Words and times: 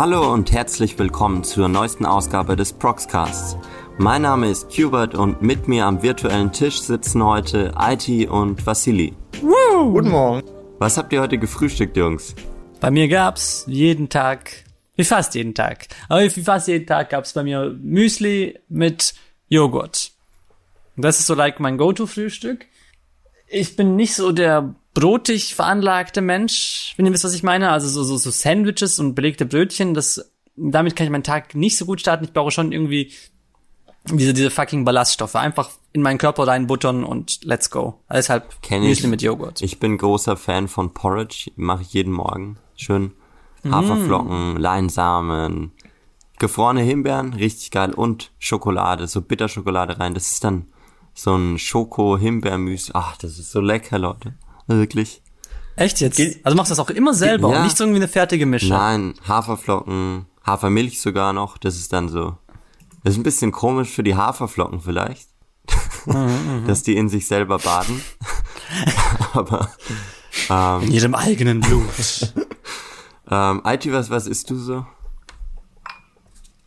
Hallo 0.00 0.32
und 0.32 0.50
herzlich 0.50 0.98
willkommen 0.98 1.44
zur 1.44 1.68
neuesten 1.68 2.06
Ausgabe 2.06 2.56
des 2.56 2.72
Proxcasts. 2.72 3.58
Mein 3.98 4.22
Name 4.22 4.48
ist 4.48 4.70
Hubert 4.78 5.14
und 5.14 5.42
mit 5.42 5.68
mir 5.68 5.84
am 5.84 6.02
virtuellen 6.02 6.52
Tisch 6.52 6.80
sitzen 6.80 7.22
heute 7.22 7.74
IT 7.78 8.30
und 8.30 8.66
Vassili. 8.66 9.12
Woo! 9.42 9.92
Guten 9.92 10.08
Morgen. 10.08 10.42
Was 10.78 10.96
habt 10.96 11.12
ihr 11.12 11.20
heute 11.20 11.36
gefrühstückt, 11.36 11.98
Jungs? 11.98 12.34
Bei 12.80 12.90
mir 12.90 13.08
gab's 13.08 13.64
jeden 13.66 14.08
Tag, 14.08 14.64
wie 14.96 15.04
fast 15.04 15.34
jeden 15.34 15.54
Tag, 15.54 15.88
aber 16.08 16.22
wie 16.22 16.30
fast 16.30 16.68
jeden 16.68 16.86
Tag 16.86 17.10
gab's 17.10 17.34
bei 17.34 17.42
mir 17.42 17.76
Müsli 17.78 18.58
mit 18.70 19.12
Joghurt. 19.50 20.12
Das 20.96 21.20
ist 21.20 21.26
so 21.26 21.34
like 21.34 21.60
mein 21.60 21.76
Go-To-Frühstück. 21.76 22.64
Ich 23.48 23.76
bin 23.76 23.96
nicht 23.96 24.14
so 24.14 24.32
der 24.32 24.74
brotig 24.94 25.54
veranlagte 25.54 26.20
Mensch, 26.20 26.94
wenn 26.96 27.06
ihr 27.06 27.12
wisst, 27.12 27.24
was 27.24 27.34
ich 27.34 27.42
meine. 27.42 27.70
Also 27.70 27.88
so, 27.88 28.02
so, 28.02 28.16
so 28.16 28.30
Sandwiches 28.30 28.98
und 28.98 29.14
belegte 29.14 29.46
Brötchen, 29.46 29.94
das, 29.94 30.32
damit 30.56 30.96
kann 30.96 31.06
ich 31.06 31.10
meinen 31.10 31.22
Tag 31.22 31.54
nicht 31.54 31.76
so 31.76 31.86
gut 31.86 32.00
starten. 32.00 32.24
Ich 32.24 32.32
brauche 32.32 32.50
schon 32.50 32.72
irgendwie 32.72 33.12
diese, 34.12 34.34
diese 34.34 34.50
fucking 34.50 34.84
Ballaststoffe. 34.84 35.36
Einfach 35.36 35.70
in 35.92 36.02
meinen 36.02 36.18
Körper 36.18 36.46
reinbuttern 36.46 37.04
und 37.04 37.44
let's 37.44 37.70
go. 37.70 38.00
Deshalb 38.12 38.62
Kenn 38.62 38.82
Müsli 38.82 39.04
ich. 39.04 39.10
mit 39.10 39.22
Joghurt. 39.22 39.62
Ich 39.62 39.78
bin 39.78 39.98
großer 39.98 40.36
Fan 40.36 40.68
von 40.68 40.92
Porridge, 40.94 41.50
mache 41.56 41.82
ich 41.82 41.92
jeden 41.92 42.12
Morgen. 42.12 42.58
Schön 42.76 43.12
Haferflocken, 43.68 44.56
Leinsamen, 44.56 45.72
gefrorene 46.38 46.80
Himbeeren, 46.80 47.34
richtig 47.34 47.70
geil 47.70 47.92
und 47.92 48.32
Schokolade, 48.38 49.06
so 49.06 49.20
Bitterschokolade 49.20 50.00
rein. 50.00 50.14
Das 50.14 50.32
ist 50.32 50.44
dann 50.44 50.66
so 51.12 51.34
ein 51.34 51.58
Schoko-Himbeermüs. 51.58 52.92
Ach, 52.94 53.16
das 53.18 53.38
ist 53.38 53.52
so 53.52 53.60
lecker, 53.60 53.98
Leute. 53.98 54.34
Wirklich. 54.78 55.22
Echt 55.76 56.00
jetzt? 56.00 56.20
Also 56.42 56.56
machst 56.56 56.70
du 56.70 56.74
das 56.74 56.78
auch 56.78 56.90
immer 56.90 57.14
selber 57.14 57.50
Ja. 57.50 57.58
und 57.58 57.64
nicht 57.64 57.76
so 57.76 57.84
irgendwie 57.84 57.98
eine 58.00 58.08
fertige 58.08 58.46
Mische? 58.46 58.68
Nein, 58.68 59.14
Haferflocken, 59.26 60.26
Hafermilch 60.44 61.00
sogar 61.00 61.32
noch. 61.32 61.58
Das 61.58 61.76
ist 61.76 61.92
dann 61.92 62.08
so. 62.08 62.36
Das 63.02 63.14
ist 63.14 63.20
ein 63.20 63.22
bisschen 63.22 63.50
komisch 63.52 63.88
für 63.90 64.02
die 64.02 64.14
Haferflocken 64.14 64.80
vielleicht. 64.80 65.28
dass 66.66 66.82
die 66.82 66.96
in 66.96 67.08
sich 67.08 67.26
selber 67.26 67.58
baden. 67.58 68.00
Aber 69.32 69.70
In 70.82 70.90
ihrem 70.92 71.14
eigenen 71.14 71.60
Blut. 71.60 72.32
ähm, 73.30 73.62
IT, 73.64 73.90
was, 73.92 74.10
was 74.10 74.26
isst 74.26 74.50
du 74.50 74.56
so? 74.56 74.86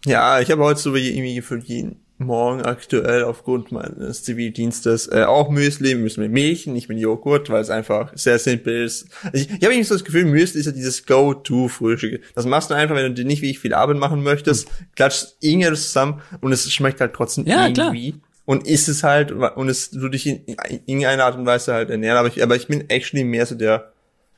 Ja, 0.06 0.40
ich 0.40 0.52
habe 0.52 0.64
heute 0.64 0.80
so 0.80 0.94
wie 0.94 1.10
irgendwie 1.10 1.42
für 1.42 1.58
jeden 1.60 2.03
Morgen 2.26 2.62
aktuell 2.62 3.24
aufgrund 3.24 3.72
meines 3.72 4.24
Zivildienstes 4.24 5.08
äh, 5.12 5.24
auch 5.24 5.50
Müsli, 5.50 5.96
Müsli 5.96 6.24
mit 6.24 6.32
Milch, 6.32 6.68
nicht 6.68 6.90
mit 6.90 7.00
Joghurt, 7.00 7.50
weil 7.50 7.62
es 7.62 7.70
einfach 7.70 8.12
sehr 8.16 8.40
simpel 8.40 8.84
ist. 8.84 9.08
Also 9.24 9.38
ich 9.38 9.50
ich 9.50 9.56
habe 9.56 9.74
irgendwie 9.74 9.84
so 9.84 9.96
das 9.96 10.04
Gefühl, 10.04 10.26
Müsli 10.26 10.60
ist 10.60 10.66
ja 10.66 10.72
dieses 10.72 11.06
Go-To-Frühstück. 11.06 12.22
Das 12.36 12.46
machst 12.46 12.70
du 12.70 12.76
einfach, 12.76 12.96
wenn 12.96 13.06
du 13.06 13.14
dir 13.14 13.26
nicht 13.26 13.42
wirklich 13.42 13.60
viel 13.60 13.74
Arbeit 13.74 13.98
machen 13.98 14.24
möchtest, 14.24 14.68
klatscht 14.96 15.36
irgendwas 15.40 15.84
zusammen 15.84 16.22
und 16.42 16.52
es 16.52 16.72
schmeckt 16.72 17.00
halt 17.00 17.14
trotzdem 17.14 17.46
Ja, 17.46 17.70
klar. 17.72 17.94
irgendwie. 17.94 18.16
Und 18.46 18.68
isst 18.68 18.90
es 18.90 19.04
halt 19.04 19.32
und 19.32 19.70
es 19.70 19.92
du 19.92 20.10
dich 20.10 20.28
in 20.28 20.42
irgendeiner 20.86 21.24
Art 21.24 21.38
und 21.38 21.46
Weise 21.46 21.74
halt 21.74 21.90
ernähren. 21.90 22.18
Aber 22.18 22.28
ich, 22.28 22.44
aber 22.44 22.58
ich 22.58 22.68
bin 22.68 22.90
actually 22.90 23.24
mehr 23.24 23.46
so 23.46 23.56
der 23.56 23.93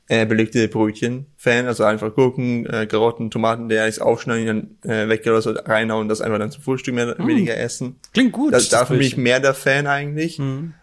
äh, 0.08 0.26
belegte 0.26 0.68
Brötchen-Fan, 0.68 1.66
also 1.66 1.84
einfach 1.84 2.14
Gurken, 2.14 2.66
äh, 2.66 2.86
Karotten, 2.86 3.30
Tomaten, 3.30 3.68
der 3.68 3.88
ich 3.88 4.00
aufschneiden, 4.00 4.78
dann 4.82 4.90
äh, 4.90 5.08
weg 5.08 5.22
oder 5.26 5.42
so 5.42 5.50
reinhauen 5.50 6.02
und 6.02 6.08
das 6.08 6.20
einfach 6.20 6.38
dann 6.38 6.50
zum 6.50 6.62
Frühstück 6.62 6.94
mehr 6.94 7.08
oder 7.08 7.26
weniger 7.26 7.56
essen. 7.56 7.96
Klingt 8.12 8.32
gut. 8.32 8.52
Das, 8.52 8.68
das 8.68 8.80
dafür 8.80 8.98
bin 8.98 9.06
ich 9.06 9.16
mehr 9.16 9.40
der 9.40 9.54
Fan 9.54 9.86
eigentlich, 9.86 10.40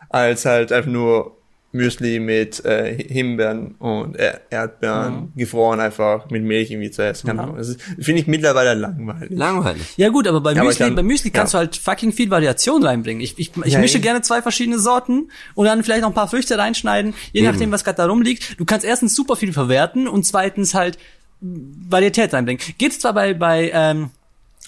als 0.09 0.45
halt 0.45 0.71
einfach 0.71 0.91
nur 0.91 1.37
Müsli 1.73 2.19
mit 2.19 2.63
äh, 2.65 2.95
Himbeeren 2.95 3.71
und 3.79 4.15
äh, 4.15 4.39
Erdbeeren 4.49 5.33
gefroren 5.35 5.79
einfach 5.79 6.29
mit 6.29 6.43
Milch 6.43 6.71
irgendwie 6.71 6.91
zu 6.91 7.03
essen. 7.03 7.27
Keine 7.27 7.41
Ahnung. 7.43 7.57
Das 7.57 7.75
finde 7.99 8.21
ich 8.21 8.27
mittlerweile 8.27 8.75
langweilig. 8.75 9.29
Langweilig. 9.37 9.81
Ja 9.97 10.09
gut, 10.09 10.27
aber 10.27 10.39
bei 10.39 10.53
Ja, 10.53 10.61
aber 10.61 10.69
Müsli, 10.69 10.85
kann- 10.85 10.95
bei 10.95 11.03
Müsli 11.03 11.31
kannst 11.31 11.53
ja. 11.53 11.59
du 11.59 11.65
halt 11.65 11.75
fucking 11.75 12.11
viel 12.13 12.29
Variation 12.29 12.83
reinbringen. 12.85 13.21
Ich, 13.21 13.37
ich, 13.39 13.51
ich 13.65 13.73
Ja, 13.73 13.79
mische 13.79 13.99
gerne 13.99 14.21
zwei 14.21 14.41
verschiedene 14.41 14.77
Sorten 14.79 15.31
und 15.55 15.65
dann 15.65 15.83
vielleicht 15.83 16.01
noch 16.01 16.09
ein 16.09 16.13
paar 16.13 16.27
Früchte 16.29 16.57
reinschneiden, 16.57 17.13
je 17.31 17.41
Eben. 17.41 17.51
nachdem, 17.51 17.71
was 17.71 17.83
gerade 17.83 17.97
da 17.97 18.05
rumliegt. 18.05 18.59
Du 18.59 18.65
kannst 18.65 18.85
erstens 18.85 19.15
super 19.15 19.35
viel 19.35 19.51
verwerten 19.51 20.07
und 20.07 20.25
zweitens 20.25 20.73
halt 20.75 20.97
Varietät 21.41 22.33
reinbringen. 22.33 22.61
Geht 22.77 22.93
zwar 23.01 23.13
bei, 23.13 23.33
bei, 23.33 23.71
ähm, 23.73 24.11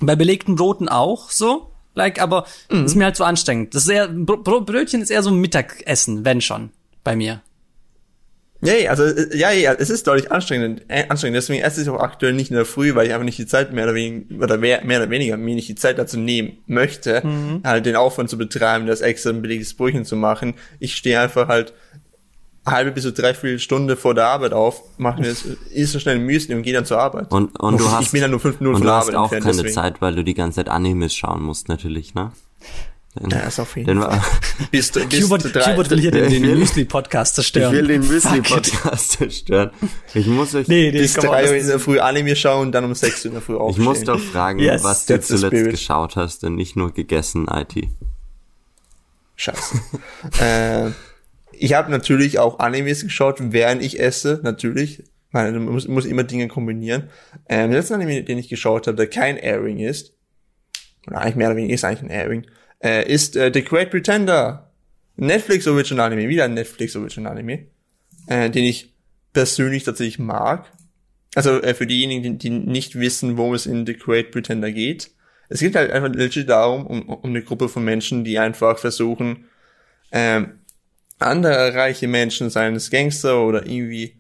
bei 0.02 0.16
belegten 0.16 0.56
Broten 0.56 0.90
auch 0.90 1.30
so, 1.30 1.70
like, 1.94 2.22
aber 2.22 2.46
Mhm. 2.70 2.86
ist 2.86 2.96
mir 2.96 3.06
halt 3.06 3.16
so 3.16 3.24
anstrengend. 3.24 3.74
Das 3.76 3.84
ist 3.84 3.90
eher, 3.90 4.08
Br 4.10 4.38
Br 4.44 4.62
Brötchen 4.62 5.02
ist 5.02 5.10
eher 5.10 5.24
so 5.24 5.30
ein 5.30 5.38
Mittagessen, 5.40 6.26
wenn 6.26 6.42
schon, 6.42 6.72
bei 7.06 7.16
mir. 7.16 7.42
Ja, 8.62 8.74
ja, 8.74 8.90
also 8.90 9.04
äh, 9.04 9.38
ja, 9.38 9.52
ja, 9.52 9.74
es 9.74 9.90
ist 9.90 10.08
deutlich 10.08 10.32
anstrengend, 10.32 10.84
äh, 10.88 11.06
anstrengend. 11.08 11.38
Deswegen 11.38 11.64
esse 11.64 11.82
ich 11.82 11.90
auch 11.90 12.00
aktuell 12.00 12.34
nicht 12.34 12.50
in 12.50 12.56
der 12.56 12.66
Früh, 12.66 12.96
weil 12.96 13.06
ich 13.08 13.14
einfach 13.14 13.26
nicht 13.26 13.38
die 13.38 13.46
Zeit 13.46 13.72
mehr 13.72 13.84
oder 13.86 13.94
weniger 13.94 14.44
oder 14.44 14.58
mehr, 14.58 14.84
mehr 14.84 15.00
oder 15.02 15.10
weniger 15.10 15.38
mir 15.38 15.56
nicht 15.56 15.70
die 15.70 15.76
Zeit 15.76 15.98
dazu 15.98 16.18
nehmen 16.18 16.58
möchte, 16.66 17.22
halt 17.64 17.86
den 17.86 17.96
Aufwand 17.96 18.30
zu 18.30 18.38
betreiben, 18.38 18.88
das 18.88 19.02
extra 19.02 19.30
ein 19.30 19.42
belegtes 19.42 19.74
Brötchen 19.74 20.04
zu 20.04 20.16
machen. 20.16 20.56
Ich 20.80 20.96
stehe 20.96 21.20
einfach 21.20 21.48
halt 21.48 21.74
halbe 22.66 22.92
bis 22.92 23.04
zu 23.04 23.14
dreiviertel 23.14 23.60
Stunde 23.60 23.96
vor 23.96 24.16
der 24.16 24.26
Arbeit 24.26 24.54
auf, 24.54 24.82
mache 24.98 25.22
mir 25.22 25.28
das, 25.28 25.46
isst 25.46 25.94
so 25.94 26.00
schnell 26.00 26.18
Müsli 26.18 26.56
und 26.56 26.64
gehe 26.64 26.74
dann 26.74 26.86
zur 26.86 27.00
Arbeit. 27.00 27.32
Und, 27.32 27.60
und 27.60 27.80
du 27.80 27.86
ich 27.86 27.92
hast, 27.92 28.12
bin 28.12 28.22
dann 28.22 28.32
nur 28.32 28.40
fünf 28.40 28.60
Minuten 28.60 28.78
und 28.78 28.82
von 28.82 28.88
du 28.88 28.88
der 28.88 28.98
hast 28.98 29.10
Arbeit 29.10 29.16
auch 29.16 29.24
entfernt, 29.26 29.44
keine 29.44 29.56
deswegen. 29.58 29.74
Zeit, 29.76 30.02
weil 30.02 30.16
du 30.16 30.24
die 30.24 30.34
ganze 30.34 30.56
Zeit 30.56 30.70
Animes 30.70 31.14
schauen 31.14 31.44
musst, 31.44 31.70
natürlich, 31.70 32.16
ne? 32.16 32.32
Ist 33.48 33.60
auf 33.62 33.78
jeden 33.78 34.02
Fall. 34.02 34.22
Bis, 34.72 34.92
bis 34.92 35.24
Hubert, 35.24 35.56
drei, 35.56 35.72
Hubert 35.74 35.90
will 35.90 36.02
hier 36.02 36.12
den, 36.12 36.26
Ich 36.32 36.42
den 36.42 36.60
Müsli-Podcast 36.60 37.32
ich 37.32 37.36
zerstören. 37.36 37.72
will 37.74 37.88
den. 37.88 38.06
Müsli-Podcast 38.06 39.12
zerstören. 39.14 39.72
Ich 40.14 40.28
muss 40.28 40.54
euch, 40.54 40.68
Nee, 40.68 40.92
nee, 40.92 41.00
bis 41.00 41.14
drei 41.14 41.44
das 41.44 41.52
Uhr 41.52 41.58
in 41.58 41.68
der 41.68 41.80
Früh 41.80 42.00
Anime 42.00 42.36
schauen 42.36 42.68
und 42.68 42.72
dann 42.74 42.84
um 42.84 42.94
sechs 42.94 43.24
Uhr 43.24 43.30
in 43.30 43.34
der 43.36 43.42
Früh 43.42 43.54
ich 43.56 43.60
aufstehen. 43.62 43.86
muss 43.86 44.04
doch 44.04 44.20
fragen, 44.20 44.60
Yes, 44.60 44.84
was 44.84 45.06
du 45.06 45.20
zuletzt 45.22 45.46
spirit. 45.56 45.72
geschaut 45.72 46.18
hast 46.18 46.44
und 46.44 46.56
nicht 46.56 46.76
nur 46.76 46.94
gegessen, 46.94 47.48
IT. 47.50 47.88
Scheiße. 49.38 49.80
äh, 50.42 50.92
ich 51.54 51.74
habe 51.74 51.92
natürlich 51.92 52.40
auch 52.40 52.60
Animes 52.60 53.04
geschaut, 53.04 53.38
während 53.40 53.82
ich 53.82 54.00
esse, 54.00 54.40
natürlich. 54.44 55.00
Ich 55.00 55.06
man 55.32 55.66
muss, 55.66 55.88
muss 55.88 56.06
immer 56.06 56.24
Dinge 56.24 56.48
kombinieren. 56.48 57.10
Ähm, 57.50 57.72
der 57.72 57.80
letzte 57.80 57.96
Anime, 57.96 58.24
den 58.24 58.38
ich 58.38 58.48
geschaut 58.50 58.88
habe, 58.88 58.96
der 58.98 59.08
kein 59.08 59.38
Airing 59.38 59.80
ist, 59.80 60.14
oder 61.08 61.20
eigentlich 61.22 61.36
mehr 61.36 61.48
oder 61.48 61.58
weniger 61.58 61.74
ist 61.76 61.84
eigentlich 61.84 62.04
ein 62.04 62.10
Airing, 62.10 62.46
äh, 62.86 63.12
ist 63.12 63.36
äh, 63.36 63.52
The 63.52 63.64
Great 63.64 63.90
Pretender. 63.90 64.72
Netflix 65.18 65.66
Original 65.66 66.08
Anime, 66.08 66.30
wieder 66.30 66.44
ein 66.44 66.54
Netflix 66.54 66.96
Original 66.96 67.32
Anime, 67.32 67.68
äh, 68.28 68.50
den 68.50 68.66
ich 68.66 68.94
persönlich 69.34 69.84
tatsächlich 69.84 70.20
mag. 70.20 70.72
Also 71.36 71.62
äh, 71.62 71.74
für 71.74 71.88
diejenigen, 71.88 72.22
die, 72.22 72.38
die 72.38 72.50
nicht 72.50 73.00
wissen, 73.00 73.38
worum 73.38 73.54
es 73.54 73.66
in 73.66 73.86
The 73.86 73.98
Great 73.98 74.32
Pretender 74.32 74.72
geht. 74.72 75.12
Es 75.48 75.62
geht 75.62 75.76
halt 75.76 75.92
einfach 75.92 76.14
legit 76.14 76.50
darum, 76.50 76.86
um, 76.86 77.10
um 77.10 77.30
eine 77.30 77.42
Gruppe 77.42 77.70
von 77.70 77.84
Menschen, 77.84 78.24
die 78.24 78.40
einfach 78.40 78.78
versuchen, 78.78 79.46
ähm, 80.12 80.60
andere 81.18 81.74
reiche 81.74 82.08
Menschen, 82.08 82.50
seien 82.50 82.76
es 82.76 82.92
Gangster 82.92 83.42
oder 83.42 83.66
irgendwie, 83.66 84.18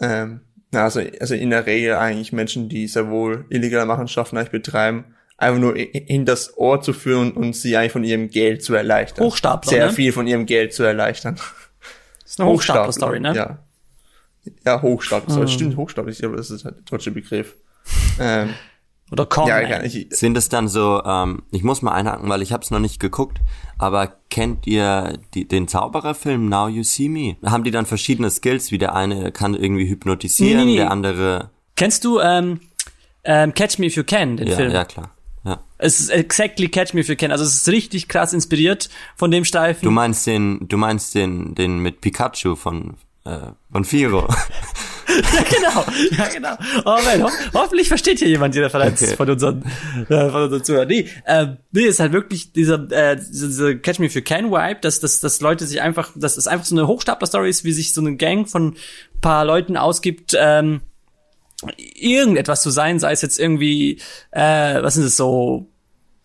ähm, 0.00 0.40
na, 0.70 0.84
also, 0.84 1.00
also 1.20 1.34
in 1.34 1.50
der 1.50 1.66
Regel 1.66 1.94
eigentlich 1.94 2.32
Menschen, 2.32 2.68
die 2.68 2.86
sehr 2.86 3.10
wohl 3.10 3.46
illegale 3.50 3.86
Machenschaften 3.86 4.36
eigentlich 4.36 4.50
betreiben, 4.50 5.15
einfach 5.38 5.60
nur 5.60 5.76
in 5.76 6.24
das 6.24 6.56
Ohr 6.56 6.80
zu 6.80 6.92
führen 6.92 7.32
und 7.32 7.54
sie 7.54 7.76
eigentlich 7.76 7.92
von 7.92 8.04
ihrem 8.04 8.28
Geld 8.30 8.62
zu 8.62 8.74
erleichtern. 8.74 9.24
Hochstapler, 9.26 9.70
Sehr 9.70 9.86
ne? 9.86 9.92
viel 9.92 10.12
von 10.12 10.26
ihrem 10.26 10.46
Geld 10.46 10.72
zu 10.72 10.82
erleichtern. 10.82 11.36
Das 12.22 12.30
ist 12.32 12.40
eine 12.40 12.48
Hochstapler-Story, 12.50 13.20
ne? 13.20 13.34
Ja. 13.34 13.58
Ja, 14.64 14.80
Hochstapler. 14.82 15.40
Das 15.40 15.52
stimmt, 15.52 15.76
Hochstapler. 15.76 16.10
Ich 16.12 16.18
glaube, 16.18 16.36
das 16.36 16.50
ist 16.50 16.64
halt 16.64 16.76
der 16.76 16.82
deutsche 16.84 17.10
Begriff. 17.10 17.56
Ähm, 18.20 18.50
Oder 19.12 19.26
Con 19.26 19.46
ja, 19.48 19.60
kann 19.62 19.84
ich, 19.84 20.06
Sind 20.10 20.36
es 20.38 20.48
dann 20.48 20.68
so, 20.68 21.02
ähm, 21.04 21.42
ich 21.50 21.62
muss 21.64 21.82
mal 21.82 21.92
einhaken, 21.92 22.28
weil 22.28 22.42
ich 22.42 22.52
habe 22.52 22.62
es 22.62 22.70
noch 22.70 22.78
nicht 22.78 22.98
geguckt, 23.00 23.38
aber 23.78 24.12
kennt 24.30 24.66
ihr 24.66 25.18
die, 25.34 25.46
den 25.46 25.68
Zaubererfilm 25.68 26.48
Now 26.48 26.68
You 26.68 26.82
See 26.82 27.08
Me? 27.08 27.36
Haben 27.44 27.64
die 27.64 27.70
dann 27.72 27.86
verschiedene 27.86 28.30
Skills, 28.30 28.70
wie 28.70 28.78
der 28.78 28.94
eine 28.94 29.32
kann 29.32 29.54
irgendwie 29.54 29.88
hypnotisieren, 29.88 30.58
Nee, 30.58 30.64
nee, 30.64 30.70
nee. 30.72 30.76
der 30.78 30.90
andere... 30.90 31.50
Kennst 31.76 32.04
du 32.04 32.20
ähm, 32.20 32.60
ähm, 33.24 33.52
Catch 33.52 33.78
Me 33.78 33.86
If 33.86 33.96
You 33.96 34.04
Can, 34.04 34.36
den 34.36 34.46
Ja, 34.48 34.56
Film? 34.56 34.72
ja 34.72 34.84
klar. 34.84 35.10
Ja. 35.46 35.60
Es 35.78 36.00
ist 36.00 36.10
exactly 36.10 36.68
Catch 36.68 36.92
Me 36.92 37.00
If 37.00 37.08
You 37.08 37.14
Can. 37.14 37.30
Also 37.30 37.44
es 37.44 37.54
ist 37.54 37.68
richtig 37.68 38.08
krass 38.08 38.32
inspiriert 38.32 38.90
von 39.14 39.30
dem 39.30 39.44
Streifen. 39.44 39.84
Du 39.84 39.92
meinst 39.92 40.26
den, 40.26 40.66
du 40.68 40.76
meinst 40.76 41.14
den, 41.14 41.54
den 41.54 41.78
mit 41.78 42.00
Pikachu 42.00 42.56
von, 42.56 42.94
äh, 43.24 43.38
von 43.70 43.84
Firo. 43.84 44.26
ja, 45.08 45.42
genau. 45.48 45.84
Ja, 46.18 46.28
genau. 46.28 46.56
Oh 46.84 46.98
man, 47.04 47.22
ho 47.22 47.30
hoffentlich 47.54 47.86
versteht 47.86 48.18
hier 48.18 48.28
jemand 48.28 48.56
die 48.56 48.60
Referenz 48.60 49.00
Okay. 49.02 49.14
von 49.14 49.30
unseren, 49.30 49.62
äh, 50.08 50.30
von 50.30 50.42
unseren 50.42 50.64
Zuhörern. 50.64 50.88
Nee, 50.88 51.08
äh, 51.26 51.46
nee, 51.70 51.82
ist 51.82 52.00
halt 52.00 52.12
wirklich 52.12 52.52
dieser, 52.52 52.90
äh, 52.90 53.16
diese, 53.16 53.78
Catch 53.78 54.00
Me 54.00 54.06
If 54.06 54.16
You 54.16 54.22
Can 54.22 54.50
Vibe, 54.50 54.80
dass, 54.80 54.98
dass, 54.98 55.20
dass 55.20 55.40
Leute 55.40 55.64
sich 55.64 55.80
einfach, 55.80 56.10
dass 56.16 56.36
es 56.36 56.48
einfach 56.48 56.66
so 56.66 56.74
eine 56.74 56.88
Hochstapler-Story 56.88 57.48
ist, 57.48 57.62
wie 57.62 57.72
sich 57.72 57.94
so 57.94 58.00
eine 58.00 58.16
Gang 58.16 58.48
von 58.48 58.70
ein 58.70 59.20
paar 59.20 59.44
Leuten 59.44 59.76
ausgibt, 59.76 60.36
ähm, 60.36 60.80
irgendetwas 61.76 62.62
zu 62.62 62.70
sein, 62.70 62.98
sei 62.98 63.12
es 63.12 63.22
jetzt 63.22 63.38
irgendwie, 63.38 64.00
äh, 64.30 64.82
was 64.82 64.94
sind 64.94 65.04
es 65.04 65.16
so, 65.16 65.68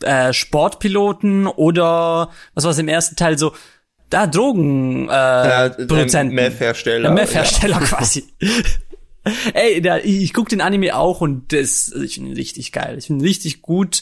äh, 0.01 0.33
Sportpiloten 0.33 1.47
oder 1.47 2.31
was 2.53 2.63
war 2.63 2.71
es 2.71 2.77
im 2.77 2.87
ersten 2.87 3.15
Teil 3.15 3.37
so, 3.37 3.53
da 4.09 4.27
Drogen 4.27 5.07
äh, 5.09 5.67
äh, 5.67 5.69
Produzenten. 5.85 6.35
Meth-Hersteller. 6.35 7.09
Ja, 7.09 7.15
Meth-Hersteller 7.15 7.79
quasi. 7.81 8.25
Ey, 9.53 9.81
der, 9.81 10.03
ich, 10.03 10.33
guck 10.33 10.49
den 10.49 10.61
Anime 10.61 10.95
auch 10.95 11.21
und 11.21 11.53
das, 11.53 11.93
ich 11.93 12.15
finde 12.15 12.35
richtig 12.35 12.71
geil. 12.71 12.97
Ich 12.97 13.07
finde 13.07 13.23
richtig 13.23 13.61
gut. 13.61 14.01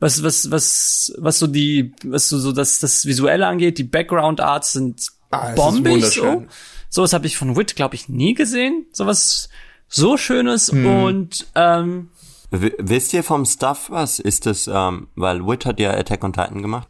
Was, 0.00 0.22
was, 0.22 0.50
was, 0.50 1.12
was 1.18 1.38
so 1.38 1.46
die, 1.46 1.92
was 2.04 2.28
so, 2.28 2.38
so 2.38 2.52
das, 2.52 2.78
das 2.78 3.06
Visuelle 3.06 3.46
angeht, 3.46 3.78
die 3.78 3.84
Background 3.84 4.40
Arts 4.40 4.72
sind 4.72 5.10
Ah, 5.30 5.52
bombig 5.54 6.04
so. 6.06 6.46
Sowas 6.90 7.12
habe 7.12 7.26
ich 7.26 7.36
von 7.36 7.56
Wit, 7.56 7.76
glaube 7.76 7.94
ich, 7.94 8.08
nie 8.08 8.34
gesehen. 8.34 8.86
Sowas 8.92 9.48
so 9.88 10.16
Schönes 10.16 10.70
und 10.70 11.46
ähm, 11.54 12.10
W 12.50 12.72
wisst 12.78 13.12
ihr 13.12 13.22
vom 13.22 13.44
Stuff 13.44 13.90
was? 13.90 14.18
Ist 14.18 14.46
das, 14.46 14.68
ähm, 14.72 15.08
weil 15.16 15.46
Wit 15.46 15.66
hat 15.66 15.80
ja 15.80 15.92
Attack 15.92 16.24
on 16.24 16.32
Titan 16.32 16.62
gemacht. 16.62 16.88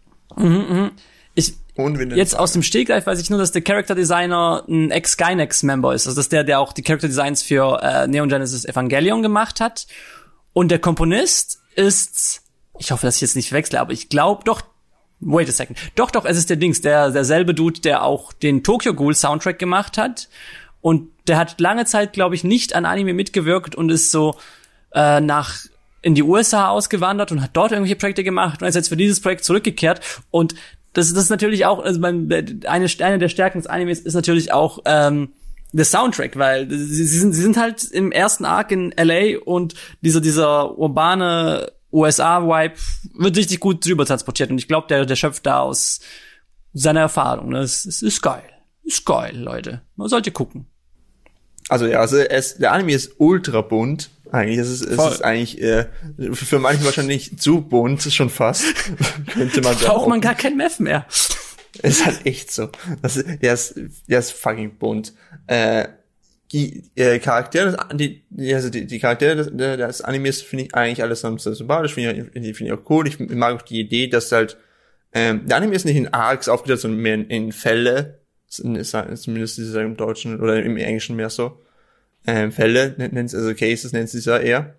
ich, 1.34 1.54
Und 1.74 1.98
wenn 1.98 2.10
Jetzt 2.10 2.38
aus 2.38 2.52
dem 2.52 2.62
Stegreif 2.62 3.06
weiß 3.06 3.20
ich 3.20 3.30
nur, 3.30 3.38
dass 3.38 3.50
der 3.50 3.62
Character 3.62 3.94
Designer 3.94 4.64
ein 4.68 4.90
Ex-Gynex-Member 4.90 5.94
ist. 5.94 6.06
Also 6.06 6.16
dass 6.16 6.28
der, 6.28 6.44
der 6.44 6.60
auch 6.60 6.72
die 6.72 6.82
Character 6.82 7.08
Designs 7.08 7.42
für 7.42 7.80
äh, 7.82 8.06
Neon 8.06 8.28
Genesis 8.28 8.64
Evangelion 8.64 9.22
gemacht 9.22 9.60
hat. 9.60 9.86
Und 10.52 10.70
der 10.70 10.78
Komponist 10.78 11.60
ist, 11.74 12.42
ich 12.78 12.92
hoffe, 12.92 13.06
dass 13.06 13.16
ich 13.16 13.22
jetzt 13.22 13.36
nicht 13.36 13.48
verwechsle, 13.48 13.80
aber 13.80 13.92
ich 13.92 14.08
glaube 14.08 14.44
doch, 14.44 14.62
wait 15.20 15.48
a 15.48 15.52
second. 15.52 15.78
Doch, 15.96 16.10
doch, 16.10 16.24
es 16.24 16.36
ist 16.36 16.50
der 16.50 16.56
Dings, 16.56 16.80
der, 16.80 17.10
derselbe 17.10 17.54
Dude, 17.54 17.80
der 17.80 18.04
auch 18.04 18.32
den 18.32 18.62
Tokyo 18.62 18.94
Ghoul 18.94 19.14
Soundtrack 19.14 19.58
gemacht 19.58 19.98
hat. 19.98 20.28
Und 20.80 21.10
der 21.26 21.38
hat 21.38 21.60
lange 21.60 21.84
Zeit, 21.84 22.12
glaube 22.12 22.34
ich, 22.34 22.44
nicht 22.44 22.74
an 22.74 22.84
Anime 22.84 23.14
mitgewirkt 23.14 23.74
und 23.74 23.90
ist 23.90 24.10
so 24.10 24.36
äh, 24.94 25.20
nach 25.20 25.56
in 26.00 26.14
die 26.14 26.22
USA 26.22 26.68
ausgewandert 26.68 27.32
und 27.32 27.42
hat 27.42 27.50
dort 27.54 27.72
irgendwelche 27.72 27.96
Projekte 27.96 28.22
gemacht 28.22 28.62
und 28.62 28.68
ist 28.68 28.76
jetzt 28.76 28.88
für 28.88 28.96
dieses 28.96 29.20
Projekt 29.20 29.44
zurückgekehrt. 29.44 30.00
Und 30.30 30.54
das, 30.92 31.12
das 31.12 31.24
ist 31.24 31.30
natürlich 31.30 31.66
auch, 31.66 31.80
also 31.80 32.00
beim, 32.00 32.28
eine, 32.66 32.86
eine 33.00 33.18
der 33.18 33.28
Stärken 33.28 33.58
des 33.58 33.66
Animes 33.66 34.00
ist 34.00 34.14
natürlich 34.14 34.52
auch 34.52 34.78
ähm, 34.84 35.30
der 35.72 35.84
Soundtrack, 35.84 36.36
weil 36.36 36.70
sie, 36.70 37.04
sie, 37.04 37.18
sind, 37.18 37.32
sie 37.32 37.42
sind 37.42 37.56
halt 37.56 37.84
im 37.90 38.12
ersten 38.12 38.44
Arc 38.44 38.70
in 38.70 38.94
LA 38.96 39.38
und 39.44 39.74
dieser, 40.00 40.20
dieser 40.20 40.78
urbane 40.78 41.70
USA-Vibe 41.92 42.74
wird 43.14 43.36
richtig 43.36 43.60
gut 43.60 43.84
drüber 43.84 44.06
transportiert. 44.06 44.50
Und 44.50 44.58
ich 44.58 44.68
glaube, 44.68 44.86
der, 44.88 45.04
der 45.04 45.16
schöpft 45.16 45.46
da 45.46 45.60
aus 45.60 46.00
seiner 46.72 47.00
Erfahrung. 47.00 47.50
Ne? 47.50 47.60
Es, 47.60 47.84
es 47.84 48.02
ist 48.02 48.22
geil. 48.22 48.42
Ist 48.88 49.04
geil, 49.04 49.36
Leute. 49.36 49.82
Man 49.96 50.08
sollte 50.08 50.30
gucken. 50.32 50.66
Also 51.68 51.86
ja, 51.86 52.00
also 52.00 52.16
es, 52.16 52.56
der 52.56 52.72
Anime 52.72 52.92
ist 52.92 53.12
ultra 53.18 53.60
bunt. 53.60 54.10
Eigentlich 54.32 54.58
es 54.58 54.68
ist 54.70 54.86
es 54.86 54.96
Voll. 54.96 55.12
ist 55.12 55.22
eigentlich 55.22 55.60
äh, 55.60 55.86
für 56.32 56.58
manche 56.58 56.84
wahrscheinlich 56.84 57.38
zu 57.38 57.60
bunt 57.60 58.02
schon 58.02 58.30
fast. 58.30 58.64
Könnte 59.34 59.60
man 59.60 59.76
Braucht 59.76 60.08
man 60.08 60.20
gar 60.22 60.34
kein 60.34 60.56
Meth 60.56 60.80
mehr. 60.80 61.04
Es 61.82 61.98
ist 61.98 62.06
halt 62.06 62.24
echt 62.26 62.50
so. 62.50 62.70
Das, 63.02 63.16
ist- 63.18 63.42
der 63.42 63.52
ist 63.54 63.74
der 64.08 64.18
ist 64.20 64.32
fucking 64.32 64.78
bunt. 64.78 65.12
Äh, 65.46 65.88
die 66.52 66.90
äh, 66.96 67.18
Charaktere, 67.18 67.76
des- 67.94 67.98
die, 68.30 68.54
also 68.54 68.70
die, 68.70 68.86
die 68.86 68.98
Charaktere 68.98 69.36
des, 69.36 69.50
des 69.54 70.00
Animes 70.00 70.40
finde 70.40 70.64
ich 70.64 70.74
eigentlich 70.74 71.02
alles 71.02 71.20
sehr 71.20 71.36
sympathisch, 71.38 71.92
finde 71.92 72.12
ich, 72.12 72.32
finde 72.32 72.48
ich 72.48 72.56
finde 72.56 72.72
ich 72.72 72.78
auch 72.78 72.88
cool. 72.90 73.06
Ich 73.06 73.18
mag 73.20 73.54
auch 73.54 73.60
die 73.62 73.80
Idee, 73.80 74.06
dass 74.08 74.32
halt 74.32 74.56
ähm, 75.12 75.46
der 75.46 75.58
Anime 75.58 75.74
ist 75.74 75.84
nicht 75.84 75.96
in 75.96 76.08
Arcs 76.14 76.48
aufgeteilt, 76.48 76.80
sondern 76.80 77.00
mehr 77.00 77.14
in, 77.14 77.26
in 77.28 77.52
Fälle. 77.52 78.20
Zumindest 78.48 78.94
ist 79.58 79.58
es 79.58 79.74
im 79.74 79.96
Deutschen 79.96 80.40
oder 80.40 80.62
im 80.62 80.76
Englischen 80.76 81.16
mehr 81.16 81.30
so. 81.30 81.60
Ähm, 82.26 82.50
Fälle 82.50 82.96
also 82.98 83.54
Cases 83.54 83.92
nennt 83.92 84.12
es 84.12 84.24
ja 84.24 84.38
eher. 84.38 84.74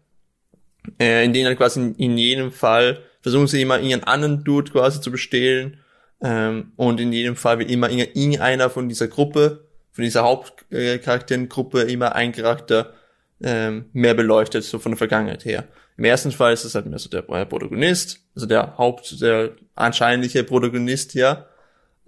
Äh, 1.00 1.25
in 1.25 1.33
denen 1.33 1.48
halt 1.48 1.57
quasi 1.57 1.80
in, 1.80 1.95
in 1.95 2.18
jedem 2.18 2.51
Fall 2.51 3.04
versuchen 3.21 3.48
sie 3.48 3.62
immer 3.62 3.80
ihren 3.80 4.04
anderen 4.04 4.44
Dude 4.44 4.71
quasi 4.71 5.01
zu 5.01 5.12
bestehlen. 5.12 5.77
Ähm, 6.21 6.71
und 6.75 7.00
in 7.00 7.13
jedem 7.13 7.36
Fall 7.36 7.60
wird 7.60 7.69
immer 7.71 7.89
irgend- 7.89 8.16
irgendeiner 8.16 8.69
von 8.69 8.89
dieser 8.89 9.07
Gruppe, 9.07 9.68
von 9.92 10.04
dieser 10.04 10.24
Hauptcharakterengruppe 10.24 11.81
immer 11.81 12.16
ein 12.16 12.31
Charakter 12.31 12.94
ähm, 13.42 13.86
mehr 13.94 14.13
beleuchtet, 14.16 14.63
so 14.63 14.80
von 14.80 14.94
der 14.94 14.98
Vergangenheit 14.98 15.45
her. 15.45 15.68
Im 15.98 16.06
ersten 16.06 16.31
Fall 16.31 16.54
ist 16.54 16.66
es 16.66 16.75
halt 16.75 16.88
mehr 16.88 17.00
so 17.00 17.10
der 17.10 17.30
äh, 17.30 17.45
Protagonist, 17.45 18.19
also 18.36 18.48
der 18.48 18.77
Haupt, 18.77 19.21
der 19.21 19.51
anscheinliche 19.75 20.44
Protagonist, 20.44 21.13
ja, 21.13 21.45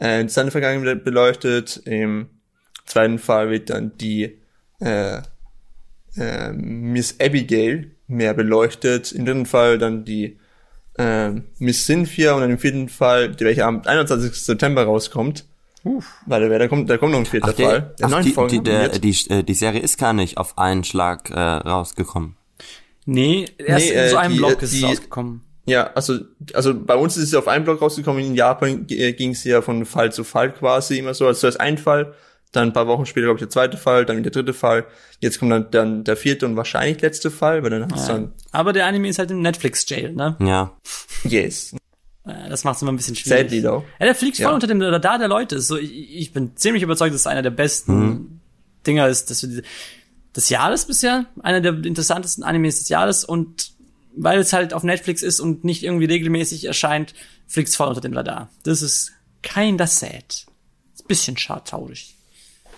äh, 0.01 0.27
seine 0.27 0.51
Vergangenheit 0.51 1.03
beleuchtet. 1.05 1.81
Im 1.85 2.27
zweiten 2.85 3.19
Fall 3.19 3.49
wird 3.49 3.69
dann 3.69 3.97
die 3.97 4.37
äh, 4.79 5.21
äh, 6.17 6.51
Miss 6.51 7.15
Abigail 7.21 7.91
mehr 8.07 8.33
beleuchtet. 8.33 9.11
Im 9.11 9.25
dritten 9.25 9.45
Fall 9.45 9.77
dann 9.77 10.03
die 10.03 10.37
ähm, 10.97 11.45
Miss 11.59 11.85
Cynthia 11.85 12.33
und 12.33 12.41
dann 12.41 12.51
im 12.51 12.59
vierten 12.59 12.89
Fall, 12.89 13.29
die 13.29 13.45
welche 13.45 13.65
am 13.65 13.81
21. 13.85 14.33
September 14.33 14.83
rauskommt. 14.83 15.45
Weil 16.27 16.47
da, 16.49 16.57
da 16.59 16.67
kommt, 16.67 16.89
da 16.89 16.97
kommt 16.97 17.13
noch 17.13 17.19
ein 17.19 17.25
vierter 17.25 17.49
Ach, 17.49 17.53
der, 17.55 17.69
Fall. 17.69 17.95
Der 17.99 18.07
ach, 18.13 18.21
die, 18.23 18.31
Folgen 18.31 18.51
die, 18.63 18.69
der, 18.69 18.89
die, 18.89 19.15
äh, 19.29 19.43
die 19.43 19.53
Serie 19.55 19.79
ist 19.81 19.97
gar 19.97 20.13
nicht 20.13 20.37
auf 20.37 20.57
einen 20.59 20.83
Schlag 20.83 21.31
äh, 21.31 21.39
rausgekommen. 21.39 22.35
Nee, 23.05 23.45
erst 23.57 23.89
Nee, 23.89 24.03
in 24.03 24.09
so 24.09 24.15
äh, 24.15 24.19
einem 24.19 24.33
die, 24.33 24.37
Block 24.39 24.61
äh, 24.61 24.65
ist 24.65 24.73
es 24.73 24.79
die- 24.79 24.85
rausgekommen. 24.85 25.41
Ja, 25.71 25.91
also, 25.93 26.19
also 26.53 26.73
bei 26.79 26.95
uns 26.95 27.17
ist 27.17 27.29
es 27.29 27.33
auf 27.35 27.47
einen 27.47 27.63
Block 27.63 27.81
rausgekommen, 27.81 28.23
in 28.23 28.35
Japan 28.35 28.85
äh, 28.89 29.13
ging 29.13 29.31
es 29.31 29.43
ja 29.43 29.61
von 29.61 29.85
Fall 29.85 30.11
zu 30.11 30.23
Fall 30.23 30.51
quasi 30.53 30.97
immer 30.99 31.13
so. 31.13 31.27
Also 31.27 31.39
zuerst 31.41 31.59
ein 31.61 31.77
Fall, 31.77 32.13
dann 32.51 32.67
ein 32.69 32.73
paar 32.73 32.87
Wochen 32.87 33.05
später, 33.05 33.25
glaube 33.27 33.37
ich, 33.37 33.41
der 33.43 33.49
zweite 33.49 33.77
Fall, 33.77 34.05
dann 34.05 34.17
wieder 34.17 34.29
der 34.29 34.41
dritte 34.43 34.53
Fall. 34.53 34.85
Jetzt 35.19 35.39
kommt 35.39 35.51
dann, 35.51 35.71
dann 35.71 36.03
der 36.03 36.17
vierte 36.17 36.45
und 36.45 36.57
wahrscheinlich 36.57 37.01
letzte 37.01 37.31
Fall, 37.31 37.63
weil 37.63 37.69
dann 37.69 37.91
hast 37.93 38.09
du 38.09 38.13
dann, 38.13 38.33
Aber 38.51 38.73
der 38.73 38.85
Anime 38.87 39.07
ist 39.07 39.19
halt 39.19 39.31
im 39.31 39.41
Netflix-Jail, 39.41 40.11
ne? 40.13 40.35
Ja. 40.41 40.75
yes, 41.23 41.73
Äh, 42.25 42.49
Das 42.49 42.63
macht 42.65 42.75
es 42.75 42.81
immer 42.81 42.91
ein 42.91 42.97
bisschen 42.97 43.15
schwierig. 43.15 43.39
sadly 43.49 43.61
though. 43.61 43.83
Ja, 43.99 44.05
der 44.07 44.15
fliegt 44.15 44.37
voll 44.37 44.45
Ja. 44.47 44.51
unter 44.53 44.67
dem 44.67 44.81
Radar 44.81 45.17
der 45.19 45.27
Leute. 45.29 45.61
So, 45.61 45.77
ich, 45.77 46.15
ich 46.15 46.33
bin 46.33 46.55
ziemlich 46.57 46.83
überzeugt, 46.83 47.13
dass 47.13 47.21
es 47.21 47.27
einer 47.27 47.41
der 47.41 47.49
besten 47.51 48.41
Dinger 48.85 49.07
ist, 49.07 49.29
dass 49.29 49.41
wir 49.43 49.49
diese, 49.49 49.63
des 50.35 50.49
Jahres 50.49 50.85
bisher, 50.85 51.25
einer 51.43 51.61
der 51.61 51.73
interessantesten 51.85 52.43
Animes 52.43 52.79
des 52.79 52.89
Jahres 52.89 53.23
und 53.25 53.71
weil 54.15 54.39
es 54.39 54.53
halt 54.53 54.73
auf 54.73 54.83
Netflix 54.83 55.21
ist 55.21 55.39
und 55.39 55.63
nicht 55.63 55.83
irgendwie 55.83 56.05
regelmäßig 56.05 56.65
erscheint, 56.65 57.13
fliegt 57.47 57.69
es 57.69 57.75
voll 57.75 57.87
unter 57.87 58.01
dem 58.01 58.13
Radar. 58.13 58.49
Das 58.63 58.81
ist 58.81 59.13
kein 59.41 59.77
das 59.77 59.99
sad. 59.99 60.45
Ist 60.93 61.03
ein 61.03 61.07
bisschen 61.07 61.37
schade, 61.37 61.63
traurig. 61.65 62.15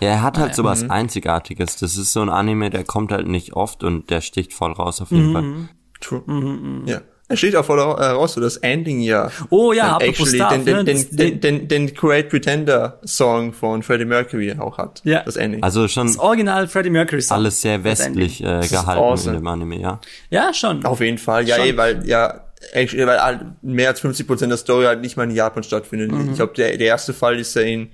Ja, 0.00 0.08
er 0.08 0.22
hat 0.22 0.38
halt 0.38 0.50
ja. 0.50 0.54
sowas 0.54 0.88
Einzigartiges. 0.88 1.76
Das 1.76 1.96
ist 1.96 2.12
so 2.12 2.20
ein 2.20 2.28
Anime, 2.28 2.70
der 2.70 2.84
kommt 2.84 3.12
halt 3.12 3.28
nicht 3.28 3.52
oft 3.52 3.84
und 3.84 4.10
der 4.10 4.20
sticht 4.20 4.52
voll 4.52 4.72
raus 4.72 5.00
auf 5.00 5.10
jeden 5.10 5.32
Fall. 5.32 5.68
True. 6.00 6.82
Ja. 6.86 7.00
Es 7.26 7.38
steht 7.38 7.56
auch 7.56 7.64
voll 7.64 7.78
heraus, 7.78 8.34
so 8.34 8.40
das 8.42 8.58
Ending 8.58 9.00
ja. 9.00 9.30
Oh 9.48 9.72
ja, 9.72 9.96
apropos 9.96 10.08
actually 10.32 10.36
Stuff, 10.36 10.50
den, 10.52 10.64
den, 10.64 10.76
ne, 10.76 10.84
den, 10.84 10.96
das- 10.96 11.08
den, 11.10 11.40
den, 11.40 11.68
den 11.68 11.94
Great 11.94 12.28
Pretender 12.28 13.00
Song 13.06 13.52
von 13.54 13.82
Freddie 13.82 14.04
Mercury 14.04 14.54
auch 14.58 14.76
hat. 14.76 15.00
Ja. 15.04 15.22
Das 15.24 15.36
Ending. 15.36 15.62
Also 15.62 15.88
schon 15.88 16.06
Das 16.08 16.18
Original 16.18 16.68
Freddie 16.68 16.90
Mercury 16.90 17.22
Song. 17.22 17.36
alles 17.38 17.60
sehr 17.62 17.82
westlich 17.82 18.42
äh, 18.42 18.60
gehalten 18.68 19.00
awesome. 19.02 19.36
in 19.36 19.40
dem 19.42 19.46
Anime, 19.46 19.80
ja. 19.80 20.00
Ja, 20.28 20.52
schon. 20.52 20.84
Auf 20.84 21.00
jeden 21.00 21.16
Fall, 21.18 21.48
ja, 21.48 21.56
Schon. 21.56 21.66
eh, 21.66 21.76
weil 21.78 22.06
ja, 22.06 22.44
actually, 22.72 23.06
weil 23.06 23.18
halt 23.22 23.40
mehr 23.62 23.88
als 23.88 24.00
50 24.00 24.26
Prozent 24.26 24.50
der 24.50 24.58
Story 24.58 24.84
halt 24.84 25.00
nicht 25.00 25.16
mal 25.16 25.24
in 25.24 25.34
Japan 25.34 25.62
stattfindet. 25.62 26.12
Mhm. 26.12 26.28
Ich 26.30 26.36
glaube, 26.36 26.52
der, 26.54 26.76
der 26.76 26.86
erste 26.88 27.14
Fall 27.14 27.38
ist 27.40 27.54
ja 27.56 27.62
in 27.62 27.88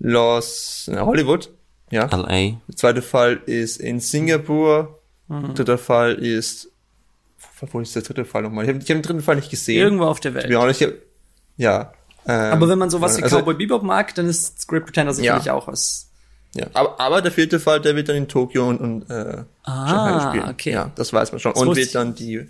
Los 0.00 0.90
äh, 0.92 0.98
Hollywood, 0.98 1.50
ja. 1.90 2.06
LA. 2.06 2.26
Der 2.68 2.76
zweite 2.76 3.02
Fall 3.02 3.40
ist 3.46 3.76
in 3.80 4.00
Singapur. 4.00 5.00
Mhm. 5.28 5.54
Dritter 5.54 5.78
Fall 5.78 6.14
ist, 6.14 6.70
wo 7.60 7.80
ist 7.80 7.94
der 7.94 8.02
dritte 8.02 8.24
Fall 8.24 8.42
nochmal? 8.42 8.64
Ich 8.64 8.68
habe 8.68 8.78
hab 8.80 8.86
den 8.86 9.02
dritten 9.02 9.20
Fall 9.22 9.36
nicht 9.36 9.50
gesehen. 9.50 9.80
Irgendwo 9.80 10.04
auf 10.04 10.20
der 10.20 10.34
Welt. 10.34 10.50
Ja, 10.50 10.68
ich 10.68 10.82
hab, 10.82 10.90
ja. 11.56 11.92
Ähm, 12.26 12.52
Aber 12.52 12.68
wenn 12.68 12.78
man 12.78 12.90
sowas 12.90 13.18
wie 13.18 13.22
also, 13.22 13.38
Cowboy 13.38 13.54
Bebop 13.54 13.82
mag, 13.82 14.14
dann 14.14 14.26
ist 14.26 14.66
Great 14.68 14.84
Pretender 14.84 15.12
sicherlich 15.12 15.50
auch 15.50 15.66
was. 15.68 16.10
Ja, 16.54 16.66
aber, 16.72 17.00
aber 17.00 17.20
der 17.20 17.32
vierte 17.32 17.58
Fall, 17.60 17.80
der 17.80 17.96
wird 17.96 18.08
dann 18.08 18.16
in 18.16 18.28
Tokio 18.28 18.68
und, 18.68 18.78
und 18.80 19.10
äh, 19.10 19.42
Shanghai 19.66 20.28
spielen. 20.30 20.48
okay. 20.50 20.70
Ja, 20.72 20.90
das 20.94 21.12
weiß 21.12 21.32
man 21.32 21.40
schon. 21.40 21.52
Das 21.52 21.62
und 21.62 21.76
wird 21.76 21.94
dann 21.94 22.14
die 22.14 22.48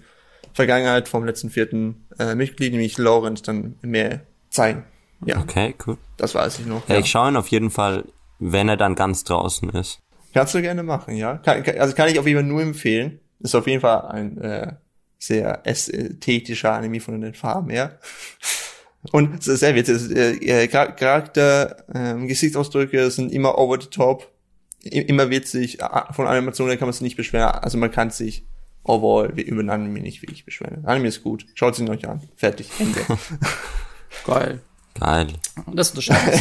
Vergangenheit 0.52 1.08
vom 1.08 1.24
letzten 1.24 1.50
vierten 1.50 2.06
äh, 2.18 2.34
Mitglied, 2.34 2.72
nämlich 2.72 2.98
Laurent, 2.98 3.48
dann 3.48 3.76
mehr 3.82 4.20
zeigen. 4.50 4.84
Ja, 5.24 5.38
Okay, 5.40 5.74
cool. 5.86 5.96
das 6.18 6.34
weiß 6.34 6.58
ich 6.60 6.66
noch. 6.66 6.86
Ja, 6.88 6.94
Ja. 6.96 7.00
ich 7.00 7.10
schaue 7.10 7.30
ihn 7.30 7.36
auf 7.36 7.48
jeden 7.48 7.70
Fall, 7.70 8.04
wenn 8.38 8.68
er 8.68 8.76
dann 8.76 8.94
ganz 8.94 9.24
draußen 9.24 9.70
ist. 9.70 10.00
Kannst 10.34 10.54
du 10.54 10.60
gerne 10.60 10.82
machen, 10.82 11.16
ja. 11.16 11.38
Kann, 11.38 11.62
kann, 11.62 11.78
also 11.78 11.94
kann 11.94 12.08
ich 12.08 12.18
auf 12.18 12.26
jeden 12.26 12.40
Fall 12.40 12.46
nur 12.48 12.60
empfehlen. 12.62 13.20
Ist 13.40 13.54
auf 13.54 13.66
jeden 13.66 13.80
Fall 13.80 14.02
ein 14.02 14.38
äh, 14.38 14.72
sehr 15.26 15.60
ästhetischer 15.66 16.72
Anime 16.72 17.00
von 17.00 17.20
den 17.20 17.34
Farben 17.34 17.70
her. 17.70 17.98
Und 19.12 19.38
es 19.40 19.46
ist 19.48 19.60
sehr 19.60 19.74
witzig. 19.74 20.16
Äh, 20.16 20.64
äh, 20.64 20.68
Char- 20.68 20.92
Charakter, 20.96 21.84
ähm, 21.94 22.26
Gesichtsausdrücke 22.26 23.10
sind 23.10 23.32
immer 23.32 23.58
over 23.58 23.80
the 23.80 23.88
top, 23.88 24.30
I 24.84 24.98
immer 25.00 25.30
witzig. 25.30 25.78
Von 26.12 26.26
Animationen 26.26 26.78
kann 26.78 26.86
man 26.88 26.92
sich 26.92 27.02
nicht 27.02 27.16
beschweren. 27.16 27.50
Also 27.50 27.76
man 27.78 27.90
kann 27.90 28.10
sich 28.10 28.44
overall 28.82 29.34
wie 29.34 29.42
über 29.42 29.62
den 29.62 29.70
Anime 29.70 30.00
nicht 30.00 30.22
wirklich 30.22 30.44
beschweren. 30.44 30.84
Anime 30.84 31.08
ist 31.08 31.22
gut. 31.22 31.46
Schaut 31.54 31.78
ihn 31.78 31.88
euch 31.90 32.06
an. 32.08 32.20
Fertig. 32.36 32.68
Ende. 32.78 33.00
Geil. 34.26 34.60
Geil. 34.98 35.28
Das 35.72 35.90
unterscheidet 35.90 36.40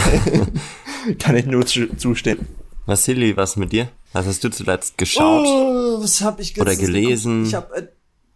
kann 1.19 1.35
ich 1.35 1.45
nur 1.45 1.65
zu, 1.65 1.95
zustimmen. 1.95 2.47
Vasili, 2.85 3.35
was 3.35 3.55
mit 3.55 3.71
dir? 3.71 3.89
Was 4.11 4.25
hast 4.25 4.43
du 4.43 4.49
zuletzt 4.49 4.97
geschaut? 4.97 5.45
Oh, 5.47 6.03
was 6.03 6.21
hab 6.21 6.39
ich 6.39 6.59
Oder 6.59 6.75
gelesen? 6.75 7.45
Ich 7.45 7.55
hab, 7.55 7.71
äh, 7.75 7.87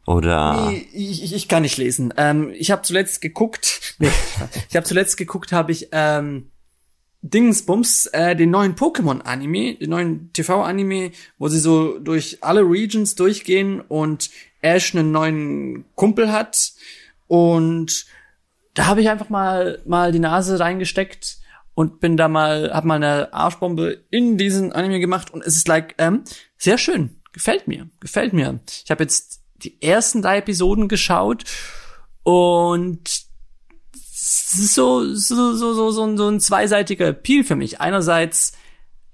Oder 0.08 0.70
nee, 0.70 0.88
ich, 0.94 1.34
ich, 1.34 1.48
kann 1.50 1.64
nicht 1.64 1.78
lesen. 1.78 2.14
Ähm, 2.16 2.54
ich 2.56 2.72
habe 2.72 2.82
zuletzt 2.82 3.22
geguckt. 3.22 3.82
Nee, 4.00 4.12
ich 4.70 4.76
habe 4.76 4.86
zuletzt 4.86 5.18
geguckt, 5.18 5.52
habe 5.52 5.72
ich 5.72 5.90
ähm, 5.92 6.52
Dingsbums, 7.24 8.06
äh, 8.08 8.36
den 8.36 8.52
neuen 8.52 8.76
Pokémon-Anime, 8.76 9.76
den 9.76 9.90
neuen 9.90 10.32
TV-Anime, 10.34 11.12
wo 11.40 11.48
sie 11.48 11.60
so 11.60 11.98
durch 11.98 12.38
alle 12.42 12.62
Regions 12.62 13.16
durchgehen 13.16 13.82
und 13.82 14.30
Ash 14.62 14.94
einen 14.94 15.12
neuen 15.12 15.86
Kumpel 15.96 16.32
hat. 16.32 16.74
Und 17.26 18.06
da 18.76 18.86
habe 18.86 19.02
ich 19.02 19.10
einfach 19.10 19.30
mal, 19.30 19.82
mal 19.86 20.12
die 20.12 20.20
Nase 20.20 20.60
reingesteckt 20.60 21.40
und 21.74 22.00
bin 22.00 22.18
da 22.18 22.28
mal, 22.28 22.72
hab 22.72 22.86
mal 22.86 22.96
eine 22.96 23.34
Arschbombe 23.34 24.06
in 24.12 24.38
diesen 24.38 24.72
Anime 24.74 25.00
gemacht 25.00 25.34
und 25.34 25.44
es 25.44 25.58
ist 25.58 25.68
like, 25.68 25.96
ähm, 25.98 26.24
sehr 26.56 26.78
schön. 26.78 27.20
Gefällt 27.34 27.68
mir, 27.68 27.90
gefällt 28.00 28.32
mir. 28.34 28.60
Ich 28.86 28.92
habe 28.92 29.04
jetzt 29.04 29.37
die 29.64 29.82
ersten 29.82 30.22
drei 30.22 30.38
Episoden 30.38 30.88
geschaut 30.88 31.44
und 32.24 33.28
so, 34.14 35.14
so, 35.14 35.54
so, 35.54 35.74
so, 35.74 35.92
so, 35.92 36.16
so 36.18 36.28
ein 36.28 36.40
zweiseitiger 36.40 37.08
Appeal 37.08 37.44
für 37.44 37.56
mich. 37.56 37.80
Einerseits 37.80 38.54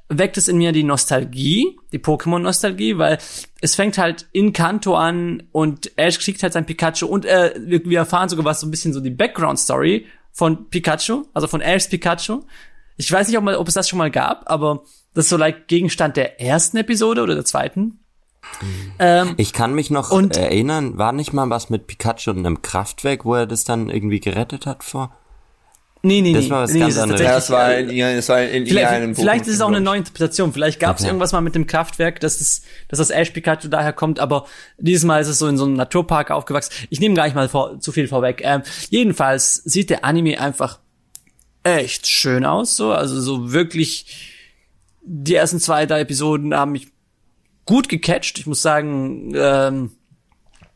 weckt 0.09 0.37
es 0.37 0.47
in 0.47 0.57
mir 0.57 0.71
die 0.71 0.83
Nostalgie, 0.83 1.77
die 1.91 1.99
Pokémon-Nostalgie, 1.99 2.97
weil 2.97 3.17
es 3.61 3.75
fängt 3.75 3.97
halt 3.97 4.27
in 4.31 4.53
Kanto 4.53 4.95
an 4.95 5.43
und 5.51 5.97
Ash 5.97 6.19
kriegt 6.19 6.43
halt 6.43 6.53
sein 6.53 6.65
Pikachu 6.65 7.05
und 7.05 7.25
äh, 7.25 7.53
wir, 7.59 7.83
wir 7.85 7.99
erfahren 7.99 8.29
sogar 8.29 8.45
was 8.45 8.59
so 8.59 8.67
ein 8.67 8.71
bisschen 8.71 8.93
so 8.93 8.99
die 8.99 9.09
Background-Story 9.09 10.07
von 10.31 10.69
Pikachu, 10.69 11.25
also 11.33 11.47
von 11.47 11.61
Ashs 11.61 11.89
Pikachu. 11.89 12.41
Ich 12.97 13.11
weiß 13.11 13.27
nicht, 13.27 13.37
ob, 13.37 13.43
mal, 13.43 13.55
ob 13.55 13.67
es 13.67 13.73
das 13.73 13.87
schon 13.87 13.99
mal 13.99 14.11
gab, 14.11 14.49
aber 14.49 14.83
das 15.13 15.25
ist 15.25 15.29
so 15.29 15.37
like 15.37 15.67
Gegenstand 15.67 16.17
der 16.17 16.41
ersten 16.41 16.77
Episode 16.77 17.21
oder 17.21 17.35
der 17.35 17.45
zweiten. 17.45 18.02
Ähm, 18.99 19.33
ich 19.37 19.53
kann 19.53 19.73
mich 19.73 19.89
noch 19.89 20.11
erinnern, 20.11 20.97
war 20.97 21.11
nicht 21.11 21.33
mal 21.33 21.49
was 21.49 21.69
mit 21.69 21.87
Pikachu 21.87 22.31
und 22.31 22.39
einem 22.39 22.61
Kraftwerk, 22.61 23.25
wo 23.25 23.35
er 23.35 23.47
das 23.47 23.63
dann 23.63 23.89
irgendwie 23.89 24.19
gerettet 24.19 24.65
hat 24.65 24.83
vor? 24.83 25.15
Nee, 26.05 26.19
nee, 26.19 26.33
das 26.33 26.49
war 26.49 26.63
was 26.63 26.73
nee, 26.73 26.81
ganz 26.81 26.95
das 26.95 27.03
anderes. 27.03 27.21
Ja, 27.21 27.31
das 27.31 27.49
war 27.49 27.75
in, 27.75 27.97
das 27.97 28.27
war 28.27 28.41
in 28.41 28.67
Vielleicht, 28.67 28.91
irgendeinem 28.91 29.15
vielleicht 29.15 29.47
ist 29.47 29.53
es 29.55 29.61
auch 29.61 29.69
eine 29.69 29.79
neue 29.79 29.99
Interpretation. 29.99 30.51
Vielleicht 30.51 30.81
gab 30.81 30.97
es 30.97 31.03
Okay. 31.03 31.09
irgendwas 31.09 31.31
mal 31.31 31.39
mit 31.39 31.55
dem 31.55 31.65
Kraftwerk, 31.65 32.19
dass 32.19 32.39
das, 32.39 32.61
dass 32.89 32.99
das 32.99 33.09
Ash 33.09 33.29
Pikachu 33.29 33.69
daher 33.69 33.93
kommt, 33.93 34.19
aber 34.19 34.45
dieses 34.77 35.05
Mal 35.05 35.21
ist 35.21 35.29
es 35.29 35.39
so 35.39 35.47
in 35.47 35.57
so 35.57 35.63
einem 35.63 35.75
Naturpark 35.75 36.29
aufgewachsen. 36.29 36.73
Ich 36.89 36.99
nehme 36.99 37.15
gar 37.15 37.23
nicht 37.23 37.35
mal 37.35 37.47
vor, 37.47 37.79
zu 37.79 37.93
viel 37.93 38.09
vorweg. 38.09 38.41
Ähm, 38.43 38.63
jedenfalls 38.89 39.55
sieht 39.63 39.89
der 39.89 40.03
Anime 40.03 40.41
einfach 40.41 40.79
echt 41.63 42.07
schön 42.07 42.45
aus, 42.45 42.75
so, 42.75 42.91
also 42.91 43.21
so 43.21 43.53
wirklich 43.53 44.29
die 45.05 45.35
ersten 45.35 45.61
zwei, 45.61 45.85
drei 45.85 46.01
Episoden 46.01 46.53
haben 46.53 46.73
mich 46.73 46.89
gut 47.65 47.89
gecatcht. 47.89 48.39
Ich 48.39 48.47
muss 48.47 48.61
sagen, 48.61 49.33
ähm, 49.35 49.91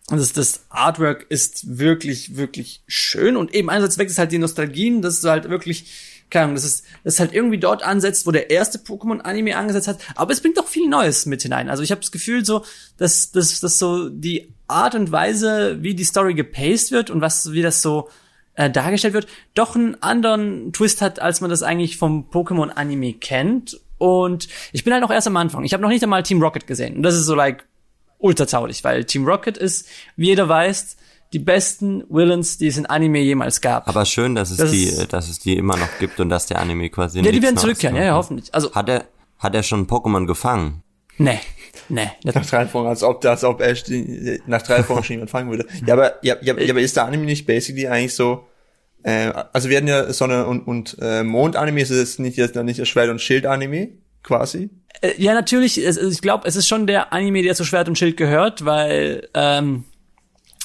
das, 0.10 0.32
das 0.32 0.66
Artwork 0.70 1.26
ist 1.30 1.78
wirklich, 1.78 2.38
wirklich 2.38 2.82
schön 2.88 3.36
und 3.36 3.54
eben 3.54 3.70
einerseits 3.70 3.98
weckt 3.98 4.12
es 4.12 4.18
halt 4.18 4.32
die 4.32 4.38
Nostalgien, 4.38 5.02
dass 5.02 5.20
du 5.20 5.30
halt 5.30 5.50
wirklich, 5.50 5.92
keine 6.30 6.46
Ahnung, 6.46 6.56
das 6.56 6.64
ist, 6.64 6.86
das 7.04 7.16
ist 7.16 7.20
halt 7.20 7.34
irgendwie 7.34 7.58
dort 7.58 7.84
ansetzt, 7.84 8.26
wo 8.26 8.32
der 8.32 8.50
erste 8.50 8.78
Pokémon-Anime 8.78 9.58
angesetzt 9.58 9.90
hat, 9.90 10.00
aber 10.16 10.32
es 10.32 10.42
bringt 10.42 10.60
auch 10.60 10.68
viel 10.68 10.88
Neues 10.88 11.26
mit 11.26 11.42
hinein. 11.42 11.70
Also 11.70 11.84
ich 11.84 11.92
habe 11.92 12.00
das 12.00 12.12
Gefühl 12.12 12.46
so, 12.46 12.64
dass, 12.96 13.32
dass, 13.32 13.60
dass 13.60 13.80
so 13.80 14.08
die 14.08 14.54
Art 14.68 14.96
und 14.96 15.12
Weise, 15.12 15.84
wie 15.84 15.94
die 15.94 16.06
Story 16.06 16.34
gepaced 16.34 16.92
wird 16.92 17.10
und 17.10 17.20
was, 17.20 17.52
wie 17.52 17.62
das 17.62 17.82
so 17.82 18.10
äh, 18.56 18.70
dargestellt 18.70 19.14
wird, 19.14 19.28
doch 19.56 19.76
einen 19.76 20.02
anderen 20.02 20.72
Twist 20.72 21.02
hat, 21.02 21.20
als 21.20 21.42
man 21.42 21.50
das 21.50 21.64
eigentlich 21.64 21.98
vom 21.98 22.30
Pokémon-Anime 22.30 23.14
kennt. 23.14 23.80
Und 23.98 24.48
ich 24.72 24.84
bin 24.84 24.94
halt 24.94 25.02
noch 25.02 25.12
erst 25.12 25.28
am 25.28 25.38
Anfang. 25.38 25.64
Ich 25.64 25.74
habe 25.74 25.82
noch 25.82 25.90
nicht 25.90 26.04
einmal 26.04 26.24
Team 26.24 26.42
Rocket 26.42 26.68
gesehen. 26.68 26.98
Und 26.98 27.04
das 27.04 27.16
ist 27.16 27.26
so 27.26 27.36
like 27.36 27.66
ultra 28.20 28.48
zauberlich, 28.48 28.84
weil 28.84 29.06
Team 29.06 29.26
Rocket 29.26 29.58
ist, 29.58 29.88
wie 30.16 30.28
jeder 30.28 30.48
weiß, 30.50 30.98
die 31.34 31.40
besten 31.40 32.04
Villains, 32.10 32.58
die 32.58 32.68
es 32.68 32.78
in 32.78 32.86
Anime 32.86 33.20
jemals 33.20 33.60
gab. 33.62 33.88
Aber 33.88 34.06
schön, 34.06 34.34
dass 34.36 34.50
es 34.52 34.58
Das 34.58 34.72
die, 34.72 34.84
ist- 34.86 35.12
dass 35.14 35.28
es 35.30 35.40
die 35.40 35.58
immer 35.58 35.76
noch 35.78 35.90
gibt 36.00 36.20
und 36.20 36.30
dass 36.30 36.46
der 36.46 36.60
Anime 36.60 36.90
quasi 36.90 37.20
ja, 37.22 37.32
die 37.32 37.42
werden 37.42 37.58
zurückkehren, 37.58 37.96
ja, 37.96 38.04
ja, 38.06 38.14
hoffentlich. 38.16 38.54
Also, 38.56 38.74
Hat 38.74 38.88
er, 38.90 39.06
hat 39.40 39.54
er 39.54 39.64
schon 39.64 39.88
Pokémon 39.88 40.26
gefangen? 40.26 40.84
nee, 41.18 41.40
nee. 41.90 42.10
Das, 42.24 42.36
Nach 42.36 42.46
drei 42.46 42.66
Folgen, 42.68 42.88
als 42.90 43.04
ob, 43.04 43.26
als 43.26 43.44
ob 43.44 43.60
Ash 43.60 43.84
die, 43.84 44.40
nach 44.48 44.62
drei 44.62 44.84
Folgen 44.84 45.04
schon 45.04 45.14
jemand 45.16 45.32
fangen 45.32 45.50
würde. 45.50 45.66
Ja, 45.86 45.96
aber, 45.96 46.24
ja, 46.24 46.36
ja, 46.42 46.56
ja, 46.58 46.72
aber 46.72 46.80
ist 46.82 46.96
der 46.96 47.06
Anime 47.06 47.26
nicht 47.26 47.46
basically 47.46 47.88
eigentlich 47.88 48.14
so, 48.16 48.46
äh, 49.08 49.32
also 49.54 49.70
wir 49.70 49.78
hatten 49.78 49.88
ja 49.88 50.12
Sonne 50.14 50.46
und, 50.46 50.62
und 50.68 50.98
äh, 51.02 51.24
Mond-Anime, 51.24 51.82
ist 51.82 51.90
es 51.92 52.20
nicht 52.20 52.38
jetzt 52.38 52.56
nicht 52.56 52.80
das 52.80 52.88
Schwert- 52.90 53.10
und 53.10 53.22
Schild-Anime, 53.22 53.90
quasi? 54.24 54.70
äh, 55.02 55.14
ja, 55.18 55.34
natürlich, 55.34 55.78
es, 55.78 55.98
ich 55.98 56.22
glaube, 56.22 56.48
es 56.48 56.56
ist 56.56 56.68
schon 56.68 56.88
der 56.88 57.14
Anime, 57.14 57.42
der 57.44 57.56
zu 57.56 57.64
Schwert 57.64 57.88
und 57.88 57.98
Schild 57.98 58.18
gehört, 58.18 58.66
weil 58.66 59.28
ähm, 59.34 59.84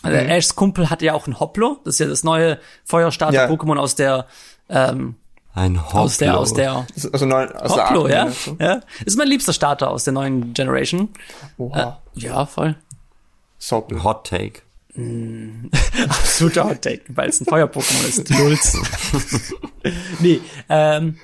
also 0.02 0.18
Mhm. 0.18 0.30
Ashs 0.30 0.56
Kumpel 0.56 0.90
hatte 0.90 1.04
ja 1.04 1.14
auch 1.14 1.28
ein 1.28 1.38
Hoplo, 1.38 1.78
das 1.84 1.94
ist 1.94 2.00
ja 2.00 2.06
das 2.08 2.24
neue 2.24 2.58
Feuerstarter-Pokémon 2.84 3.76
aus 3.78 3.94
der 3.94 4.26
ähm, 4.68 5.14
Ein 5.54 5.80
Hoplo. 5.80 6.00
aus 6.00 6.16
der 6.18 6.36
aus 6.38 6.52
der 6.54 6.86
Also 7.12 7.24
neun, 7.26 7.52
aus 7.52 7.74
der 7.74 7.84
Hoplo, 7.90 8.06
achten 8.06 8.56
ja? 8.58 8.66
Ja. 8.74 8.80
Ist 9.04 9.16
mein 9.16 9.28
liebster 9.28 9.52
Starter 9.52 9.90
aus 9.90 10.02
der 10.04 10.12
neuen 10.14 10.54
Generation. 10.54 11.10
Oha, 11.58 12.00
Ja, 12.14 12.46
voll. 12.46 12.74
Soppel. 13.58 14.02
Hot 14.02 14.26
Take. 14.26 14.62
Absoluter 16.08 16.64
Hot 16.64 16.82
Take, 16.82 17.02
weil 17.08 17.30
es 17.30 17.40
ein 17.40 17.46
Feuer-Pokémon 17.46 18.08
ist. 18.08 18.28
Lulz. 18.28 18.76
nee, 20.20 20.40
ähm, 20.68 21.16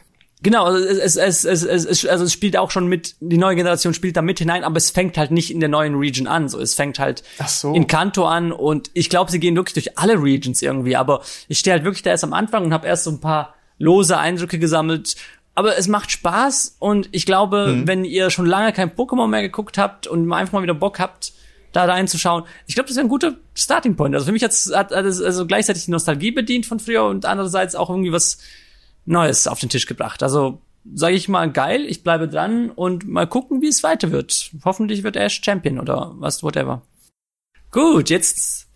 genau, 0.43 0.65
also 0.65 0.79
es, 0.79 1.17
es, 1.17 1.45
es, 1.45 1.65
es, 1.65 1.85
es, 1.85 2.07
also 2.07 2.25
es 2.25 2.33
spielt 2.33 2.57
auch 2.57 2.71
schon 2.71 2.87
mit, 2.87 3.17
die 3.21 3.37
neue 3.37 3.57
Generation 3.57 3.93
spielt 3.93 4.17
da 4.17 4.23
mit 4.23 4.39
hinein, 4.39 4.65
aber 4.65 4.79
es 4.79 4.91
fängt 4.91 5.19
halt 5.19 5.33
nicht 5.33 5.51
in 5.51 5.61
der 5.61 5.69
neuen 5.69 5.97
Region 5.97 6.27
an. 6.27 6.49
So, 6.49 6.59
es 6.59 6.75
fängt 6.75 6.99
halt 6.99 7.23
so. 7.47 7.75
in 7.75 7.87
Kanto 7.87 8.27
an 8.27 8.53
und 8.53 8.91
ich 8.95 9.11
glaube, 9.11 9.31
sie 9.31 9.41
gehen 9.41 9.55
wirklich 9.55 9.75
durch 9.75 9.99
alle 9.99 10.15
Regions 10.23 10.63
irgendwie, 10.63 10.97
aber 10.97 11.23
ich 11.49 11.59
stehe 11.59 11.75
halt 11.75 11.85
wirklich 11.85 12.03
da 12.03 12.11
erst 12.11 12.25
am 12.25 12.33
Anfang 12.33 12.65
und 12.65 12.73
habe 12.73 12.87
erst 12.87 13.05
so 13.05 13.11
ein 13.11 13.21
paar 13.21 13.55
lose 13.77 14.17
Eindrücke 14.17 14.59
gesammelt. 14.59 15.17
Aber 15.55 15.77
es 15.77 15.89
macht 15.89 16.11
Spaß 16.13 16.77
und 16.79 17.09
ich 17.11 17.27
glaube, 17.27 17.83
wenn 17.85 18.05
ihr 18.05 18.31
schon 18.31 18.47
lange 18.47 18.73
kein 18.73 18.93
Pokémon 18.93 19.27
mehr 19.27 19.43
geguckt 19.43 19.77
habt 19.77 20.07
und 20.07 20.33
einfach 20.33 20.53
mal 20.53 20.63
wieder 20.63 20.75
Bock 20.75 21.01
habt, 21.01 21.33
da 21.73 21.85
reinzuschauen. 21.85 22.45
Ich 22.67 22.75
glaube, 22.75 22.89
das 22.89 22.97
wäre 22.97 23.07
ein 23.07 23.11
guter 23.11 23.35
Starting 23.55 23.97
Point. 23.97 24.15
Also 24.15 24.27
für 24.27 24.33
mich 24.33 24.43
hat, 24.43 24.53
hat 24.53 24.93
es 24.93 25.21
also 25.21 25.47
gleichzeitig 25.47 25.85
die 25.85 25.91
Nostalgie 25.91 26.31
bedient 26.31 26.67
von 26.67 26.81
früher 26.81 27.05
und 27.05 27.25
andererseits 27.25 27.75
auch 27.75 27.91
irgendwie 27.91 28.13
was 28.13 28.39
Neues 29.05 29.47
auf 29.47 29.61
den 29.61 29.69
Tisch 29.69 29.87
gebracht. 29.87 30.23
Also 30.23 30.61
sage 30.95 31.15
ich 31.15 31.29
mal 31.29 31.51
geil, 31.51 31.85
ich 31.87 32.03
bleibe 32.03 32.29
dran 32.29 32.71
und 32.71 33.07
mal 33.07 33.27
gucken, 33.27 33.61
wie 33.63 33.69
es 33.69 33.83
weiter 33.83 34.11
wird. 34.11 34.51
Hoffentlich 34.65 35.03
wird 35.03 35.17
Ash 35.17 35.41
Champion 35.43 35.79
oder 35.79 36.13
was, 36.17 36.43
whatever. 36.43 36.83
Gut, 37.71 38.11
jetzt 38.11 38.69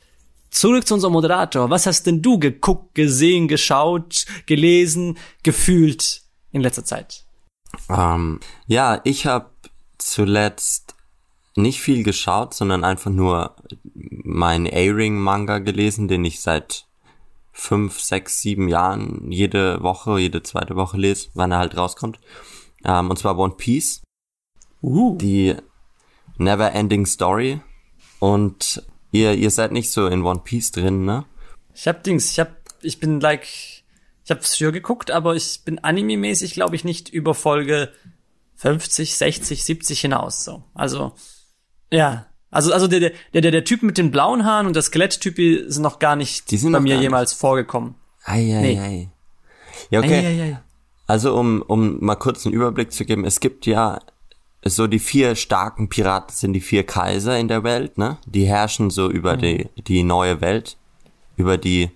zurück 0.50 0.86
zu 0.86 0.94
unserem 0.94 1.14
Moderator. 1.14 1.70
Was 1.70 1.86
hast 1.86 2.06
denn 2.06 2.22
du 2.22 2.38
geguckt, 2.38 2.94
gesehen, 2.94 3.48
geschaut, 3.48 4.26
gelesen, 4.46 5.16
gefühlt 5.42 6.22
in 6.50 6.60
letzter 6.60 6.84
Zeit? 6.84 7.24
Ähm, 7.88 8.40
ja, 8.66 9.00
ich 9.04 9.26
habe 9.26 9.50
zuletzt 9.98 10.94
nicht 11.54 11.80
viel 11.80 12.02
geschaut, 12.02 12.54
sondern 12.54 12.84
einfach 12.84 13.10
nur 13.10 13.56
meinen 13.94 14.66
A-Ring-Manga 14.66 15.58
gelesen, 15.58 16.08
den 16.08 16.24
ich 16.24 16.40
seit 16.40 16.86
fünf, 17.52 18.00
sechs, 18.00 18.40
sieben 18.40 18.68
Jahren 18.68 19.30
jede 19.30 19.82
Woche, 19.82 20.18
jede 20.18 20.42
zweite 20.42 20.76
Woche 20.76 20.96
lese, 20.96 21.28
wann 21.34 21.52
er 21.52 21.58
halt 21.58 21.76
rauskommt. 21.76 22.18
Ähm, 22.84 23.10
und 23.10 23.18
zwar 23.18 23.38
One 23.38 23.54
Piece, 23.56 24.02
Uh. 24.82 25.16
die 25.18 25.54
Never 26.38 26.72
Ending 26.72 27.06
Story. 27.06 27.60
Und 28.18 28.82
ihr, 29.10 29.34
ihr 29.34 29.50
seid 29.50 29.72
nicht 29.72 29.90
so 29.90 30.06
in 30.06 30.22
One 30.22 30.40
Piece 30.42 30.72
drin, 30.72 31.04
ne? 31.04 31.24
Ich 31.74 31.86
hab 31.86 32.02
Dings, 32.02 32.30
ich 32.30 32.40
hab, 32.40 32.56
ich 32.80 32.98
bin 33.00 33.20
like, 33.20 33.44
ich 33.44 34.30
hab 34.30 34.44
früher 34.44 34.72
geguckt, 34.72 35.10
aber 35.10 35.34
ich 35.36 35.62
bin 35.64 35.78
anime-mäßig, 35.78 36.54
glaube 36.54 36.76
ich, 36.76 36.84
nicht 36.84 37.08
über 37.10 37.34
Folge 37.34 37.92
50, 38.56 39.16
60, 39.16 39.64
70 39.64 40.00
hinaus, 40.00 40.44
so. 40.44 40.64
Also, 40.74 41.14
ja. 41.92 42.26
Also, 42.50 42.72
also 42.72 42.86
der, 42.86 43.00
der, 43.00 43.40
der, 43.40 43.50
der 43.50 43.64
Typ 43.64 43.82
mit 43.82 43.96
den 43.96 44.10
blauen 44.10 44.44
Haaren 44.44 44.66
und 44.66 44.74
der 44.76 44.82
Skeletttypi 44.82 45.64
sind 45.68 45.82
noch 45.82 45.98
gar 45.98 46.16
nicht 46.16 46.50
Die 46.50 46.58
sind 46.58 46.72
bei 46.72 46.80
mir 46.80 46.90
gar 46.90 46.96
nicht. 46.96 47.02
jemals 47.04 47.32
vorgekommen. 47.32 47.94
Ei, 48.24 48.54
ei, 48.54 48.60
Nee. 48.60 48.78
ei. 48.78 49.08
Ja, 49.90 50.00
okay. 50.00 50.18
Ei, 50.18 50.26
ei, 50.26 50.42
ei. 50.50 50.58
Also 51.06 51.34
um, 51.38 51.62
um 51.62 51.96
mal 52.04 52.16
kurz 52.16 52.44
einen 52.44 52.54
Überblick 52.54 52.92
zu 52.92 53.04
geben, 53.06 53.24
es 53.24 53.40
gibt 53.40 53.64
ja 53.66 54.00
so 54.64 54.86
die 54.86 54.98
vier 54.98 55.34
starken 55.34 55.88
Piraten 55.88 56.34
sind 56.34 56.52
die 56.52 56.60
vier 56.60 56.84
Kaiser 56.84 57.38
in 57.38 57.48
der 57.48 57.64
Welt, 57.64 57.96
ne? 57.98 58.18
Die 58.26 58.44
herrschen 58.44 58.90
so 58.90 59.10
über 59.10 59.36
die, 59.36 59.68
die 59.76 60.02
neue 60.04 60.40
Welt, 60.42 60.76
über 61.36 61.56
die, 61.58 61.90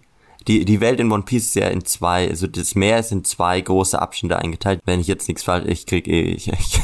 die, 0.49 0.65
die 0.65 0.81
Welt 0.81 1.01
in 1.01 1.11
One 1.11 1.25
Piece 1.25 1.47
ist 1.47 1.55
ja 1.57 1.69
in 1.69 1.85
zwei, 1.85 2.29
also 2.29 2.47
das 2.47 2.75
Meer 2.75 3.01
ist 3.01 3.11
in 3.11 3.25
zwei 3.25 3.61
große 3.61 4.01
Abschnitte 4.01 4.39
eingeteilt. 4.39 4.81
Wenn 4.85 5.01
ich 5.01 5.09
jetzt 5.09 5.27
nichts 5.29 5.43
falsch, 5.43 5.67
ich 5.69 5.87
krieg 5.87 6.07
eh, 6.07 6.23
ich, 6.23 6.49
ich, 6.53 6.81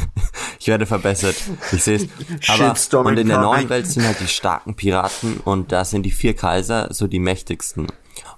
ich 0.59 0.69
werde 0.69 0.87
verbessert, 0.87 1.37
ich 1.71 1.83
sehe 1.83 1.97
es. 1.97 2.09
Aber, 2.49 3.07
und 3.07 3.19
in 3.19 3.29
der 3.29 3.41
neuen 3.41 3.69
Welt 3.69 3.87
sind 3.87 4.05
halt 4.05 4.21
die 4.21 4.29
starken 4.29 4.75
Piraten 4.75 5.39
und 5.45 5.71
da 5.71 5.85
sind 5.85 6.05
die 6.05 6.11
vier 6.11 6.35
Kaiser 6.35 6.93
so 6.93 7.07
die 7.07 7.21
mächtigsten. 7.21 7.87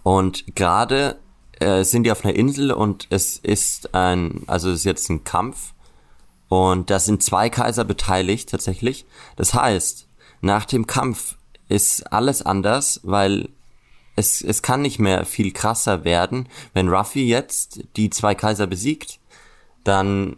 Und 0.03 0.55
gerade 0.55 1.19
äh, 1.61 1.85
sind 1.85 2.05
die 2.05 2.13
auf 2.13 2.25
einer 2.25 2.35
Insel 2.35 2.71
und 2.73 3.07
es 3.11 3.39
ist 3.39 3.95
ein, 3.95 4.43
also 4.47 4.71
es 4.71 4.81
ist 4.81 4.85
jetzt 4.85 5.09
ein 5.09 5.25
Kampf 5.25 5.73
und 6.49 6.91
da 6.91 6.99
sind 6.99 7.23
zwei 7.23 7.49
Kaiser 7.49 7.85
beteiligt 7.85 8.51
tatsächlich. 8.51 9.07
Das 9.37 9.55
heißt, 9.55 10.07
nach 10.43 10.67
dem 10.67 10.87
Kampf 10.87 11.37
ist 11.69 12.13
alles 12.13 12.43
anders, 12.43 13.01
weil 13.03 13.49
es, 14.17 14.43
es 14.43 14.63
kann 14.63 14.83
nicht 14.83 14.99
mehr 14.99 15.25
viel 15.25 15.53
krasser 15.53 16.05
werden. 16.05 16.49
Wenn 16.73 16.89
Ruffy 16.89 17.27
jetzt 17.27 17.85
die 17.97 18.11
zwei 18.11 18.35
Kaiser 18.35 18.67
besiegt, 18.67 19.19
dann 19.83 20.37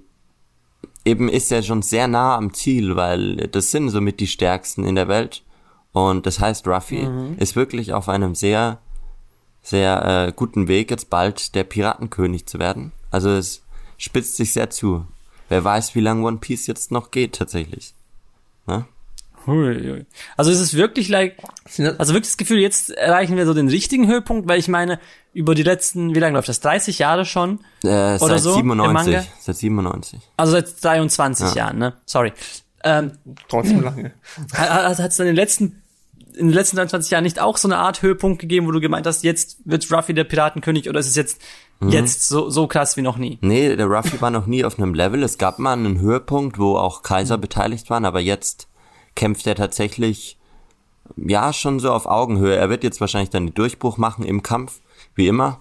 eben 1.04 1.28
ist 1.28 1.52
er 1.52 1.62
schon 1.62 1.82
sehr 1.82 2.08
nah 2.08 2.36
am 2.36 2.54
Ziel, 2.54 2.96
weil 2.96 3.36
das 3.48 3.70
sind 3.70 3.90
somit 3.90 4.20
die 4.20 4.26
stärksten 4.26 4.84
in 4.84 4.94
der 4.94 5.08
Welt. 5.08 5.44
Und 5.92 6.26
das 6.26 6.40
heißt, 6.40 6.66
Ruffy 6.66 7.08
ist 7.38 7.56
wirklich 7.56 7.92
auf 7.92 8.08
einem 8.08 8.34
sehr, 8.34 8.80
sehr 9.62 10.26
äh, 10.28 10.32
guten 10.34 10.68
Weg, 10.68 10.90
jetzt 10.90 11.08
bald 11.08 11.54
der 11.54 11.64
Piratenkönig 11.64 12.46
zu 12.46 12.58
werden. 12.58 12.92
Also 13.10 13.30
es 13.30 13.62
spitzt 13.96 14.36
sich 14.36 14.52
sehr 14.52 14.68
zu. 14.68 15.06
Wer 15.48 15.64
weiß, 15.64 15.94
wie 15.94 16.00
lange 16.00 16.26
One 16.26 16.38
Piece 16.38 16.66
jetzt 16.66 16.90
noch 16.90 17.10
geht 17.10 17.36
tatsächlich. 17.36 17.94
Ne? 18.66 18.84
Hui, 19.46 19.74
hui. 19.74 20.06
Also 20.36 20.50
es 20.50 20.60
ist 20.60 20.74
wirklich 20.74 21.08
like, 21.08 21.36
also 21.98 22.12
wirklich 22.12 22.30
das 22.30 22.36
Gefühl, 22.36 22.58
jetzt 22.58 22.90
erreichen 22.90 23.36
wir 23.36 23.46
so 23.46 23.54
den 23.54 23.68
richtigen 23.68 24.08
Höhepunkt, 24.08 24.48
weil 24.48 24.58
ich 24.58 24.68
meine, 24.68 24.98
über 25.32 25.54
die 25.54 25.62
letzten, 25.62 26.14
wie 26.14 26.18
lange 26.18 26.34
läuft 26.34 26.48
das? 26.48 26.60
30 26.60 26.98
Jahre 26.98 27.24
schon? 27.24 27.60
Äh, 27.84 28.16
Oder 28.16 28.38
seit 28.38 28.40
so, 28.40 28.58
im 28.58 28.66
Manga? 28.66 29.02
97. 29.02 29.32
Seit 29.40 29.56
97. 29.56 30.20
Also 30.36 30.52
seit 30.52 30.84
23 30.84 31.54
Jahren, 31.54 31.78
ne? 31.78 31.94
Sorry. 32.06 32.32
Ähm, 32.84 33.12
Trotzdem 33.48 33.82
lange. 33.82 34.12
hat 34.52 34.98
es 34.98 35.16
dann 35.16 35.26
in 35.26 35.34
den 35.34 35.36
letzten 35.36 35.82
in 36.36 36.48
den 36.48 36.54
letzten 36.54 36.76
23 36.76 37.10
Jahren 37.10 37.24
nicht 37.24 37.40
auch 37.40 37.56
so 37.56 37.66
eine 37.66 37.78
Art 37.78 38.02
Höhepunkt 38.02 38.40
gegeben, 38.40 38.66
wo 38.66 38.70
du 38.70 38.80
gemeint 38.80 39.06
hast, 39.06 39.24
jetzt 39.24 39.56
wird 39.64 39.90
Ruffy 39.90 40.12
der 40.12 40.24
Piratenkönig 40.24 40.88
oder 40.88 41.00
ist 41.00 41.08
es 41.08 41.16
jetzt 41.16 41.40
jetzt 41.80 42.28
so 42.28 42.50
so 42.50 42.66
krass 42.66 42.96
wie 42.96 43.02
noch 43.02 43.16
nie? 43.16 43.38
Nee, 43.40 43.74
der 43.74 43.86
Ruffy 43.86 44.20
war 44.20 44.30
noch 44.30 44.46
nie 44.46 44.64
auf 44.64 44.78
einem 44.78 44.94
Level. 44.94 45.22
Es 45.22 45.38
gab 45.38 45.58
mal 45.58 45.72
einen 45.72 45.98
Höhepunkt, 45.98 46.58
wo 46.58 46.76
auch 46.76 47.02
Kaiser 47.02 47.38
beteiligt 47.38 47.88
waren, 47.90 48.04
aber 48.04 48.20
jetzt 48.20 48.68
kämpft 49.16 49.46
er 49.48 49.56
tatsächlich, 49.56 50.38
ja, 51.16 51.52
schon 51.52 51.80
so 51.80 51.92
auf 51.92 52.06
Augenhöhe. 52.06 52.54
Er 52.54 52.70
wird 52.70 52.84
jetzt 52.84 53.00
wahrscheinlich 53.00 53.30
dann 53.30 53.46
den 53.46 53.54
Durchbruch 53.54 53.96
machen 53.96 54.24
im 54.24 54.42
Kampf, 54.42 54.80
wie 55.16 55.26
immer. 55.26 55.60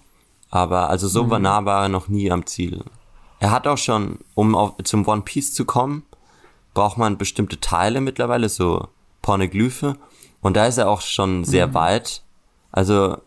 Aber 0.52 0.90
also 0.90 1.08
so 1.08 1.26
nah 1.26 1.66
war 1.66 1.84
er 1.84 1.90
noch 1.90 2.08
nie 2.08 2.32
am 2.32 2.46
Ziel. 2.46 2.84
Er 3.40 3.52
hat 3.52 3.68
auch 3.68 3.78
schon, 3.78 4.20
um 4.36 4.56
auf, 4.56 4.74
zum 4.84 5.08
One 5.08 5.24
Piece 5.24 5.54
zu 5.54 5.66
kommen, 5.66 6.04
braucht 6.74 6.98
man 6.98 7.18
bestimmte 7.18 7.60
Teile 7.60 8.02
mittlerweile, 8.02 8.50
so 8.50 8.88
Pornoglyphe. 9.22 9.98
Und 10.42 10.56
da 10.56 10.68
ist 10.68 10.78
er 10.78 10.90
auch 10.90 11.02
schon 11.02 11.44
sehr 11.44 11.74
weit. 11.74 12.24
Also 12.72 13.18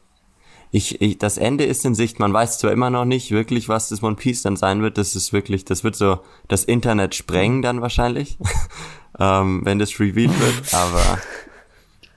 ich, 0.71 1.01
ich, 1.01 1.19
das 1.19 1.39
Ende 1.39 1.65
ist 1.65 1.85
in 1.85 1.95
Sicht. 1.95 2.19
Man 2.19 2.33
weiß 2.33 2.59
zwar 2.59 2.73
immer 2.73 2.91
noch 2.91 3.05
nicht 3.05 3.31
wirklich, 3.31 3.69
was 3.69 3.89
das 3.89 4.03
One 4.03 4.17
Piece 4.17 4.43
dann 4.43 4.57
sein 4.57 4.83
wird. 4.83 4.99
Das 4.99 5.17
ist 5.17 5.33
wirklich, 5.33 5.65
das 5.65 5.83
wird 5.83 5.97
so 5.97 6.21
das 6.47 6.65
Internet 6.65 7.15
sprengen 7.15 7.63
dann 7.63 7.81
wahrscheinlich, 7.81 8.39
ähm, 9.19 9.61
wenn 9.65 9.79
das 9.79 9.99
revealed 9.99 10.38
wird. 10.41 10.73
Aber 10.75 11.19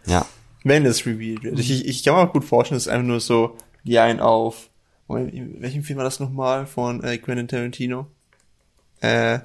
ja, 0.05 0.25
Wenn 0.63 0.86
es 0.86 1.05
revealed 1.05 1.43
wird. 1.43 1.60
Ich, 1.60 1.86
ich, 1.86 2.03
kann 2.03 2.15
mir 2.15 2.21
auch 2.21 2.33
gut 2.33 2.45
vorstellen, 2.45 2.77
dass 2.77 2.88
es 2.88 2.91
einfach 2.91 3.07
nur 3.07 3.19
so 3.19 3.57
die 3.83 4.00
einen 4.00 4.19
auf, 4.19 4.69
in 5.10 5.62
welchem 5.62 5.83
Film 5.83 5.98
war 5.98 6.05
das 6.05 6.19
nochmal 6.19 6.65
von 6.65 7.03
äh, 7.03 7.17
Quentin 7.17 7.48
Tarantino? 7.48 8.07
Äh, 9.01 9.39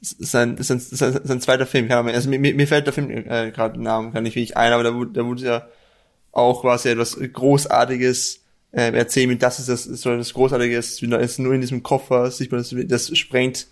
sein, 0.00 0.56
sein, 0.60 0.78
sein, 0.80 1.20
sein 1.22 1.40
zweiter 1.40 1.66
Film, 1.66 1.88
kann 1.88 2.04
man, 2.04 2.14
also 2.14 2.28
mir, 2.28 2.38
mir 2.38 2.66
fällt 2.66 2.86
der 2.86 2.92
Film 2.92 3.10
äh, 3.10 3.50
gerade 3.50 3.74
den 3.74 3.82
Namen, 3.82 4.12
kann 4.12 4.26
ich 4.26 4.34
wirklich 4.34 4.56
ein, 4.56 4.72
aber 4.72 4.82
da 4.82 4.94
wurde, 4.94 5.12
da 5.12 5.24
wurde 5.24 5.44
ja 5.44 5.68
auch 6.32 6.62
quasi 6.62 6.90
etwas 6.90 7.16
Großartiges 7.18 8.44
äh, 8.72 8.92
erzählen, 8.92 9.38
das 9.38 9.58
ist 9.58 9.68
das, 9.68 9.84
so 9.84 10.10
etwas 10.10 10.34
Großartiges, 10.34 11.02
ist 11.02 11.38
nur 11.38 11.54
in 11.54 11.60
diesem 11.60 11.82
Koffer, 11.82 12.30
sieht 12.30 12.52
man, 12.52 12.60
das, 12.60 12.74
das 12.86 13.16
sprengt 13.16 13.68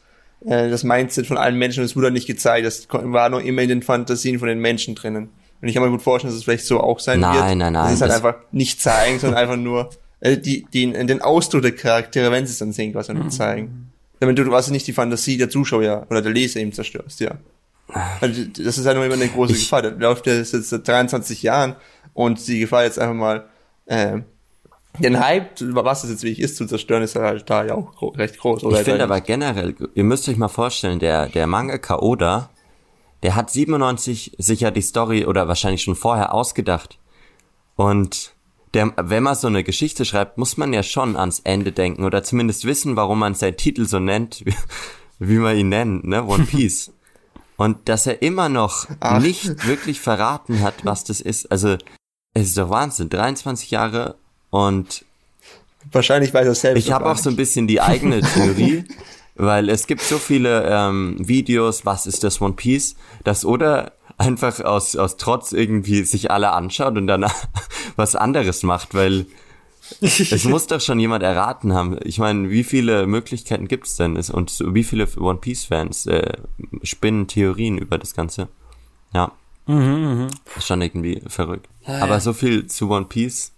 äh, 0.47 0.69
das 0.71 0.85
Mindset 0.85 1.27
von 1.27 1.37
allen 1.37 1.57
Menschen, 1.59 1.83
das 1.83 1.97
wurde 1.97 2.11
nicht 2.11 2.27
gezeigt, 2.27 2.67
das 2.67 2.87
war 2.91 3.29
noch 3.29 3.41
immer 3.41 3.63
in 3.63 3.69
den 3.69 3.83
Fantasien 3.83 4.39
von 4.39 4.49
den 4.49 4.59
Menschen 4.61 4.95
drinnen. 4.95 5.31
Und 5.63 5.69
ich 5.69 5.75
kann 5.75 5.83
mir 5.83 5.91
gut 5.91 6.03
vorstellen, 6.03 6.33
dass 6.33 6.39
es 6.39 6.45
vielleicht 6.45 6.67
so 6.67 6.81
auch 6.81 7.01
sein 7.01 7.21
Nein, 7.21 7.35
wird. 7.35 7.45
nein, 7.57 7.73
nein, 7.73 7.85
Das 7.85 7.93
ist 7.95 8.01
halt 8.03 8.11
das- 8.11 8.17
einfach 8.25 8.37
nicht 8.53 8.81
zeigen, 8.83 9.19
sondern 9.19 9.39
einfach 9.41 9.57
nur 9.57 9.91
äh, 10.21 10.37
die, 10.37 10.65
den, 10.73 11.07
den 11.07 11.23
Ausdruck 11.23 11.63
der 11.63 11.73
Charaktere, 11.73 12.31
wenn 12.31 12.47
sie 12.47 12.53
es 12.53 12.59
dann 12.59 12.73
sehen, 12.73 12.93
quasi 12.93 13.15
nur 13.15 13.29
zeigen. 13.31 13.91
Damit 14.21 14.39
du 14.39 14.45
quasi 14.45 14.71
nicht 14.73 14.87
die 14.87 14.93
Fantasie 14.93 15.37
der 15.37 15.51
Zuschauer 15.51 16.07
oder 16.11 16.23
der 16.23 16.33
Leser 16.33 16.61
eben 16.61 16.73
zerstörst, 16.73 17.21
ja. 17.21 17.33
Also, 18.21 18.45
das 18.45 18.79
ist 18.79 18.87
halt 18.87 18.97
nur 18.97 19.05
immer 19.05 19.15
eine 19.15 19.29
große 19.29 19.53
Ich- 19.53 19.61
Gefahr. 19.65 19.83
Der 19.83 19.93
läuft 19.93 20.27
ja 20.27 20.35
jetzt 20.35 20.51
seit 20.53 20.87
23 20.89 21.43
Jahren 21.43 21.77
und 22.15 22.47
die 22.47 22.61
Gefahr 22.61 22.85
jetzt 22.85 22.99
einfach 22.99 23.15
mal, 23.15 23.45
ähm, 23.87 24.25
den 24.99 25.19
Hype, 25.19 25.61
was 25.61 26.05
es 26.05 26.11
jetzt 26.11 26.23
wirklich 26.23 26.41
ist, 26.41 26.57
zu 26.57 26.67
zerstören, 26.67 27.03
ist 27.03 27.17
halt 27.17 27.49
da 27.51 27.65
ja 27.65 27.75
auch 27.75 28.17
recht 28.17 28.39
groß. 28.39 28.65
Oder 28.65 28.79
ich 28.79 28.85
finde 28.85 29.05
aber 29.05 29.21
generell, 29.21 29.75
ihr 29.95 30.05
müsst 30.05 30.29
euch 30.29 30.37
mal 30.37 30.49
vorstellen, 30.49 30.99
der, 30.99 31.29
der 31.29 31.47
Mangaka 31.47 31.99
Oda, 31.99 32.51
der 33.23 33.35
hat 33.35 33.51
97 33.51 34.37
sicher 34.39 34.71
die 34.71 34.83
Story 34.83 35.25
oder 35.25 35.49
wahrscheinlich 35.49 35.83
schon 35.83 35.97
vorher 35.97 36.33
ausgedacht. 36.33 36.99
Und 37.75 38.35
der, 38.75 38.93
wenn 38.97 39.23
man 39.23 39.35
so 39.35 39.47
eine 39.47 39.65
Geschichte 39.65 40.05
schreibt, 40.05 40.39
muss 40.39 40.57
man 40.57 40.73
ja 40.73 40.83
schon 40.83 41.17
ans 41.17 41.41
Ende 41.41 41.73
denken 41.73 42.05
oder 42.05 42.23
zumindest 42.23 42.65
wissen, 42.65 42.97
warum 42.97 43.19
man 43.19 43.35
seinen 43.35 43.57
Titel 43.57 43.87
so 43.87 43.99
nennt, 43.99 44.45
wie, 44.47 44.55
wie 45.19 45.39
man 45.39 45.57
ihn 45.57 45.71
nennt, 45.71 46.05
ne, 46.05 46.25
One 46.25 46.45
Piece. 46.45 46.93
Und 47.57 47.89
dass 47.89 48.07
er 48.07 48.21
immer 48.21 48.49
noch 48.49 48.89
Ach. 48.99 49.21
nicht 49.21 49.67
wirklich 49.67 50.01
verraten 50.01 50.61
hat, 50.61 50.85
was 50.85 51.05
das 51.05 51.21
ist. 51.21 51.53
Also, 51.53 51.77
es 52.35 52.49
ist 52.49 52.59
doch 52.59 52.69
Wahnsinn. 52.69 53.11
23 53.11 53.71
Jahre 53.71 54.17
und 54.55 55.05
wahrscheinlich 55.91 56.33
weiß 56.33 56.47
er 56.47 56.55
selbst. 56.55 56.85
ich 56.85 56.93
habe 56.93 57.07
auch 57.07 57.17
so 57.19 57.29
ein 57.29 57.35
bisschen 57.37 57.67
die 57.67 57.81
eigene 57.81 58.21
Theorie, 58.35 58.85
weil 59.35 59.69
es 59.69 59.87
gibt 59.89 60.01
so 60.03 60.19
viele 60.19 60.65
ähm, 60.71 61.17
Videos, 61.19 61.85
was 61.85 62.07
ist 62.07 62.23
das 62.23 62.41
One 62.41 62.55
Piece, 62.55 62.95
dass 63.25 63.45
oder 63.45 63.93
einfach 64.17 64.61
aus, 64.61 64.95
aus 64.95 65.17
Trotz 65.17 65.51
irgendwie 65.53 66.05
sich 66.05 66.31
alle 66.31 66.53
anschaut 66.53 66.97
und 66.97 67.09
dann 67.09 67.27
was 67.97 68.15
anderes 68.15 68.63
macht, 68.63 68.95
weil 68.95 69.27
es 70.01 70.45
muss 70.53 70.69
doch 70.69 70.81
schon 70.81 71.01
jemand 71.01 71.25
erraten 71.25 71.73
haben. 71.75 71.99
Ich 72.05 72.19
meine, 72.21 72.49
wie 72.49 72.63
viele 72.63 73.09
Möglichkeiten 73.09 73.67
denn? 73.99 74.15
Es- 74.17 74.31
Und 74.31 74.51
so- 74.51 74.73
wie 74.73 74.85
viele 74.85 75.09
One 75.19 75.41
Piece 75.41 75.65
Fans 75.65 76.07
äh, 76.07 76.35
spinnen 76.85 77.27
Theorien 77.27 77.77
über 77.77 77.99
das 77.99 78.15
Ganze? 78.15 78.47
Ja. 79.13 79.33
Ist 79.67 80.67
schon 80.67 80.81
irgendwie 80.83 81.23
verrückt. 81.27 81.67
Aber 81.87 82.21
so 82.21 82.33
viel 82.33 82.67
zu 82.69 82.89
One 82.91 83.07
Piece. 83.07 83.51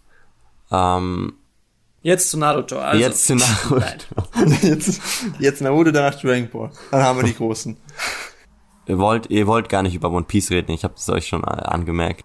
Ähm, 0.70 1.34
Jetzt 2.02 2.30
zu 2.30 2.38
Naruto. 2.38 2.78
Also, 2.78 3.02
jetzt 3.02 3.26
zu 3.26 3.34
Naruto. 3.34 3.82
Jetzt, 4.62 5.00
jetzt 5.40 5.60
Naruto, 5.60 5.90
danach 5.90 6.14
Dragon 6.20 6.48
Ball. 6.48 6.70
Dann 6.92 7.02
haben 7.02 7.18
wir 7.18 7.24
die 7.24 7.34
großen. 7.34 7.76
Ihr 8.86 8.98
wollt, 8.98 9.28
ihr 9.28 9.48
wollt 9.48 9.68
gar 9.68 9.82
nicht 9.82 9.96
über 9.96 10.10
One 10.12 10.24
Piece 10.24 10.52
reden, 10.52 10.70
ich 10.70 10.84
habe 10.84 10.94
es 10.96 11.08
euch 11.08 11.26
schon 11.26 11.42
äh, 11.42 11.46
angemerkt. 11.46 12.24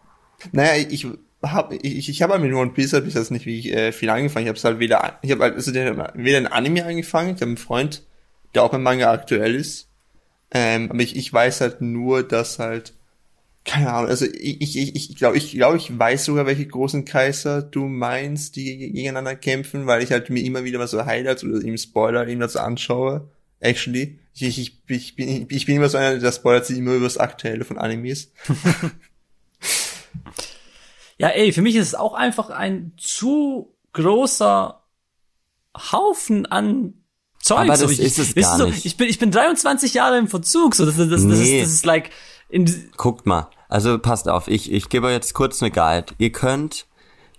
Naja, 0.51 0.85
ich 0.87 1.07
habe 1.43 1.75
ich, 1.77 2.09
ich 2.09 2.21
habe 2.21 2.33
halt 2.33 2.43
mit 2.43 2.53
One 2.53 2.71
Piece 2.71 2.93
hab 2.93 3.07
ich 3.07 3.15
das 3.15 3.31
nicht 3.31 3.47
wie 3.47 3.71
äh, 3.71 3.91
viel 3.91 4.11
angefangen. 4.11 4.45
Ich 4.45 4.49
habe 4.49 4.59
halt 4.59 4.79
weder 4.79 5.17
ich 5.23 5.31
habe 5.31 5.41
halt 5.41 5.55
also 5.55 5.71
der, 5.71 6.13
weder 6.13 6.37
ein 6.37 6.47
Anime 6.47 6.85
angefangen. 6.85 7.29
Ich 7.29 7.41
habe 7.41 7.47
einen 7.47 7.57
Freund, 7.57 8.05
der 8.53 8.63
auch 8.63 8.69
beim 8.69 8.83
Manga 8.83 9.11
aktuell 9.11 9.55
ist. 9.55 9.89
Ähm, 10.53 10.91
aber 10.91 11.01
ich, 11.01 11.15
ich 11.15 11.33
weiß 11.33 11.61
halt 11.61 11.81
nur, 11.81 12.21
dass 12.21 12.59
halt 12.59 12.93
keine 13.63 13.93
Ahnung. 13.93 14.09
Also 14.09 14.25
ich 14.25 14.61
ich 14.61 14.77
ich 14.77 14.95
ich 14.95 15.15
glaube 15.15 15.37
ich 15.37 15.51
glaube 15.51 15.77
ich 15.77 15.97
weiß 15.97 16.25
sogar 16.25 16.45
welche 16.45 16.65
großen 16.65 17.05
Kaiser 17.05 17.61
du 17.61 17.85
meinst, 17.85 18.55
die 18.55 18.77
gegeneinander 18.77 19.35
kämpfen, 19.35 19.87
weil 19.87 20.01
ich 20.01 20.11
halt 20.11 20.29
mir 20.29 20.43
immer 20.43 20.63
wieder 20.63 20.79
mal 20.79 20.87
so 20.87 21.05
Highlights 21.05 21.43
oder 21.43 21.63
eben 21.63 21.77
Spoiler 21.77 22.27
eben 22.27 22.41
dazu 22.41 22.59
anschaue. 22.59 23.29
Actually, 23.59 24.19
ich, 24.33 24.57
ich, 24.57 24.81
ich, 24.87 25.15
bin, 25.15 25.47
ich 25.49 25.65
bin 25.65 25.75
immer 25.75 25.89
so 25.89 25.97
einer, 25.97 26.17
der 26.17 26.31
spoilert 26.31 26.65
sich 26.65 26.79
immer 26.79 26.93
über 26.93 27.05
das 27.05 27.17
Aktuelle 27.17 27.63
von 27.63 27.77
Animes. 27.77 28.31
Ja, 31.21 31.27
ey, 31.27 31.53
für 31.53 31.61
mich 31.61 31.75
ist 31.75 31.89
es 31.89 31.93
auch 31.93 32.15
einfach 32.15 32.49
ein 32.49 32.93
zu 32.97 33.75
großer 33.93 34.81
Haufen 35.77 36.47
an 36.47 36.95
Zeug. 37.39 37.59
Aber 37.59 37.77
so, 37.77 37.85
das 37.85 37.99
ich, 37.99 37.99
ist 37.99 38.17
es 38.17 38.33
gar 38.33 38.57
so, 38.57 38.65
nicht. 38.65 38.85
Ich 38.87 38.97
bin, 38.97 39.07
ich 39.07 39.19
bin 39.19 39.29
23 39.29 39.93
Jahre 39.93 40.17
im 40.17 40.27
Verzug, 40.27 40.73
so, 40.73 40.83
das, 40.83 40.97
das, 40.97 41.09
das, 41.09 41.27
das, 41.27 41.39
ist, 41.39 41.47
Nee. 41.47 41.61
das 41.61 41.69
ist 41.69 41.85
like, 41.85 42.09
Guckt 42.97 43.25
mal, 43.25 43.47
also 43.69 43.97
passt 43.99 44.27
auf, 44.29 44.47
ich, 44.47 44.71
ich 44.71 44.89
gebe 44.89 45.07
euch 45.07 45.13
jetzt 45.13 45.33
kurz 45.33 45.61
eine 45.61 45.71
Guide. 45.71 46.13
Ihr 46.17 46.31
könnt, 46.31 46.85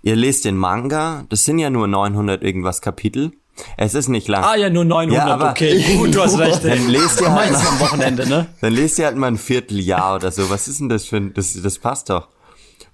ihr 0.01 0.15
lest 0.15 0.45
den 0.45 0.57
Manga, 0.57 1.25
das 1.29 1.45
sind 1.45 1.59
ja 1.59 1.69
nur 1.69 1.87
900 1.87 2.41
irgendwas 2.43 2.81
Kapitel. 2.81 3.31
Es 3.77 3.93
ist 3.93 4.07
nicht 4.09 4.27
lang. 4.27 4.43
ah 4.43 4.55
ja, 4.55 4.69
nur 4.71 4.83
900, 4.83 5.15
Ja, 5.27 5.33
aber- 5.33 5.51
okay, 5.51 5.95
gut, 5.97 6.15
du 6.15 6.23
hast 6.23 6.39
recht. 6.39 6.63
ey. 6.63 6.71
Dann 6.77 6.87
lest 6.89 7.21
ihr 7.21 7.31
halt 7.31 7.51
Meistens 7.51 7.69
am 7.69 7.79
Wochenende, 7.79 8.27
ne? 8.27 8.47
Dann 8.61 8.73
lest 8.73 8.97
ihr 8.97 9.05
halt 9.05 9.15
mal 9.15 9.27
ein 9.27 9.37
Vierteljahr 9.37 10.15
oder 10.15 10.31
so. 10.31 10.49
Was 10.49 10.67
ist 10.67 10.79
denn 10.79 10.89
das 10.89 11.05
für 11.05 11.17
ein, 11.17 11.33
das, 11.35 11.53
das 11.61 11.77
passt 11.77 12.09
doch. 12.09 12.29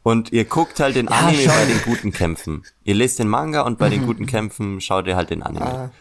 Und 0.03 0.33
ihr 0.33 0.43
guckt 0.45 0.79
halt 0.81 0.95
den 0.97 1.07
Anime 1.07 1.43
schon. 1.43 1.53
bei 1.53 1.65
den 1.65 1.81
guten 1.83 2.11
Kämpfen. 2.11 2.63
Ihr 2.83 2.95
lest 2.95 3.19
den 3.19 3.29
Manga 3.29 3.61
und 3.61 3.77
bei 3.79 3.89
den 3.89 4.05
guten 4.05 4.25
Kämpfen 4.25 4.81
schaut 4.81 5.07
ihr 5.07 5.15
halt 5.15 5.29
den 5.29 5.43
Anime. 5.43 5.91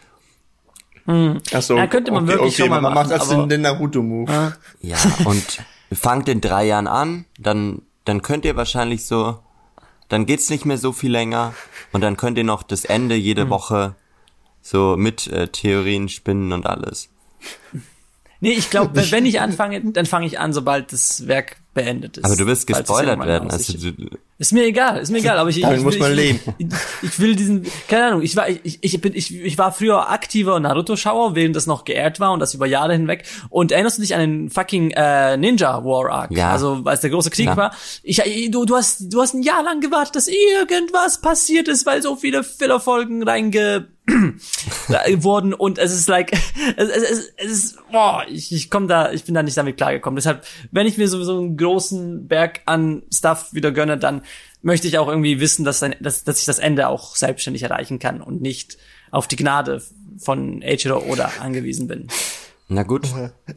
Ach 1.07 1.61
so, 1.61 1.75
Ja, 1.77 1.87
könnte 1.87 2.11
man 2.11 2.23
okay, 2.23 2.33
wirklich 2.33 2.53
okay, 2.53 2.61
schon 2.63 2.69
mal 2.69 2.81
man 2.81 2.93
macht 2.93 3.09
machen, 3.09 3.19
also 3.19 3.33
aber- 3.33 3.43
den, 3.43 3.49
den 3.49 3.61
Naruto-Move. 3.61 4.53
Ja, 4.81 4.97
und 5.25 5.43
fangt 5.91 6.29
in 6.29 6.41
drei 6.41 6.65
Jahren 6.65 6.87
an, 6.87 7.25
dann, 7.37 7.81
dann 8.05 8.21
könnt 8.21 8.45
ihr 8.45 8.55
wahrscheinlich 8.55 9.05
so, 9.05 9.39
dann 10.07 10.25
geht's 10.25 10.49
nicht 10.49 10.65
mehr 10.65 10.77
so 10.77 10.91
viel 10.91 11.11
länger 11.11 11.53
und 11.91 12.01
dann 12.01 12.17
könnt 12.17 12.37
ihr 12.37 12.43
noch 12.43 12.63
das 12.63 12.85
Ende 12.85 13.15
jede 13.15 13.43
Hm. 13.43 13.49
Woche 13.49 13.95
so 14.61 14.95
mit 14.97 15.27
äh, 15.27 15.47
Theorien 15.47 16.09
spinnen 16.09 16.51
und 16.51 16.65
alles. 16.65 17.09
Nee, 18.41 18.51
ich 18.51 18.69
glaube, 18.69 18.91
wenn, 19.11 19.25
ich 19.25 19.41
anfange, 19.41 19.81
dann 19.91 20.05
fange 20.05 20.25
ich 20.25 20.39
an, 20.39 20.53
sobald 20.53 20.91
das 20.93 21.27
Werk 21.27 21.57
beendet 21.73 22.17
ist. 22.17 22.25
Aber 22.25 22.35
du 22.35 22.45
wirst 22.45 22.67
gespoilert 22.67 23.19
werden. 23.25 23.49
Also 23.51 23.77
du, 23.77 24.09
Ist 24.41 24.53
mir 24.53 24.63
egal, 24.63 24.99
ist 24.99 25.11
mir 25.11 25.17
egal, 25.17 25.37
aber 25.37 25.49
ich, 25.49 25.59
Damit 25.59 25.79
ich, 25.79 25.83
muss 25.83 25.93
will, 25.95 25.99
man 25.99 26.11
ich, 26.13 26.17
leben. 26.17 26.39
Ich, 26.57 26.67
ich 27.09 27.19
will 27.19 27.35
diesen, 27.35 27.67
keine 27.89 28.05
Ahnung, 28.05 28.21
ich 28.21 28.37
war, 28.37 28.47
ich, 28.47 28.79
ich 28.81 29.01
bin, 29.01 29.13
ich, 29.13 29.35
ich 29.35 29.57
war 29.57 29.73
früher 29.73 30.09
aktiver 30.09 30.57
Naruto-Schauer, 30.61 31.35
während 31.35 31.57
das 31.57 31.67
noch 31.67 31.83
geehrt 31.83 32.21
war 32.21 32.31
und 32.31 32.39
das 32.39 32.53
über 32.53 32.65
Jahre 32.65 32.93
hinweg. 32.93 33.25
Und 33.49 33.73
erinnerst 33.73 33.97
du 33.97 34.01
dich 34.01 34.15
an 34.15 34.21
den 34.21 34.49
fucking 34.49 34.91
äh, 34.91 35.35
Ninja 35.35 35.83
War 35.83 36.09
Arc? 36.09 36.31
Ja. 36.31 36.51
Also 36.53 36.81
als 36.85 37.01
der 37.01 37.09
große 37.09 37.31
Krieg 37.31 37.47
Ja. 37.47 37.57
war. 37.57 37.75
Ich, 38.01 38.19
ich- 38.19 38.49
du, 38.49 38.63
du 38.63 38.77
hast, 38.77 39.11
du 39.13 39.21
hast 39.21 39.33
ein 39.33 39.43
Jahr 39.43 39.61
lang 39.61 39.81
gewartet, 39.81 40.15
dass 40.15 40.29
irgendwas 40.29 41.19
passiert 41.19 41.67
ist, 41.67 41.85
weil 41.85 42.01
so 42.01 42.15
viele 42.15 42.43
Fillerfolgen 42.45 43.23
reinge 43.23 43.89
wurden 45.17 45.53
und 45.53 45.77
es 45.77 45.91
ist 45.93 46.07
like 46.09 46.31
es, 46.77 46.89
es, 46.89 47.03
es, 47.03 47.33
es 47.37 47.51
ist 47.51 47.77
boah, 47.91 48.23
ich, 48.27 48.51
ich 48.51 48.69
komme 48.71 48.87
da 48.87 49.11
ich 49.11 49.23
bin 49.23 49.35
da 49.35 49.43
nicht 49.43 49.55
damit 49.57 49.77
klargekommen 49.77 50.15
deshalb 50.15 50.43
wenn 50.71 50.87
ich 50.87 50.97
mir 50.97 51.07
sowieso 51.07 51.37
einen 51.37 51.57
großen 51.57 52.27
Berg 52.27 52.61
an 52.65 53.03
Stuff 53.13 53.49
wieder 53.53 53.71
gönne 53.71 53.97
dann 53.99 54.21
möchte 54.61 54.87
ich 54.87 54.97
auch 54.97 55.07
irgendwie 55.07 55.39
wissen 55.39 55.63
dass, 55.65 55.81
ein, 55.83 55.95
dass, 55.99 56.23
dass 56.23 56.39
ich 56.39 56.45
das 56.45 56.59
Ende 56.59 56.87
auch 56.87 57.15
selbstständig 57.15 57.63
erreichen 57.63 57.99
kann 57.99 58.21
und 58.21 58.41
nicht 58.41 58.77
auf 59.11 59.27
die 59.27 59.35
Gnade 59.37 59.81
von 60.19 60.61
Eiichiro 60.63 61.03
Oda 61.07 61.31
angewiesen 61.39 61.87
bin 61.87 62.07
Na 62.67 62.83
gut. 62.83 63.07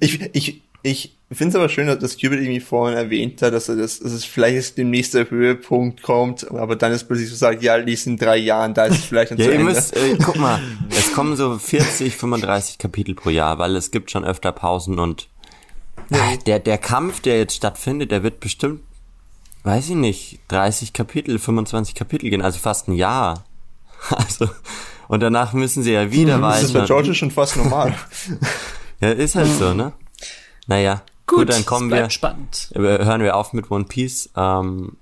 Ich, 0.00 0.20
ich, 0.32 0.62
ich 0.82 1.16
finde 1.30 1.50
es 1.50 1.56
aber 1.56 1.68
schön, 1.68 1.86
dass 1.86 2.16
Cupid 2.16 2.32
irgendwie 2.40 2.60
vorhin 2.60 2.96
erwähnt 2.96 3.42
hat, 3.42 3.52
dass 3.52 3.68
er 3.68 3.76
das, 3.76 4.00
dass 4.00 4.12
es 4.12 4.24
vielleicht 4.24 4.78
demnächst 4.78 5.14
der 5.14 5.28
Höhepunkt 5.30 6.02
kommt, 6.02 6.50
aber 6.50 6.76
dann 6.76 6.92
ist 6.92 7.04
plötzlich 7.04 7.28
so 7.28 7.36
sagt, 7.36 7.62
ja, 7.62 7.78
die 7.80 7.96
sind 7.96 8.20
drei 8.22 8.36
Jahren, 8.36 8.74
da 8.74 8.86
ist 8.86 8.98
es 8.98 9.04
vielleicht 9.04 9.32
dann 9.32 9.38
Ja, 9.38 9.44
zu 9.46 9.50
ihr 9.52 9.58
Ende. 9.60 9.72
müsst, 9.72 9.96
äh, 9.96 10.16
guck 10.24 10.36
mal, 10.36 10.60
es 10.90 11.12
kommen 11.12 11.36
so 11.36 11.58
40, 11.58 12.16
35 12.16 12.78
Kapitel 12.78 13.14
pro 13.14 13.30
Jahr, 13.30 13.58
weil 13.58 13.76
es 13.76 13.90
gibt 13.90 14.10
schon 14.10 14.24
öfter 14.24 14.52
Pausen 14.52 14.98
und 14.98 15.28
äh, 16.10 16.38
der, 16.46 16.58
der 16.58 16.78
Kampf, 16.78 17.20
der 17.20 17.38
jetzt 17.38 17.54
stattfindet, 17.56 18.10
der 18.10 18.22
wird 18.22 18.40
bestimmt, 18.40 18.80
weiß 19.64 19.90
ich 19.90 19.96
nicht, 19.96 20.40
30 20.48 20.92
Kapitel, 20.92 21.38
25 21.38 21.94
Kapitel 21.94 22.30
gehen, 22.30 22.42
also 22.42 22.58
fast 22.58 22.88
ein 22.88 22.94
Jahr. 22.94 23.44
Also, 24.10 24.48
und 25.06 25.20
danach 25.20 25.52
müssen 25.52 25.84
sie 25.84 25.92
ja 25.92 26.10
wieder 26.10 26.38
das 26.38 26.64
ist 26.64 26.72
bei 26.72 26.80
weiter. 26.80 26.86
George 26.86 27.14
schon 27.14 27.30
fast 27.30 27.56
normal. 27.56 27.94
Ja, 29.00 29.10
ist 29.10 29.34
halt 29.34 29.48
so, 29.48 29.74
ne? 29.74 29.92
Naja, 30.68 31.02
gut, 31.26 31.48
dann 31.48 31.66
kommen 31.66 31.90
wir, 31.90 32.08
spannend 32.08 32.70
äh, 32.74 32.78
hören 32.78 33.20
wir 33.20 33.34
auf 33.36 33.52
mit 33.52 33.68
One 33.68 33.84
Piece. 33.84 34.30
Ähm, 34.36 34.96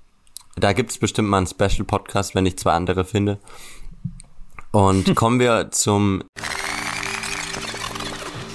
da 0.55 0.73
gibt's 0.73 0.97
bestimmt 0.97 1.29
mal 1.29 1.37
einen 1.37 1.45
Special-Podcast, 1.45 2.33
wenn 2.33 2.47
ich 2.47 2.57
zwei 2.57 2.73
andere 2.73 3.05
finde. 3.05 3.39
Und 4.71 5.15
kommen 5.15 5.39
wir 5.39 5.69
zum 5.69 6.23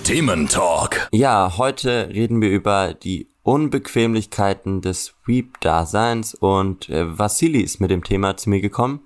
Thementalk. 0.02 1.08
Ja, 1.12 1.56
heute 1.58 2.08
reden 2.08 2.40
wir 2.40 2.50
über 2.50 2.94
die 2.94 3.28
Unbequemlichkeiten 3.46 4.80
des 4.80 5.14
Weep-Daseins 5.24 6.34
und 6.34 6.88
äh, 6.88 7.16
Vassili 7.16 7.60
ist 7.60 7.80
mit 7.80 7.92
dem 7.92 8.02
Thema 8.02 8.36
zu 8.36 8.50
mir 8.50 8.60
gekommen. 8.60 9.00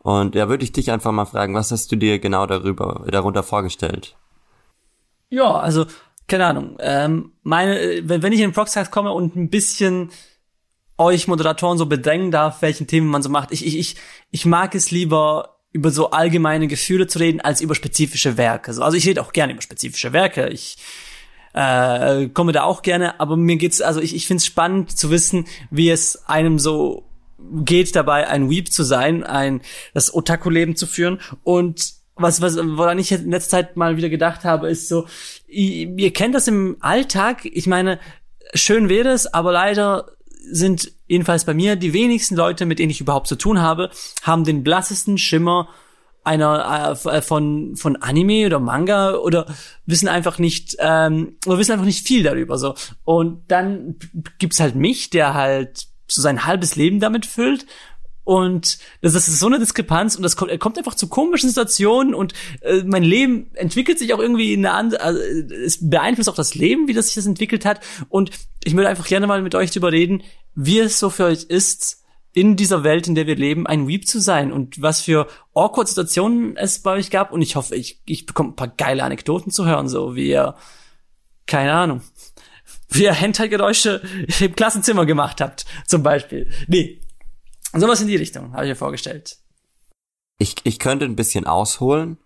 Und 0.00 0.34
ja, 0.34 0.48
würde 0.48 0.64
ich 0.64 0.72
dich 0.72 0.90
einfach 0.90 1.12
mal 1.12 1.24
fragen, 1.24 1.54
was 1.54 1.70
hast 1.70 1.92
du 1.92 1.96
dir 1.96 2.18
genau 2.18 2.46
darüber, 2.46 3.06
darunter 3.08 3.44
vorgestellt? 3.44 4.16
Ja, 5.28 5.52
also, 5.52 5.86
keine 6.26 6.46
Ahnung. 6.46 6.78
Ähm, 6.80 7.32
meine, 7.44 7.78
äh, 7.78 8.08
wenn, 8.08 8.22
wenn 8.22 8.32
ich 8.32 8.40
in 8.40 8.48
den 8.48 8.54
Proxcast 8.54 8.90
komme 8.90 9.12
und 9.12 9.36
ein 9.36 9.50
bisschen 9.50 10.10
euch 10.98 11.28
Moderatoren 11.28 11.78
so 11.78 11.86
bedrängen 11.86 12.32
darf, 12.32 12.62
welchen 12.62 12.88
Themen 12.88 13.06
man 13.06 13.22
so 13.22 13.28
macht, 13.28 13.52
ich, 13.52 13.64
ich, 13.64 13.78
ich, 13.78 13.96
ich 14.32 14.46
mag 14.46 14.74
es 14.74 14.90
lieber, 14.90 15.60
über 15.70 15.92
so 15.92 16.10
allgemeine 16.10 16.66
Gefühle 16.66 17.06
zu 17.06 17.20
reden, 17.20 17.40
als 17.40 17.60
über 17.60 17.76
spezifische 17.76 18.36
Werke. 18.36 18.72
So, 18.72 18.82
Also 18.82 18.96
ich 18.96 19.06
rede 19.06 19.22
auch 19.22 19.32
gerne 19.32 19.52
über 19.52 19.62
spezifische 19.62 20.12
Werke. 20.12 20.48
Ich 20.48 20.76
äh, 21.52 22.28
komme 22.28 22.52
da 22.52 22.62
auch 22.62 22.82
gerne, 22.82 23.20
aber 23.20 23.36
mir 23.36 23.56
geht's, 23.56 23.80
also 23.80 24.00
ich, 24.00 24.14
ich 24.14 24.26
finde 24.26 24.38
es 24.38 24.46
spannend 24.46 24.96
zu 24.96 25.10
wissen, 25.10 25.46
wie 25.70 25.90
es 25.90 26.28
einem 26.28 26.58
so 26.58 27.04
geht 27.64 27.96
dabei, 27.96 28.28
ein 28.28 28.50
Weep 28.50 28.70
zu 28.70 28.82
sein, 28.82 29.24
ein 29.24 29.62
das 29.94 30.14
Otaku-Leben 30.14 30.76
zu 30.76 30.86
führen. 30.86 31.20
Und 31.42 31.94
was, 32.14 32.40
was, 32.40 32.56
woran 32.56 32.98
ich 32.98 33.12
in 33.12 33.30
letzter 33.30 33.50
Zeit 33.50 33.76
mal 33.76 33.96
wieder 33.96 34.08
gedacht 34.08 34.44
habe, 34.44 34.68
ist 34.68 34.88
so, 34.88 35.06
ihr, 35.48 35.88
ihr 35.98 36.12
kennt 36.12 36.34
das 36.34 36.48
im 36.48 36.76
Alltag, 36.80 37.44
ich 37.44 37.66
meine, 37.66 37.98
schön 38.54 38.88
wäre 38.88 39.10
es, 39.10 39.26
aber 39.26 39.52
leider 39.52 40.12
sind 40.52 40.92
jedenfalls 41.06 41.44
bei 41.44 41.54
mir 41.54 41.76
die 41.76 41.92
wenigsten 41.92 42.34
Leute, 42.34 42.66
mit 42.66 42.78
denen 42.78 42.90
ich 42.90 43.00
überhaupt 43.00 43.26
zu 43.26 43.36
tun 43.36 43.60
habe, 43.60 43.90
haben 44.22 44.44
den 44.44 44.62
blassesten 44.62 45.18
Schimmer 45.18 45.68
einer 46.24 46.98
äh, 47.04 47.22
von 47.22 47.76
von 47.76 47.96
Anime 47.96 48.46
oder 48.46 48.60
Manga 48.60 49.14
oder 49.14 49.46
wissen 49.86 50.08
einfach 50.08 50.38
nicht 50.38 50.76
ähm, 50.78 51.36
oder 51.46 51.58
wissen 51.58 51.72
einfach 51.72 51.86
nicht 51.86 52.06
viel 52.06 52.22
darüber 52.22 52.58
so. 52.58 52.74
Und 53.04 53.42
dann 53.48 53.96
gibt's 54.38 54.60
halt 54.60 54.74
mich 54.74 55.10
der 55.10 55.34
halt 55.34 55.86
so 56.08 56.22
sein 56.22 56.44
halbes 56.44 56.76
Leben 56.76 57.00
damit 57.00 57.26
füllt. 57.26 57.66
Und 58.22 58.78
das 59.00 59.14
ist 59.16 59.40
so 59.40 59.46
eine 59.46 59.58
Diskrepanz 59.58 60.14
und 60.14 60.22
das 60.22 60.36
kommt, 60.36 60.56
kommt 60.60 60.78
einfach 60.78 60.94
zu 60.94 61.08
komischen 61.08 61.48
Situationen 61.48 62.14
und 62.14 62.32
äh, 62.60 62.82
mein 62.84 63.02
Leben 63.02 63.50
entwickelt 63.54 63.98
sich 63.98 64.14
auch 64.14 64.20
irgendwie 64.20 64.52
in 64.52 64.64
eine 64.64 64.76
andere, 64.76 65.00
also, 65.00 65.20
es 65.20 65.90
beeinflusst 65.90 66.28
auch 66.28 66.36
das 66.36 66.54
Leben, 66.54 66.86
wie 66.86 66.92
das 66.92 67.06
sich 67.06 67.16
das 67.16 67.26
entwickelt 67.26 67.64
hat. 67.64 67.80
Und 68.08 68.30
ich 68.62 68.76
würde 68.76 68.88
einfach 68.88 69.08
gerne 69.08 69.26
mal 69.26 69.42
mit 69.42 69.54
euch 69.54 69.70
drüber 69.72 69.90
reden, 69.90 70.22
wie 70.54 70.78
es 70.78 70.98
so 70.98 71.10
für 71.10 71.24
euch 71.24 71.44
ist, 71.44 72.04
in 72.32 72.56
dieser 72.56 72.84
Welt, 72.84 73.08
in 73.08 73.14
der 73.14 73.26
wir 73.26 73.36
leben, 73.36 73.66
ein 73.66 73.88
Weep 73.88 74.06
zu 74.06 74.20
sein 74.20 74.52
und 74.52 74.80
was 74.80 75.00
für 75.00 75.26
awkward 75.54 75.88
Situationen 75.88 76.56
es 76.56 76.80
bei 76.80 76.92
euch 76.92 77.10
gab 77.10 77.32
und 77.32 77.42
ich 77.42 77.56
hoffe, 77.56 77.74
ich, 77.74 78.00
ich 78.06 78.26
bekomme 78.26 78.50
ein 78.50 78.56
paar 78.56 78.68
geile 78.68 79.02
Anekdoten 79.02 79.50
zu 79.50 79.66
hören, 79.66 79.88
so 79.88 80.14
wie 80.14 80.28
ihr, 80.28 80.54
keine 81.46 81.72
Ahnung, 81.72 82.02
wie 82.88 83.04
ihr 83.04 83.12
Hentai-Geräusche 83.12 84.02
im 84.40 84.54
Klassenzimmer 84.54 85.06
gemacht 85.06 85.40
habt, 85.40 85.64
zum 85.86 86.02
Beispiel. 86.02 86.50
Nee, 86.68 87.00
sowas 87.72 88.00
in 88.00 88.08
die 88.08 88.16
Richtung, 88.16 88.52
habe 88.52 88.64
ich 88.64 88.70
mir 88.70 88.76
vorgestellt. 88.76 89.38
Ich, 90.38 90.54
ich 90.64 90.78
könnte 90.78 91.04
ein 91.04 91.16
bisschen 91.16 91.46
ausholen 91.46 92.16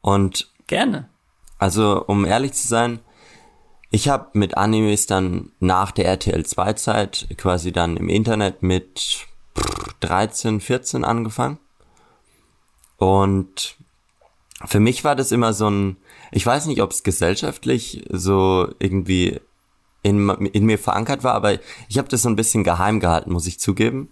und 0.00 0.52
Gerne. 0.68 1.08
also 1.58 2.04
um 2.06 2.24
ehrlich 2.24 2.52
zu 2.52 2.68
sein, 2.68 3.00
ich 3.90 4.08
habe 4.08 4.30
mit 4.34 4.56
Animes 4.56 5.06
dann 5.06 5.52
nach 5.60 5.90
der 5.90 6.04
RTL 6.06 6.44
2 6.44 6.72
Zeit 6.74 7.26
quasi 7.36 7.72
dann 7.72 7.96
im 7.96 8.08
Internet 8.08 8.62
mit 8.62 9.27
13, 10.00 10.60
14 10.60 11.04
angefangen. 11.04 11.58
Und 12.96 13.76
für 14.66 14.80
mich 14.80 15.04
war 15.04 15.14
das 15.14 15.32
immer 15.32 15.52
so 15.52 15.70
ein, 15.70 15.96
ich 16.32 16.44
weiß 16.44 16.66
nicht, 16.66 16.82
ob 16.82 16.90
es 16.90 17.02
gesellschaftlich 17.02 18.04
so 18.10 18.68
irgendwie 18.78 19.40
in, 20.02 20.28
in 20.28 20.66
mir 20.66 20.78
verankert 20.78 21.24
war, 21.24 21.34
aber 21.34 21.58
ich 21.88 21.98
habe 21.98 22.08
das 22.08 22.22
so 22.22 22.28
ein 22.28 22.36
bisschen 22.36 22.64
geheim 22.64 23.00
gehalten, 23.00 23.32
muss 23.32 23.46
ich 23.46 23.60
zugeben. 23.60 24.10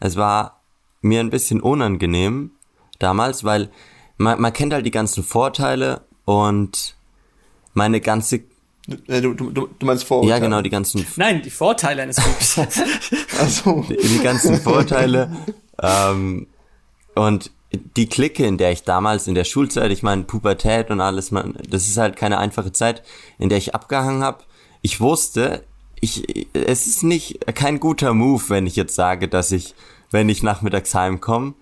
Es 0.00 0.16
war 0.16 0.60
mir 1.00 1.20
ein 1.20 1.30
bisschen 1.30 1.60
unangenehm 1.60 2.52
damals, 2.98 3.44
weil 3.44 3.70
man, 4.16 4.40
man 4.40 4.52
kennt 4.52 4.72
halt 4.72 4.86
die 4.86 4.90
ganzen 4.90 5.22
Vorteile 5.22 6.02
und 6.24 6.96
meine 7.72 8.00
ganze, 8.00 8.44
Du, 8.88 9.34
du, 9.34 9.50
du 9.50 9.68
du 9.78 9.86
meinst 9.86 10.04
Vorurteile? 10.04 10.34
ja 10.34 10.38
genau, 10.38 10.62
die 10.62 10.70
ganzen 10.70 11.06
Nein, 11.16 11.42
die 11.42 11.50
Vorteile 11.50 12.02
eines 12.02 12.16
Weeps. 12.16 12.58
Also, 13.38 13.84
die 13.88 14.18
ganzen 14.20 14.60
Vorteile. 14.60 15.30
ähm, 15.82 16.46
und 17.14 17.50
die 17.96 18.08
Clique, 18.08 18.46
in 18.46 18.56
der 18.56 18.72
ich 18.72 18.84
damals 18.84 19.26
in 19.26 19.34
der 19.34 19.44
Schulzeit, 19.44 19.90
ich 19.90 20.02
meine 20.02 20.22
Pubertät 20.24 20.90
und 20.90 21.02
alles, 21.02 21.30
man, 21.30 21.54
das 21.68 21.86
ist 21.86 21.98
halt 21.98 22.16
keine 22.16 22.38
einfache 22.38 22.72
Zeit, 22.72 23.02
in 23.38 23.50
der 23.50 23.58
ich 23.58 23.74
abgehangen 23.74 24.22
habe. 24.22 24.42
Ich 24.80 25.00
wusste, 25.00 25.64
ich, 26.00 26.48
es 26.54 26.86
ist 26.86 27.02
nicht 27.02 27.40
kein 27.54 27.80
guter 27.80 28.14
Move, 28.14 28.42
wenn 28.48 28.66
ich 28.66 28.76
jetzt 28.76 28.94
sage, 28.94 29.28
dass 29.28 29.52
ich, 29.52 29.74
wenn 30.10 30.30
ich 30.30 30.42
nachmittags 30.42 30.94
heimkomme, 30.94 31.54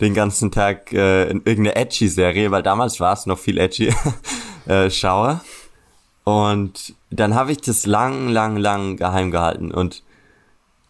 den 0.00 0.14
ganzen 0.14 0.52
Tag 0.52 0.92
äh, 0.92 1.24
in 1.24 1.38
irgendeine 1.38 1.74
edgy 1.74 2.06
Serie, 2.08 2.52
weil 2.52 2.62
damals 2.62 3.00
war 3.00 3.14
es 3.14 3.26
noch 3.26 3.38
viel 3.38 3.58
edgy, 3.58 3.92
äh, 4.66 4.90
schaue. 4.90 5.40
Und 6.28 6.94
dann 7.08 7.34
habe 7.34 7.52
ich 7.52 7.62
das 7.62 7.86
lang, 7.86 8.28
lang, 8.28 8.58
lang 8.58 8.98
geheim 8.98 9.30
gehalten 9.30 9.70
und 9.70 10.02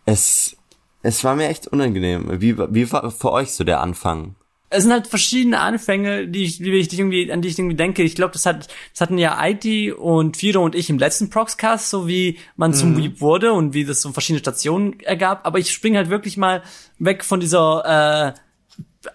es, 0.05 0.57
es 1.03 1.23
war 1.23 1.37
mir 1.37 1.47
echt 1.47 1.69
unangenehm. 1.69 2.41
Wie, 2.41 2.59
wie 2.59 2.91
war 2.91 3.09
für 3.13 3.31
euch 3.31 3.53
so 3.53 3.63
der 3.63 3.81
Anfang? 3.81 4.35
es 4.71 4.83
sind 4.83 4.93
halt 4.93 5.07
verschiedene 5.07 5.61
Anfänge, 5.61 6.29
die 6.29 6.43
ich, 6.43 6.59
die 6.59 6.71
ich 6.73 6.93
irgendwie, 6.99 7.33
an 7.33 7.41
die 7.41 7.49
ich 7.49 7.59
irgendwie 7.59 7.77
denke. 7.77 8.03
Ich 8.03 8.15
glaube, 8.15 8.33
das 8.33 8.45
hat, 8.45 8.69
das 8.93 9.01
hatten 9.01 9.17
ja 9.17 9.39
IT 9.43 9.95
und 9.95 10.37
Firo 10.37 10.63
und 10.63 10.75
ich 10.75 10.91
im 10.91 10.99
letzten 10.99 11.31
Proxcast, 11.31 11.89
so 11.89 12.07
wie 12.07 12.37
man 12.57 12.75
zum 12.75 12.95
Weep 12.99 13.23
wurde 13.23 13.55
und 13.55 13.73
wie 13.73 13.87
das 13.87 14.03
so 14.03 14.13
verschiedene 14.13 14.41
Stationen 14.41 15.01
ergab. 15.01 15.47
Aber 15.47 15.59
ich 15.59 15.71
springe 15.71 15.97
halt 15.97 16.11
wirklich 16.11 16.37
mal 16.37 16.63
weg 16.99 17.25
von 17.25 17.41
dieser 17.41 18.35
äh, 18.35 18.39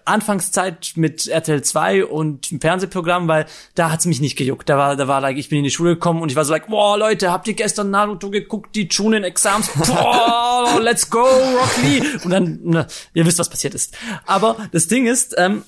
Anfangszeit 0.04 0.92
mit 0.96 1.26
RTL 1.26 1.62
2 1.62 2.04
und 2.06 2.50
dem 2.50 2.60
Fernsehprogramm, 2.60 3.28
weil 3.28 3.46
da 3.74 3.90
hat's 3.90 4.06
mich 4.06 4.20
nicht 4.20 4.36
gejuckt. 4.36 4.68
Da 4.68 4.76
war, 4.76 4.96
da 4.96 5.08
war 5.08 5.20
like, 5.20 5.36
ich 5.36 5.48
bin 5.48 5.58
in 5.58 5.64
die 5.64 5.70
Schule 5.70 5.94
gekommen 5.94 6.22
und 6.22 6.30
ich 6.30 6.36
war 6.36 6.44
so 6.44 6.52
like, 6.52 6.68
boah, 6.68 6.98
Leute, 6.98 7.32
habt 7.32 7.48
ihr 7.48 7.54
gestern 7.54 7.90
Naruto 7.90 8.30
geguckt, 8.30 8.74
die 8.74 8.88
Chunin 8.88 9.24
Exams? 9.24 9.68
Boah, 9.74 10.78
let's 10.80 11.08
go, 11.08 11.22
Rock 11.22 11.76
Lee! 11.82 12.02
Und 12.24 12.30
dann, 12.30 12.60
na, 12.62 12.86
ihr 13.12 13.26
wisst, 13.26 13.38
was 13.38 13.48
passiert 13.48 13.74
ist. 13.74 13.96
Aber 14.26 14.56
das 14.72 14.88
Ding 14.88 15.06
ist, 15.06 15.34
ähm, 15.38 15.62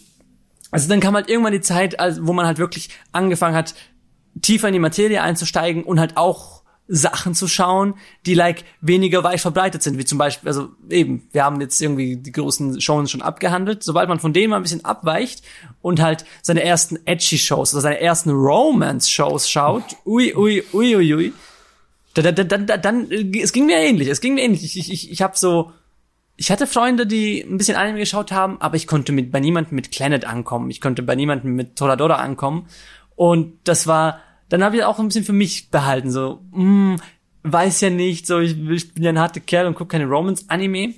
also 0.71 0.89
dann 0.89 1.01
kam 1.01 1.15
halt 1.15 1.29
irgendwann 1.29 1.53
die 1.53 1.61
Zeit, 1.61 1.97
wo 2.21 2.33
man 2.33 2.47
halt 2.47 2.59
wirklich 2.59 2.91
angefangen 3.13 3.57
hat, 3.57 3.75
tiefer 4.43 4.69
in 4.69 4.75
die 4.75 4.81
Materie 4.81 5.23
einzusteigen 5.23 5.85
und 5.85 6.01
halt 6.01 6.17
auch 6.17 6.56
Sachen 6.89 7.35
zu 7.35 7.49
schauen, 7.49 7.95
die 8.27 8.35
like 8.35 8.65
weniger 8.81 9.25
weit 9.25 9.41
verbreitet 9.41 9.83
sind, 9.83 9.99
wie 9.99 10.05
zum 10.05 10.19
Beispiel, 10.19 10.49
also 10.49 10.69
eben, 10.89 11.29
wir 11.33 11.45
haben 11.45 11.61
jetzt 11.61 11.81
irgendwie 11.81 12.17
die 12.17 12.33
großen 12.33 12.81
Shows 12.81 13.11
schon 13.11 13.23
abgehandelt, 13.23 13.83
sobald 13.83 14.09
man 14.09 14.21
von 14.21 14.33
denen 14.33 14.51
mal 14.51 14.57
ein 14.57 14.63
bisschen 14.63 14.85
abweicht 14.85 15.43
und 15.83 16.01
halt 16.01 16.25
seine 16.43 16.63
ersten 16.63 16.99
edgy 17.05 17.39
Shows 17.39 17.75
oder 17.75 17.83
seine 17.83 18.01
ersten 18.01 18.31
Romance 18.31 19.11
Shows 19.11 19.51
schaut, 19.51 19.85
ui, 20.05 20.35
ui, 20.37 20.63
ui, 20.73 20.97
ui, 20.97 21.15
ui, 21.15 21.33
dann, 22.15 22.35
dann, 22.35 22.67
dann, 22.67 22.81
dann, 22.81 23.11
es 23.11 23.53
ging 23.53 23.67
mir 23.67 23.79
ähnlich, 23.79 24.09
es 24.09 24.21
ging 24.21 24.35
mir 24.35 24.43
ähnlich, 24.43 24.77
ich, 24.77 24.91
ich, 24.91 25.11
ich 25.11 25.23
habe 25.23 25.37
so, 25.37 25.73
ich 26.37 26.51
hatte 26.51 26.67
Freunde, 26.67 27.07
die 27.07 27.41
ein 27.41 27.59
bisschen 27.59 27.77
Anime 27.77 27.99
geschaut 27.99 28.31
haben, 28.31 28.61
aber 28.61 28.77
ich 28.77 28.87
konnte 28.87 29.13
mit, 29.13 29.33
bei 29.33 29.41
niemandem 29.41 29.75
mit 29.75 29.91
Planet 29.91 30.25
ankommen, 30.25 30.71
ich 30.71 30.81
konnte 30.81 31.03
bei 31.03 31.15
niemandem 31.15 31.55
mit 31.55 31.77
Toradora 31.77 32.17
ankommen. 32.17 32.69
Und 33.17 33.59
das 33.65 33.87
war, 33.87 34.21
dann 34.49 34.63
habe 34.63 34.77
ich 34.77 34.85
auch 34.85 34.99
ein 34.99 35.09
bisschen 35.09 35.25
für 35.25 35.33
mich 35.33 35.71
behalten, 35.71 36.11
so, 36.11 36.41
mm, 36.53 36.97
weiß 37.43 37.81
ja 37.81 37.91
nicht, 37.91 38.27
so, 38.27 38.41
ich, 38.41 38.59
ich 38.69 38.95
bin 38.95 39.03
ja 39.03 39.11
ein 39.11 39.19
harter 39.19 39.41
Kerl 39.41 39.67
und 39.67 39.75
gucke 39.75 39.93
keine 39.93 40.07
Romance-Anime. 40.07 40.95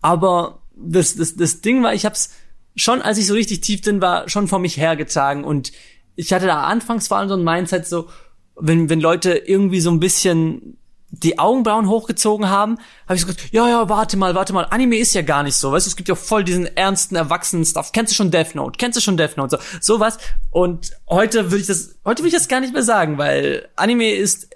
Aber 0.00 0.62
das, 0.74 1.16
das, 1.16 1.36
das 1.36 1.60
Ding 1.60 1.82
war, 1.82 1.94
ich 1.94 2.06
hab's 2.06 2.30
schon, 2.76 3.02
als 3.02 3.18
ich 3.18 3.26
so 3.26 3.34
richtig 3.34 3.60
tief 3.60 3.82
drin 3.82 4.00
war, 4.00 4.28
schon 4.28 4.48
vor 4.48 4.58
mich 4.58 4.76
hergetragen 4.76 5.44
und 5.44 5.72
ich 6.16 6.32
hatte 6.32 6.46
da 6.46 6.64
anfangs 6.64 7.08
vor 7.08 7.18
allem 7.18 7.28
so 7.28 7.36
ein 7.36 7.44
Mindset 7.44 7.86
so, 7.86 8.08
wenn, 8.56 8.88
wenn 8.88 9.00
Leute 9.00 9.32
irgendwie 9.32 9.80
so 9.80 9.90
ein 9.90 10.00
bisschen 10.00 10.78
die 11.10 11.38
Augenbrauen 11.38 11.88
hochgezogen 11.88 12.48
haben, 12.48 12.78
habe 13.06 13.16
ich 13.16 13.26
gesagt, 13.26 13.52
ja, 13.52 13.68
ja, 13.68 13.88
warte 13.88 14.16
mal, 14.16 14.34
warte 14.34 14.52
mal, 14.52 14.66
Anime 14.70 14.96
ist 14.96 15.14
ja 15.14 15.22
gar 15.22 15.42
nicht 15.42 15.56
so, 15.56 15.72
weißt 15.72 15.86
du, 15.86 15.90
es 15.90 15.96
gibt 15.96 16.08
ja 16.08 16.14
voll 16.14 16.44
diesen 16.44 16.66
ernsten, 16.76 17.16
erwachsenen 17.16 17.64
Stuff. 17.64 17.92
Kennst 17.92 18.12
du 18.12 18.16
schon 18.16 18.30
Death 18.30 18.54
Note? 18.54 18.78
Kennst 18.78 18.96
du 18.96 19.00
schon 19.00 19.16
Death 19.16 19.36
Note? 19.36 19.58
So, 19.80 19.94
sowas. 19.94 20.18
Und 20.50 20.92
heute 21.08 21.50
würde 21.50 21.62
ich 21.62 21.66
das, 21.66 21.96
heute 22.04 22.22
würde 22.22 22.28
ich 22.28 22.34
das 22.34 22.48
gar 22.48 22.60
nicht 22.60 22.72
mehr 22.72 22.82
sagen, 22.82 23.18
weil 23.18 23.68
Anime 23.76 24.12
ist 24.12 24.48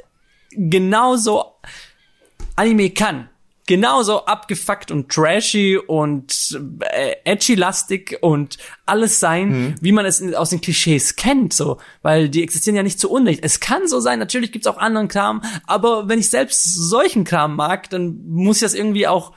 genauso, 0.50 1.54
Anime 2.56 2.90
kann 2.90 3.28
genauso 3.66 4.27
abgefuckt 4.27 4.90
und 4.90 5.09
trashy 5.09 5.79
und 5.79 6.61
äh, 6.81 7.16
edgy-lastig 7.24 8.18
und 8.20 8.59
alles 8.85 9.20
sein, 9.20 9.48
mhm. 9.48 9.74
wie 9.81 9.92
man 9.92 10.05
es 10.05 10.22
aus 10.35 10.50
den 10.50 10.61
Klischees 10.61 11.16
kennt, 11.16 11.55
so, 11.55 11.79
weil 12.03 12.29
die 12.29 12.42
existieren 12.42 12.77
ja 12.77 12.83
nicht 12.83 13.00
zu 13.00 13.11
Unrecht. 13.11 13.40
Es 13.42 13.61
kann 13.61 13.88
so 13.88 14.00
sein, 14.00 14.18
natürlich 14.18 14.53
gibt's 14.53 14.66
auch 14.66 14.77
anderen 14.77 15.09
Kram, 15.09 15.42
aber 15.66 16.09
wenn 16.09 16.18
ich 16.18 16.29
selbst 16.29 16.74
solchen 16.74 17.24
Kram 17.24 17.57
mag, 17.57 17.88
dann 17.90 18.20
muss 18.27 18.59
ich 18.59 18.62
das 18.62 18.74
irgendwie 18.74 19.07
auch 19.07 19.33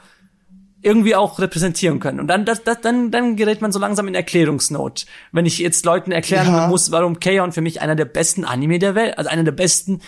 irgendwie 0.80 1.16
auch 1.16 1.40
repräsentieren 1.40 1.98
können. 1.98 2.20
Und 2.20 2.28
dann, 2.28 2.44
das, 2.44 2.62
das, 2.62 2.80
dann, 2.80 3.10
dann 3.10 3.34
gerät 3.34 3.60
man 3.60 3.72
so 3.72 3.80
langsam 3.80 4.06
in 4.06 4.14
Erklärungsnot. 4.14 5.06
Wenn 5.32 5.44
ich 5.44 5.58
jetzt 5.58 5.84
Leuten 5.84 6.12
erklären 6.12 6.46
ja. 6.46 6.68
muss, 6.68 6.92
warum 6.92 7.18
K-On! 7.18 7.50
für 7.50 7.62
mich 7.62 7.80
einer 7.80 7.96
der 7.96 8.04
besten 8.04 8.44
Anime 8.44 8.78
der 8.78 8.94
Welt, 8.94 9.18
also 9.18 9.28
einer 9.28 9.42
der 9.42 9.52
besten 9.52 10.00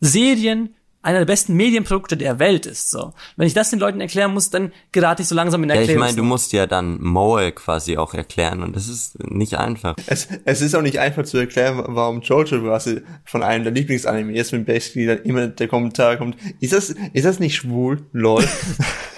Serien 0.00 0.74
einer 1.04 1.18
der 1.18 1.26
besten 1.26 1.54
Medienprodukte 1.54 2.16
der 2.16 2.38
Welt 2.38 2.66
ist. 2.66 2.90
So, 2.90 3.12
wenn 3.36 3.46
ich 3.46 3.54
das 3.54 3.70
den 3.70 3.78
Leuten 3.78 4.00
erklären 4.00 4.32
muss, 4.32 4.50
dann 4.50 4.72
gerate 4.92 5.22
ich 5.22 5.28
so 5.28 5.34
langsam 5.34 5.62
in 5.62 5.70
Erklärung. 5.70 5.88
Ja, 5.88 5.94
ich 5.94 6.00
meine, 6.00 6.16
du 6.16 6.24
musst 6.24 6.52
ja 6.52 6.66
dann 6.66 7.00
Mole 7.02 7.52
quasi 7.52 7.96
auch 7.96 8.14
erklären 8.14 8.62
und 8.62 8.74
das 8.74 8.88
ist 8.88 9.18
nicht 9.30 9.54
einfach. 9.54 9.96
Es, 10.06 10.28
es 10.44 10.60
ist 10.60 10.74
auch 10.74 10.82
nicht 10.82 10.98
einfach 10.98 11.24
zu 11.24 11.38
erklären, 11.38 11.82
warum 11.86 12.20
Jojo 12.20 12.60
quasi 12.60 13.02
von 13.24 13.42
einem 13.42 13.64
der 13.64 13.72
Lieblingsanime 13.72 14.34
ist, 14.34 14.52
wenn 14.52 14.64
basically 14.64 15.06
dann 15.06 15.18
immer 15.18 15.46
der 15.48 15.68
Kommentar 15.68 16.16
kommt, 16.16 16.36
ist 16.60 16.72
das, 16.72 16.94
ist 17.12 17.24
das 17.24 17.38
nicht 17.38 17.56
schwul? 17.56 18.02
Lol. 18.12 18.44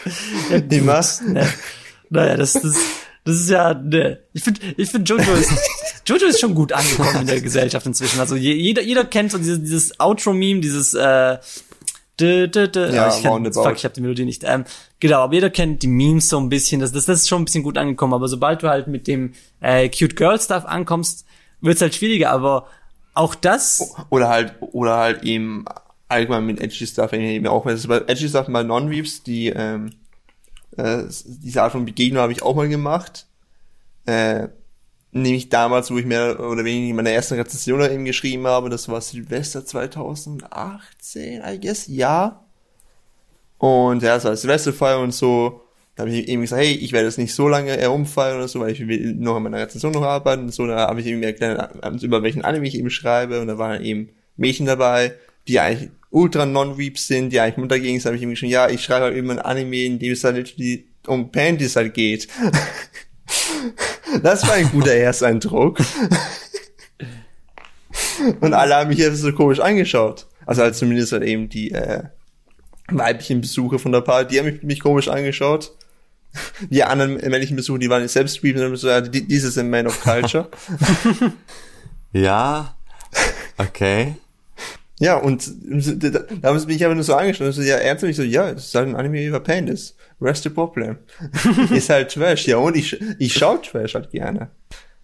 immer. 0.71 1.05
Ne. 1.27 1.49
Naja, 2.11 2.37
das, 2.37 2.53
das, 2.55 2.77
das 3.25 3.37
ist 3.37 3.51
ja, 3.51 3.75
ne. 3.75 4.21
Ich 4.33 4.45
finde, 4.45 4.61
ich 4.77 4.91
finde 4.91 5.13
Jojo 5.13 5.35
ist, 5.35 5.53
Jojo 6.07 6.27
ist 6.27 6.41
schon 6.41 6.55
gut 6.55 6.73
angekommen 6.73 7.23
in 7.23 7.27
der 7.27 7.41
Gesellschaft 7.41 7.87
inzwischen. 7.87 8.21
Also 8.21 8.37
jeder, 8.37 8.83
jeder 8.83 9.05
kennt 9.05 9.33
so 9.33 9.39
dieses, 9.39 9.61
dieses 9.61 10.01
Outro-Meme, 10.01 10.61
dieses, 10.61 10.95
äh, 10.95 11.39
Dö, 12.19 12.49
dö, 12.49 12.67
dö. 12.67 12.95
Ja, 12.95 13.09
ich, 13.09 13.23
kann, 13.23 13.53
fuck, 13.53 13.77
ich 13.77 13.85
habe 13.85 13.95
die 13.95 14.01
Melodie 14.01 14.25
nicht. 14.25 14.43
Ähm, 14.45 14.65
genau, 15.01 15.21
aber 15.21 15.35
jeder 15.35 15.51
kennt 15.51 15.83
die 15.83 15.87
Memes 15.87 16.29
so 16.29 16.39
ein 16.39 16.49
bisschen. 16.49 16.81
Das, 16.81 16.93
das, 16.93 17.05
das 17.05 17.21
ist 17.21 17.29
schon 17.29 17.43
ein 17.43 17.45
bisschen 17.45 17.63
gut 17.63 17.77
angekommen. 17.77 18.15
Aber 18.15 18.29
sobald 18.29 18.63
du 18.63 18.69
halt 18.69 18.87
mit 18.87 19.07
dem 19.07 19.35
äh, 19.61 19.89
Cute 19.89 20.17
Girl 20.17 20.41
Stuff 20.41 20.65
ankommst, 20.65 21.27
wird's 21.61 21.83
halt 21.83 21.95
schwieriger. 21.95 22.31
Aber 22.31 22.69
auch 23.13 23.35
das. 23.35 23.95
Oder 24.09 24.29
halt, 24.29 24.55
oder 24.61 24.97
halt 24.97 25.25
eben 25.25 25.67
allgemein 26.09 26.47
mit 26.47 26.61
Edgy 26.61 26.87
Stuff, 26.87 27.13
eben 27.13 27.47
auch 27.47 27.67
wenn 27.67 27.75
es 27.75 27.87
bei 27.87 27.99
Edgy 28.07 28.29
Stuff 28.29 28.49
mal 28.49 28.65
Non-Weeps, 28.65 29.23
die 29.23 29.49
ähm, 29.49 29.93
äh, 30.77 31.05
diese 31.09 31.63
Art 31.63 31.73
von 31.73 31.85
Begegnung 31.85 32.23
habe 32.23 32.33
ich 32.33 32.43
auch 32.43 32.55
mal 32.55 32.69
gemacht. 32.69 33.27
Äh, 34.07 34.49
nämlich 35.23 35.49
damals, 35.49 35.91
wo 35.91 35.99
ich 35.99 36.07
mehr 36.07 36.39
oder 36.41 36.65
weniger 36.65 36.95
meine 36.95 37.13
erste 37.13 37.37
Rezension 37.37 37.81
eben 37.81 38.05
geschrieben 38.05 38.47
habe, 38.47 38.71
das 38.71 38.89
war 38.89 39.01
Silvester 39.01 39.65
2018, 39.65 41.43
I 41.45 41.61
guess, 41.61 41.87
ja. 41.87 42.45
Und 43.59 44.03
ja, 44.03 44.17
es 44.17 44.25
war 44.25 44.37
Silvesterfeier 44.37 45.01
und 45.01 45.13
so. 45.13 45.63
Da 45.95 46.03
habe 46.03 46.11
ich 46.11 46.29
eben 46.29 46.43
gesagt, 46.43 46.63
hey, 46.63 46.73
ich 46.73 46.93
werde 46.93 47.07
jetzt 47.07 47.17
nicht 47.17 47.35
so 47.35 47.49
lange 47.49 47.73
herumfallen 47.73 48.37
oder 48.37 48.49
so, 48.49 48.61
weil 48.61 48.73
ich 48.73 48.87
will 48.87 49.15
noch 49.15 49.37
an 49.37 49.45
meiner 49.45 49.61
Rezension 49.61 49.93
noch 49.93 50.03
arbeiten 50.03 50.43
und 50.43 50.55
so. 50.55 50.67
Da 50.67 50.89
habe 50.89 51.01
ich 51.01 51.07
eben 51.07 51.23
erklärt, 51.23 51.73
über 52.03 52.23
welchen 52.23 52.45
Anime 52.45 52.69
ich 52.69 52.79
eben 52.79 52.91
schreibe 52.91 53.41
und 53.41 53.47
da 53.47 53.57
waren 53.57 53.83
eben 53.83 54.11
Mädchen 54.37 54.67
dabei, 54.67 55.15
die 55.49 55.59
eigentlich 55.59 55.91
ultra 56.11 56.45
non-weeps 56.45 57.07
sind, 57.07 57.33
die 57.33 57.41
eigentlich 57.41 57.57
munter 57.57 57.81
gegen 57.81 57.99
habe 58.05 58.17
ich 58.17 58.23
ihm 58.23 58.31
geschrieben, 58.31 58.53
ja, 58.53 58.69
ich 58.69 58.83
schreibe 58.83 59.07
halt 59.07 59.17
immer 59.17 59.33
ein 59.33 59.39
Anime, 59.39 59.85
in 59.85 59.99
dem 59.99 60.13
es 60.13 60.23
halt 60.23 60.55
um 61.07 61.31
Panties 61.31 61.77
halt 61.77 61.95
geht. 61.95 62.29
Das 64.23 64.47
war 64.47 64.55
ein 64.55 64.71
guter 64.71 64.95
Ersteindruck. 64.95 65.79
Und 68.41 68.55
alle 68.55 68.77
haben 68.77 68.89
mich 68.89 68.99
jetzt 68.99 69.19
so 69.19 69.33
komisch 69.33 69.61
angeschaut. 69.61 70.27
Also 70.47 70.63
halt 70.63 70.77
zumindest 70.77 71.13
halt 71.13 71.25
eben 71.25 71.49
die 71.49 71.73
äh, 71.73 72.05
weiblichen 72.89 73.41
Besucher 73.41 73.79
von 73.79 73.93
der 73.93 74.01
Party, 74.01 74.35
die 74.35 74.39
haben 74.39 74.47
mich, 74.47 74.63
mich 74.63 74.81
komisch 74.81 75.09
angeschaut. 75.09 75.73
Die 76.71 76.85
anderen 76.85 77.15
männlichen 77.15 77.57
Besucher, 77.57 77.79
die 77.79 77.89
waren 77.89 78.07
selbst 78.09 78.45
und 78.45 78.77
so, 78.77 78.89
ja, 78.89 79.01
dieses 79.01 79.57
ein 79.57 79.71
Man 79.71 79.87
of 79.87 80.03
Culture. 80.03 80.49
ja, 82.13 82.77
okay. 83.57 84.17
Ja, 84.99 85.17
und 85.17 85.47
da 85.61 86.49
haben 86.49 86.59
sie 86.59 86.67
mich 86.67 86.85
aber 86.85 86.95
nur 86.95 87.05
so 87.05 87.15
angeschaut, 87.15 87.53
so, 87.53 87.61
ja, 87.61 87.77
ernsthaft, 87.77 88.15
so, 88.15 88.23
ja, 88.23 88.51
es 88.51 88.67
ist 88.67 88.75
halt 88.75 88.89
ein 88.89 88.97
Anime 88.97 89.25
über 89.25 89.41
Penis. 89.41 89.95
Rest 90.21 90.45
the 90.45 90.49
problem. 90.49 90.97
ist 91.71 91.91
halt 91.91 92.13
Trash, 92.13 92.47
ja, 92.47 92.57
und 92.57 92.77
ich, 92.77 92.99
ich 93.19 93.35
schau 93.35 93.59
Trash 93.59 93.95
halt 93.95 94.11
gerne. 94.11 94.51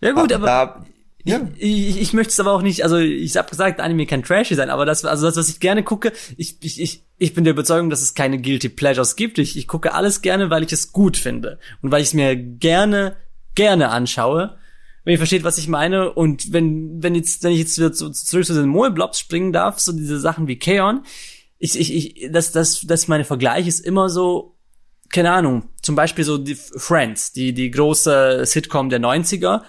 Ja 0.01 0.13
gut, 0.13 0.33
aber, 0.33 0.51
aber 0.51 0.87
ja. 1.25 1.43
Ich, 1.57 1.89
ich, 1.89 2.01
ich 2.01 2.13
möchte 2.15 2.31
es 2.31 2.41
aber 2.41 2.53
auch 2.53 2.63
nicht, 2.63 2.83
also 2.83 2.97
ich 2.97 3.37
habe 3.37 3.51
gesagt, 3.51 3.81
Anime 3.81 4.07
kann 4.07 4.23
trashy 4.23 4.55
sein, 4.55 4.71
aber 4.71 4.87
das, 4.87 5.05
also 5.05 5.27
das, 5.27 5.37
was 5.37 5.51
ich 5.51 5.61
gerne 5.61 5.83
gucke, 5.83 6.13
ich, 6.37 6.57
ich, 6.63 6.81
ich, 6.81 7.05
ich 7.19 7.35
bin 7.35 7.45
der 7.45 7.53
Überzeugung, 7.53 7.91
dass 7.91 8.03
es 8.03 8.15
keine 8.15 8.41
Guilty 8.41 8.71
Pleasures 8.71 9.15
gibt. 9.15 9.39
Ich, 9.39 9.57
ich 9.57 9.69
gucke 9.69 9.93
alles 9.93 10.23
gerne, 10.23 10.51
weil 10.51 10.65
ich 10.65 10.73
es 10.73 10.93
gut 10.93 11.17
finde 11.17 11.59
und 11.83 11.93
weil 11.93 12.01
ich 12.01 12.09
es 12.09 12.15
mir 12.15 12.35
gerne, 12.35 13.17
gerne 13.55 13.91
anschaue 13.91 14.57
wenn 15.05 15.13
ihr 15.13 15.19
versteht, 15.19 15.45
was 15.45 15.59
ich 15.59 15.69
meine. 15.69 16.13
Und 16.13 16.53
wenn, 16.53 17.03
wenn 17.03 17.15
jetzt, 17.15 17.43
wenn 17.43 17.53
ich 17.53 17.59
jetzt 17.59 17.79
wieder 17.79 17.93
zu, 17.93 18.11
zurück 18.11 18.45
zu 18.45 18.55
den 18.55 18.69
Molblobs 18.69 19.19
springen 19.19 19.53
darf, 19.53 19.81
so 19.81 19.93
diese 19.93 20.21
Sachen 20.21 20.47
wie 20.47 20.59
Kaon, 20.59 21.05
ich, 21.59 21.79
ich, 21.79 21.95
ich, 21.95 22.33
das, 22.33 22.53
das, 22.53 22.81
das 22.81 23.09
meine 23.09 23.25
Vergleich 23.25 23.67
ist 23.67 23.81
immer 23.81 24.09
so, 24.09 24.57
keine 25.11 25.31
Ahnung, 25.31 25.69
zum 25.83 25.95
Beispiel 25.95 26.25
so 26.25 26.39
die 26.39 26.55
Friends, 26.57 27.33
die, 27.33 27.53
die 27.53 27.71
große 27.71 28.45
Sitcom 28.47 28.89
der 28.89 29.01
90er. 29.01 29.63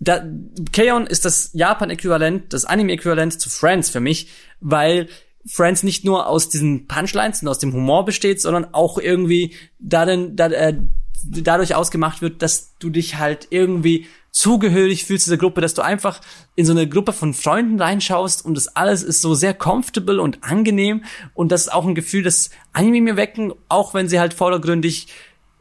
Da, 0.00 0.24
Kaon 0.72 1.06
ist 1.06 1.24
das 1.24 1.50
Japan-Äquivalent, 1.52 2.52
das 2.52 2.64
Anime-Äquivalent 2.64 3.38
zu 3.40 3.50
Friends 3.50 3.90
für 3.90 4.00
mich, 4.00 4.28
weil 4.60 5.08
Friends 5.46 5.82
nicht 5.82 6.04
nur 6.04 6.26
aus 6.26 6.48
diesen 6.48 6.86
Punchlines 6.86 7.42
und 7.42 7.48
aus 7.48 7.58
dem 7.58 7.72
Humor 7.72 8.04
besteht, 8.04 8.40
sondern 8.40 8.72
auch 8.72 8.98
irgendwie 8.98 9.54
darin, 9.78 10.36
da, 10.36 10.46
äh, 10.48 10.78
dadurch 11.24 11.74
ausgemacht 11.74 12.22
wird, 12.22 12.42
dass 12.42 12.76
du 12.78 12.90
dich 12.90 13.16
halt 13.16 13.48
irgendwie 13.50 14.06
zugehörig 14.30 15.04
fühlst 15.04 15.26
dieser 15.26 15.36
Gruppe, 15.36 15.60
dass 15.60 15.74
du 15.74 15.82
einfach 15.82 16.20
in 16.54 16.64
so 16.64 16.72
eine 16.72 16.88
Gruppe 16.88 17.12
von 17.12 17.34
Freunden 17.34 17.80
reinschaust 17.80 18.44
und 18.44 18.54
das 18.54 18.68
alles 18.68 19.02
ist 19.02 19.20
so 19.20 19.34
sehr 19.34 19.54
comfortable 19.54 20.20
und 20.20 20.44
angenehm 20.44 21.04
und 21.34 21.50
das 21.50 21.62
ist 21.62 21.72
auch 21.72 21.86
ein 21.86 21.94
Gefühl, 21.94 22.22
das 22.22 22.50
Anime 22.72 23.00
mir 23.00 23.16
wecken, 23.16 23.52
auch 23.68 23.94
wenn 23.94 24.08
sie 24.08 24.20
halt 24.20 24.34
vordergründig 24.34 25.08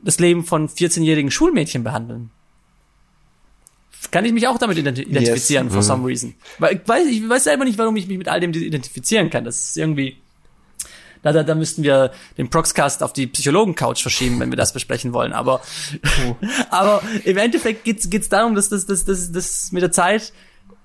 das 0.02 0.20
Leben 0.20 0.44
von 0.44 0.70
14-jährigen 0.70 1.32
Schulmädchen 1.32 1.84
behandeln. 1.84 2.30
Kann 4.12 4.26
ich 4.26 4.32
mich 4.32 4.48
auch 4.48 4.58
damit 4.58 4.78
identifizieren, 4.78 5.68
yes. 5.68 5.74
for 5.74 5.84
some 5.84 6.02
mhm. 6.02 6.06
reason. 6.06 6.36
Weil 6.60 6.76
ich 6.76 6.88
weiß, 6.88 7.08
ich 7.08 7.28
weiß 7.28 7.44
selber 7.46 7.66
nicht, 7.66 7.78
warum 7.78 7.96
ich 7.98 8.08
mich 8.08 8.18
mit 8.18 8.28
all 8.28 8.40
dem 8.40 8.54
identifizieren 8.54 9.30
kann. 9.30 9.44
Das 9.44 9.70
ist 9.70 9.78
irgendwie, 9.78 10.18
da, 11.22 11.34
da, 11.34 11.44
da 11.44 11.56
müssten 11.56 11.84
wir 11.84 12.12
den 12.38 12.50
Proxcast 12.50 13.04
auf 13.04 13.14
die 13.14 13.28
Psychologen-Couch 13.28 14.02
verschieben, 14.02 14.40
wenn 14.40 14.52
wir 14.52 14.58
das 14.58 14.74
besprechen 14.74 15.14
wollen. 15.14 15.34
Aber, 15.34 15.62
oh. 16.28 16.36
aber 16.70 17.02
im 17.24 17.38
Endeffekt 17.38 17.84
geht's, 17.84 18.10
geht's 18.10 18.30
darum, 18.30 18.56
dass 18.56 18.70
das, 18.70 18.86
das, 18.86 19.06
das, 19.06 19.32
das 19.32 19.72
mit 19.72 19.82
der 19.84 19.92
Zeit 19.92 20.34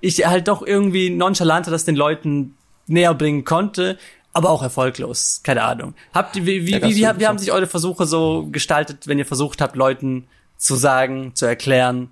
ich 0.03 0.25
halt 0.25 0.49
doch 0.49 0.61
irgendwie 0.61 1.09
nonchalanter 1.09 1.71
das 1.71 1.85
den 1.85 1.95
Leuten 1.95 2.57
näher 2.87 3.13
bringen 3.13 3.45
konnte, 3.45 3.97
aber 4.33 4.49
auch 4.49 4.61
erfolglos. 4.61 5.41
Keine 5.43 5.63
Ahnung. 5.63 5.95
Habt 6.13 6.35
wie, 6.35 6.45
wie, 6.45 6.71
ja, 6.71 6.81
wie, 6.81 6.95
wie, 6.95 7.19
wie 7.19 7.27
haben 7.27 7.37
sich 7.37 7.53
eure 7.53 7.67
Versuche 7.67 8.05
so 8.05 8.47
gestaltet, 8.51 9.07
wenn 9.07 9.17
ihr 9.17 9.25
versucht 9.25 9.61
habt, 9.61 9.77
Leuten 9.77 10.27
zu 10.57 10.75
sagen, 10.75 11.35
zu 11.35 11.45
erklären, 11.45 12.09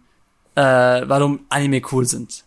äh, 0.56 0.62
warum 0.62 1.42
Anime 1.50 1.82
cool 1.92 2.06
sind? 2.06 2.46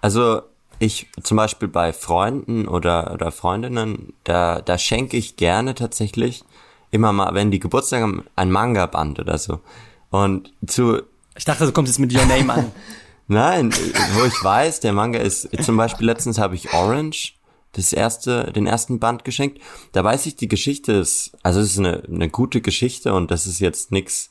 Also 0.00 0.42
ich 0.80 1.08
zum 1.22 1.36
Beispiel 1.36 1.68
bei 1.68 1.92
Freunden 1.92 2.66
oder, 2.66 3.12
oder 3.12 3.30
Freundinnen, 3.30 4.14
da, 4.24 4.60
da 4.62 4.78
schenke 4.78 5.16
ich 5.16 5.36
gerne 5.36 5.74
tatsächlich 5.74 6.42
immer 6.90 7.12
mal, 7.12 7.34
wenn 7.34 7.50
die 7.50 7.60
Geburtstag 7.60 8.02
haben, 8.02 8.24
ein 8.34 8.50
Manga-Band 8.50 9.20
oder 9.20 9.38
so. 9.38 9.60
Und 10.08 10.52
zu, 10.66 11.02
Ich 11.36 11.44
dachte, 11.44 11.66
du 11.66 11.72
kommst 11.72 11.92
jetzt 11.92 11.98
mit 11.98 12.12
Your 12.12 12.24
Name 12.24 12.52
an. 12.52 12.72
nein, 13.28 13.72
wo 14.14 14.24
ich 14.24 14.42
weiß, 14.42 14.80
der 14.80 14.94
Manga 14.94 15.20
ist, 15.20 15.48
zum 15.62 15.76
Beispiel 15.76 16.06
letztens 16.06 16.38
habe 16.38 16.54
ich 16.54 16.72
Orange, 16.72 17.34
das 17.72 17.92
erste, 17.92 18.50
den 18.50 18.66
ersten 18.66 18.98
Band 18.98 19.24
geschenkt. 19.24 19.60
Da 19.92 20.02
weiß 20.02 20.26
ich, 20.26 20.36
die 20.36 20.48
Geschichte 20.48 20.92
ist, 20.92 21.32
also 21.42 21.60
es 21.60 21.72
ist 21.72 21.78
eine, 21.78 22.02
eine 22.10 22.30
gute 22.30 22.62
Geschichte 22.62 23.12
und 23.12 23.30
das 23.30 23.46
ist 23.46 23.60
jetzt 23.60 23.92
nix 23.92 24.30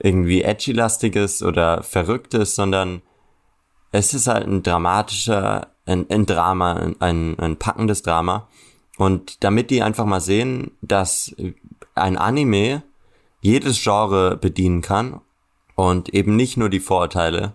irgendwie 0.00 0.42
edgy-lastiges 0.42 1.42
oder 1.42 1.82
verrücktes, 1.84 2.56
sondern 2.56 3.02
es 3.92 4.14
ist 4.14 4.26
halt 4.26 4.46
ein 4.46 4.62
dramatischer, 4.62 5.68
ein, 5.86 6.06
ein 6.08 6.26
Drama, 6.26 6.92
ein, 7.00 7.38
ein, 7.38 7.56
packendes 7.56 8.02
Drama. 8.02 8.48
Und 8.96 9.42
damit 9.44 9.70
die 9.70 9.82
einfach 9.82 10.04
mal 10.04 10.20
sehen, 10.20 10.72
dass 10.82 11.34
ein 11.94 12.16
Anime 12.16 12.82
jedes 13.40 13.82
Genre 13.82 14.36
bedienen 14.36 14.82
kann 14.82 15.20
und 15.74 16.10
eben 16.10 16.36
nicht 16.36 16.56
nur 16.56 16.68
die 16.68 16.80
Vorurteile. 16.80 17.54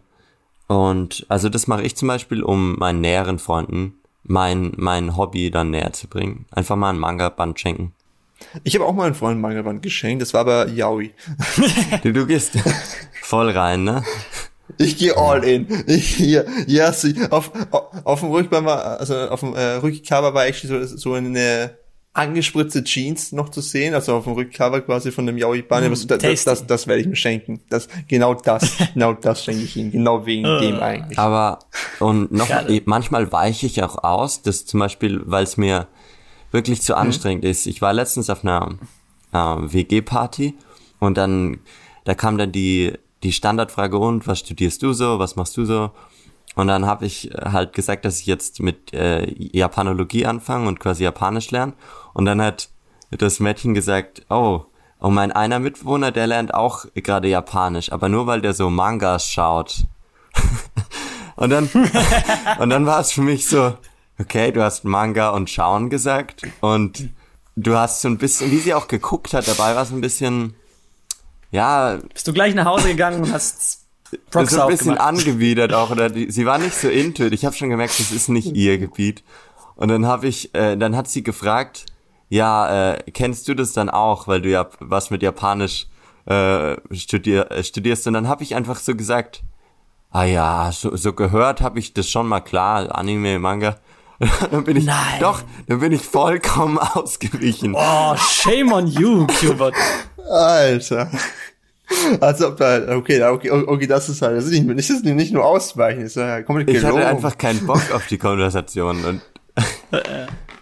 Und 0.67 1.26
also 1.30 1.50
das 1.50 1.67
mache 1.67 1.84
ich 1.84 1.95
zum 1.95 2.08
Beispiel, 2.08 2.41
um 2.43 2.76
meinen 2.78 3.02
näheren 3.02 3.38
Freunden 3.39 3.93
mein, 4.24 4.74
mein 4.78 5.15
Hobby 5.15 5.52
dann 5.52 5.69
näher 5.69 5.93
zu 5.93 6.08
bringen. 6.08 6.45
Einfach 6.50 6.76
mal 6.76 6.89
ein 6.89 7.00
Manga-Band 7.00 7.60
schenken. 7.60 7.93
Ich 8.63 8.76
habe 8.76 8.86
auch 8.86 8.93
mal 8.93 9.06
einen 9.06 9.15
Freund 9.15 9.38
ein 9.38 9.41
Manga-Band 9.41 9.82
geschenkt, 9.82 10.21
das 10.21 10.34
war 10.34 10.41
aber 10.41 10.67
Yaoi. 10.67 11.12
Du, 12.04 12.12
du 12.12 12.26
gehst 12.26 12.58
voll 13.21 13.50
rein, 13.52 13.84
ne? 13.84 14.04
Ich 14.78 14.97
gehe 14.97 15.15
all 15.15 15.43
in. 15.43 15.67
Ich 15.88 16.15
hier, 16.15 16.45
ja, 16.67 16.88
yes, 16.88 17.08
auf, 17.30 17.51
auf, 17.71 17.84
auf 18.04 18.19
dem 18.21 18.32
Rückbein 18.32 18.65
war, 18.65 18.99
also 18.99 19.15
auf 19.15 19.41
dem 19.41 19.54
äh, 19.54 19.75
Rückcover 19.75 20.34
war 20.34 20.45
actually 20.45 20.86
so, 20.86 20.97
so 20.97 21.13
eine 21.13 21.78
angespritzte 22.13 22.84
Jeans 22.84 23.34
noch 23.34 23.49
zu 23.49 23.62
sehen, 23.62 23.93
also 23.93 24.15
auf 24.15 24.23
dem 24.23 24.34
Rückcover 24.34 24.82
quasi 24.82 25.12
von 25.12 25.25
dem 25.25 25.38
Yaoi 25.38 25.62
Band. 25.62 25.88
Mm, 25.88 25.89
das, 25.91 26.08
das, 26.08 26.17
tasty. 26.19 26.49
das, 26.49 26.67
das 26.67 26.88
werde 26.88 27.01
ich 27.01 27.08
mir 27.08 27.15
schenken. 27.15 27.62
Das, 27.69 27.88
genau 28.08 28.34
das, 28.34 28.78
genau 28.93 29.13
das 29.13 29.43
schenke 29.43 29.63
ich 29.63 29.75
ihm. 29.75 29.91
Genau 29.91 30.25
wegen 30.25 30.43
dem 30.43 30.80
eigentlich. 30.80 31.19
Aber 31.19 31.60
und 31.99 32.32
noch 32.32 32.49
manchmal 32.86 33.32
weiche 33.32 33.65
ich 33.65 33.84
auch 33.84 34.04
aus, 34.04 34.41
das 34.41 34.65
zum 34.65 34.80
Beispiel, 34.80 35.21
weil 35.25 35.43
es 35.43 35.58
mir 35.58 35.88
wirklich 36.51 36.82
zu 36.82 36.95
anstrengend 36.95 37.43
ist. 37.43 37.67
Ich 37.67 37.82
war 37.82 37.93
letztens 37.93 38.30
auf 38.30 38.43
einer 38.43 38.78
äh, 39.34 39.38
WG-Party 39.38 40.56
und 40.99 41.17
dann 41.17 41.60
da 42.06 42.13
kam 42.13 42.38
dann 42.38 42.51
die 42.51 42.93
die 43.23 43.34
Standardfrage 43.34 43.97
und 43.97 44.28
was 44.28 44.39
studierst 44.39 44.82
du 44.84 44.93
so, 44.93 45.19
was 45.19 45.36
machst 45.36 45.58
du 45.58 45.65
so? 45.65 45.91
Und 46.56 46.67
dann 46.67 46.86
habe 46.86 47.06
ich 47.06 47.32
äh, 47.32 47.51
halt 47.51 47.73
gesagt, 47.73 48.06
dass 48.06 48.19
ich 48.19 48.25
jetzt 48.25 48.62
mit 48.62 48.93
äh, 48.93 49.25
Japanologie 49.38 50.25
anfange 50.25 50.67
und 50.67 50.80
quasi 50.80 51.04
Japanisch 51.04 51.51
lerne. 51.51 51.73
Und 52.13 52.25
dann 52.25 52.41
hat 52.41 52.69
das 53.12 53.39
Mädchen 53.39 53.73
gesagt, 53.73 54.25
oh, 54.30 54.65
oh 55.01 55.10
mein 55.10 55.32
einer 55.32 55.60
Mitbewohner, 55.60 56.12
der 56.12 56.28
lernt 56.28 56.54
auch 56.54 56.86
gerade 56.95 57.28
Japanisch, 57.28 57.91
aber 57.91 58.10
nur 58.10 58.28
weil 58.28 58.41
der 58.41 58.54
so 58.54 58.69
Mangas 58.69 59.28
schaut. 59.30 59.86
Und 61.36 61.49
dann, 61.49 61.69
und 62.60 62.69
dann 62.69 62.86
war 62.86 63.01
es 63.01 63.12
für 63.12 63.21
mich 63.21 63.45
so, 63.45 63.73
okay, 64.19 64.54
du 64.54 64.63
hast 64.63 64.86
Manga 64.86 65.32
und 65.32 65.49
Schauen 65.49 65.89
gesagt 65.89 66.43
und 66.62 67.10
du 67.56 67.75
hast 67.75 68.01
so 68.01 68.08
ein 68.08 68.17
bisschen, 68.17 68.51
wie 68.51 68.60
sie 68.60 68.73
auch 68.73 68.88
geguckt 68.88 69.34
hat, 69.34 69.47
dabei 69.47 69.75
war 69.75 69.84
es 69.84 69.91
ein 69.91 70.01
bisschen, 70.01 70.56
ja, 71.56 71.98
Bist 72.13 72.28
du 72.28 72.34
gleich 72.34 72.54
nach 72.54 72.65
Hause 72.65 72.89
gegangen 72.89 73.24
und 73.24 73.32
hast 73.32 73.86
Prox 74.30 74.52
so 74.52 74.62
ein 74.62 74.68
bisschen 74.68 74.98
angewidert 74.98 75.74
auch, 75.74 75.89
oder 75.89 76.10
die, 76.10 76.30
sie 76.30 76.46
war 76.46 76.58
nicht 76.58 76.76
so 76.76 76.89
into 76.89 77.24
it. 77.24 77.34
Ich 77.34 77.46
habe 77.46 77.56
schon 77.56 77.70
gemerkt, 77.70 78.00
das 78.00 78.12
ist 78.12 78.30
nicht 78.30 78.56
ihr 78.56 78.78
Gebiet. 78.78 79.24
Und 79.76 79.89
dann 79.89 80.06
habe 80.06 80.28
ich, 80.28 80.54
äh, 80.54 80.78
dann 80.78 80.96
hat 80.96 81.08
sie 81.08 81.24
gefragt, 81.24 81.86
ja, 82.30 82.94
äh, 82.94 83.12
kennst 83.12 83.48
du 83.48 83.56
das 83.56 83.74
dann 83.74 83.89
auch, 83.89 84.28
weil 84.28 84.41
du 84.41 84.50
ja 84.50 84.68
was 84.80 85.10
mit 85.10 85.22
Japanisch 85.22 85.88
äh, 86.26 86.76
studier, 86.91 87.52
äh, 87.52 87.63
studierst? 87.63 88.08
Und 88.08 88.13
dann 88.13 88.28
habe 88.28 88.44
ich 88.44 88.56
einfach 88.56 88.78
so 88.78 88.96
gesagt, 88.96 89.44
ah 90.12 90.24
ja, 90.24 90.72
so, 90.72 90.96
so 90.96 91.13
gehört 91.13 91.62
habe 91.62 91.80
ich 91.80 91.94
das 91.94 92.10
schon 92.10 92.28
mal 92.28 92.41
klar, 92.41 92.96
Anime, 92.96 93.39
Manga. 93.39 93.78
dann 94.52 94.63
bin 94.63 94.78
ich, 94.78 94.86
Nein. 94.86 95.20
doch, 95.20 95.41
dann 95.68 95.80
bin 95.80 95.91
ich 95.91 96.02
vollkommen 96.02 96.78
ausgewichen. 96.94 97.76
Oh, 97.76 98.15
shame 98.18 98.72
on 98.72 98.88
you, 98.88 99.28
Hubert. 99.41 99.76
Alter. 100.30 101.10
Also 102.19 102.48
ob 102.50 102.58
da, 102.58 102.95
okay, 102.98 103.21
okay, 103.24 103.52
okay, 103.52 103.88
das 103.88 104.10
ist 104.10 104.21
halt, 104.21 104.38
das 104.38 104.45
ist 104.45 104.52
nicht, 104.52 104.67
das 104.78 104.89
ist 104.89 105.06
nicht 105.06 105.34
nur 105.34 105.45
ausweichen, 105.45 106.02
das 106.02 106.12
ist 106.12 106.15
ja 106.17 106.41
komplett 106.41 106.69
Ich 106.69 106.82
gelogen. 106.82 106.98
hatte 107.00 107.08
einfach 107.08 107.38
keinen 107.38 107.65
Bock 107.65 107.91
auf 107.93 108.08
die 108.08 108.17
Konversation 108.17 109.06
und 109.06 109.21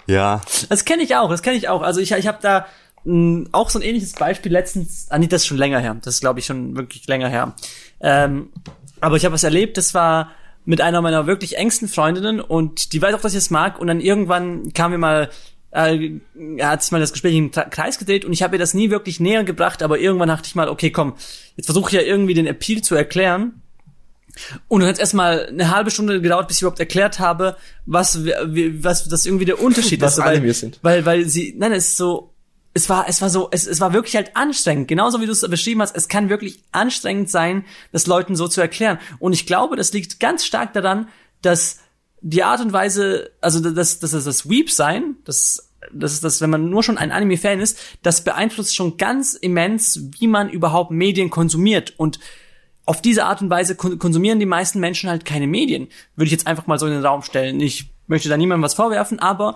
ja. 0.08 0.42
Das 0.70 0.86
kenne 0.86 1.04
ich 1.04 1.16
auch, 1.16 1.30
das 1.30 1.42
kenne 1.42 1.58
ich 1.58 1.70
auch. 1.70 1.82
Also 1.82 2.00
ich, 2.02 2.12
ich 2.12 2.28
habe 2.28 2.40
da 2.42 2.66
mh, 3.06 3.50
auch 3.52 3.70
so 3.70 3.80
ein 3.80 3.84
ähnliches 3.84 4.14
Beispiel 4.14 4.52
letztens, 4.52 5.08
ah 5.10 5.18
nee, 5.18 5.28
das 5.28 5.42
ist 5.44 5.48
schon 5.48 5.58
länger 5.58 5.80
her. 5.80 5.96
Das 6.02 6.16
ist, 6.16 6.22
glaube 6.22 6.40
ich, 6.40 6.46
schon 6.46 6.76
wirklich 6.76 7.08
länger 7.08 7.30
her. 7.30 7.56
Ähm, 8.02 8.50
aber 9.02 9.16
ich 9.16 9.26
habe 9.26 9.34
was 9.34 9.44
erlebt, 9.44 9.78
das 9.78 9.94
war 9.94 10.32
mit 10.66 10.80
einer 10.82 11.02
meiner 11.02 11.28
wirklich 11.28 11.58
engsten 11.58 11.88
Freundinnen 11.88 12.40
und 12.40 12.94
die 12.94 13.02
weiß 13.02 13.14
auch, 13.16 13.22
dass 13.22 13.34
ich 13.34 13.40
es 13.40 13.50
mag. 13.50 13.80
Und 13.80 13.88
dann 13.88 14.00
irgendwann 14.00 14.72
kam 14.74 14.92
mir 14.92 14.98
mal, 14.98 15.30
äh, 15.74 16.20
hat 16.62 16.84
sich 16.84 16.92
mal 16.92 17.00
das 17.00 17.12
Gespräch 17.12 17.36
im 17.36 17.52
Kreis 17.52 17.98
gedreht 17.98 18.26
und 18.26 18.34
ich 18.34 18.44
habe 18.44 18.56
ihr 18.56 18.60
das 18.60 18.74
nie 18.74 18.90
wirklich 18.90 19.20
näher 19.20 19.44
gebracht, 19.44 19.82
aber 19.82 20.00
irgendwann 20.00 20.30
dachte 20.30 20.48
ich 20.48 20.56
mal, 20.56 20.70
okay, 20.70 20.92
komm, 20.92 21.16
jetzt 21.56 21.66
versuche 21.66 21.90
ich 21.90 22.02
ja 22.02 22.02
irgendwie 22.02 22.34
den 22.34 22.48
Appeal 22.48 22.82
zu 22.82 22.96
erklären. 22.96 23.62
Und 24.68 24.82
dann 24.82 24.90
hat 24.90 24.96
es 24.96 25.00
erstmal 25.00 25.48
eine 25.48 25.70
halbe 25.70 25.92
Stunde 25.92 26.20
gedauert, 26.20 26.48
bis 26.48 26.58
ich 26.58 26.64
überhaupt 26.64 26.80
erklärt 26.80 27.20
habe, 27.20 27.56
was, 27.86 28.26
was 28.26 29.08
das 29.08 29.28
irgendwie 29.28 29.46
der 29.46 29.62
Unterschied 29.62 30.02
Was 30.02 30.18
ist. 30.18 30.24
Weil, 30.24 30.38
Animes 30.38 30.60
sind. 30.60 30.80
Weil, 30.82 31.06
weil 31.06 31.26
sie, 31.26 31.54
nein, 31.56 31.72
es 31.72 31.90
ist 31.90 31.98
so, 31.98 32.34
es 32.74 32.90
war, 32.90 33.08
es 33.08 33.22
war 33.22 33.30
so, 33.30 33.50
es, 33.52 33.68
es 33.68 33.80
war 33.80 33.94
wirklich 33.94 34.16
halt 34.16 34.36
anstrengend. 34.36 34.88
Genauso 34.88 35.22
wie 35.22 35.28
du 35.28 35.32
es 35.32 35.48
beschrieben 35.48 35.82
hast, 35.82 35.96
es 35.96 36.08
kann 36.08 36.30
wirklich 36.30 36.64
anstrengend 36.72 37.30
sein, 37.30 37.66
das 37.92 38.08
Leuten 38.08 38.36
so 38.36 38.48
zu 38.48 38.60
erklären. 38.62 38.98
Und 39.20 39.34
ich 39.34 39.46
glaube, 39.46 39.76
das 39.76 39.94
liegt 39.94 40.20
ganz 40.20 40.46
stark 40.46 40.74
daran, 40.74 41.08
dass 41.44 41.80
die 42.24 42.44
Art 42.44 42.62
und 42.62 42.72
Weise, 42.72 43.32
also 43.42 43.60
das, 43.60 44.00
das 44.00 44.14
ist 44.14 44.26
das 44.26 44.50
Weep 44.50 44.72
sein, 44.72 45.18
das, 45.26 45.70
das 45.92 46.14
ist 46.14 46.24
das, 46.24 46.40
wenn 46.40 46.50
man 46.50 46.70
nur 46.70 46.82
schon 46.82 46.98
ein 46.98 47.12
Anime-Fan 47.12 47.60
ist, 47.60 47.78
das 48.02 48.24
beeinflusst 48.24 48.76
schon 48.76 48.98
ganz 48.98 49.34
immens, 49.34 50.08
wie 50.18 50.28
man 50.28 50.50
überhaupt 50.50 50.92
Medien 50.92 51.30
konsumiert. 51.30 51.94
Und 51.98 52.20
auf 52.86 53.02
diese 53.02 53.26
Art 53.26 53.42
und 53.42 53.50
Weise 53.50 53.76
kon 53.76 54.00
konsumieren 54.00 54.40
die 54.40 54.46
meisten 54.46 54.80
Menschen 54.80 55.10
halt 55.10 55.26
keine 55.26 55.48
Medien. 55.48 55.90
Würde 56.16 56.28
ich 56.28 56.32
jetzt 56.32 56.48
einfach 56.48 56.66
mal 56.66 56.80
so 56.80 56.88
in 56.88 56.94
den 56.94 57.06
Raum 57.06 57.24
stellen. 57.24 57.60
Ich 57.60 57.92
möchte 58.08 58.30
da 58.30 58.38
niemandem 58.38 58.64
was 58.64 58.74
vorwerfen, 58.74 59.20
aber 59.20 59.56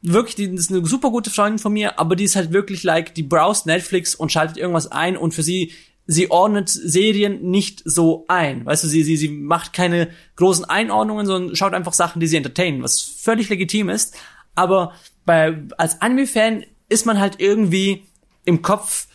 wirklich, 0.00 0.36
die 0.36 0.44
ist 0.44 0.72
eine 0.72 0.84
super 0.86 1.10
gute 1.10 1.28
Freundin 1.28 1.58
von 1.58 1.72
mir, 1.72 1.98
aber 1.98 2.16
die 2.16 2.24
ist 2.24 2.36
halt 2.36 2.52
wirklich 2.52 2.82
like, 2.82 3.14
die 3.14 3.22
browst 3.22 3.66
Netflix 3.66 4.14
und 4.14 4.32
schaltet 4.32 4.56
irgendwas 4.56 4.90
ein 4.90 5.18
und 5.18 5.34
für 5.34 5.42
sie, 5.42 5.72
sie 6.10 6.28
ordnet 6.28 6.68
Serien 6.68 7.50
nicht 7.50 7.82
so 7.84 8.24
ein. 8.26 8.66
Weißt 8.66 8.82
du, 8.82 8.88
sie, 8.88 9.04
sie, 9.04 9.16
sie 9.16 9.28
macht 9.28 9.72
keine 9.72 10.10
großen 10.34 10.64
Einordnungen, 10.64 11.24
sondern 11.24 11.54
schaut 11.54 11.72
einfach 11.72 11.92
Sachen, 11.92 12.18
die 12.18 12.26
sie 12.26 12.36
entertainen, 12.36 12.82
was 12.82 13.00
völlig 13.00 13.48
legitim 13.48 13.88
ist. 13.88 14.16
Aber 14.56 14.92
bei, 15.24 15.62
als 15.78 16.00
Anime-Fan 16.02 16.64
ist 16.88 17.06
man 17.06 17.20
halt 17.20 17.36
irgendwie 17.38 18.06
im 18.44 18.60
Kopf, 18.60 19.06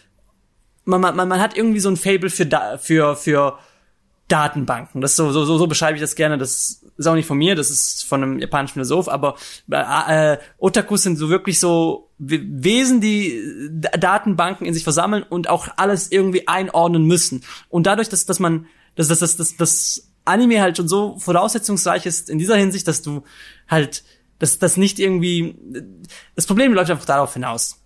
man, 0.85 1.01
man, 1.01 1.15
man 1.15 1.41
hat 1.41 1.57
irgendwie 1.57 1.81
so 1.81 1.89
ein 1.89 1.97
Fable 1.97 2.29
für, 2.29 2.79
für, 2.79 3.17
für 3.17 3.59
Datenbanken. 4.29 5.01
Das 5.01 5.17
so, 5.17 5.33
so, 5.33 5.43
so 5.43 5.67
beschreibe 5.67 5.95
ich 5.95 6.01
das 6.01 6.15
gerne. 6.15 6.37
Das 6.37 6.84
ist 6.97 7.07
auch 7.07 7.15
nicht 7.15 7.27
von 7.27 7.37
mir, 7.37 7.55
das 7.55 7.69
ist 7.69 8.05
von 8.05 8.23
einem 8.23 8.39
japanischen 8.39 8.73
Philosoph, 8.73 9.09
aber 9.09 9.35
äh, 9.71 10.33
äh, 10.33 10.37
Otakus 10.57 11.03
sind 11.03 11.17
so 11.17 11.29
wirklich 11.29 11.59
so 11.59 12.09
We- 12.17 12.41
Wesen, 12.43 13.01
die 13.01 13.33
äh, 13.33 13.99
Datenbanken 13.99 14.65
in 14.65 14.73
sich 14.73 14.83
versammeln 14.83 15.23
und 15.23 15.49
auch 15.49 15.67
alles 15.75 16.11
irgendwie 16.11 16.47
einordnen 16.47 17.05
müssen. 17.05 17.43
Und 17.69 17.85
dadurch, 17.87 18.07
dass, 18.09 18.25
dass 18.25 18.39
man, 18.39 18.67
dass, 18.95 19.09
dass, 19.09 19.19
dass, 19.19 19.35
dass, 19.35 19.57
dass 19.57 20.07
Anime 20.23 20.61
halt 20.61 20.77
schon 20.77 20.87
so 20.87 21.17
voraussetzungsreich 21.19 22.05
ist 22.05 22.29
in 22.29 22.39
dieser 22.39 22.55
Hinsicht, 22.55 22.87
dass 22.87 23.01
du 23.01 23.23
halt, 23.67 24.03
dass 24.39 24.57
das 24.59 24.77
nicht 24.77 24.97
irgendwie, 24.99 25.55
das 26.35 26.45
Problem 26.47 26.73
läuft 26.73 26.91
einfach 26.91 27.05
darauf 27.05 27.33
hinaus. 27.33 27.81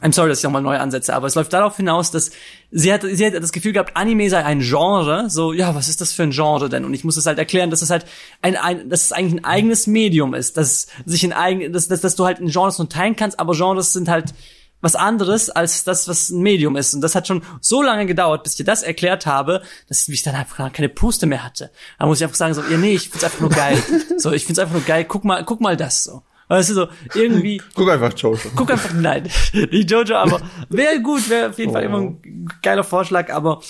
I'm 0.00 0.12
sorry, 0.12 0.28
dass 0.28 0.38
ich 0.38 0.44
nochmal 0.44 0.62
neu 0.62 0.78
ansetze, 0.78 1.12
aber 1.14 1.26
es 1.26 1.34
läuft 1.34 1.52
darauf 1.52 1.76
hinaus, 1.76 2.12
dass 2.12 2.30
sie 2.70 2.92
hat, 2.92 3.02
sie 3.02 3.26
hat 3.26 3.34
das 3.34 3.50
Gefühl 3.50 3.72
gehabt, 3.72 3.96
Anime 3.96 4.30
sei 4.30 4.44
ein 4.44 4.60
Genre. 4.60 5.28
So, 5.28 5.52
ja, 5.52 5.74
was 5.74 5.88
ist 5.88 6.00
das 6.00 6.12
für 6.12 6.22
ein 6.22 6.30
Genre 6.30 6.68
denn? 6.68 6.84
Und 6.84 6.94
ich 6.94 7.02
muss 7.02 7.16
es 7.16 7.26
halt 7.26 7.38
erklären, 7.38 7.70
dass 7.70 7.82
es 7.82 7.90
halt 7.90 8.06
ein, 8.40 8.56
ein 8.56 8.88
dass 8.88 9.04
es 9.04 9.12
eigentlich 9.12 9.40
ein 9.40 9.44
eigenes 9.44 9.88
Medium 9.88 10.32
ist, 10.32 10.56
dass 10.56 10.86
sich 11.06 11.24
ein 11.24 11.32
eigen, 11.32 11.72
dass, 11.72 11.88
dass, 11.88 12.00
dass 12.00 12.14
du 12.14 12.24
halt 12.24 12.38
in 12.38 12.48
Genres 12.48 12.78
nur 12.78 12.88
teilen 12.88 13.16
kannst, 13.16 13.40
aber 13.40 13.52
Genres 13.52 13.92
sind 13.92 14.08
halt 14.08 14.32
was 14.80 14.94
anderes 14.94 15.50
als 15.50 15.84
das, 15.84 16.08
was 16.08 16.30
ein 16.30 16.40
Medium 16.40 16.76
ist. 16.76 16.94
Und 16.94 17.00
das 17.00 17.14
hat 17.14 17.26
schon 17.26 17.42
so 17.60 17.82
lange 17.82 18.06
gedauert, 18.06 18.44
bis 18.44 18.52
ich 18.52 18.58
dir 18.58 18.64
das 18.64 18.82
erklärt 18.82 19.26
habe, 19.26 19.62
dass 19.88 20.08
ich 20.08 20.22
dann 20.22 20.34
einfach 20.34 20.72
keine 20.72 20.88
Puste 20.88 21.26
mehr 21.26 21.44
hatte. 21.44 21.70
Da 21.98 22.06
muss 22.06 22.18
ich 22.18 22.24
einfach 22.24 22.36
sagen, 22.36 22.54
so, 22.54 22.62
ja, 22.62 22.78
nee, 22.78 22.94
ich 22.94 23.10
find's 23.10 23.24
einfach 23.24 23.40
nur 23.40 23.50
geil. 23.50 23.76
So, 24.20 24.32
ich 24.32 24.44
find's 24.44 24.58
einfach 24.58 24.74
nur 24.74 24.84
geil. 24.84 25.04
Guck 25.06 25.24
mal, 25.24 25.44
guck 25.44 25.62
mal 25.62 25.78
das 25.78 26.04
so. 26.04 26.22
Weißt 26.50 26.70
du, 26.70 26.74
so, 26.74 26.88
irgendwie, 27.14 27.62
Guck 27.74 27.88
einfach 27.88 28.12
Jojo. 28.16 28.50
guck 28.56 28.72
einfach, 28.72 28.92
nein, 28.92 29.30
nicht 29.70 29.88
Jojo, 29.88 30.16
aber 30.16 30.40
wäre 30.68 31.00
gut, 31.00 31.30
wäre 31.30 31.50
auf 31.50 31.58
jeden 31.58 31.72
Fall 31.72 31.84
immer 31.84 31.98
ein 31.98 32.48
geiler 32.60 32.82
Vorschlag, 32.82 33.30
aber 33.32 33.60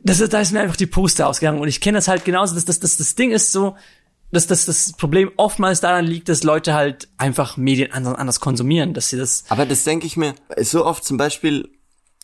das 0.00 0.20
ist, 0.20 0.32
da 0.32 0.40
ist 0.40 0.52
mir 0.52 0.60
einfach 0.60 0.76
die 0.76 0.86
Puste 0.86 1.26
ausgegangen 1.26 1.60
und 1.60 1.66
ich 1.66 1.80
kenne 1.80 1.98
das 1.98 2.06
halt 2.06 2.24
genauso, 2.24 2.54
dass 2.54 2.64
das, 2.64 2.78
das, 2.78 2.98
das 2.98 3.16
Ding 3.16 3.32
ist 3.32 3.50
so, 3.50 3.74
dass, 4.30 4.46
dass 4.46 4.64
das 4.64 4.92
Problem 4.92 5.32
oftmals 5.36 5.80
daran 5.80 6.04
liegt, 6.04 6.28
dass 6.28 6.44
Leute 6.44 6.72
halt 6.72 7.08
einfach 7.16 7.56
Medien 7.56 7.90
anders, 7.90 8.14
anders 8.14 8.38
konsumieren, 8.38 8.94
dass 8.94 9.08
sie 9.10 9.16
das. 9.16 9.44
Aber 9.48 9.66
das 9.66 9.82
denke 9.82 10.06
ich 10.06 10.16
mir 10.16 10.36
so 10.60 10.86
oft 10.86 11.04
zum 11.04 11.16
Beispiel, 11.16 11.68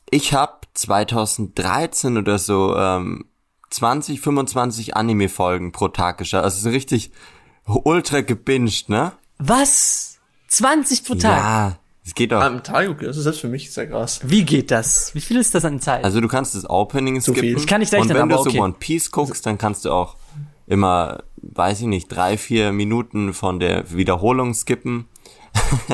ich 0.08 0.34
habe 0.34 0.60
2013 0.74 2.16
oder 2.16 2.38
so 2.38 2.76
ähm, 2.76 3.24
20, 3.70 4.20
25 4.20 4.94
Anime-Folgen 4.94 5.72
pro 5.72 5.88
Tag 5.88 6.18
geschaut. 6.18 6.44
Also 6.44 6.60
so 6.60 6.70
richtig 6.70 7.10
ultra 7.66 8.20
gebinged, 8.20 8.88
ne? 8.88 9.12
Was? 9.40 10.18
20 10.48 11.04
pro 11.04 11.14
Tag? 11.14 11.38
Ja, 11.38 11.78
es 12.04 12.14
geht 12.14 12.32
doch. 12.32 12.40
Am 12.40 12.62
Tag, 12.62 12.88
okay, 12.88 13.06
das 13.06 13.16
ist 13.16 13.24
selbst 13.24 13.40
für 13.40 13.48
mich 13.48 13.72
sehr 13.72 13.86
krass. 13.86 14.20
Wie 14.24 14.44
geht 14.44 14.70
das? 14.70 15.14
Wie 15.14 15.20
viel 15.20 15.38
ist 15.38 15.54
das 15.54 15.64
an 15.64 15.80
Zeit? 15.80 16.04
Also 16.04 16.20
du 16.20 16.28
kannst 16.28 16.54
das 16.54 16.68
Opening 16.68 17.20
Zu 17.20 17.32
viel. 17.32 17.42
skippen. 17.42 17.58
Ich 17.58 17.66
kann 17.66 17.80
nicht 17.80 17.92
Und 17.92 18.00
rechnen, 18.00 18.16
wenn 18.16 18.28
du 18.28 18.34
aber 18.34 18.44
so 18.44 18.50
okay. 18.50 18.60
One 18.60 18.74
Piece 18.78 19.10
guckst, 19.10 19.46
dann 19.46 19.58
kannst 19.58 19.84
du 19.84 19.92
auch 19.92 20.16
immer, 20.66 21.22
weiß 21.36 21.80
ich 21.80 21.86
nicht, 21.86 22.08
drei, 22.08 22.36
vier 22.36 22.72
Minuten 22.72 23.32
von 23.32 23.60
der 23.60 23.90
Wiederholung 23.92 24.54
skippen. 24.54 25.08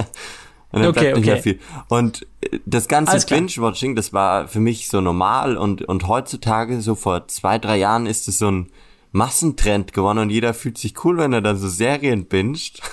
Und 0.73 0.83
dann 0.83 0.91
Okay, 0.91 1.01
bleibt 1.01 1.17
nicht 1.17 1.27
mehr 1.27 1.35
okay. 1.37 1.43
viel. 1.43 1.61
Und 1.89 2.27
äh, 2.41 2.59
das 2.67 2.89
ganze. 2.89 3.25
Binge-Watching, 3.27 3.95
das 3.95 4.13
war 4.13 4.49
für 4.49 4.61
mich 4.61 4.89
so 4.89 5.01
normal 5.01 5.57
und, 5.57 5.83
und 5.83 6.09
heutzutage, 6.09 6.83
so 6.83 6.95
vor 6.95 7.29
zwei, 7.29 7.59
drei 7.59 7.79
Jahren, 7.79 8.07
ist 8.07 8.29
es 8.29 8.39
so 8.39 8.51
ein 8.51 8.71
Massentrend 9.13 9.93
geworden 9.93 10.19
und 10.19 10.31
jeder 10.31 10.53
fühlt 10.53 10.77
sich 10.77 11.05
cool, 11.05 11.17
wenn 11.19 11.33
er 11.33 11.41
dann 11.41 11.57
so 11.57 11.69
Serien 11.69 12.27
binget. 12.27 12.81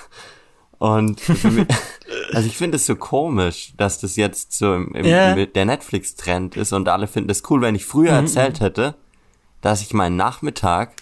Und 0.78 1.28
mich, 1.28 1.66
also 2.32 2.46
ich 2.46 2.56
finde 2.56 2.76
es 2.76 2.86
so 2.86 2.96
komisch, 2.96 3.74
dass 3.76 4.00
das 4.00 4.16
jetzt 4.16 4.52
so 4.52 4.74
im, 4.74 4.94
im, 4.94 5.04
im 5.04 5.52
der 5.52 5.64
Netflix-Trend 5.64 6.56
ist 6.56 6.72
und 6.72 6.88
alle 6.88 7.06
finden 7.06 7.30
es 7.30 7.42
cool. 7.50 7.60
Wenn 7.60 7.74
ich 7.74 7.84
früher 7.84 8.12
erzählt 8.12 8.60
hätte, 8.60 8.94
dass 9.60 9.80
ich 9.80 9.94
meinen 9.94 10.16
Nachmittag 10.16 10.92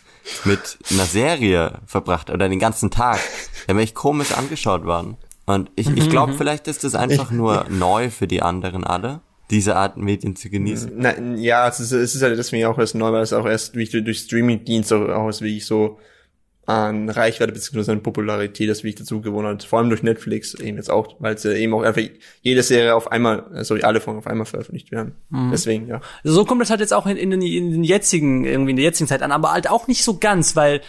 mit 0.44 0.78
einer 0.90 1.04
Serie 1.04 1.80
verbracht 1.86 2.30
oder 2.30 2.48
den 2.48 2.58
ganzen 2.58 2.90
Tag, 2.90 3.18
dann 3.66 3.76
wäre 3.76 3.84
ich 3.84 3.94
komisch 3.94 4.32
angeschaut 4.32 4.84
worden. 4.84 5.16
Und 5.46 5.70
ich, 5.74 5.88
ich 5.88 6.08
glaube, 6.08 6.34
vielleicht 6.34 6.68
ist 6.68 6.84
das 6.84 6.94
einfach 6.94 7.30
nur 7.30 7.66
neu 7.68 8.10
für 8.10 8.28
die 8.28 8.42
anderen 8.42 8.84
alle, 8.84 9.20
diese 9.50 9.76
Art 9.76 9.96
Medien 9.96 10.36
zu 10.36 10.48
genießen. 10.48 10.92
Nein, 10.96 11.36
ja, 11.38 11.66
es 11.66 11.80
ist, 11.80 11.92
es 11.92 12.14
ist 12.14 12.22
halt 12.22 12.38
deswegen 12.38 12.66
auch 12.66 12.78
erst 12.78 12.94
neu, 12.94 13.12
weil 13.12 13.22
es 13.22 13.32
auch 13.32 13.46
erst 13.46 13.74
durch, 13.74 13.90
durch 13.90 14.18
Streaming-Dienst 14.18 14.92
auch, 14.92 15.08
auch 15.08 15.26
erst 15.26 15.42
wirklich 15.42 15.66
so 15.66 15.98
an 16.64 17.08
Reichweite 17.08 17.52
bzw. 17.52 17.92
an 17.92 18.02
Popularität 18.02 18.70
das 18.70 18.78
wirklich 18.78 18.94
dazu 18.94 19.20
gewonnen 19.20 19.48
hat. 19.48 19.64
Vor 19.64 19.80
allem 19.80 19.88
durch 19.88 20.02
Netflix 20.02 20.54
eben 20.54 20.76
jetzt 20.76 20.90
auch, 20.90 21.16
weil 21.18 21.34
es 21.34 21.44
eben 21.44 21.74
auch 21.74 21.82
einfach 21.82 22.02
jede 22.40 22.62
Serie 22.62 22.94
auf 22.94 23.10
einmal, 23.10 23.44
äh, 23.54 23.64
sorry, 23.64 23.82
alle 23.82 24.00
Folgen 24.00 24.18
auf 24.18 24.26
einmal 24.26 24.46
veröffentlicht 24.46 24.92
werden. 24.92 25.12
Deswegen, 25.50 25.88
ja. 25.88 26.00
so 26.22 26.44
kommt 26.44 26.60
das 26.60 26.70
halt 26.70 26.80
jetzt 26.80 26.94
auch 26.94 27.06
in, 27.06 27.16
in, 27.16 27.30
den, 27.30 27.42
in 27.42 27.70
den 27.72 27.84
jetzigen, 27.84 28.44
irgendwie 28.44 28.70
in 28.70 28.76
der 28.76 28.84
jetzigen 28.84 29.08
Zeit 29.08 29.22
an, 29.22 29.32
aber 29.32 29.52
halt 29.52 29.68
auch 29.68 29.88
nicht 29.88 30.04
so 30.04 30.18
ganz, 30.18 30.54
weil 30.54 30.82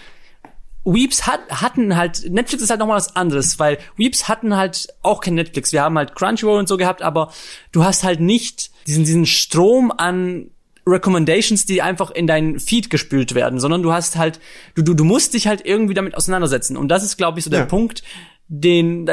Weeps 0.85 1.25
hat, 1.25 1.39
hatten 1.49 1.95
halt, 1.95 2.29
Netflix 2.29 2.61
ist 2.61 2.69
halt 2.69 2.79
nochmal 2.79 2.97
was 2.97 3.15
anderes, 3.15 3.57
weil 3.57 3.77
Weeps 3.95 4.27
hatten 4.27 4.55
halt 4.55 4.89
auch 5.01 5.21
kein 5.21 5.35
Netflix. 5.35 5.71
Wir 5.71 5.81
haben 5.81 5.97
halt 5.97 6.13
Crunchyroll 6.13 6.59
und 6.59 6.67
so 6.67 6.77
gehabt, 6.77 7.01
aber 7.01 7.31
du 7.71 7.83
hast 7.83 8.03
halt 8.03 8.19
nicht 8.19 8.71
diesen, 8.85 9.05
diesen 9.05 9.25
Strom 9.25 9.91
an 9.95 10.51
Recommendations, 10.85 11.65
die 11.65 11.81
einfach 11.81 12.11
in 12.11 12.27
deinen 12.27 12.59
Feed 12.59 12.89
gespült 12.89 13.35
werden, 13.35 13.59
sondern 13.59 13.83
du 13.83 13.93
hast 13.93 14.17
halt, 14.17 14.39
du, 14.75 14.81
du, 14.81 14.93
du 14.93 15.03
musst 15.03 15.33
dich 15.33 15.47
halt 15.47 15.65
irgendwie 15.65 15.93
damit 15.93 16.15
auseinandersetzen. 16.15 16.77
Und 16.77 16.89
das 16.89 17.03
ist, 17.03 17.17
glaube 17.17 17.39
ich, 17.39 17.45
so 17.45 17.49
der 17.49 17.61
Ja. 17.61 17.65
Punkt, 17.65 18.03
den 18.47 19.09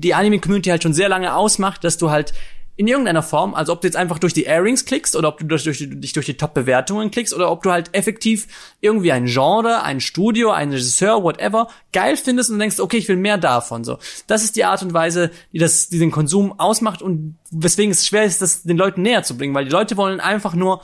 die 0.00 0.14
Anime-Community 0.14 0.70
halt 0.70 0.82
schon 0.82 0.94
sehr 0.94 1.08
lange 1.08 1.34
ausmacht, 1.34 1.84
dass 1.84 1.96
du 1.98 2.10
halt 2.10 2.32
in 2.74 2.88
irgendeiner 2.88 3.22
Form, 3.22 3.54
also 3.54 3.72
ob 3.74 3.82
du 3.82 3.86
jetzt 3.86 3.96
einfach 3.96 4.18
durch 4.18 4.32
die 4.32 4.44
Airings 4.44 4.86
klickst 4.86 5.14
oder 5.14 5.28
ob 5.28 5.38
du 5.38 5.44
durch, 5.44 5.62
durch, 5.62 5.78
dich 5.88 6.14
durch 6.14 6.24
die 6.24 6.38
Top-Bewertungen 6.38 7.10
klickst 7.10 7.34
oder 7.34 7.50
ob 7.50 7.62
du 7.62 7.70
halt 7.70 7.90
effektiv 7.92 8.48
irgendwie 8.80 9.12
ein 9.12 9.26
Genre, 9.26 9.82
ein 9.82 10.00
Studio, 10.00 10.50
einen 10.50 10.72
Regisseur, 10.72 11.22
whatever, 11.22 11.68
geil 11.92 12.16
findest 12.16 12.50
und 12.50 12.58
denkst, 12.58 12.80
okay, 12.80 12.96
ich 12.96 13.08
will 13.08 13.16
mehr 13.16 13.36
davon, 13.36 13.84
so. 13.84 13.98
Das 14.26 14.42
ist 14.42 14.56
die 14.56 14.64
Art 14.64 14.82
und 14.82 14.94
Weise, 14.94 15.30
die 15.52 15.58
das, 15.58 15.90
die 15.90 15.98
den 15.98 16.10
Konsum 16.10 16.58
ausmacht 16.58 17.02
und 17.02 17.36
weswegen 17.50 17.92
es 17.92 18.06
schwer 18.06 18.24
ist, 18.24 18.40
das 18.40 18.62
den 18.62 18.78
Leuten 18.78 19.02
näher 19.02 19.22
zu 19.22 19.36
bringen, 19.36 19.54
weil 19.54 19.66
die 19.66 19.70
Leute 19.70 19.98
wollen 19.98 20.18
einfach 20.18 20.54
nur 20.54 20.80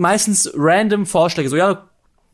meistens 0.00 0.50
random 0.54 1.06
Vorschläge, 1.06 1.48
so, 1.48 1.56
ja, 1.56 1.88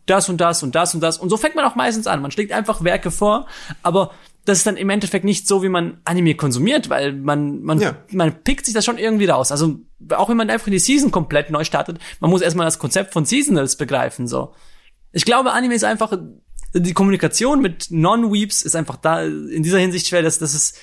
das 0.07 0.29
und 0.29 0.41
das 0.41 0.63
und 0.63 0.75
das 0.75 0.95
und 0.95 1.01
das. 1.01 1.19
Und 1.19 1.31
so 1.31 1.37
fängt 1.37 1.57
man 1.57 1.65
auch 1.65 1.75
meistens 1.75 2.07
an. 2.07 2.23
Man 2.23 2.31
schlägt 2.31 2.53
einfach 2.53 2.85
Werke 2.85 3.11
vor, 3.11 3.47
aber 3.83 4.13
das 4.45 4.59
ist 4.59 4.67
dann 4.67 4.77
im 4.77 4.89
Endeffekt 4.89 5.25
nicht 5.25 5.49
so, 5.49 5.65
wie 5.65 5.69
man 5.69 6.01
Anime 6.05 6.37
konsumiert, 6.37 6.89
weil 6.89 7.13
man, 7.13 7.63
man, 7.63 7.81
Ja. 7.81 7.97
man 8.13 8.45
pickt 8.45 8.65
sich 8.65 8.75
das 8.75 8.85
schon 8.85 8.99
irgendwie 8.99 9.27
raus. 9.27 9.51
Also, 9.51 9.81
auch 10.11 10.29
wenn 10.29 10.37
man 10.37 10.49
einfach 10.49 10.71
die 10.71 10.79
Season 10.79 11.11
komplett 11.11 11.51
neu 11.51 11.65
startet, 11.65 11.99
man 12.21 12.31
muss 12.31 12.41
erstmal 12.41 12.67
das 12.67 12.79
Konzept 12.79 13.13
von 13.13 13.25
Seasonals 13.25 13.75
begreifen, 13.75 14.29
so. 14.29 14.55
Ich 15.11 15.25
glaube, 15.25 15.53
Anime 15.53 15.75
ist 15.75 15.83
einfach, 15.85 16.17
die 16.73 16.93
Kommunikation 16.93 17.61
mit 17.61 17.89
Non-Weeps 17.91 18.63
ist 18.63 18.77
einfach 18.77 18.97
da, 18.97 19.25
in 19.25 19.65
dieser 19.65 19.79
Hinsicht 19.79 20.07
schwer, 20.07 20.23
dass, 20.23 20.39
dass 20.39 20.55
es, 20.55 20.75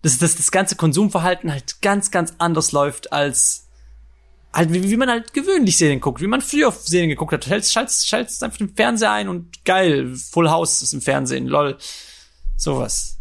dass, 0.00 0.18
dass 0.18 0.34
das 0.34 0.50
ganze 0.50 0.74
Konsumverhalten 0.74 1.52
halt 1.52 1.80
ganz, 1.82 2.10
ganz 2.10 2.34
anders 2.38 2.72
läuft 2.72 3.12
als, 3.12 3.61
halt 4.52 4.72
wie, 4.72 4.82
wie 4.90 4.96
man 4.96 5.08
halt 5.08 5.32
gewöhnlich 5.32 5.76
Serien 5.76 6.00
guckt, 6.00 6.20
wie 6.20 6.26
man 6.26 6.40
früher 6.40 6.70
Serien 6.72 7.10
geguckt 7.10 7.32
hat. 7.32 7.44
Schaltest, 7.44 7.72
schaltest, 7.72 8.08
schaltest 8.08 8.42
einfach 8.42 8.58
den 8.58 8.74
Fernseher 8.74 9.12
ein 9.12 9.28
und 9.28 9.64
geil, 9.64 10.14
Full 10.14 10.50
House 10.50 10.82
ist 10.82 10.92
im 10.92 11.00
Fernsehen, 11.00 11.46
lol. 11.46 11.76
Sowas. 12.56 13.18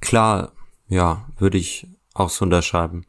Klar, 0.00 0.52
ja, 0.88 1.26
würde 1.38 1.58
ich 1.58 1.86
auch 2.14 2.30
so 2.30 2.44
unterschreiben. 2.44 3.04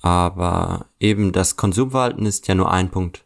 Aber 0.00 0.86
eben 1.00 1.32
das 1.32 1.56
Konsumverhalten 1.56 2.26
ist 2.26 2.46
ja 2.48 2.54
nur 2.54 2.70
ein 2.70 2.90
Punkt, 2.90 3.24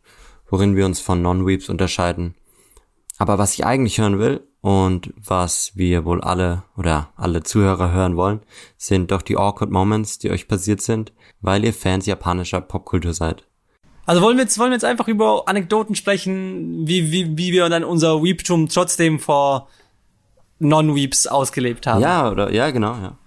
worin 0.48 0.76
wir 0.76 0.86
uns 0.86 1.00
von 1.00 1.20
Non-Weeps 1.20 1.68
unterscheiden. 1.68 2.34
Aber 3.18 3.38
was 3.38 3.54
ich 3.54 3.66
eigentlich 3.66 3.98
hören 3.98 4.18
will 4.18 4.46
und 4.62 5.12
was 5.16 5.72
wir 5.76 6.06
wohl 6.06 6.22
alle 6.22 6.62
oder 6.76 7.10
alle 7.16 7.42
Zuhörer 7.42 7.92
hören 7.92 8.16
wollen, 8.16 8.40
sind 8.78 9.10
doch 9.10 9.20
die 9.20 9.36
awkward 9.36 9.70
Moments, 9.70 10.18
die 10.18 10.30
euch 10.30 10.48
passiert 10.48 10.80
sind, 10.80 11.12
weil 11.42 11.64
ihr 11.64 11.74
Fans 11.74 12.06
japanischer 12.06 12.62
Popkultur 12.62 13.12
seid. 13.12 13.46
Also 14.06 14.22
wollen 14.22 14.36
wir 14.36 14.44
jetzt, 14.44 14.58
wollen 14.58 14.70
wir 14.70 14.76
jetzt 14.76 14.84
einfach 14.84 15.08
über 15.08 15.44
Anekdoten 15.46 15.94
sprechen, 15.94 16.86
wie, 16.86 17.12
wie, 17.12 17.36
wie 17.36 17.52
wir 17.52 17.68
dann 17.68 17.84
unser 17.84 18.22
Weeptum 18.22 18.68
trotzdem 18.68 19.18
vor 19.18 19.68
Non-Weeps 20.58 21.26
ausgelebt 21.26 21.86
haben. 21.86 22.00
Ja, 22.00 22.30
oder 22.30 22.52
ja, 22.52 22.70
genau, 22.70 22.94
ja. 22.94 23.18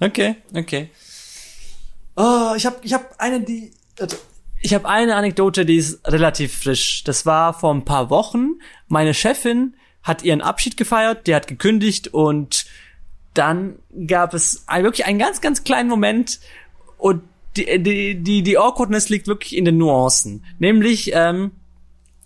Okay, 0.00 0.36
okay. 0.54 0.90
Oh, 2.16 2.52
ich 2.56 2.66
habe 2.66 2.76
ich 2.82 2.92
hab 2.92 3.18
eine, 3.18 3.40
die. 3.40 3.72
Ich 4.62 4.74
habe 4.74 4.88
eine 4.88 5.14
Anekdote, 5.14 5.64
die 5.64 5.76
ist 5.76 6.06
relativ 6.06 6.58
frisch. 6.58 7.04
Das 7.04 7.24
war 7.26 7.54
vor 7.54 7.72
ein 7.72 7.84
paar 7.84 8.10
Wochen. 8.10 8.60
Meine 8.88 9.14
Chefin 9.14 9.74
hat 10.02 10.22
ihren 10.22 10.40
Abschied 10.40 10.76
gefeiert, 10.76 11.26
die 11.26 11.34
hat 11.34 11.46
gekündigt 11.46 12.08
und 12.08 12.66
dann 13.34 13.78
gab 14.06 14.34
es 14.34 14.66
wirklich 14.68 15.06
einen 15.06 15.18
ganz, 15.18 15.40
ganz 15.40 15.64
kleinen 15.64 15.88
Moment 15.88 16.40
und 16.98 17.22
die, 17.56 17.82
die, 17.82 18.22
die, 18.22 18.42
die 18.42 18.58
Awkwardness 18.58 19.08
liegt 19.08 19.26
wirklich 19.26 19.56
in 19.56 19.64
den 19.64 19.78
Nuancen. 19.78 20.44
Nämlich, 20.58 21.12
ähm, 21.14 21.52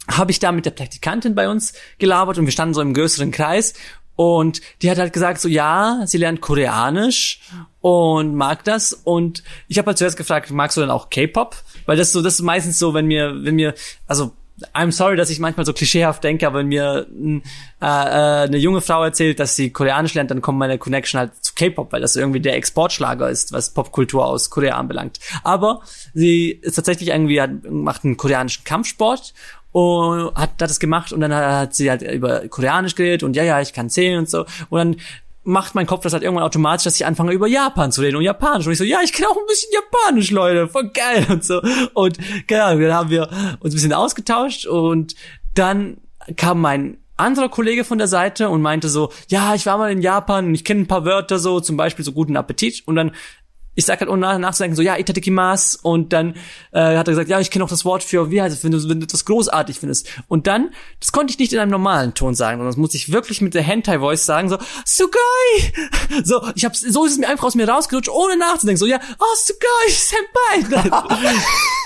habe 0.09 0.31
ich 0.31 0.39
da 0.39 0.53
mit 0.53 0.67
der 0.67 0.71
Praktikantin 0.71 1.35
bei 1.35 1.49
uns 1.49 1.73
gelabert 1.99 2.39
und 2.39 2.45
wir 2.45 2.53
standen 2.53 2.75
so 2.75 2.83
im 2.83 2.95
größeren 2.95 3.31
Kreis 3.31 3.75
und 4.17 4.61
die 4.83 4.91
hat 4.91 4.99
halt 4.99 5.13
gesagt 5.13 5.41
so 5.41 5.49
ja, 5.49 6.03
sie 6.07 6.19
lernt 6.19 6.41
Koreanisch 6.41 7.41
und 7.81 8.35
mag 8.35 8.65
das 8.65 8.93
und 8.93 9.43
ich 9.69 9.79
habe 9.79 9.89
halt 9.89 9.99
zuerst 9.99 10.17
gefragt, 10.17 10.51
magst 10.51 10.77
du 10.77 10.83
denn 10.83 10.91
auch 10.91 11.11
K-Pop? 11.11 11.57
Weil 11.87 11.97
das 11.97 12.13
so 12.13 12.23
das 12.23 12.35
ist 12.35 12.43
meistens 12.43 12.79
so, 12.79 12.95
wenn 12.95 13.07
mir 13.07 13.45
wenn 13.45 13.57
mir 13.57 13.75
also 14.07 14.33
I'm 14.73 14.93
sorry, 14.93 15.17
dass 15.17 15.31
ich 15.31 15.41
manchmal 15.41 15.67
so 15.67 15.73
klischeehaft 15.73 16.23
denke, 16.23 16.47
aber 16.47 16.61
wenn 16.61 16.69
mir 16.69 17.09
äh, 17.13 17.41
äh, 17.81 17.87
eine 17.87 18.57
junge 18.57 18.81
Frau 18.81 19.03
erzählt, 19.03 19.41
dass 19.41 19.57
sie 19.57 19.71
Koreanisch 19.71 20.15
lernt, 20.15 20.31
dann 20.31 20.43
kommt 20.43 20.59
meine 20.59 20.79
Connection 20.79 21.19
halt 21.19 21.33
zu 21.45 21.55
K-Pop, 21.55 21.93
weil 21.93 22.01
das 22.01 22.15
irgendwie 22.15 22.41
der 22.41 22.55
Exportschlager 22.55 23.29
ist, 23.29 23.53
was 23.53 23.71
Popkultur 23.71 24.25
aus 24.25 24.51
Korea 24.51 24.77
anbelangt. 24.77 25.19
Aber 25.43 25.81
sie 26.13 26.51
ist 26.51 26.75
tatsächlich 26.77 27.09
irgendwie, 27.09 27.41
hat, 27.41 27.51
macht 27.69 28.05
einen 28.05 28.17
koreanischen 28.17 28.63
Kampfsport 28.63 29.35
und 29.73 30.33
hat, 30.37 30.51
hat 30.51 30.61
das 30.61 30.79
gemacht 30.79 31.13
und 31.13 31.21
dann 31.21 31.35
hat 31.35 31.75
sie 31.75 31.91
halt 31.91 32.03
über 32.03 32.47
Koreanisch 32.47 32.95
geredet 32.95 33.25
und 33.25 33.35
ja, 33.35 33.43
ja, 33.43 33.61
ich 33.61 33.73
kann 33.73 33.91
zählen 33.91 34.21
und 34.21 34.31
so. 34.31 34.47
Und 34.71 34.79
dann 34.79 34.97
macht 35.45 35.75
mein 35.75 35.87
Kopf 35.87 36.03
das 36.03 36.13
halt 36.13 36.23
irgendwann 36.23 36.45
automatisch, 36.45 36.85
dass 36.85 36.97
ich 36.97 37.07
anfange 37.07 37.33
über 37.33 37.47
Japan 37.47 37.93
zu 37.93 38.01
reden 38.01 38.17
und 38.17 38.23
Japanisch. 38.23 38.67
Und 38.67 38.73
ich 38.73 38.79
so, 38.79 38.85
ja, 38.85 39.01
ich 39.03 39.13
kann 39.13 39.27
auch 39.27 39.37
ein 39.37 39.47
bisschen 39.47 39.71
Japanisch, 39.73 40.31
Leute, 40.31 40.69
voll 40.69 40.91
geil 40.91 41.27
und 41.31 41.45
so. 41.45 41.61
Und 41.93 42.19
keine 42.49 42.81
dann 42.81 42.95
haben 42.95 43.11
wir 43.11 43.29
uns 43.61 43.73
ein 43.73 43.77
bisschen 43.77 43.93
ausgetauscht 43.93 44.67
und 44.67 45.15
dann 45.55 45.99
kam 46.37 46.61
mein 46.61 46.99
anderer 47.17 47.49
Kollege 47.49 47.85
von 47.85 47.99
der 47.99 48.09
Seite 48.09 48.49
und 48.49 48.63
meinte 48.63 48.89
so, 48.89 49.13
ja, 49.29 49.55
ich 49.55 49.67
war 49.67 49.79
mal 49.79 49.93
in 49.93 50.03
Japan 50.03 50.47
und 50.47 50.55
ich 50.55 50.65
kenne 50.65 50.81
ein 50.81 50.89
paar 50.89 51.05
Wörter 51.05 51.39
so, 51.39 51.61
zum 51.61 51.77
Beispiel 51.77 52.05
so 52.05 52.13
guten 52.13 52.37
Appetit. 52.37 52.83
Und 52.87 52.97
dann 52.97 53.13
ich 53.75 53.85
sag 53.85 54.01
halt 54.01 54.11
ohne 54.11 54.21
nach- 54.21 54.39
nachzudenken 54.39 54.77
so, 54.77 54.83
ja, 54.83 54.97
itadakimasu 54.97 55.79
und 55.83 56.13
dann 56.13 56.35
äh, 56.73 56.97
hat 56.97 57.09
er 57.09 57.13
gesagt, 57.13 57.29
ja, 57.29 57.41
ich 57.41 57.51
kenne 57.51 57.65
auch 57.65 57.69
das 57.69 57.85
Wort 57.85 58.03
für, 58.03 58.31
wie 58.31 58.41
heißt 58.41 58.57
es, 58.57 58.65
wenn 58.65 58.73
du, 58.73 58.89
wenn 58.89 59.01
du 59.01 59.05
etwas 59.05 59.25
großartig 59.25 59.79
findest. 59.81 60.09
Und 60.29 60.47
dann, 60.47 60.71
das 61.01 61.13
konnte 61.13 61.33
ich 61.33 61.39
nicht 61.39 61.53
in 61.53 61.59
einem 61.59 61.71
normalen 61.71 62.15
Ton 62.15 62.35
sagen, 62.35 62.59
sondern 62.59 62.69
das 62.69 62.77
musste 62.77 62.97
ich 62.97 63.13
wirklich 63.13 63.41
mit 63.41 63.55
der 63.55 63.63
Hentai-Voice 63.63 64.25
sagen, 64.25 64.49
so, 64.49 64.59
Sugai! 64.85 65.19
So, 66.23 66.47
ich 66.55 66.65
hab's, 66.65 66.81
so 66.81 67.05
ist 67.05 67.13
es 67.13 67.19
mir 67.19 67.29
einfach 67.29 67.45
aus 67.45 67.55
mir 67.55 67.69
rausgerutscht, 67.69 68.09
ohne 68.09 68.37
nachzudenken, 68.37 68.79
so, 68.79 68.87
ja, 68.87 69.01
oh, 69.19 69.25
Sugai, 69.37 69.89
Senpai! 70.69 70.85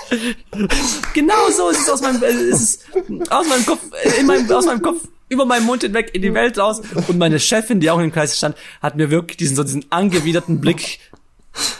genau 1.13 1.49
so 1.49 1.69
ist 1.69 1.81
es 1.81 1.89
aus 1.89 2.01
meinem, 2.01 2.21
äh, 2.23 2.31
ist 2.31 2.85
es 2.93 3.31
aus 3.31 3.47
meinem 3.47 3.65
Kopf, 3.65 3.79
äh, 4.03 4.19
in 4.19 4.25
meinem, 4.25 4.49
aus 4.51 4.65
meinem 4.65 4.81
Kopf 4.81 5.07
über 5.29 5.45
meinen 5.45 5.65
Mund 5.65 5.83
hinweg 5.83 6.11
in 6.13 6.21
die 6.21 6.33
Welt 6.33 6.57
raus. 6.57 6.81
Und 7.07 7.17
meine 7.17 7.39
Chefin, 7.39 7.79
die 7.79 7.89
auch 7.91 7.97
in 7.97 8.05
dem 8.05 8.11
Kreis 8.11 8.35
stand, 8.35 8.55
hat 8.81 8.95
mir 8.95 9.11
wirklich 9.11 9.37
diesen, 9.37 9.55
so 9.55 9.63
diesen 9.63 9.85
angewiderten 9.91 10.59
Blick 10.59 10.99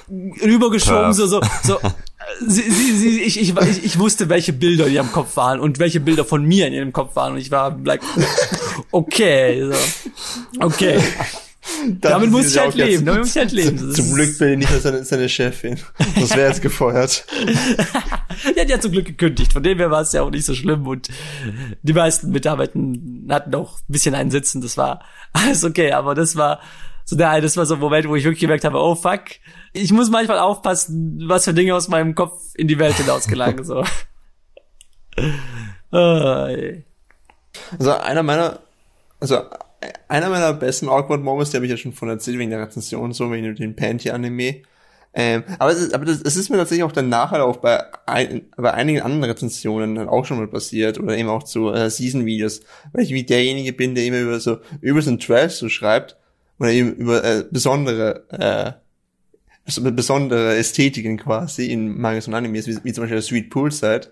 rübergeschoben, 0.09 1.13
so, 1.13 1.27
so, 1.27 1.41
so. 1.63 1.79
Sie, 2.45 2.61
sie, 2.61 2.97
sie, 2.97 3.21
ich, 3.21 3.39
ich, 3.39 3.55
ich, 3.55 3.83
ich 3.83 3.99
wusste, 3.99 4.29
welche 4.29 4.53
Bilder 4.53 4.87
in 4.87 4.93
ihrem 4.93 5.11
Kopf 5.11 5.35
waren 5.35 5.59
und 5.59 5.79
welche 5.79 5.99
Bilder 5.99 6.25
von 6.25 6.43
mir 6.43 6.67
in 6.67 6.73
ihrem 6.73 6.93
Kopf 6.93 7.15
waren. 7.15 7.33
Und 7.33 7.39
ich 7.39 7.51
war 7.51 7.77
like, 7.83 8.01
okay, 8.91 9.63
so. 9.65 10.63
Okay. 10.65 10.99
Damit 12.01 12.31
muss 12.31 12.47
ich 12.47 12.57
halt 12.57 12.75
leben, 12.75 13.05
damit 13.05 13.21
muss 13.21 13.35
ich 13.35 13.37
halt 13.37 13.51
leben. 13.51 13.77
Zum, 13.77 13.93
zum 13.93 14.13
Glück 14.13 14.37
bin 14.37 14.49
ich 14.49 14.69
nicht 14.69 14.81
seine, 14.81 15.03
seine 15.03 15.29
Chefin. 15.29 15.79
Das 16.15 16.35
wäre 16.35 16.47
jetzt 16.47 16.61
gefeuert. 16.61 17.25
Die 18.55 18.59
hat 18.59 18.69
ja 18.69 18.79
zum 18.79 18.91
Glück 18.91 19.05
gekündigt, 19.05 19.53
von 19.53 19.63
dem 19.63 19.77
her 19.77 19.91
war 19.91 20.01
es 20.01 20.11
ja 20.13 20.21
auch 20.21 20.29
nicht 20.29 20.45
so 20.45 20.55
schlimm 20.55 20.87
und 20.87 21.09
die 21.81 21.93
meisten 21.93 22.31
Mitarbeiter 22.31 22.79
hatten 23.29 23.55
auch 23.55 23.79
ein 23.79 23.91
bisschen 23.91 24.15
einen 24.15 24.31
Sitzen, 24.31 24.61
das 24.61 24.77
war 24.77 25.01
alles 25.33 25.63
okay, 25.63 25.91
aber 25.91 26.15
das 26.15 26.35
war 26.35 26.59
so 27.09 27.15
der, 27.15 27.41
das 27.41 27.57
war 27.57 27.65
so 27.65 27.73
ein 27.73 27.79
Moment, 27.79 28.07
wo 28.07 28.15
ich 28.15 28.23
wirklich 28.23 28.41
gemerkt 28.41 28.63
habe, 28.63 28.77
oh 28.77 28.93
fuck, 28.93 29.21
ich 29.73 29.91
muss 29.91 30.11
manchmal 30.11 30.37
aufpassen, 30.37 31.23
was 31.25 31.43
für 31.43 31.55
Dinge 31.55 31.73
aus 31.73 31.87
meinem 31.87 32.13
Kopf 32.13 32.39
in 32.53 32.67
die 32.67 32.77
Welt 32.77 32.93
hinaus 32.97 33.25
gelangen, 33.27 33.63
so. 33.63 33.83
also 37.79 37.91
einer 38.03 38.21
meiner, 38.21 38.59
also 39.19 39.41
einer 40.07 40.29
meiner 40.29 40.53
besten 40.53 40.87
Awkward 40.87 41.23
Moments, 41.23 41.49
die 41.49 41.57
habe 41.57 41.65
ich 41.65 41.71
ja 41.71 41.77
schon 41.77 41.93
von 41.93 42.09
erzählt, 42.09 42.37
wegen 42.37 42.51
der 42.51 42.61
Rezension, 42.61 43.11
so 43.11 43.31
wegen 43.31 43.55
dem 43.55 43.75
Panty-Anime. 43.75 44.61
Ähm, 45.15 45.43
aber 45.57 45.71
es 45.71 45.79
ist, 45.79 45.95
aber 45.95 46.05
das, 46.05 46.21
es 46.21 46.35
ist 46.35 46.51
mir 46.51 46.57
tatsächlich 46.57 46.83
auch 46.83 46.91
dann 46.91 47.09
nachher 47.09 47.43
auch 47.43 47.57
bei, 47.57 47.83
ein, 48.05 48.43
bei 48.55 48.71
einigen 48.71 49.01
anderen 49.01 49.23
Rezensionen 49.23 49.95
dann 49.95 50.09
auch 50.09 50.25
schon 50.25 50.37
mal 50.37 50.47
passiert 50.47 50.99
oder 50.99 51.17
eben 51.17 51.29
auch 51.29 51.41
zu 51.41 51.73
äh, 51.73 51.89
Season-Videos, 51.89 52.61
weil 52.93 53.03
ich 53.03 53.09
wie 53.15 53.23
derjenige 53.23 53.73
bin, 53.73 53.95
der 53.95 54.05
immer 54.05 54.19
über 54.19 54.39
so 54.39 54.59
ein 55.09 55.17
Trash 55.19 55.53
so 55.53 55.69
schreibt 55.69 56.18
oder 56.59 56.71
eben 56.71 56.93
über 56.93 57.23
äh, 57.23 57.45
besondere 57.49 58.25
äh, 58.29 58.89
besondere 59.65 60.55
Ästhetiken 60.57 61.17
quasi 61.17 61.71
in 61.71 61.99
Mangas 61.99 62.27
und 62.27 62.33
Animes, 62.33 62.67
wie, 62.67 62.77
wie 62.83 62.93
zum 62.93 63.03
Beispiel 63.03 63.21
Sweet 63.21 63.49
Poolside. 63.49 64.11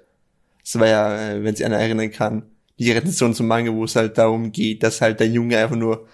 Das 0.63 0.79
war 0.79 0.87
ja, 0.87 1.31
äh, 1.31 1.43
wenn 1.43 1.55
sich 1.55 1.65
einer 1.65 1.79
erinnern 1.79 2.11
kann, 2.11 2.43
die 2.79 2.91
Rezension 2.91 3.33
zum 3.33 3.47
Manga, 3.47 3.73
wo 3.73 3.85
es 3.85 3.95
halt 3.95 4.17
darum 4.17 4.51
geht, 4.51 4.83
dass 4.83 5.01
halt 5.01 5.19
der 5.19 5.27
Junge 5.27 5.57
einfach 5.57 5.75
nur, 5.75 6.07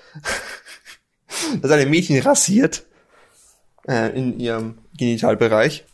dass 1.61 1.71
ein 1.71 1.89
Mädchen 1.89 2.21
rasiert 2.21 2.83
äh, 3.87 4.17
in 4.17 4.39
ihrem 4.39 4.77
Genitalbereich. 4.97 5.85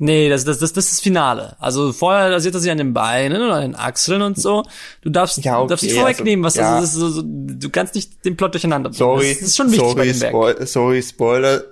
Nee, 0.00 0.28
das, 0.28 0.44
das, 0.44 0.58
das, 0.58 0.72
das 0.72 0.84
ist 0.86 0.92
das 0.92 1.00
Finale. 1.00 1.56
Also 1.58 1.92
vorher 1.92 2.30
rasiert 2.30 2.54
er 2.54 2.60
sich 2.60 2.70
an 2.70 2.78
den 2.78 2.94
Beinen 2.94 3.42
oder 3.42 3.54
an 3.54 3.62
den 3.62 3.74
Achseln 3.74 4.22
und 4.22 4.40
so. 4.40 4.62
Du 5.02 5.10
darfst, 5.10 5.44
ja, 5.44 5.58
okay, 5.58 5.70
darfst 5.70 5.84
nicht 5.84 5.96
vorwegnehmen, 5.96 6.44
was 6.44 6.56
also, 6.56 6.70
ja. 6.70 6.80
das 6.80 6.90
ist. 6.90 6.96
So, 6.96 7.08
so, 7.08 7.22
du 7.24 7.68
kannst 7.70 7.96
nicht 7.96 8.24
den 8.24 8.36
Plot 8.36 8.54
durcheinander 8.54 8.90
bringen. 8.90 8.98
Sorry, 8.98 9.34
das 9.34 9.42
ist 9.42 9.56
schon 9.56 9.66
wichtig 9.72 9.80
sorry, 9.80 9.96
bei 9.96 10.04
dem 10.04 10.14
Spo 10.14 10.66
sorry, 10.66 11.02
Spoiler. 11.02 11.64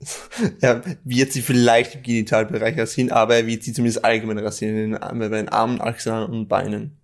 ja, 0.62 0.80
wird 1.04 1.32
sie 1.32 1.42
vielleicht 1.42 1.94
im 1.96 2.02
Genitalbereich 2.02 2.76
rasieren, 2.78 3.12
aber 3.12 3.36
er 3.36 3.46
wird 3.46 3.62
sie 3.62 3.72
zumindest 3.72 4.04
allgemein 4.04 4.38
rasieren, 4.38 4.76
in 4.76 4.90
den, 4.92 5.18
bei 5.18 5.28
den 5.28 5.48
Armen, 5.50 5.80
Achseln 5.80 6.24
und 6.30 6.48
Beinen. 6.48 6.96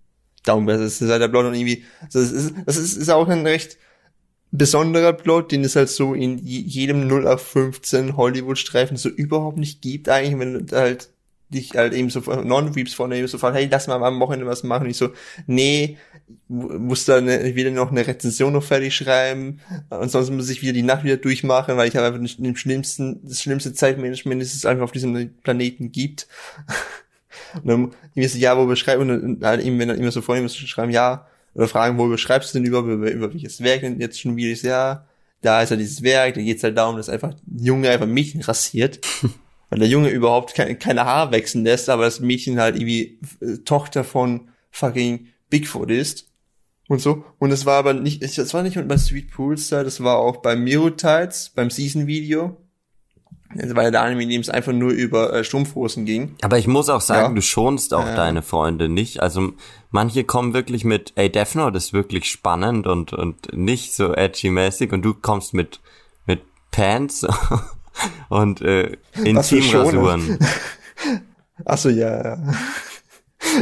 Darum, 0.44 0.66
das 0.66 0.80
ist 0.80 1.10
halt 1.10 1.20
der 1.20 1.28
Plot 1.28 1.44
und 1.44 1.54
irgendwie, 1.54 1.84
das 2.10 2.32
ist, 2.32 2.54
das 2.64 2.76
ist, 2.78 2.96
ist 2.96 3.10
auch 3.10 3.28
ein 3.28 3.46
recht 3.46 3.76
besonderer 4.50 5.12
Plot, 5.12 5.52
den 5.52 5.64
es 5.64 5.76
halt 5.76 5.88
so 5.88 6.14
in 6.14 6.38
jedem 6.38 7.06
0 7.06 7.26
auf 7.26 7.42
15 7.42 8.16
Hollywood-Streifen 8.16 8.96
so 8.96 9.08
überhaupt 9.08 9.58
nicht 9.58 9.82
gibt 9.82 10.08
eigentlich, 10.08 10.38
wenn 10.38 10.66
du 10.66 10.76
halt 10.76 11.10
dich 11.50 11.74
halt 11.76 11.94
eben 11.94 12.10
so 12.10 12.20
Non-Weeps 12.20 12.94
vornehmen, 12.94 13.26
so 13.26 13.52
hey, 13.52 13.68
lass 13.70 13.86
mal 13.86 14.02
am 14.02 14.20
Wochenende 14.20 14.46
was 14.46 14.64
machen. 14.64 14.84
Und 14.84 14.90
ich 14.90 14.96
so, 14.96 15.10
nee, 15.46 15.96
muss 16.48 17.06
da 17.06 17.16
eine, 17.16 17.54
wieder 17.54 17.70
noch 17.70 17.90
eine 17.90 18.06
Rezension 18.06 18.52
noch 18.52 18.62
fertig 18.62 18.94
schreiben. 18.94 19.60
Und 19.88 20.10
sonst 20.10 20.30
muss 20.30 20.50
ich 20.50 20.62
wieder 20.62 20.74
die 20.74 20.82
Nacht 20.82 21.04
wieder 21.04 21.16
durchmachen, 21.16 21.76
weil 21.76 21.88
ich 21.88 21.96
habe 21.96 22.06
einfach 22.06 22.20
den 22.20 22.56
schlimmsten, 22.56 23.20
das 23.26 23.40
schlimmste 23.40 23.72
Zeitmanagement, 23.72 24.42
das 24.42 24.54
es 24.54 24.66
einfach 24.66 24.84
auf 24.84 24.92
diesem 24.92 25.34
Planeten 25.42 25.90
gibt. 25.90 26.28
Und 27.54 27.66
dann 27.66 27.92
irgendwie 28.14 28.28
so, 28.28 28.38
ja, 28.38 28.58
wo 28.58 28.66
beschreiben, 28.66 29.08
und 29.10 29.44
halt 29.44 29.62
eben, 29.62 29.78
wenn 29.78 29.88
dann 29.88 29.98
immer 29.98 30.10
so 30.10 30.20
vornehmen, 30.20 30.50
zu 30.50 30.66
schreiben, 30.66 30.92
ja, 30.92 31.26
oder 31.58 31.68
fragen, 31.68 31.98
wo 31.98 32.08
beschreibst 32.08 32.54
du 32.54 32.58
denn 32.58 32.66
über, 32.66 32.78
über, 32.78 33.10
über 33.10 33.34
welches 33.34 33.62
Werk 33.62 33.80
denn 33.80 34.00
jetzt 34.00 34.20
schon 34.20 34.36
wieder 34.36 34.52
ist, 34.52 34.62
ja, 34.62 35.04
da 35.42 35.60
ist 35.60 35.70
ja 35.70 35.76
dieses 35.76 36.02
Werk, 36.02 36.34
da 36.34 36.40
geht's 36.40 36.62
halt 36.62 36.78
darum, 36.78 36.96
dass 36.96 37.08
einfach 37.08 37.30
ein 37.30 37.58
Junge 37.58 37.90
einfach 37.90 38.06
Mädchen 38.06 38.40
rasiert. 38.40 39.00
weil 39.70 39.80
der 39.80 39.88
Junge 39.88 40.08
überhaupt 40.08 40.54
keine, 40.54 40.76
keine 40.76 41.04
Haare 41.04 41.32
wechseln 41.32 41.64
lässt, 41.64 41.90
aber 41.90 42.04
das 42.04 42.20
Mädchen 42.20 42.58
halt 42.58 42.76
irgendwie 42.76 43.18
äh, 43.40 43.58
Tochter 43.64 44.04
von 44.04 44.48
fucking 44.70 45.26
Bigfoot 45.50 45.90
ist. 45.90 46.30
Und 46.88 47.02
so. 47.02 47.24
Und 47.38 47.50
es 47.50 47.66
war 47.66 47.76
aber 47.76 47.92
nicht, 47.92 48.22
das 48.22 48.54
war 48.54 48.62
nicht 48.62 48.88
bei 48.88 48.96
Sweet 48.96 49.30
Poolstar, 49.30 49.84
das 49.84 50.02
war 50.02 50.16
auch 50.16 50.38
bei 50.38 50.56
Miro 50.56 50.88
Tides, 50.88 51.52
beim 51.54 51.68
Season 51.68 52.06
Video. 52.06 52.56
Das 53.54 53.74
war 53.74 53.84
ja 53.84 53.90
der 53.90 54.02
Anime, 54.02 54.24
in 54.24 54.28
dem 54.28 54.40
es 54.42 54.50
einfach 54.50 54.72
nur 54.72 54.90
über 54.90 55.32
äh, 55.32 55.42
Strumpfhosen 55.42 56.04
ging. 56.04 56.36
Aber 56.42 56.58
ich 56.58 56.66
muss 56.66 56.88
auch 56.88 57.00
sagen, 57.00 57.30
ja. 57.30 57.34
du 57.34 57.40
schonst 57.40 57.94
auch 57.94 58.06
äh. 58.06 58.14
deine 58.14 58.42
Freunde 58.42 58.88
nicht. 58.88 59.20
Also 59.22 59.52
manche 59.90 60.24
kommen 60.24 60.52
wirklich 60.52 60.84
mit, 60.84 61.12
ey, 61.16 61.30
Death 61.30 61.54
Note 61.54 61.76
ist 61.76 61.92
wirklich 61.92 62.30
spannend 62.30 62.86
und, 62.86 63.12
und 63.12 63.56
nicht 63.56 63.94
so 63.94 64.12
edgy-mäßig 64.14 64.92
und 64.92 65.02
du 65.02 65.14
kommst 65.14 65.54
mit, 65.54 65.80
mit 66.26 66.42
Pants 66.70 67.26
und 68.28 68.60
äh, 68.60 68.96
Intimrasuren. 69.24 70.38
Achso, 71.64 71.88
ja, 71.88 72.22
ja. 72.22 72.52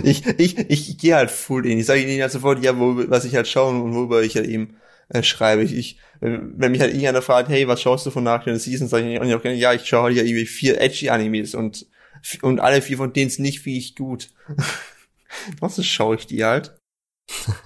Ich, 0.03 0.27
ich, 0.27 0.59
ich, 0.59 0.91
ich 0.91 0.99
gehe 0.99 1.15
halt 1.15 1.31
full 1.31 1.65
in. 1.67 1.79
Ich 1.79 1.87
sage 1.87 2.03
ihnen 2.03 2.21
halt 2.21 2.33
sofort, 2.33 2.63
ja, 2.63 2.79
wo, 2.79 2.97
was 3.09 3.25
ich 3.25 3.37
halt 3.37 3.47
schaue 3.47 3.71
und 3.71 3.95
worüber 3.95 4.23
ich 4.23 4.37
halt 4.37 4.47
eben 4.47 4.77
äh, 5.09 5.23
schreibe. 5.23 5.63
Ich, 5.63 5.75
ich, 5.75 5.99
wenn 6.21 6.73
mich 6.73 6.81
halt 6.81 6.91
irgendeiner 6.91 7.23
fragt, 7.23 7.49
hey, 7.49 7.69
was 7.69 7.83
schaust 7.83 8.07
du 8.07 8.11
von 8.11 8.25
nach 8.25 8.45
der 8.45 8.59
Season, 8.59 8.89
sage 8.89 9.13
ich, 9.13 9.21
auch, 9.21 9.45
ja, 9.45 9.73
ich 9.73 9.87
schaue 9.87 10.05
halt 10.05 10.17
ja 10.17 10.23
irgendwie 10.23 10.47
vier 10.47 10.81
edgy 10.81 11.11
Animes 11.11 11.55
und, 11.55 11.87
und 12.43 12.61
alle 12.61 12.83
vier 12.83 12.97
von 12.97 13.13
denen 13.13 13.31
sind 13.31 13.43
nicht 13.43 13.65
wie 13.65 13.79
ich 13.79 13.95
gut. 13.95 14.31
was 15.61 15.85
schaue 15.85 16.17
ich 16.17 16.27
die 16.27 16.45
halt? 16.45 16.77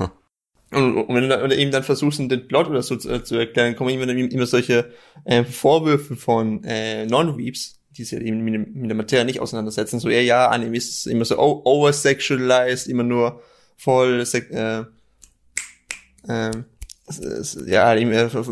und, 0.70 0.96
und 0.96 1.14
wenn 1.14 1.22
du 1.22 1.28
dann, 1.28 1.50
eben 1.50 1.70
dann 1.70 1.82
versuchst, 1.82 2.18
den 2.18 2.48
Plot 2.48 2.68
oder 2.68 2.82
so 2.82 2.96
zu, 2.96 3.22
zu 3.22 3.36
erklären, 3.36 3.76
kommen 3.76 3.90
immer, 3.90 4.08
immer 4.08 4.46
solche 4.46 4.92
äh, 5.24 5.44
Vorwürfe 5.44 6.16
von 6.16 6.64
äh, 6.64 7.06
Non-Weeps, 7.06 7.80
die 7.96 8.04
sich 8.04 8.20
eben 8.20 8.42
mit, 8.42 8.74
mit 8.74 8.90
der 8.90 8.96
Materie 8.96 9.24
nicht 9.24 9.40
auseinandersetzen. 9.40 10.00
So, 10.00 10.08
eher, 10.08 10.24
ja, 10.24 10.48
Anime 10.48 10.76
ist 10.76 11.06
immer 11.06 11.24
so 11.24 11.38
oversexualized, 11.38 12.88
immer 12.88 13.02
nur 13.02 13.42
voll, 13.76 14.24
äh, 14.32 14.84
äh, 16.28 16.50
ja, 17.66 17.96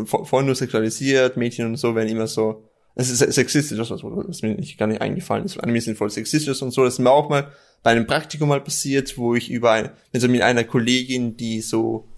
voll 0.05 0.43
nur 0.43 0.55
sexualisiert, 0.55 1.37
Mädchen 1.37 1.65
und 1.65 1.77
so 1.77 1.95
werden 1.95 2.09
immer 2.09 2.27
so, 2.27 2.63
es 2.95 3.09
ist 3.09 3.19
sexistisch, 3.33 3.77
das 3.77 3.91
was, 3.91 4.01
was 4.03 4.41
mir 4.41 4.55
nicht 4.55 4.77
gar 4.77 4.87
nicht 4.87 5.01
eingefallen 5.01 5.45
ist. 5.45 5.57
Anime 5.57 5.79
sind 5.79 5.97
voll 5.97 6.09
sexistisch 6.09 6.61
und 6.61 6.71
so. 6.71 6.83
Das 6.83 6.95
ist 6.95 6.99
mir 6.99 7.11
auch 7.11 7.29
mal 7.29 7.51
bei 7.81 7.91
einem 7.91 8.07
Praktikum 8.07 8.49
mal 8.49 8.61
passiert, 8.61 9.17
wo 9.17 9.35
ich 9.35 9.49
über 9.49 9.71
ein, 9.71 9.91
also 10.13 10.27
mit 10.27 10.41
einer 10.41 10.65
Kollegin, 10.65 11.37
die 11.37 11.61
so 11.61 12.09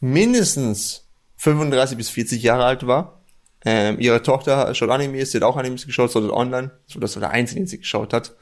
mindestens 0.00 1.06
35 1.36 1.96
bis 1.96 2.10
40 2.10 2.42
Jahre 2.42 2.64
alt 2.64 2.86
war, 2.86 3.22
ähm, 3.64 3.98
ihre 4.00 4.22
Tochter 4.22 4.74
schaut 4.74 4.90
Animes, 4.90 5.32
sie 5.32 5.38
hat 5.38 5.44
auch 5.44 5.56
Animes 5.56 5.86
geschaut, 5.86 6.10
so 6.10 6.32
online, 6.32 6.72
so 6.86 7.00
das 7.00 7.16
war 7.16 7.20
der 7.20 7.30
einzige, 7.30 7.60
den 7.60 7.66
sie 7.66 7.78
geschaut 7.78 8.12
hat. 8.12 8.34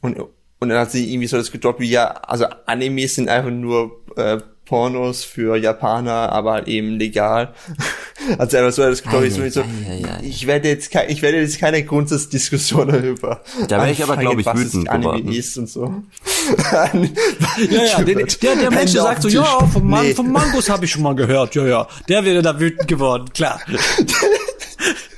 Und, 0.00 0.16
und 0.60 0.68
dann 0.68 0.78
hat 0.78 0.92
sie 0.92 1.10
irgendwie 1.10 1.26
so 1.26 1.36
das 1.36 1.50
gedroppt 1.50 1.80
wie, 1.80 1.90
ja, 1.90 2.08
also 2.08 2.46
Animes 2.66 3.14
sind 3.14 3.28
einfach 3.28 3.50
nur 3.50 4.02
äh, 4.16 4.38
Pornos 4.70 5.24
für 5.24 5.56
Japaner, 5.56 6.30
aber 6.30 6.52
halt 6.52 6.68
eben 6.68 6.98
legal. 6.98 7.54
Also 8.36 8.58
einfach 8.58 8.72
so 8.72 8.82
das 8.82 9.02
glaube 9.02 9.28
ich 9.28 9.32
so, 9.32 9.48
so 9.48 9.64
ich 10.22 10.46
werde 10.46 10.68
jetzt 10.68 10.90
kein, 10.90 11.08
ich 11.08 11.22
werde 11.22 11.40
jetzt 11.40 11.58
keine 11.58 11.82
Grundsatzdiskussion 11.82 12.88
darüber. 12.92 13.40
Da 13.66 13.78
wäre 13.78 13.92
ich 13.92 14.02
aber 14.02 14.18
glaube 14.18 14.42
ich 14.42 14.46
was 14.46 14.58
wütend 14.58 14.90
Anime 14.90 15.34
ist 15.34 15.56
und 15.56 15.70
so. 15.70 16.02
ja, 16.70 17.82
ja, 17.82 18.02
der, 18.02 18.14
der, 18.14 18.56
der 18.56 18.70
Mensch 18.70 18.92
sagt 18.92 19.22
so, 19.22 19.28
ja, 19.28 19.66
vom, 19.72 19.88
Man 19.88 20.04
nee. 20.04 20.14
vom 20.14 20.30
Mangos 20.30 20.68
habe 20.68 20.84
ich 20.84 20.90
schon 20.90 21.02
mal 21.02 21.14
gehört, 21.14 21.54
ja, 21.54 21.66
ja. 21.66 21.88
Der 22.10 22.22
wäre 22.22 22.42
da 22.42 22.60
wütend 22.60 22.86
geworden, 22.86 23.32
klar. 23.32 23.58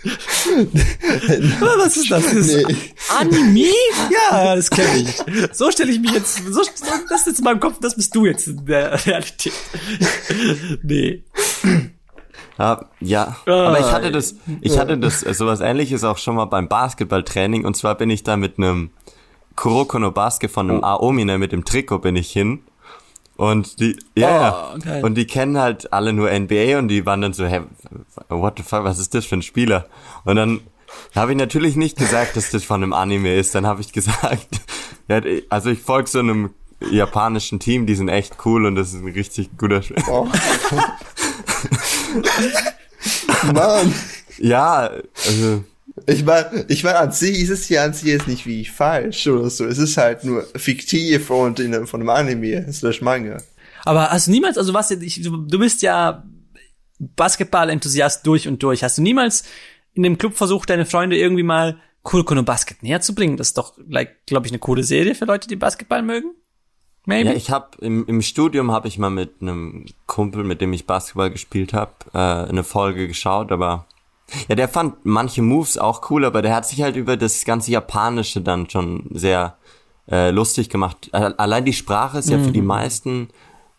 Was 0.05 1.97
ist 1.97 2.11
das? 2.11 2.25
das 2.25 2.47
nee. 2.47 2.77
Anime? 3.19 3.73
Ja, 4.11 4.57
das 4.57 4.69
kenne 4.71 4.99
ich. 4.99 5.23
So 5.53 5.71
stelle 5.71 5.93
ich 5.93 6.01
mich 6.01 6.13
jetzt, 6.13 6.39
so, 6.45 6.61
das 7.09 7.21
ist 7.21 7.27
jetzt 7.27 7.39
in 7.39 7.45
meinem 7.45 7.61
Kopf, 7.61 7.79
das 7.81 7.95
bist 7.95 8.15
du 8.15 8.27
jetzt 8.27 8.49
in 8.49 8.67
der 8.67 9.07
Realität. 9.07 9.53
Nee. 10.83 11.23
Ja, 12.59 12.85
ja. 13.01 13.37
aber 13.47 13.81
ich 13.81 13.93
hatte 13.93 14.13
das, 14.13 14.37
ich 14.61 14.79
hatte 14.79 14.99
das, 14.99 15.21
sowas 15.21 15.61
ähnliches 15.61 16.05
auch 16.05 16.19
schon 16.19 16.35
mal 16.37 16.45
beim 16.47 16.69
Basketballtraining 16.69 17.65
und 17.65 17.77
zwar 17.77 17.95
bin 17.97 18.11
ich 18.11 18.25
da 18.25 18.37
mit 18.37 18.59
einem 18.59 18.91
Kuroko 19.57 19.99
no 19.99 20.11
Basket 20.11 20.51
von 20.51 20.71
einem 20.71 20.85
Aomine 20.85 21.39
mit 21.39 21.53
dem 21.53 21.65
Trikot 21.65 21.99
bin 21.99 22.17
ich 22.17 22.31
hin 22.31 22.63
und 23.37 23.81
die, 23.81 23.97
ja, 24.15 24.73
oh, 24.73 24.77
okay. 24.77 25.03
und 25.03 25.15
die 25.15 25.27
kennen 25.27 25.59
halt 25.59 25.93
alle 25.93 26.13
nur 26.13 26.31
NBA 26.31 26.79
und 26.79 26.89
die 26.89 27.07
waren 27.07 27.21
dann 27.21 27.33
so, 27.33 27.47
hey, 27.47 27.63
what 28.29 28.55
the 28.59 28.63
fuck, 28.63 28.85
was 28.85 28.99
ist 28.99 29.15
das 29.15 29.25
für 29.25 29.37
ein 29.37 29.43
Spieler? 29.43 29.87
Und 30.25 30.37
dann 30.37 30.61
habe 31.15 31.33
ich 31.33 31.39
natürlich 31.39 31.77
nicht 31.77 31.97
gesagt, 31.97 32.37
dass 32.37 32.51
das 32.51 32.65
von 32.65 32.83
einem 32.83 32.93
Anime 32.93 33.35
ist. 33.35 33.55
Dann 33.55 33.67
habe 33.67 33.81
ich 33.81 33.93
gesagt, 33.93 34.61
ja, 35.09 35.21
also 35.49 35.71
ich 35.71 35.81
folge 35.81 36.09
so 36.09 36.19
einem 36.19 36.51
japanischen 36.91 37.61
Team, 37.61 37.87
die 37.87 37.95
sind 37.95 38.09
echt 38.09 38.37
cool 38.45 38.67
und 38.67 38.75
das 38.75 38.89
ist 38.89 39.03
ein 39.03 39.13
richtig 39.13 39.57
guter 39.57 39.83
Spiel. 39.83 40.03
Oh. 40.09 40.27
Mann. 43.53 43.95
Ja, 44.39 44.91
also 45.27 45.65
Ich 46.07 46.25
meine, 46.25 46.65
ich 46.69 46.85
mein, 46.85 46.97
an 46.97 47.13
sich 47.13 47.41
ist 47.41 47.51
es 47.51 47.69
ja 47.69 47.85
an 47.85 47.93
sich 47.93 48.09
jetzt 48.09 48.29
nicht 48.29 48.47
wie 48.47 48.65
falsch 48.65 49.27
oder 49.27 49.51
so. 49.51 49.67
Es 49.67 49.79
ist 49.79 49.97
halt 49.97 50.25
nur 50.25 50.43
fiktiv 50.57 51.31
und 51.31 51.61
in 51.61 51.75
einem, 51.75 51.87
von 51.87 52.01
einem 52.01 52.11
Anime, 52.11 52.73
slash 52.73 53.03
Manga. 53.03 53.43
Aber 53.85 54.11
hast 54.11 54.27
du 54.27 54.31
niemals, 54.31 54.57
also 54.59 54.75
was, 54.75 54.91
ich, 54.91 55.23
du, 55.23 55.37
du 55.37 55.59
bist 55.59 55.83
ja 55.83 56.25
Basketball-Enthusiast 56.99 58.27
durch 58.27 58.49
und 58.49 58.63
durch. 58.63 58.83
Hast 58.85 58.99
du 58.99 59.03
niemals 59.03 59.45
in 59.95 60.03
dem 60.03 60.19
Club 60.19 60.35
versucht, 60.35 60.71
deine 60.71 60.87
Freunde 60.87 61.17
irgendwie 61.17 61.43
mal 61.43 61.79
Kuroko 62.03 62.41
Basket 62.43 62.83
näher 62.83 63.01
zu 63.01 63.15
bringen? 63.15 63.37
Das 63.37 63.49
ist 63.49 63.59
doch, 63.59 63.75
like, 63.89 64.25
glaube 64.27 64.47
ich, 64.47 64.53
eine 64.53 64.61
coole 64.61 64.85
Serie 64.85 65.15
für 65.15 65.25
Leute, 65.25 65.49
die 65.49 65.57
Basketball 65.57 66.03
mögen. 66.03 66.35
Maybe? 67.05 67.31
Ja, 67.31 67.35
ich 67.35 67.51
habe 67.51 67.77
im, 67.81 68.07
im 68.07 68.23
Studium 68.23 68.71
habe 68.71 68.87
ich 68.87 68.97
mal 68.97 69.11
mit 69.11 69.43
einem 69.43 69.87
Kumpel, 70.07 70.45
mit 70.45 70.61
dem 70.61 70.73
ich 70.73 70.87
Basketball 70.87 71.31
gespielt 71.31 71.73
habe, 71.73 71.93
äh, 72.15 72.19
eine 72.19 72.63
Folge 72.63 73.09
geschaut, 73.09 73.51
aber 73.51 73.87
ja, 74.49 74.55
der 74.55 74.69
fand 74.69 75.05
manche 75.05 75.43
Moves 75.43 75.79
auch 75.79 76.11
cool, 76.11 76.25
aber 76.25 76.43
der 76.43 76.55
hat 76.55 76.67
sich 76.67 76.83
halt 76.83 76.97
über 76.97 77.17
das 77.17 77.45
ganze 77.45 77.71
Japanische 77.73 78.41
dann 78.41 78.69
schon 78.71 79.07
sehr 79.13 79.57
äh, 80.11 80.31
lustig 80.31 80.69
gemacht. 80.69 81.09
Allein 81.13 81.65
die 81.65 81.73
Sprache 81.73 82.19
ist 82.19 82.29
ja 82.29 82.39
für 82.39 82.51
die 82.53 82.63
meisten 82.63 83.29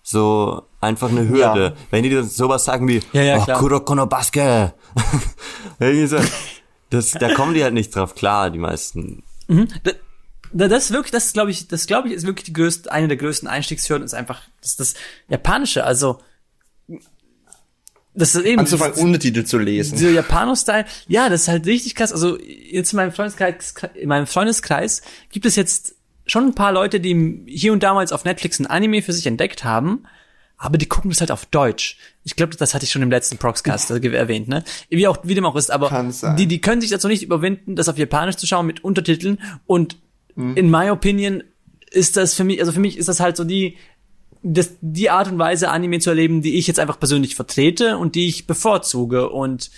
so 0.01 0.63
einfach 0.81 1.09
eine 1.09 1.27
Hürde. 1.27 1.63
Ja. 1.63 1.73
Wenn 1.91 2.03
die 2.03 2.09
das 2.09 2.35
sowas 2.35 2.65
sagen 2.65 2.87
wie 2.87 3.01
Ja, 3.13 3.21
ja, 3.21 3.45
oh. 3.47 3.53
Kuroko 3.59 3.95
no. 3.95 4.07
Irgendwie 5.79 6.07
so, 6.07 6.17
das, 6.89 7.11
da 7.11 7.33
kommen 7.33 7.53
die 7.53 7.63
halt 7.63 7.73
nicht 7.73 7.95
drauf 7.95 8.15
klar, 8.15 8.49
die 8.49 8.59
meisten. 8.59 9.23
Da- 9.47 10.67
Das 10.67 10.85
ist 10.85 10.91
wirklich, 10.91 11.11
das 11.11 11.33
glaube 11.33 11.51
ich, 11.51 11.67
das 11.67 11.87
glaube 11.87 12.07
ich, 12.09 12.13
ist 12.13 12.25
wirklich 12.27 12.45
die 12.45 12.53
größte, 12.53 12.91
eine 12.91 13.07
der 13.07 13.17
größten 13.17 13.47
Einstiegshürden 13.49 14.05
ist 14.05 14.13
einfach 14.13 14.41
das, 14.61 14.75
das 14.75 14.93
Japanische. 15.27 15.83
Also 15.83 16.19
das 18.15 18.35
ist 18.35 18.45
eben 18.45 18.59
Anzufangen, 18.59 18.95
Untertitel 18.99 19.43
zu 19.43 19.57
lesen. 19.57 19.97
dieser 19.97 20.11
Japano-Style. 20.11 20.85
Ja, 21.07 21.29
das 21.29 21.43
ist 21.43 21.47
halt 21.47 21.65
richtig 21.65 21.95
krass. 21.95 22.11
Also 22.11 22.37
jetzt 22.39 22.93
in 22.93 22.97
meinem 22.97 23.11
Freundeskreis, 23.11 23.73
in 23.95 24.09
meinem 24.09 24.27
Freundeskreis 24.27 25.01
gibt 25.31 25.45
es 25.45 25.55
jetzt 25.55 25.95
schon 26.25 26.45
ein 26.45 26.55
paar 26.55 26.71
Leute, 26.71 26.99
die 26.99 27.43
hier 27.47 27.73
und 27.73 27.83
damals 27.83 28.11
auf 28.11 28.23
Netflix 28.23 28.59
ein 28.59 28.67
Anime 28.67 29.01
für 29.01 29.13
sich 29.13 29.25
entdeckt 29.25 29.63
haben. 29.63 30.03
Aber 30.57 30.77
die 30.77 30.85
gucken 30.85 31.09
das 31.09 31.19
halt 31.19 31.31
auf 31.31 31.45
Deutsch. 31.47 31.97
Ich 32.23 32.35
glaube, 32.35 32.55
das 32.55 32.73
hatte 32.73 32.85
ich 32.85 32.91
schon 32.91 33.01
im 33.01 33.09
letzten 33.09 33.37
Proxcast 33.37 33.89
erwähnt, 33.91 34.47
ne? 34.47 34.63
Wie 34.89 35.07
auch, 35.07 35.17
wie 35.23 35.35
dem 35.35 35.45
auch 35.45 35.55
ist, 35.55 35.71
aber 35.71 36.11
die, 36.37 36.45
die 36.45 36.61
können 36.61 36.79
sich 36.79 36.91
dazu 36.91 37.07
nicht 37.07 37.23
überwinden, 37.23 37.75
das 37.75 37.89
auf 37.89 37.97
Japanisch 37.97 38.37
zu 38.37 38.47
schauen 38.47 38.67
mit 38.67 38.83
Untertiteln 38.83 39.41
und 39.65 39.97
in 40.35 40.71
my 40.71 40.89
opinion 40.89 41.43
ist 41.91 42.17
das 42.17 42.33
für 42.33 42.43
mich, 42.43 42.59
also 42.59 42.71
für 42.71 42.79
mich 42.79 42.97
ist 42.97 43.07
das 43.07 43.19
halt 43.19 43.37
so 43.37 43.43
die, 43.43 43.77
das, 44.43 44.71
die 44.81 45.09
Art 45.09 45.29
und 45.31 45.39
Weise, 45.39 45.69
Anime 45.69 45.99
zu 45.99 46.09
erleben, 46.09 46.41
die 46.41 46.57
ich 46.57 46.67
jetzt 46.67 46.79
einfach 46.79 46.99
persönlich 46.99 47.35
vertrete 47.35 47.97
und 47.97 48.15
die 48.15 48.27
ich 48.27 48.45
bevorzuge. 48.45 49.29
Und 49.29 49.71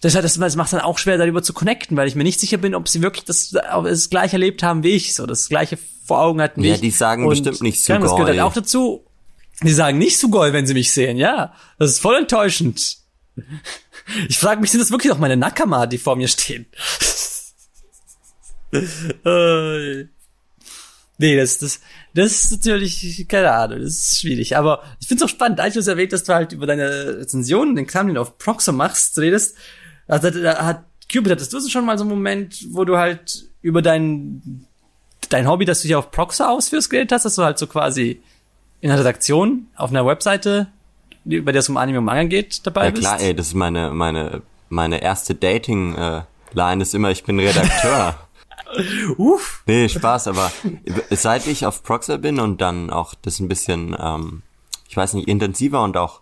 das, 0.00 0.14
hat- 0.16 0.24
das, 0.24 0.36
macht 0.56 0.72
dann 0.72 0.80
auch 0.80 0.98
schwer, 0.98 1.18
darüber 1.18 1.42
zu 1.42 1.52
connecten, 1.52 1.96
weil 1.96 2.08
ich 2.08 2.14
mir 2.16 2.24
nicht 2.24 2.40
sicher 2.40 2.56
bin, 2.58 2.74
ob 2.74 2.88
sie 2.88 3.00
wirklich 3.02 3.24
das, 3.24 3.50
das 3.50 4.10
gleich 4.10 4.32
erlebt 4.32 4.62
haben 4.62 4.82
wie 4.82 4.90
ich, 4.90 5.14
so 5.14 5.24
das 5.26 5.48
gleiche 5.48 5.78
vor 6.04 6.20
Augen 6.20 6.40
hatten 6.42 6.62
wie 6.62 6.68
Ja, 6.68 6.74
ich. 6.74 6.80
die 6.80 6.90
sagen 6.90 7.22
Und 7.24 7.30
bestimmt 7.30 7.60
nicht 7.62 7.86
ja, 7.88 7.98
Das 7.98 8.10
gehört 8.10 8.28
halt 8.28 8.36
Sugoi. 8.36 8.46
auch 8.48 8.52
dazu. 8.52 9.04
Die 9.62 9.72
sagen 9.72 9.98
nicht 9.98 10.18
Sugoi, 10.18 10.52
wenn 10.52 10.66
sie 10.66 10.74
mich 10.74 10.92
sehen, 10.92 11.16
ja. 11.16 11.52
Das 11.78 11.90
ist 11.90 11.98
voll 12.00 12.16
enttäuschend. 12.16 12.98
Ich 14.28 14.38
frage 14.38 14.60
mich, 14.60 14.70
sind 14.70 14.80
das 14.80 14.90
wirklich 14.90 15.10
noch 15.12 15.18
meine 15.18 15.36
Nakama, 15.36 15.86
die 15.86 15.98
vor 15.98 16.16
mir 16.16 16.28
stehen? 16.28 16.66
Nee, 21.20 21.36
das, 21.36 21.58
das, 21.58 21.80
das 22.14 22.44
ist 22.44 22.52
natürlich, 22.52 23.26
keine 23.28 23.52
Ahnung, 23.52 23.80
das 23.80 23.92
ist 23.92 24.20
schwierig. 24.20 24.56
Aber 24.56 24.82
ich 25.00 25.08
find's 25.08 25.22
auch 25.22 25.28
spannend, 25.28 25.60
als 25.60 25.74
du 25.74 25.80
es 25.80 25.86
erwähnt, 25.86 26.12
dass 26.12 26.24
du 26.24 26.34
halt 26.34 26.52
über 26.52 26.66
deine 26.66 27.18
Rezensionen, 27.20 27.76
den 27.76 27.86
Kram, 27.86 28.06
den 28.06 28.14
du 28.14 28.20
auf 28.20 28.38
Proxo 28.38 28.72
machst, 28.72 29.18
redest. 29.18 29.56
Also, 30.06 30.30
da 30.30 30.64
hat, 30.64 30.84
Cupid, 31.12 31.30
hattest 31.32 31.52
du 31.52 31.60
schon 31.68 31.84
mal 31.84 31.98
so 31.98 32.04
einen 32.04 32.10
Moment, 32.10 32.66
wo 32.70 32.84
du 32.84 32.96
halt 32.96 33.46
über 33.62 33.82
dein, 33.82 34.64
dein 35.28 35.46
Hobby, 35.48 35.64
das 35.64 35.82
du 35.82 35.88
hier 35.88 35.98
auf 35.98 36.10
Proxo 36.10 36.44
ausführst, 36.44 36.90
geredet 36.90 37.12
hast, 37.12 37.24
dass 37.24 37.34
du 37.34 37.42
halt 37.42 37.58
so 37.58 37.66
quasi 37.66 38.20
in 38.80 38.90
einer 38.90 39.00
Redaktion 39.00 39.66
auf 39.76 39.90
einer 39.90 40.06
Webseite, 40.06 40.68
bei 41.24 41.52
der 41.52 41.56
es 41.56 41.68
um 41.68 41.76
Anime 41.76 41.98
und 41.98 42.04
Manga 42.04 42.24
geht, 42.24 42.66
dabei 42.66 42.86
Ja 42.86 42.90
bist? 42.90 43.02
klar, 43.02 43.20
ey, 43.20 43.34
das 43.34 43.48
ist 43.48 43.54
meine, 43.54 43.90
meine, 43.90 44.42
meine 44.68 45.02
erste 45.02 45.34
Dating-Line 45.34 46.82
ist 46.82 46.94
immer, 46.94 47.10
ich 47.10 47.24
bin 47.24 47.38
Redakteur. 47.38 48.18
Uff. 49.16 49.62
Nee, 49.66 49.88
Spaß, 49.88 50.28
aber 50.28 50.50
seit 51.10 51.46
ich 51.46 51.66
auf 51.66 51.82
Proxer 51.82 52.18
bin 52.18 52.38
und 52.38 52.60
dann 52.60 52.90
auch 52.90 53.14
das 53.14 53.40
ein 53.40 53.48
bisschen, 53.48 53.96
ähm, 53.98 54.42
ich 54.88 54.96
weiß 54.96 55.14
nicht, 55.14 55.28
intensiver 55.28 55.82
und 55.82 55.96
auch 55.96 56.20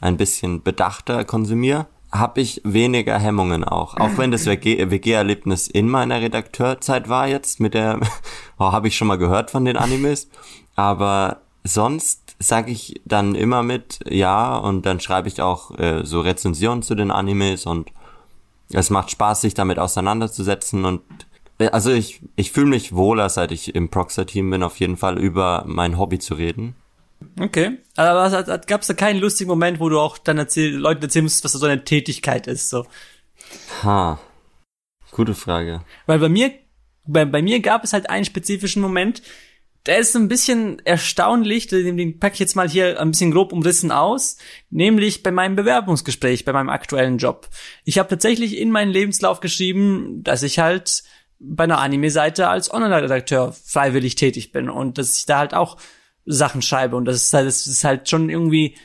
ein 0.00 0.16
bisschen 0.16 0.62
bedachter 0.62 1.24
konsumiere, 1.24 1.86
habe 2.10 2.40
ich 2.40 2.60
weniger 2.64 3.18
Hemmungen 3.18 3.64
auch. 3.64 3.96
Auch 3.96 4.16
wenn 4.16 4.30
das 4.30 4.46
WG 4.46 4.90
WG-Erlebnis 4.90 5.68
in 5.68 5.88
meiner 5.88 6.20
Redakteurzeit 6.20 7.08
war 7.08 7.28
jetzt 7.28 7.60
mit 7.60 7.74
der, 7.74 8.00
oh, 8.58 8.72
habe 8.72 8.88
ich 8.88 8.96
schon 8.96 9.08
mal 9.08 9.18
gehört 9.18 9.50
von 9.50 9.64
den 9.64 9.76
Animes, 9.76 10.28
aber 10.74 11.42
sonst 11.64 12.36
sage 12.38 12.70
ich 12.70 13.00
dann 13.04 13.34
immer 13.34 13.62
mit 13.62 14.00
ja 14.08 14.56
und 14.56 14.86
dann 14.86 15.00
schreibe 15.00 15.28
ich 15.28 15.42
auch 15.42 15.76
äh, 15.78 16.04
so 16.04 16.20
Rezensionen 16.20 16.82
zu 16.82 16.94
den 16.94 17.10
Animes 17.10 17.66
und 17.66 17.90
es 18.72 18.90
macht 18.90 19.10
Spaß, 19.10 19.40
sich 19.40 19.54
damit 19.54 19.78
auseinanderzusetzen 19.78 20.84
und 20.84 21.02
also 21.58 21.90
ich, 21.90 22.20
ich 22.36 22.52
fühle 22.52 22.66
mich 22.66 22.94
wohler, 22.94 23.28
seit 23.28 23.52
ich 23.52 23.74
im 23.74 23.88
Proxer-Team 23.88 24.50
bin, 24.50 24.62
auf 24.62 24.78
jeden 24.78 24.96
Fall 24.96 25.18
über 25.18 25.64
mein 25.66 25.98
Hobby 25.98 26.18
zu 26.18 26.34
reden. 26.34 26.76
Okay. 27.40 27.78
Aber 27.96 28.30
gab 28.66 28.82
es 28.82 28.86
da 28.86 28.94
keinen 28.94 29.20
lustigen 29.20 29.50
Moment, 29.50 29.80
wo 29.80 29.88
du 29.88 29.98
auch 29.98 30.18
dann 30.18 30.38
erzähl, 30.38 30.74
Leuten 30.74 31.02
erzählen 31.02 31.24
musst, 31.24 31.44
was 31.44 31.52
so 31.52 31.66
eine 31.66 31.84
Tätigkeit 31.84 32.46
ist, 32.46 32.70
so? 32.70 32.86
Ha. 33.82 34.20
Gute 35.10 35.34
Frage. 35.34 35.82
Weil 36.06 36.18
bei 36.20 36.28
mir, 36.28 36.52
bei, 37.06 37.24
bei 37.24 37.42
mir 37.42 37.60
gab 37.60 37.82
es 37.82 37.92
halt 37.92 38.08
einen 38.08 38.24
spezifischen 38.24 38.82
Moment, 38.82 39.22
der 39.86 39.98
ist 39.98 40.14
ein 40.16 40.28
bisschen 40.28 40.80
erstaunlich, 40.84 41.66
den, 41.66 41.96
den 41.96 42.18
packe 42.18 42.34
ich 42.34 42.40
jetzt 42.40 42.56
mal 42.56 42.68
hier 42.68 43.00
ein 43.00 43.10
bisschen 43.10 43.30
grob 43.30 43.52
umrissen 43.52 43.90
aus, 43.90 44.36
nämlich 44.70 45.22
bei 45.22 45.30
meinem 45.30 45.56
Bewerbungsgespräch, 45.56 46.44
bei 46.44 46.52
meinem 46.52 46.68
aktuellen 46.68 47.18
Job. 47.18 47.48
Ich 47.84 47.98
habe 47.98 48.08
tatsächlich 48.08 48.58
in 48.58 48.70
meinen 48.70 48.90
Lebenslauf 48.90 49.40
geschrieben, 49.40 50.22
dass 50.22 50.42
ich 50.42 50.58
halt 50.58 51.04
bei 51.40 51.64
einer 51.64 51.78
Anime-Seite 51.78 52.48
als 52.48 52.72
Online-Redakteur 52.72 53.52
freiwillig 53.52 54.14
tätig 54.16 54.52
bin 54.52 54.68
und 54.68 54.98
dass 54.98 55.18
ich 55.18 55.26
da 55.26 55.38
halt 55.38 55.54
auch 55.54 55.76
Sachen 56.24 56.62
schreibe 56.62 56.96
und 56.96 57.04
das 57.04 57.16
ist 57.16 57.32
halt, 57.32 57.46
das 57.46 57.66
ist 57.66 57.84
halt 57.84 58.08
schon 58.08 58.28
irgendwie 58.28 58.76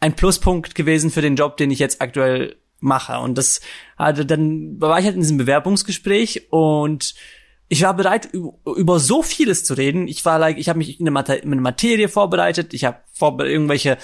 ein 0.00 0.14
Pluspunkt 0.14 0.74
gewesen 0.74 1.10
für 1.10 1.22
den 1.22 1.36
Job, 1.36 1.56
den 1.56 1.70
ich 1.70 1.78
jetzt 1.78 2.00
aktuell 2.00 2.56
mache. 2.80 3.18
Und 3.18 3.36
das, 3.38 3.60
also 3.96 4.22
dann 4.24 4.80
war 4.80 4.98
ich 4.98 5.04
halt 5.04 5.16
in 5.16 5.22
diesem 5.22 5.38
Bewerbungsgespräch 5.38 6.46
und 6.50 7.14
ich 7.68 7.82
war 7.82 7.94
bereit, 7.94 8.30
über 8.32 8.98
so 8.98 9.22
vieles 9.22 9.64
zu 9.64 9.74
reden. 9.74 10.08
Ich 10.08 10.24
war 10.24 10.38
like, 10.38 10.58
ich 10.58 10.68
habe 10.68 10.78
mich 10.78 11.00
in 11.00 11.06
eine 11.06 11.60
Materie 11.60 12.08
vorbereitet, 12.08 12.72
ich 12.72 12.84
habe 12.84 12.98
vorbe 13.12 13.50
irgendwelche 13.50 13.98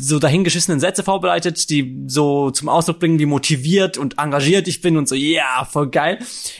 so 0.00 0.18
dahingeschissenen 0.18 0.80
Sätze 0.80 1.02
vorbereitet, 1.02 1.70
die 1.70 2.04
so 2.06 2.50
zum 2.50 2.68
Ausdruck 2.68 3.00
bringen, 3.00 3.18
wie 3.18 3.26
motiviert 3.26 3.98
und 3.98 4.18
engagiert 4.18 4.68
ich 4.68 4.80
bin 4.80 4.96
und 4.96 5.08
so, 5.08 5.14
ja, 5.14 5.66
voll 5.70 5.88
geil. 5.88 6.18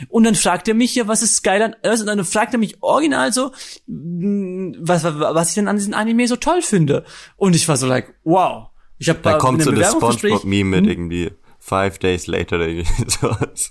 Und 0.08 0.24
dann 0.24 0.34
fragt 0.34 0.68
er 0.68 0.74
mich 0.74 0.94
ja, 0.94 1.08
was 1.08 1.22
ist 1.22 1.42
geil 1.42 1.62
an, 1.62 1.76
also 1.82 2.04
dann 2.04 2.24
fragt 2.24 2.52
er 2.52 2.58
mich 2.58 2.82
original 2.82 3.32
so, 3.32 3.52
mh, 3.86 4.76
was, 4.80 5.04
was, 5.04 5.48
ich 5.48 5.54
denn 5.54 5.68
an 5.68 5.76
diesem 5.76 5.94
Anime 5.94 6.26
so 6.26 6.36
toll 6.36 6.62
finde. 6.62 7.04
Und 7.36 7.56
ich 7.56 7.68
war 7.68 7.76
so 7.76 7.86
like, 7.86 8.14
wow. 8.24 8.68
Ich 8.98 9.08
habe 9.08 9.18
Da 9.22 9.34
kommt 9.34 9.62
so 9.62 9.72
das 9.72 9.92
Spongebob-Meme 9.92 10.80
mit 10.80 10.86
irgendwie 10.86 11.30
Five 11.64 12.00
Days 12.00 12.26
Later 12.26 12.56
oder 12.56 12.66
sowas. 13.06 13.70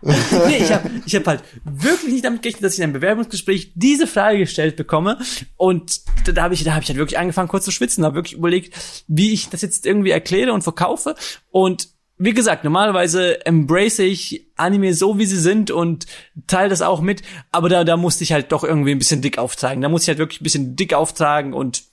nee, 0.00 0.56
ich 0.56 0.72
habe 0.72 0.90
ich 1.04 1.14
hab 1.14 1.26
halt 1.26 1.44
wirklich 1.64 2.14
nicht 2.14 2.24
damit 2.24 2.40
gerechnet, 2.40 2.64
dass 2.64 2.72
ich 2.72 2.78
in 2.78 2.84
einem 2.84 2.94
Bewerbungsgespräch 2.94 3.72
diese 3.74 4.06
Frage 4.06 4.38
gestellt 4.38 4.76
bekomme. 4.76 5.18
Und 5.58 6.00
da, 6.24 6.32
da 6.32 6.42
habe 6.44 6.54
ich, 6.54 6.64
da 6.64 6.74
hab 6.74 6.82
ich 6.82 6.88
halt 6.88 6.98
wirklich 6.98 7.18
angefangen, 7.18 7.48
kurz 7.48 7.66
zu 7.66 7.70
schwitzen, 7.70 8.06
habe 8.06 8.14
wirklich 8.14 8.38
überlegt, 8.38 8.74
wie 9.06 9.34
ich 9.34 9.50
das 9.50 9.60
jetzt 9.60 9.84
irgendwie 9.84 10.12
erkläre 10.12 10.54
und 10.54 10.62
verkaufe. 10.62 11.14
Und 11.50 11.88
wie 12.16 12.32
gesagt, 12.32 12.64
normalerweise 12.64 13.44
embrace 13.44 13.98
ich 13.98 14.46
Anime 14.56 14.94
so, 14.94 15.18
wie 15.18 15.26
sie 15.26 15.38
sind 15.38 15.70
und 15.70 16.06
teile 16.46 16.70
das 16.70 16.80
auch 16.80 17.02
mit. 17.02 17.20
Aber 17.52 17.68
da, 17.68 17.84
da 17.84 17.98
musste 17.98 18.24
ich 18.24 18.32
halt 18.32 18.50
doch 18.50 18.64
irgendwie 18.64 18.92
ein 18.92 18.98
bisschen 18.98 19.20
dick 19.20 19.36
auftragen. 19.36 19.82
Da 19.82 19.90
musste 19.90 20.04
ich 20.04 20.08
halt 20.08 20.18
wirklich 20.18 20.40
ein 20.40 20.44
bisschen 20.44 20.74
dick 20.74 20.94
auftragen 20.94 21.52
und 21.52 21.89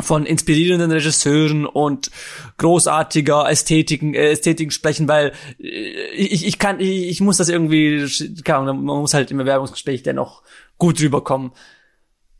von 0.00 0.26
inspirierenden 0.26 0.90
Regisseuren 0.90 1.66
und 1.66 2.10
großartiger 2.58 3.48
Ästhetiken, 3.48 4.14
äh, 4.14 4.30
Ästhetiken 4.30 4.70
sprechen, 4.70 5.08
weil 5.08 5.32
äh, 5.60 6.10
ich, 6.14 6.46
ich 6.46 6.58
kann, 6.58 6.80
ich, 6.80 7.08
ich 7.08 7.20
muss 7.20 7.36
das 7.36 7.48
irgendwie, 7.48 8.06
Ahnung, 8.46 8.84
man 8.84 8.98
muss 8.98 9.14
halt 9.14 9.30
im 9.30 9.38
Bewerbungsgespräch 9.38 10.02
dennoch 10.02 10.42
gut 10.78 11.00
rüberkommen. 11.00 11.52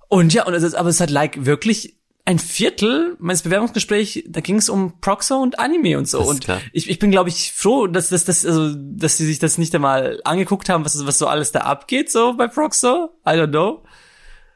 Und 0.09 0.33
ja, 0.35 0.47
und 0.47 0.55
es 0.55 0.63
ist, 0.63 0.75
aber 0.75 0.89
es 0.89 1.01
hat 1.01 1.11
like 1.11 1.45
wirklich 1.45 1.97
ein 2.25 2.39
Viertel 2.39 3.17
meines 3.19 3.43
Bewerbungsgesprächs, 3.43 4.21
da 4.29 4.41
ging 4.41 4.57
es 4.57 4.69
um 4.69 5.01
Proxo 5.01 5.37
und 5.39 5.59
Anime 5.59 5.99
und 5.99 6.09
so. 6.09 6.23
Und 6.23 6.43
klar. 6.45 6.61
ich, 6.73 6.89
ich 6.89 6.99
bin, 7.01 7.11
glaube 7.11 7.31
ich, 7.31 7.53
froh, 7.53 7.89
dass, 7.89 8.11
dass, 8.11 8.25
dass, 8.25 8.47
also, 8.47 8.75
dass 8.77 9.17
sie 9.17 9.27
sich 9.27 9.41
das 9.41 9.59
nicht 9.59 9.75
einmal 9.75 10.21
angeguckt 10.25 10.69
haben, 10.69 10.85
was, 10.85 11.05
was 11.05 11.19
so 11.19 11.27
alles 11.27 11.51
da 11.51 11.61
abgeht, 11.61 12.13
so 12.13 12.35
bei 12.37 12.47
Proxo. 12.47 13.11
I 13.27 13.31
don't 13.31 13.49
know. 13.49 13.83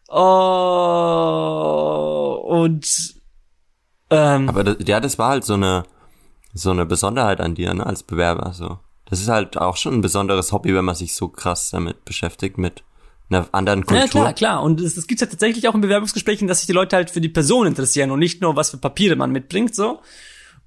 Oh, 0.09 0.23
und 2.47 3.15
ähm, 4.11 4.49
Aber 4.49 4.63
das, 4.65 4.77
ja, 4.87 5.01
das 5.01 5.19
war 5.19 5.31
halt 5.31 5.45
so 5.45 5.55
eine, 5.55 5.85
so 6.55 6.71
eine 6.71 6.87
Besonderheit 6.87 7.41
an 7.41 7.55
dir, 7.55 7.75
ne, 7.75 7.85
als 7.85 8.03
Bewerber, 8.03 8.53
so. 8.53 8.79
Das 9.09 9.21
ist 9.21 9.29
halt 9.29 9.57
auch 9.57 9.77
schon 9.77 9.95
ein 9.95 10.01
besonderes 10.01 10.53
Hobby, 10.53 10.75
wenn 10.75 10.85
man 10.85 10.97
sich 10.97 11.15
so 11.15 11.29
krass 11.29 11.71
damit 11.71 12.05
beschäftigt, 12.05 12.59
mit 12.59 12.83
einer 13.29 13.49
anderen 13.53 13.87
Kultur. 13.87 14.05
Ja, 14.05 14.09
klar, 14.09 14.33
klar. 14.33 14.63
Und 14.63 14.81
es, 14.81 14.97
es 14.97 15.07
gibt 15.07 15.21
ja 15.21 15.27
tatsächlich 15.29 15.69
auch 15.69 15.75
in 15.75 15.81
Bewerbungsgesprächen, 15.81 16.49
dass 16.49 16.59
sich 16.59 16.67
die 16.67 16.73
Leute 16.73 16.97
halt 16.97 17.11
für 17.11 17.21
die 17.21 17.29
Person 17.29 17.67
interessieren 17.67 18.11
und 18.11 18.19
nicht 18.19 18.41
nur, 18.41 18.57
was 18.57 18.71
für 18.71 18.79
Papiere 18.79 19.17
man 19.17 19.31
mitbringt, 19.31 19.75
so. 19.75 20.01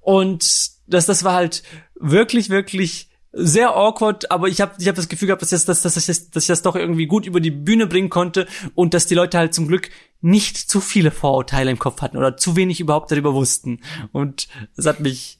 Und 0.00 0.70
das, 0.86 1.06
das 1.06 1.24
war 1.24 1.34
halt 1.34 1.62
wirklich, 1.94 2.48
wirklich 2.48 3.09
sehr 3.32 3.76
awkward, 3.76 4.30
aber 4.30 4.48
ich 4.48 4.60
habe 4.60 4.72
ich 4.78 4.88
hab 4.88 4.96
das 4.96 5.08
Gefühl 5.08 5.26
gehabt, 5.26 5.42
dass, 5.42 5.52
ich 5.52 5.64
das, 5.64 5.82
dass, 5.82 5.96
ich 5.96 6.06
das, 6.06 6.30
dass 6.30 6.44
ich 6.44 6.48
das 6.48 6.62
doch 6.62 6.74
irgendwie 6.74 7.06
gut 7.06 7.26
über 7.26 7.40
die 7.40 7.50
Bühne 7.50 7.86
bringen 7.86 8.10
konnte 8.10 8.46
und 8.74 8.94
dass 8.94 9.06
die 9.06 9.14
Leute 9.14 9.38
halt 9.38 9.54
zum 9.54 9.68
Glück 9.68 9.90
nicht 10.20 10.56
zu 10.56 10.80
viele 10.80 11.10
Vorurteile 11.10 11.70
im 11.70 11.78
Kopf 11.78 12.02
hatten 12.02 12.16
oder 12.16 12.36
zu 12.36 12.56
wenig 12.56 12.80
überhaupt 12.80 13.10
darüber 13.10 13.34
wussten. 13.34 13.80
Und 14.12 14.48
das 14.76 14.86
hat 14.86 15.00
mich, 15.00 15.38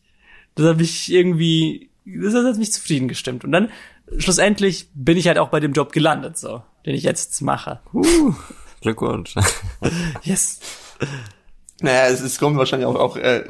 das 0.55 0.67
hat 0.67 0.77
mich 0.79 1.13
irgendwie, 1.13 1.91
das 2.05 2.35
hat 2.35 2.59
mich 2.59 2.73
zufrieden 2.73 3.09
gestimmt. 3.09 3.45
Und 3.45 3.53
dann 3.53 3.71
schlussendlich 4.19 4.89
bin 4.95 5.17
ich 5.17 5.27
halt 5.27 5.39
auch 5.39 5.49
bei 5.49 5.61
dem 5.61 5.73
Job 5.73 5.93
gelandet, 5.93 6.39
so, 6.39 6.63
den 6.87 6.95
ich 6.95 7.03
jetzt 7.03 7.43
mache. 7.43 7.81
Uh, 7.93 8.35
Glückwunsch. 8.81 9.35
Yes. 10.23 10.61
Naja, 11.83 12.09
es, 12.09 12.21
es 12.21 12.39
kommt 12.39 12.57
wahrscheinlich 12.59 12.87
auch, 12.87 12.95
auch 12.95 13.17
äh, 13.17 13.45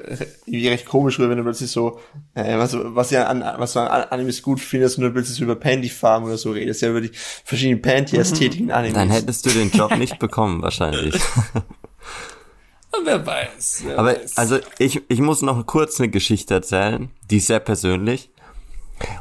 irgendwie 0.47 0.69
recht 0.69 0.87
komisch 0.87 1.19
rüber, 1.19 1.31
wenn 1.31 1.39
du 1.39 1.43
plötzlich 1.45 1.71
so, 1.71 1.99
äh, 2.35 2.57
was, 2.59 2.77
was 2.77 3.11
ja 3.11 3.27
an, 3.27 3.45
was 3.59 3.73
du 3.73 3.81
an 3.81 4.05
Animes 4.11 4.43
gut 4.43 4.61
findest 4.61 4.99
und 4.99 5.05
du 5.05 5.11
plötzlich 5.11 5.37
so 5.37 5.45
über 5.45 5.57
Panty-Farben 5.57 6.27
oder 6.27 6.39
so 6.39 6.53
redest, 6.53 6.83
ja 6.83 6.91
über 6.91 7.01
die 7.01 7.11
verschiedenen 7.45 7.83
Panty-Ästhetiken 7.83 8.71
Animes. 8.71 8.95
Dann 8.95 9.11
hättest 9.11 9.47
du 9.47 9.51
den 9.51 9.71
Job 9.71 9.97
nicht 9.97 10.19
bekommen, 10.19 10.63
wahrscheinlich. 10.63 11.15
Wer 13.05 13.25
weiß. 13.27 13.83
Wer 13.87 13.99
Aber 13.99 14.15
weiß. 14.15 14.37
also 14.37 14.59
ich, 14.79 15.03
ich 15.09 15.21
muss 15.21 15.43
noch 15.43 15.65
kurz 15.67 16.01
eine 16.01 16.11
Geschichte 16.11 16.55
erzählen, 16.55 17.11
die 17.31 17.39
ist 17.39 17.47
sehr 17.47 17.61
persönlich. 17.61 18.31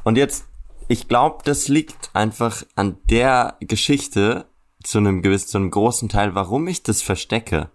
Und 0.04 0.18
jetzt, 0.18 0.46
ich 0.88 1.08
glaube, 1.08 1.40
das 1.46 1.68
liegt 1.68 2.10
einfach 2.14 2.64
an 2.76 2.98
der 3.10 3.56
Geschichte 3.62 4.46
zu 4.84 4.98
einem 4.98 5.22
gewissen, 5.22 5.48
zu 5.48 5.58
einem 5.58 5.72
großen 5.72 6.10
Teil, 6.10 6.36
warum 6.36 6.68
ich 6.68 6.84
das 6.84 7.02
verstecke. 7.02 7.70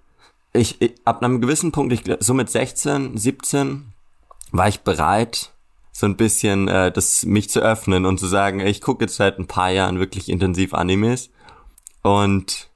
Ich, 0.55 0.81
ich 0.81 0.95
ab 1.05 1.23
einem 1.23 1.41
gewissen 1.41 1.73
Punkt, 1.73 1.93
ich, 1.93 2.03
so 2.21 2.33
mit 2.33 2.49
16, 2.49 3.19
17, 3.19 3.93
war 4.53 4.69
ich 4.69 4.81
bereit, 4.81 5.53
so 5.93 6.07
ein 6.07 6.17
bisschen 6.17 6.69
äh, 6.69 6.91
das 6.91 7.25
mich 7.25 7.51
zu 7.51 7.61
öffnen 7.61 8.07
und 8.07 8.19
zu 8.19 8.27
sagen, 8.27 8.61
ich 8.61 8.81
gucke 8.81 9.05
jetzt 9.05 9.17
seit 9.17 9.39
ein 9.39 9.47
paar 9.47 9.71
Jahren 9.71 9.99
wirklich 9.99 10.29
intensiv 10.29 10.73
Animes. 10.75 11.31
Und 12.03 12.69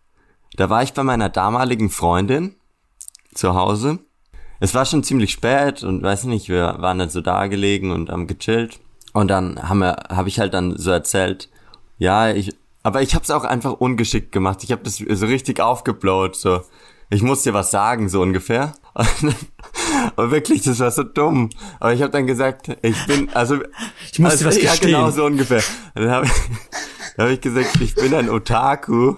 da 0.56 0.70
war 0.70 0.82
ich 0.82 0.92
bei 0.92 1.04
meiner 1.04 1.28
damaligen 1.28 1.90
Freundin 1.90 2.54
zu 3.34 3.54
Hause. 3.54 4.00
Es 4.60 4.74
war 4.74 4.84
schon 4.84 5.04
ziemlich 5.04 5.30
spät 5.30 5.84
und 5.84 6.02
weiß 6.02 6.24
nicht, 6.24 6.48
wir 6.48 6.76
waren 6.78 6.98
dann 6.98 7.10
so 7.10 7.20
da 7.20 7.46
gelegen 7.46 7.92
und 7.92 8.10
haben 8.10 8.26
gechillt. 8.26 8.80
Und 9.12 9.28
dann 9.28 9.68
haben 9.68 9.78
wir, 9.78 9.96
habe 10.10 10.28
ich 10.28 10.40
halt 10.40 10.54
dann 10.54 10.76
so 10.76 10.90
erzählt, 10.90 11.48
ja, 11.98 12.30
ich, 12.30 12.54
aber 12.82 13.02
ich 13.02 13.14
habe 13.14 13.24
es 13.24 13.30
auch 13.30 13.44
einfach 13.44 13.72
ungeschickt 13.74 14.32
gemacht. 14.32 14.64
Ich 14.64 14.72
habe 14.72 14.82
das 14.82 14.96
so 14.96 15.26
richtig 15.26 15.60
aufgeblowt, 15.60 16.36
so. 16.36 16.62
Ich 17.10 17.22
muss 17.22 17.42
dir 17.42 17.54
was 17.54 17.70
sagen, 17.70 18.08
so 18.08 18.20
ungefähr. 18.20 18.74
Und, 20.16 20.30
wirklich, 20.30 20.62
das 20.62 20.78
war 20.80 20.90
so 20.90 21.02
dumm. 21.04 21.50
Aber 21.80 21.94
ich 21.94 22.02
habe 22.02 22.10
dann 22.10 22.26
gesagt, 22.26 22.76
ich 22.82 23.06
bin, 23.06 23.30
also 23.34 23.58
Ich 24.12 24.18
muss 24.18 24.32
also, 24.32 24.44
dir 24.44 24.48
was 24.48 24.62
ja, 24.62 24.70
gestehen. 24.72 24.90
genau 24.92 25.10
so 25.10 25.24
ungefähr. 25.24 25.62
Und 25.94 26.02
dann 26.02 26.10
habe 26.10 26.26
ich, 26.26 26.32
dann 27.16 27.26
hab 27.26 27.32
ich 27.32 27.40
gesagt, 27.40 27.80
ich 27.80 27.94
bin 27.94 28.14
ein 28.14 28.28
Otaku. 28.28 29.16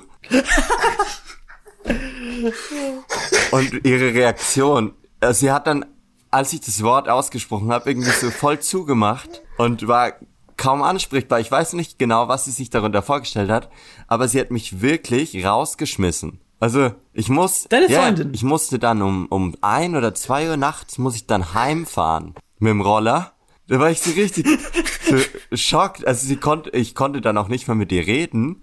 Und 3.50 3.84
ihre 3.84 4.14
Reaktion, 4.14 4.92
äh, 5.20 5.32
sie 5.32 5.50
hat 5.50 5.66
dann, 5.66 5.84
als 6.30 6.52
ich 6.52 6.60
das 6.60 6.82
Wort 6.82 7.08
ausgesprochen 7.08 7.72
habe, 7.72 7.90
irgendwie 7.90 8.10
so 8.10 8.30
voll 8.30 8.60
zugemacht 8.60 9.42
und 9.58 9.88
war 9.88 10.12
kaum 10.56 10.82
ansprechbar. 10.82 11.40
Ich 11.40 11.50
weiß 11.50 11.72
nicht 11.72 11.98
genau, 11.98 12.28
was 12.28 12.44
sie 12.44 12.52
sich 12.52 12.70
darunter 12.70 13.02
vorgestellt 13.02 13.50
hat, 13.50 13.68
aber 14.06 14.28
sie 14.28 14.38
hat 14.38 14.52
mich 14.52 14.80
wirklich 14.80 15.44
rausgeschmissen. 15.44 16.40
Also 16.60 16.92
ich 17.14 17.28
muss, 17.30 17.66
Deine 17.70 17.90
ja, 17.90 18.02
Freundin? 18.02 18.32
ich 18.34 18.42
musste 18.42 18.78
dann 18.78 19.00
um 19.02 19.26
um 19.28 19.54
ein 19.62 19.96
oder 19.96 20.14
zwei 20.14 20.48
Uhr 20.48 20.56
nachts 20.58 20.98
muss 20.98 21.16
ich 21.16 21.26
dann 21.26 21.54
heimfahren 21.54 22.34
mit 22.58 22.70
dem 22.70 22.82
Roller. 22.82 23.32
Da 23.66 23.80
war 23.80 23.90
ich 23.90 24.00
so 24.00 24.10
richtig 24.10 24.46
so 25.08 25.16
schockt. 25.56 26.06
Also 26.06 26.26
sie 26.26 26.36
konnte, 26.36 26.70
ich 26.70 26.94
konnte 26.94 27.20
dann 27.20 27.38
auch 27.38 27.48
nicht 27.48 27.66
mehr 27.66 27.74
mit 27.74 27.90
ihr 27.92 28.06
reden 28.06 28.62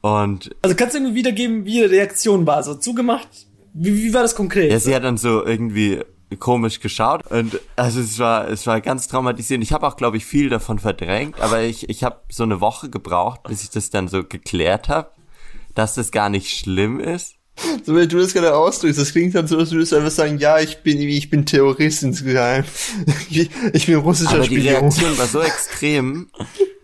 und 0.00 0.50
Also 0.62 0.74
kannst 0.74 0.94
du 0.94 0.98
irgendwie 0.98 1.14
wiedergeben, 1.16 1.64
wie 1.64 1.78
ihre 1.78 1.90
Reaktion 1.90 2.46
war? 2.46 2.62
So 2.62 2.74
zugemacht? 2.74 3.28
Wie, 3.74 3.94
wie 3.94 4.12
war 4.12 4.22
das 4.22 4.34
konkret? 4.34 4.72
Ja, 4.72 4.80
sie 4.80 4.94
hat 4.94 5.04
dann 5.04 5.16
so 5.16 5.44
irgendwie 5.44 6.00
komisch 6.38 6.80
geschaut 6.80 7.26
und 7.30 7.60
also 7.76 8.00
es 8.00 8.18
war 8.18 8.48
es 8.48 8.66
war 8.66 8.80
ganz 8.80 9.08
traumatisierend. 9.08 9.64
Ich 9.64 9.72
habe 9.72 9.86
auch 9.86 9.96
glaube 9.96 10.16
ich 10.16 10.24
viel 10.24 10.48
davon 10.48 10.78
verdrängt, 10.78 11.40
aber 11.40 11.62
ich 11.62 11.88
ich 11.88 12.02
habe 12.02 12.20
so 12.28 12.42
eine 12.44 12.60
Woche 12.60 12.88
gebraucht, 12.88 13.44
bis 13.44 13.62
ich 13.62 13.70
das 13.70 13.90
dann 13.90 14.08
so 14.08 14.24
geklärt 14.24 14.88
habe, 14.88 15.10
dass 15.80 15.94
das 15.94 16.10
gar 16.10 16.28
nicht 16.28 16.58
schlimm 16.58 17.00
ist. 17.00 17.36
So 17.84 17.96
wie 17.96 18.06
du 18.06 18.18
das 18.18 18.34
gerade 18.34 18.54
ausdrückst, 18.54 19.00
das 19.00 19.12
klingt 19.12 19.34
dann 19.34 19.46
so, 19.46 19.56
als 19.56 19.70
würdest 19.70 19.92
du 19.92 19.96
einfach 19.96 20.10
sagen, 20.10 20.38
ja, 20.38 20.58
ich 20.60 20.82
bin, 20.82 21.00
ich 21.00 21.30
bin 21.30 21.46
Terrorist 21.46 22.02
insgeheim. 22.02 22.64
Ich, 23.30 23.48
ich 23.72 23.86
bin 23.86 23.94
russischer 23.96 24.34
Aber 24.36 24.46
die. 24.46 24.58
Reaktion 24.58 25.16
war 25.16 25.26
so 25.26 25.40
extrem. 25.52 26.28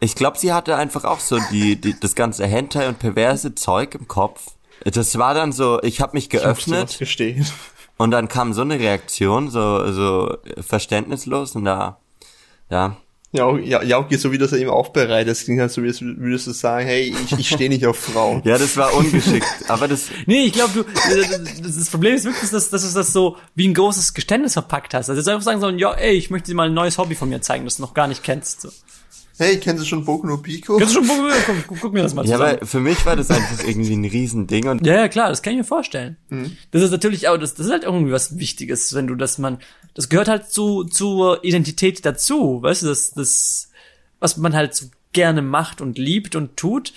Ich 0.00 0.14
glaube, 0.14 0.38
sie 0.38 0.52
hatte 0.54 0.76
einfach 0.76 1.04
auch 1.04 1.20
so 1.20 1.38
die, 1.50 1.76
die 1.78 1.98
das 2.00 2.14
ganze 2.14 2.46
Hentai 2.46 2.88
und 2.88 2.98
perverse 2.98 3.54
Zeug 3.54 3.94
im 3.94 4.08
Kopf. 4.08 4.46
Das 4.84 5.18
war 5.18 5.34
dann 5.34 5.52
so, 5.52 5.82
ich 5.82 6.00
habe 6.00 6.16
mich 6.16 6.24
Ich 6.24 6.30
geöffnet 6.30 6.98
gestehen. 6.98 7.46
und 7.98 8.12
dann 8.12 8.28
kam 8.28 8.54
so 8.54 8.62
eine 8.62 8.78
Reaktion, 8.78 9.50
so 9.50 9.92
so 9.92 10.36
verständnislos 10.60 11.54
und 11.54 11.66
da 11.66 12.00
ja, 12.70 12.96
Ja, 13.32 13.56
ja, 13.58 13.82
Jauki, 13.82 14.16
so 14.16 14.32
wie 14.32 14.38
das 14.38 14.52
er 14.52 14.58
ihm 14.58 14.70
aufbereitet, 14.70 15.28
das 15.28 15.44
klingt 15.44 15.60
halt 15.60 15.70
so, 15.72 15.82
wie 15.82 15.92
würdest 16.00 16.46
du 16.46 16.52
sagen, 16.52 16.86
hey, 16.86 17.12
ich, 17.24 17.38
ich 17.38 17.48
stehe 17.48 17.68
nicht 17.68 17.84
auf 17.84 17.98
Frauen. 17.98 18.40
ja, 18.44 18.56
das 18.56 18.76
war 18.76 18.94
ungeschickt, 18.94 19.46
aber 19.68 19.88
das 19.88 20.08
Nee, 20.26 20.44
ich 20.44 20.52
glaube, 20.52 20.72
du, 20.72 21.62
das, 21.62 21.90
Problem 21.90 22.14
ist 22.14 22.24
wirklich, 22.24 22.50
dass, 22.50 22.70
dass 22.70 22.88
du 22.88 22.94
das 22.96 23.12
so 23.12 23.36
wie 23.54 23.68
ein 23.68 23.74
großes 23.74 24.14
Geständnis 24.14 24.52
verpackt 24.52 24.94
hast. 24.94 25.10
Also 25.10 25.20
jetzt 25.20 25.28
einfach 25.28 25.42
sagen 25.42 25.60
so, 25.60 25.68
ja, 25.70 25.92
ey, 25.94 26.14
ich 26.14 26.30
möchte 26.30 26.50
dir 26.50 26.54
mal 26.54 26.68
ein 26.68 26.74
neues 26.74 26.98
Hobby 26.98 27.14
von 27.14 27.28
mir 27.28 27.40
zeigen, 27.40 27.64
das 27.64 27.76
du 27.76 27.82
noch 27.82 27.94
gar 27.94 28.06
nicht 28.06 28.22
kennst. 28.22 28.62
So. 28.62 28.68
Hey, 29.38 29.58
kennst 29.60 29.82
du 29.82 29.86
schon 29.86 30.04
Boku 30.04 30.26
no 30.26 30.38
Pico? 30.38 30.78
Kannst 30.78 30.96
du 30.96 31.04
schon, 31.04 31.08
komm, 31.44 31.64
guck, 31.66 31.80
guck 31.80 31.92
mir 31.92 32.02
das 32.02 32.14
mal 32.14 32.24
Ja, 32.26 32.36
zusammen. 32.38 32.56
aber 32.56 32.66
für 32.66 32.80
mich 32.80 33.04
war 33.04 33.16
das 33.16 33.30
einfach 33.30 33.64
irgendwie 33.66 33.92
ein 33.94 34.04
Riesending 34.04 34.66
und 34.68 34.86
Ja, 34.86 34.94
ja, 34.94 35.08
klar, 35.08 35.28
das 35.28 35.42
kann 35.42 35.52
ich 35.52 35.58
mir 35.58 35.64
vorstellen. 35.64 36.16
Das 36.70 36.82
ist 36.82 36.90
natürlich 36.90 37.28
auch, 37.28 37.36
das, 37.36 37.54
das 37.54 37.66
ist 37.66 37.72
halt 37.72 37.84
irgendwie 37.84 38.12
was 38.12 38.38
Wichtiges, 38.38 38.94
wenn 38.94 39.06
du 39.06 39.14
das 39.14 39.36
man, 39.38 39.58
das 39.94 40.08
gehört 40.08 40.28
halt 40.28 40.50
zu, 40.50 40.84
zur 40.84 41.44
Identität 41.44 42.04
dazu, 42.06 42.62
weißt 42.62 42.82
du, 42.82 42.86
das, 42.86 43.10
das, 43.12 43.68
was 44.20 44.38
man 44.38 44.54
halt 44.54 44.74
so 44.74 44.86
gerne 45.12 45.42
macht 45.42 45.80
und 45.82 45.98
liebt 45.98 46.34
und 46.34 46.56
tut, 46.56 46.94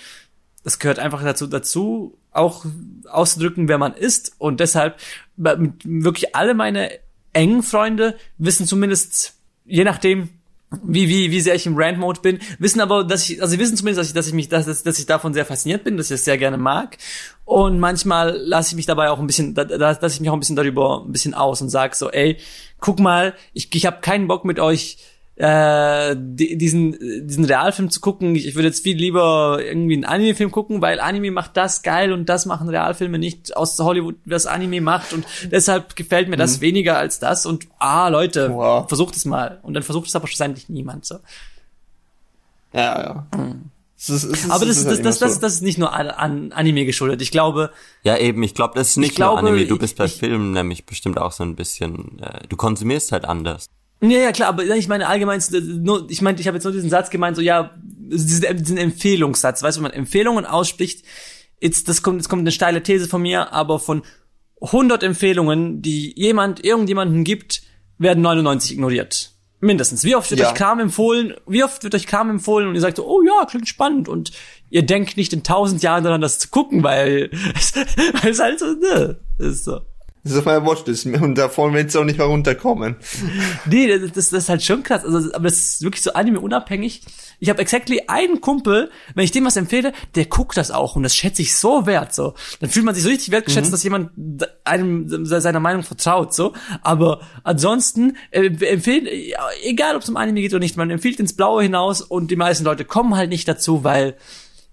das 0.64 0.78
gehört 0.78 0.98
einfach 0.98 1.22
dazu, 1.22 1.46
dazu, 1.46 2.16
auch 2.32 2.64
auszudrücken, 3.10 3.68
wer 3.68 3.76
man 3.78 3.92
ist 3.94 4.32
und 4.38 4.60
deshalb, 4.60 4.96
wirklich 5.36 6.34
alle 6.34 6.54
meine 6.54 6.90
engen 7.34 7.62
Freunde 7.62 8.16
wissen 8.38 8.66
zumindest, 8.66 9.34
je 9.66 9.84
nachdem, 9.84 10.30
wie, 10.82 11.08
wie, 11.08 11.30
wie 11.32 11.40
sehr 11.40 11.56
ich 11.56 11.66
im 11.66 11.76
Rant-Mode 11.76 12.20
bin, 12.20 12.38
wissen 12.58 12.80
aber, 12.80 13.02
dass 13.02 13.28
ich, 13.28 13.42
also 13.42 13.50
sie 13.50 13.58
wissen 13.58 13.76
zumindest, 13.76 13.98
dass 13.98 14.08
ich, 14.08 14.14
dass 14.14 14.26
ich 14.28 14.32
mich, 14.32 14.48
dass, 14.48 14.66
dass 14.66 14.82
dass 14.84 14.98
ich 14.98 15.06
davon 15.06 15.34
sehr 15.34 15.44
fasziniert 15.44 15.82
bin, 15.82 15.96
dass 15.96 16.10
ich 16.10 16.16
es 16.16 16.24
sehr 16.24 16.38
gerne 16.38 16.58
mag. 16.58 16.96
Und 17.44 17.80
manchmal 17.80 18.36
lasse 18.36 18.70
ich 18.70 18.76
mich 18.76 18.86
dabei 18.86 19.10
auch 19.10 19.18
ein 19.18 19.26
bisschen, 19.26 19.54
da, 19.54 19.64
da, 19.64 19.76
lasse 19.76 20.14
ich 20.14 20.20
mich 20.20 20.30
auch 20.30 20.34
ein 20.34 20.40
bisschen 20.40 20.56
darüber 20.56 21.04
ein 21.04 21.10
bisschen 21.10 21.34
aus 21.34 21.60
und 21.60 21.70
sag 21.70 21.96
so, 21.96 22.10
ey, 22.10 22.36
guck 22.78 23.00
mal, 23.00 23.34
ich, 23.52 23.74
ich 23.74 23.84
habe 23.86 24.00
keinen 24.00 24.28
Bock 24.28 24.44
mit 24.44 24.60
euch 24.60 24.98
äh, 25.42 26.14
di- 26.18 26.58
diesen 26.58 26.92
diesen 27.26 27.44
Realfilm 27.46 27.88
zu 27.90 28.00
gucken. 28.00 28.34
Ich, 28.34 28.46
ich 28.46 28.54
würde 28.56 28.68
jetzt 28.68 28.82
viel 28.82 28.96
lieber 28.96 29.58
irgendwie 29.62 29.94
einen 29.94 30.04
Anime-Film 30.04 30.50
gucken, 30.50 30.82
weil 30.82 31.00
Anime 31.00 31.30
macht 31.30 31.56
das 31.56 31.82
geil 31.82 32.12
und 32.12 32.28
das 32.28 32.44
machen 32.44 32.68
Realfilme 32.68 33.18
nicht 33.18 33.56
aus 33.56 33.78
Hollywood, 33.78 34.16
was 34.26 34.44
Anime 34.46 34.80
macht 34.82 35.12
und 35.14 35.24
deshalb 35.50 35.96
gefällt 35.96 36.28
mir 36.28 36.36
das 36.36 36.60
weniger 36.60 36.98
als 36.98 37.18
das 37.20 37.46
und 37.46 37.66
ah 37.78 38.08
Leute, 38.08 38.52
Wow. 38.52 38.86
versucht 38.86 39.16
es 39.16 39.24
mal 39.24 39.58
und 39.62 39.72
dann 39.74 39.82
versucht 39.82 40.08
es 40.08 40.14
aber 40.16 40.26
schlussendlich 40.26 40.68
niemand 40.68 41.06
so. 41.06 41.16
Ja, 42.72 43.02
ja. 43.02 43.26
Es 43.98 44.08
ist, 44.08 44.24
es 44.24 44.44
ist, 44.44 44.50
Aber 44.50 44.64
das 44.64 44.76
ist, 44.78 44.86
halt 44.86 44.92
das, 44.92 44.98
immer 45.00 45.08
das, 45.10 45.18
das, 45.18 45.34
so. 45.34 45.40
das 45.40 45.52
ist 45.54 45.62
nicht 45.62 45.78
nur 45.78 45.92
an, 45.92 46.08
an 46.08 46.52
Anime 46.52 46.84
geschuldet. 46.86 47.20
Ich 47.20 47.30
glaube, 47.30 47.70
ja 48.02 48.16
eben, 48.16 48.42
ich 48.42 48.54
glaube, 48.54 48.74
das 48.76 48.90
ist 48.90 48.96
nicht 48.96 49.14
glaube, 49.16 49.42
nur 49.42 49.50
Anime, 49.50 49.66
du 49.66 49.74
ich- 49.74 49.80
bist 49.80 49.96
bei 49.96 50.06
ich- 50.06 50.16
Filmen 50.16 50.52
nämlich 50.52 50.86
bestimmt 50.86 51.18
auch 51.18 51.32
so 51.32 51.44
ein 51.44 51.54
bisschen, 51.56 52.18
äh, 52.20 52.46
du 52.48 52.56
konsumierst 52.56 53.12
halt 53.12 53.24
anders. 53.26 53.66
Ja, 54.02 54.18
ja, 54.18 54.32
klar, 54.32 54.48
aber 54.48 54.64
ich 54.64 54.88
meine 54.88 55.08
allgemein, 55.08 55.40
äh, 55.40 55.60
nur, 55.60 56.08
ich 56.10 56.22
meine, 56.22 56.40
ich 56.40 56.46
habe 56.46 56.56
jetzt 56.56 56.64
nur 56.64 56.72
diesen 56.72 56.88
Satz 56.90 57.10
gemeint, 57.10 57.36
so 57.36 57.42
ja, 57.42 57.74
diesen, 57.82 58.56
diesen 58.56 58.78
Empfehlungssatz, 58.78 59.62
weißt 59.62 59.76
du, 59.76 59.82
wenn 59.82 59.90
man 59.90 59.98
Empfehlungen 59.98 60.46
ausspricht, 60.46 61.04
jetzt, 61.60 61.88
das 61.88 62.02
kommt, 62.02 62.18
jetzt 62.18 62.28
kommt 62.28 62.40
eine 62.40 62.52
steile 62.52 62.82
These 62.82 63.08
von 63.08 63.22
mir, 63.22 63.52
aber 63.52 63.78
von 63.78 64.02
100 64.62 65.02
Empfehlungen, 65.02 65.82
die 65.82 66.14
jemand 66.18 66.64
irgendjemanden 66.64 67.24
gibt, 67.24 67.62
werden 67.98 68.22
99 68.22 68.72
ignoriert. 68.72 69.32
Mindestens. 69.62 70.04
Wie 70.04 70.16
oft 70.16 70.30
wird 70.30 70.40
Ja. 70.40 70.48
euch 70.48 70.54
Kram 70.54 70.80
empfohlen? 70.80 71.34
Wie 71.46 71.62
oft 71.62 71.84
wird 71.84 71.94
euch 71.94 72.06
Kram 72.06 72.30
empfohlen 72.30 72.66
und 72.68 72.74
ihr 72.74 72.80
sagt 72.80 72.96
so, 72.96 73.06
oh 73.06 73.20
ja, 73.22 73.44
klingt 73.44 73.68
spannend 73.68 74.08
und 74.08 74.32
ihr 74.70 74.82
denkt 74.86 75.18
nicht 75.18 75.34
in 75.34 75.42
tausend 75.42 75.82
Jahren 75.82 76.02
daran, 76.02 76.22
das 76.22 76.38
zu 76.38 76.48
gucken, 76.48 76.82
weil 76.82 77.30
es, 77.54 77.74
weil 78.22 78.30
es 78.30 78.40
halt 78.40 78.58
so, 78.58 78.66
ne, 78.72 79.20
ist 79.38 79.64
so. 79.64 79.80
Das 80.22 80.32
ist 80.32 80.38
auf 80.38 80.44
meiner 80.44 80.66
Watchlist 80.66 81.06
und 81.06 81.34
davon 81.36 81.72
willst 81.72 81.94
du 81.94 82.00
auch 82.00 82.04
nicht 82.04 82.18
mehr 82.18 82.26
runterkommen. 82.26 82.96
Nee, 83.64 83.88
das, 83.88 84.12
das, 84.12 84.30
das 84.30 84.42
ist 84.44 84.48
halt 84.50 84.62
schon 84.62 84.82
krass. 84.82 85.04
Also, 85.04 85.32
aber 85.32 85.44
das 85.44 85.58
ist 85.58 85.82
wirklich 85.82 86.02
so 86.02 86.12
Anime 86.12 86.40
unabhängig. 86.40 87.02
Ich 87.38 87.48
habe 87.48 87.62
exactly 87.62 88.02
einen 88.06 88.42
Kumpel, 88.42 88.90
wenn 89.14 89.24
ich 89.24 89.30
dem 89.30 89.46
was 89.46 89.56
empfehle, 89.56 89.92
der 90.14 90.26
guckt 90.26 90.58
das 90.58 90.70
auch 90.70 90.94
und 90.94 91.04
das 91.04 91.16
schätze 91.16 91.40
ich 91.40 91.56
so 91.56 91.86
wert. 91.86 92.14
So, 92.14 92.34
dann 92.60 92.68
fühlt 92.68 92.84
man 92.84 92.94
sich 92.94 93.02
so 93.02 93.08
richtig 93.08 93.30
wertgeschätzt, 93.30 93.72
dass 93.72 93.82
jemand 93.82 94.10
einem 94.64 95.24
seiner 95.24 95.60
Meinung 95.60 95.82
vertraut. 95.82 96.34
So, 96.34 96.52
aber 96.82 97.22
ansonsten 97.42 98.16
äh, 98.30 98.46
empfehlen, 98.46 99.08
egal 99.62 99.96
ob 99.96 100.02
es 100.02 100.08
um 100.10 100.18
Anime 100.18 100.42
geht 100.42 100.52
oder 100.52 100.60
nicht, 100.60 100.76
man 100.76 100.90
empfiehlt 100.90 101.18
ins 101.18 101.32
Blaue 101.34 101.62
hinaus 101.62 102.02
und 102.02 102.30
die 102.30 102.36
meisten 102.36 102.64
Leute 102.64 102.84
kommen 102.84 103.16
halt 103.16 103.30
nicht 103.30 103.48
dazu, 103.48 103.84
weil 103.84 104.16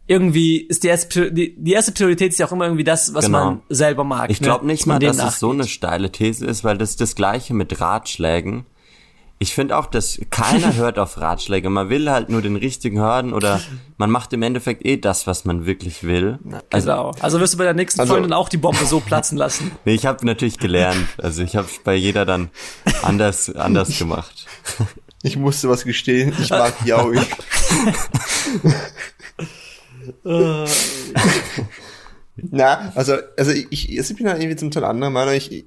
irgendwie 0.08 0.58
ist 0.62 0.84
die 0.84 0.88
erste, 0.88 1.32
die, 1.32 1.55
die 1.58 1.74
erste 1.74 1.91
Priorität 1.91 2.32
ist 2.32 2.39
ja 2.39 2.47
auch 2.47 2.51
immer 2.53 2.66
irgendwie 2.66 2.84
das, 2.86 3.14
was 3.14 3.26
Genau. 3.26 3.45
man 3.45 3.62
selber 3.70 4.03
mag. 4.03 4.30
Ich 4.30 4.39
ne? 4.41 4.45
glaube 4.47 4.66
nicht 4.66 4.82
Dass 4.82 4.88
man 4.88 5.01
mal, 5.01 5.08
dass 5.08 5.34
es 5.34 5.39
so 5.39 5.51
eine 5.51 5.68
steile 5.68 6.12
These 6.12 6.45
ist, 6.45 6.64
weil 6.64 6.78
das 6.78 6.91
ist 6.91 7.01
das 7.01 7.16
gleiche 7.16 7.53
mit 7.53 7.80
Ratschlägen. 7.82 8.66
Ich 9.39 9.53
finde 9.53 9.78
auch, 9.78 9.86
dass 9.86 10.20
keiner 10.32 10.74
hört 10.78 10.97
auf 10.97 11.18
Ratschläge. 11.20 11.70
Man 11.70 11.89
will 11.89 12.10
halt 12.10 12.30
nur 12.30 12.41
den 12.41 12.55
richtigen 12.55 12.99
hören 12.99 13.34
oder 13.34 13.62
man 13.97 14.10
macht 14.10 14.34
im 14.34 14.41
Endeffekt 14.41 14.84
eh 14.86 14.97
das, 14.97 15.28
was 15.28 15.45
man 15.45 15.66
wirklich 15.68 16.03
will. 16.03 16.39
Also, 16.72 16.88
Genau. 16.89 17.12
Also 17.20 17.39
wirst 17.39 17.53
du 17.53 17.58
bei 17.60 17.66
der 17.66 17.74
nächsten 17.76 17.99
Also- 17.99 18.14
Freundin 18.14 18.34
auch 18.34 18.49
die 18.49 18.58
Bombe 18.58 18.84
so 18.86 18.99
platzen 18.99 19.38
lassen. 19.38 19.72
nee, 19.86 19.93
ich 19.93 20.05
habe 20.08 20.26
natürlich 20.26 20.58
gelernt. 20.58 21.05
Also 21.22 21.43
ich 21.43 21.55
habe 21.55 21.68
bei 21.84 21.93
jeder 21.95 22.26
dann 22.26 22.49
anders 23.03 23.53
anders 23.55 23.99
gemacht. 23.99 24.47
Ich 25.22 25.36
musste 25.36 25.68
was 25.70 25.84
gestehen, 25.84 26.34
ich 26.41 26.49
mag 26.49 26.74
Yaoi. 26.86 27.20
Na, 32.36 32.91
also, 32.95 33.18
also 33.36 33.51
ich, 33.51 33.97
also 33.97 34.12
ich 34.12 34.18
bin 34.18 34.26
dann 34.28 34.39
irgendwie 34.39 34.55
zum 34.55 34.72
Teil 34.72 34.84
anderer 34.84 35.10
Meinung. 35.10 35.34
Ich, 35.34 35.66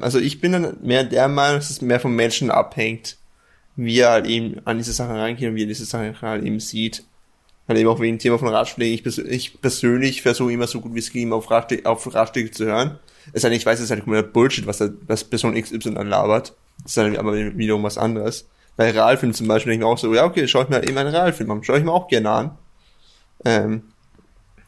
also 0.00 0.18
ich 0.18 0.40
bin 0.40 0.52
dann 0.52 0.76
mehr 0.82 1.04
der 1.04 1.28
Meinung, 1.28 1.58
dass 1.58 1.70
es 1.70 1.80
mehr 1.80 2.00
vom 2.00 2.14
Menschen 2.14 2.50
abhängt, 2.50 3.16
wie 3.76 4.00
er 4.00 4.10
halt 4.10 4.26
eben 4.26 4.60
an 4.66 4.78
diese 4.78 4.92
Sachen 4.92 5.16
reingeht 5.16 5.48
und 5.48 5.54
wie 5.54 5.64
er 5.64 5.68
diese 5.68 5.86
Sachen 5.86 6.20
halt 6.20 6.44
eben 6.44 6.60
sieht. 6.60 7.04
Halt 7.68 7.78
eben 7.78 7.88
auch 7.88 8.00
wegen 8.00 8.16
dem 8.16 8.20
Thema 8.20 8.38
von 8.38 8.48
Ratschlägen. 8.48 8.94
Ich, 8.94 9.02
pers 9.02 9.18
ich 9.18 9.60
persönlich 9.60 10.22
versuche 10.22 10.52
immer 10.52 10.66
so 10.66 10.80
gut 10.80 10.94
wie 10.94 10.98
es 10.98 11.12
geht, 11.12 11.30
auf, 11.32 11.50
Ratschläge, 11.50 11.88
auf 11.88 12.14
Ratschläge 12.14 12.50
zu 12.50 12.66
hören. 12.66 12.98
Es 13.32 13.42
denn, 13.42 13.52
ich 13.52 13.64
weiß, 13.64 13.78
es 13.78 13.84
ist 13.84 13.90
halt 13.90 14.02
kompletter 14.02 14.28
Bullshit, 14.28 14.66
was, 14.66 14.78
da, 14.78 14.90
was 15.06 15.24
Person 15.24 15.54
XY 15.54 15.94
dann 15.94 16.08
labert. 16.08 16.54
Das 16.82 16.92
ist 16.92 16.96
dann 16.96 17.16
aber 17.16 17.34
wiederum 17.34 17.82
was 17.82 17.98
anderes. 17.98 18.48
Bei 18.76 18.90
Realfilmen 18.90 19.34
zum 19.34 19.46
Beispiel 19.46 19.72
denke 19.72 19.84
ich 19.84 19.86
mir 19.86 19.92
auch 19.92 19.98
so, 19.98 20.14
ja, 20.14 20.24
okay, 20.24 20.48
schau 20.48 20.62
ich 20.62 20.68
mir 20.68 20.82
eben 20.82 20.96
einen 20.96 21.14
Realfilm 21.14 21.50
an. 21.50 21.62
Schau 21.62 21.74
ich 21.74 21.84
mir 21.84 21.92
auch 21.92 22.08
gerne 22.08 22.30
an. 22.30 22.58
Ähm, 23.44 23.82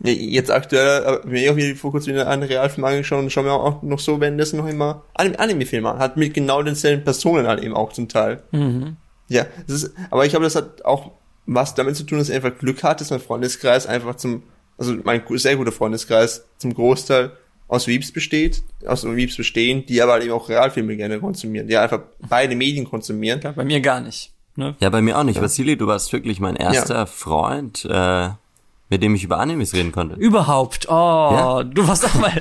ja, 0.05 0.13
jetzt 0.13 0.51
aktuell, 0.51 1.21
äh, 1.25 1.27
mir 1.27 1.53
auch 1.53 1.57
wieder 1.57 1.77
vor 1.77 1.93
kurzem 1.93 2.15
wieder 2.15 2.27
einen 2.29 2.43
Realfilm 2.43 2.85
angeschaut 2.85 3.21
und 3.21 3.31
schauen 3.31 3.45
wir 3.45 3.53
auch 3.53 3.83
noch 3.83 3.99
so 4.01 4.21
währenddessen 4.21 4.57
noch 4.59 4.67
immer 4.67 5.03
Anim- 5.15 5.37
Anime-Filme 5.37 5.91
an. 5.91 5.99
Hat 5.99 6.17
mit 6.17 6.35
genau 6.35 6.63
denselben 6.63 7.05
Personen 7.05 7.47
halt 7.47 7.63
eben 7.63 7.75
auch 7.75 7.93
zum 7.93 8.09
Teil. 8.09 8.43
Ja, 9.29 9.47
das 9.67 9.77
ist, 9.83 9.95
aber 10.11 10.25
ich 10.25 10.31
glaube, 10.31 10.45
das 10.45 10.57
hat 10.57 10.85
auch 10.85 11.13
was 11.47 11.75
damit 11.75 11.97
zu 11.97 12.05
tun, 12.05 12.19
dass 12.19 12.29
ich 12.29 12.35
einfach 12.35 12.57
Glück 12.59 12.83
hatte, 12.83 13.05
dass 13.05 13.11
mein 13.11 13.21
Freundeskreis 13.21 13.87
einfach 13.87 14.17
zum, 14.17 14.43
also 14.79 14.95
mein 15.05 15.23
sehr 15.31 15.57
guter 15.57 15.73
Freundeskreis 15.73 16.45
zum 16.59 16.75
Großteil 16.75 17.33
aus 17.69 17.87
Weeps 17.87 18.13
besteht, 18.13 18.63
aus 18.87 19.05
Weeps 19.05 19.37
bestehen, 19.37 19.87
die 19.87 20.03
aber 20.03 20.13
halt 20.13 20.25
eben 20.25 20.33
auch 20.33 20.49
Realfilme 20.49 20.97
gerne 20.97 21.21
konsumieren, 21.21 21.67
die 21.69 21.77
einfach 21.77 22.01
beide 22.29 22.55
Medien 22.55 22.85
konsumieren. 22.85 23.41
Ja, 23.43 23.53
bei 23.53 23.65
mir 23.65 23.81
gar 23.81 24.01
nicht. 24.01 24.33
Ne? 24.57 24.77
Ja, 24.81 24.91
bei 24.91 25.01
mir 25.01 25.17
auch 25.19 25.25
nicht. 25.25 25.41
Vasili, 25.41 25.77
du 25.77 25.87
warst 25.87 26.13
wirklich 26.13 26.39
mein 26.39 26.57
erster 26.57 27.07
Freund, 27.07 27.87
äh, 27.87 28.29
mit 28.93 29.03
dem 29.03 29.15
ich 29.15 29.25
über 29.25 29.39
Animes 29.39 29.73
reden 29.73 29.91
konnte. 29.91 30.17
Überhaupt. 30.17 30.87
Oh, 30.89 30.93
Ja. 30.93 31.63
du 31.65 31.89
warst 31.89 32.05
auch 32.05 32.15
mal. 32.15 32.33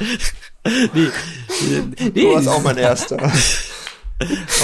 nee, 0.66 0.82
nee, 2.00 2.10
Du 2.24 2.34
warst 2.36 2.48
auch 2.50 2.62
mein 2.62 2.76
erster. 2.78 3.18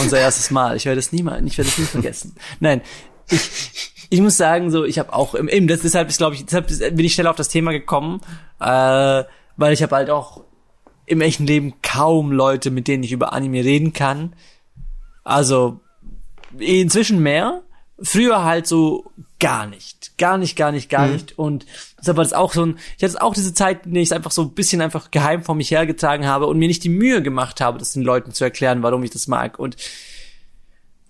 unser 0.02 0.20
erstes 0.20 0.52
Mal. 0.52 0.76
Ich 0.76 0.86
werde 0.86 1.00
es 1.00 1.14
nie 1.14 1.24
mal, 1.24 1.46
ich 1.48 1.58
werde 1.58 1.70
es 1.70 1.78
nie 1.78 1.86
vergessen. 1.86 2.36
Nein, 2.60 2.82
ich, 3.30 3.94
ich 4.10 4.20
muss 4.20 4.36
sagen, 4.36 4.70
so, 4.70 4.84
ich 4.84 5.00
habe 5.00 5.14
auch, 5.14 5.34
im- 5.34 5.68
das, 5.68 5.80
deshalb 5.80 6.10
ist, 6.10 6.18
glaube 6.18 6.36
ich, 6.36 6.44
deshalb 6.46 6.68
bin 6.68 7.06
ich 7.06 7.14
schnell 7.14 7.28
auf 7.28 7.38
das 7.38 7.48
Thema 7.48 7.72
gekommen, 7.72 8.20
äh, 8.60 9.24
weil 9.56 9.72
ich 9.74 9.82
habe 9.82 9.96
halt 9.96 10.10
auch 10.10 10.44
im 11.06 11.22
echten 11.22 11.48
Leben 11.48 11.76
kaum 11.82 12.34
Leute, 12.34 12.70
mit 12.70 12.90
denen 12.90 13.04
ich 13.04 13.14
über 13.14 13.32
Anime 13.32 13.64
reden 13.64 13.94
kann. 13.94 14.36
Also 15.24 15.80
inzwischen 16.60 17.20
mehr. 17.24 17.62
Früher 18.02 18.44
halt 18.44 18.68
so 18.68 19.10
gar 19.40 19.68
nicht. 19.68 20.18
Gar 20.18 20.38
nicht, 20.38 20.56
gar 20.56 20.72
nicht, 20.72 20.90
gar 20.90 21.08
nicht. 21.08 21.38
Und 21.38 21.66
deshalb 22.00 22.18
war 22.18 22.24
das 22.24 22.34
auch 22.34 22.54
so 22.54 22.66
ein, 22.66 22.80
ich 22.98 23.04
hatte 23.04 23.22
auch 23.22 23.34
diese 23.36 23.54
Zeit, 23.54 23.86
in 23.86 23.94
der 23.94 24.02
ich 24.02 24.10
es 24.10 24.12
einfach 24.14 24.32
so 24.32 24.42
ein 24.44 24.52
bisschen 24.54 24.82
einfach 24.82 25.12
geheim 25.12 25.44
vor 25.44 25.56
mich 25.56 25.70
hergetragen 25.72 26.26
habe 26.26 26.48
und 26.48 26.58
mir 26.58 26.68
nicht 26.68 26.84
die 26.84 26.90
Mühe 26.90 27.22
gemacht 27.22 27.62
habe, 27.62 27.78
das 27.78 27.94
den 27.94 28.04
Leuten 28.04 28.32
zu 28.32 28.44
erklären, 28.44 28.82
warum 28.84 29.04
ich 29.04 29.12
das 29.12 29.28
mag. 29.28 29.60
Und 29.60 29.76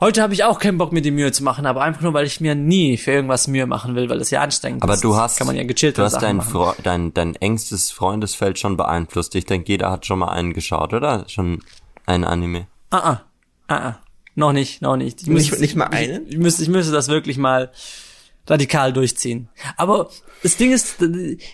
heute 0.01 0.21
habe 0.21 0.33
ich 0.33 0.43
auch 0.43 0.59
keinen 0.59 0.77
Bock, 0.77 0.91
mir 0.91 1.01
die 1.01 1.11
Mühe 1.11 1.31
zu 1.31 1.43
machen, 1.43 1.65
aber 1.65 1.81
einfach 1.81 2.01
nur, 2.01 2.13
weil 2.13 2.25
ich 2.25 2.41
mir 2.41 2.53
nie 2.55 2.97
für 2.97 3.11
irgendwas 3.11 3.47
Mühe 3.47 3.65
machen 3.65 3.95
will, 3.95 4.09
weil 4.09 4.19
das 4.19 4.29
ja 4.29 4.41
anstrengend 4.41 4.83
Aber 4.83 4.93
ist. 4.95 5.03
du 5.03 5.15
hast, 5.15 5.37
kann 5.37 5.47
man 5.47 5.55
ja 5.55 5.63
gechillt 5.63 5.97
du 5.97 6.03
hast 6.03 6.21
dein, 6.21 6.41
dein, 6.83 7.13
dein 7.13 7.35
engstes 7.35 7.91
Freundesfeld 7.91 8.59
schon 8.59 8.77
beeinflusst. 8.77 9.35
Ich 9.35 9.45
denke, 9.45 9.71
jeder 9.71 9.89
hat 9.91 10.05
schon 10.05 10.19
mal 10.19 10.29
einen 10.29 10.53
geschaut, 10.53 10.93
oder? 10.93 11.23
Schon 11.29 11.63
ein 12.05 12.23
Anime. 12.23 12.67
Ah, 12.89 12.97
ah, 12.97 13.21
ah, 13.67 13.75
ah. 13.75 13.99
Noch 14.35 14.53
nicht, 14.53 14.83
noch 14.83 14.97
nicht. 14.97 15.21
Ich 15.21 15.27
Nicht, 15.27 15.49
müsste- 15.49 15.61
nicht 15.61 15.75
mal 15.75 15.85
einen? 15.87 16.27
Ich 16.27 16.37
müsste, 16.37 16.61
ich 16.61 16.69
müsste 16.69 16.91
das 16.91 17.07
wirklich 17.07 17.37
mal 17.39 17.71
radikal 18.47 18.93
durchziehen. 18.93 19.49
Aber 19.75 20.09
das 20.43 20.57
Ding 20.57 20.71
ist, 20.71 21.01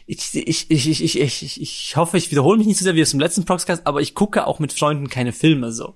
ich, 0.06 0.36
ich, 0.36 0.70
ich, 0.70 0.92
ich, 0.92 1.02
ich, 1.02 1.44
ich, 1.44 1.62
ich 1.62 1.96
hoffe, 1.96 2.18
ich 2.18 2.32
wiederhole 2.32 2.58
mich 2.58 2.68
nicht 2.68 2.80
so 2.80 2.84
sehr 2.84 2.96
wie 2.96 3.02
es 3.02 3.14
im 3.14 3.20
letzten 3.20 3.46
Podcast, 3.46 3.86
aber 3.86 4.02
ich 4.02 4.16
gucke 4.16 4.48
auch 4.48 4.60
mit 4.60 4.74
Freunden 4.74 5.10
keine 5.10 5.32
Filme 5.32 5.72
so. 5.72 5.96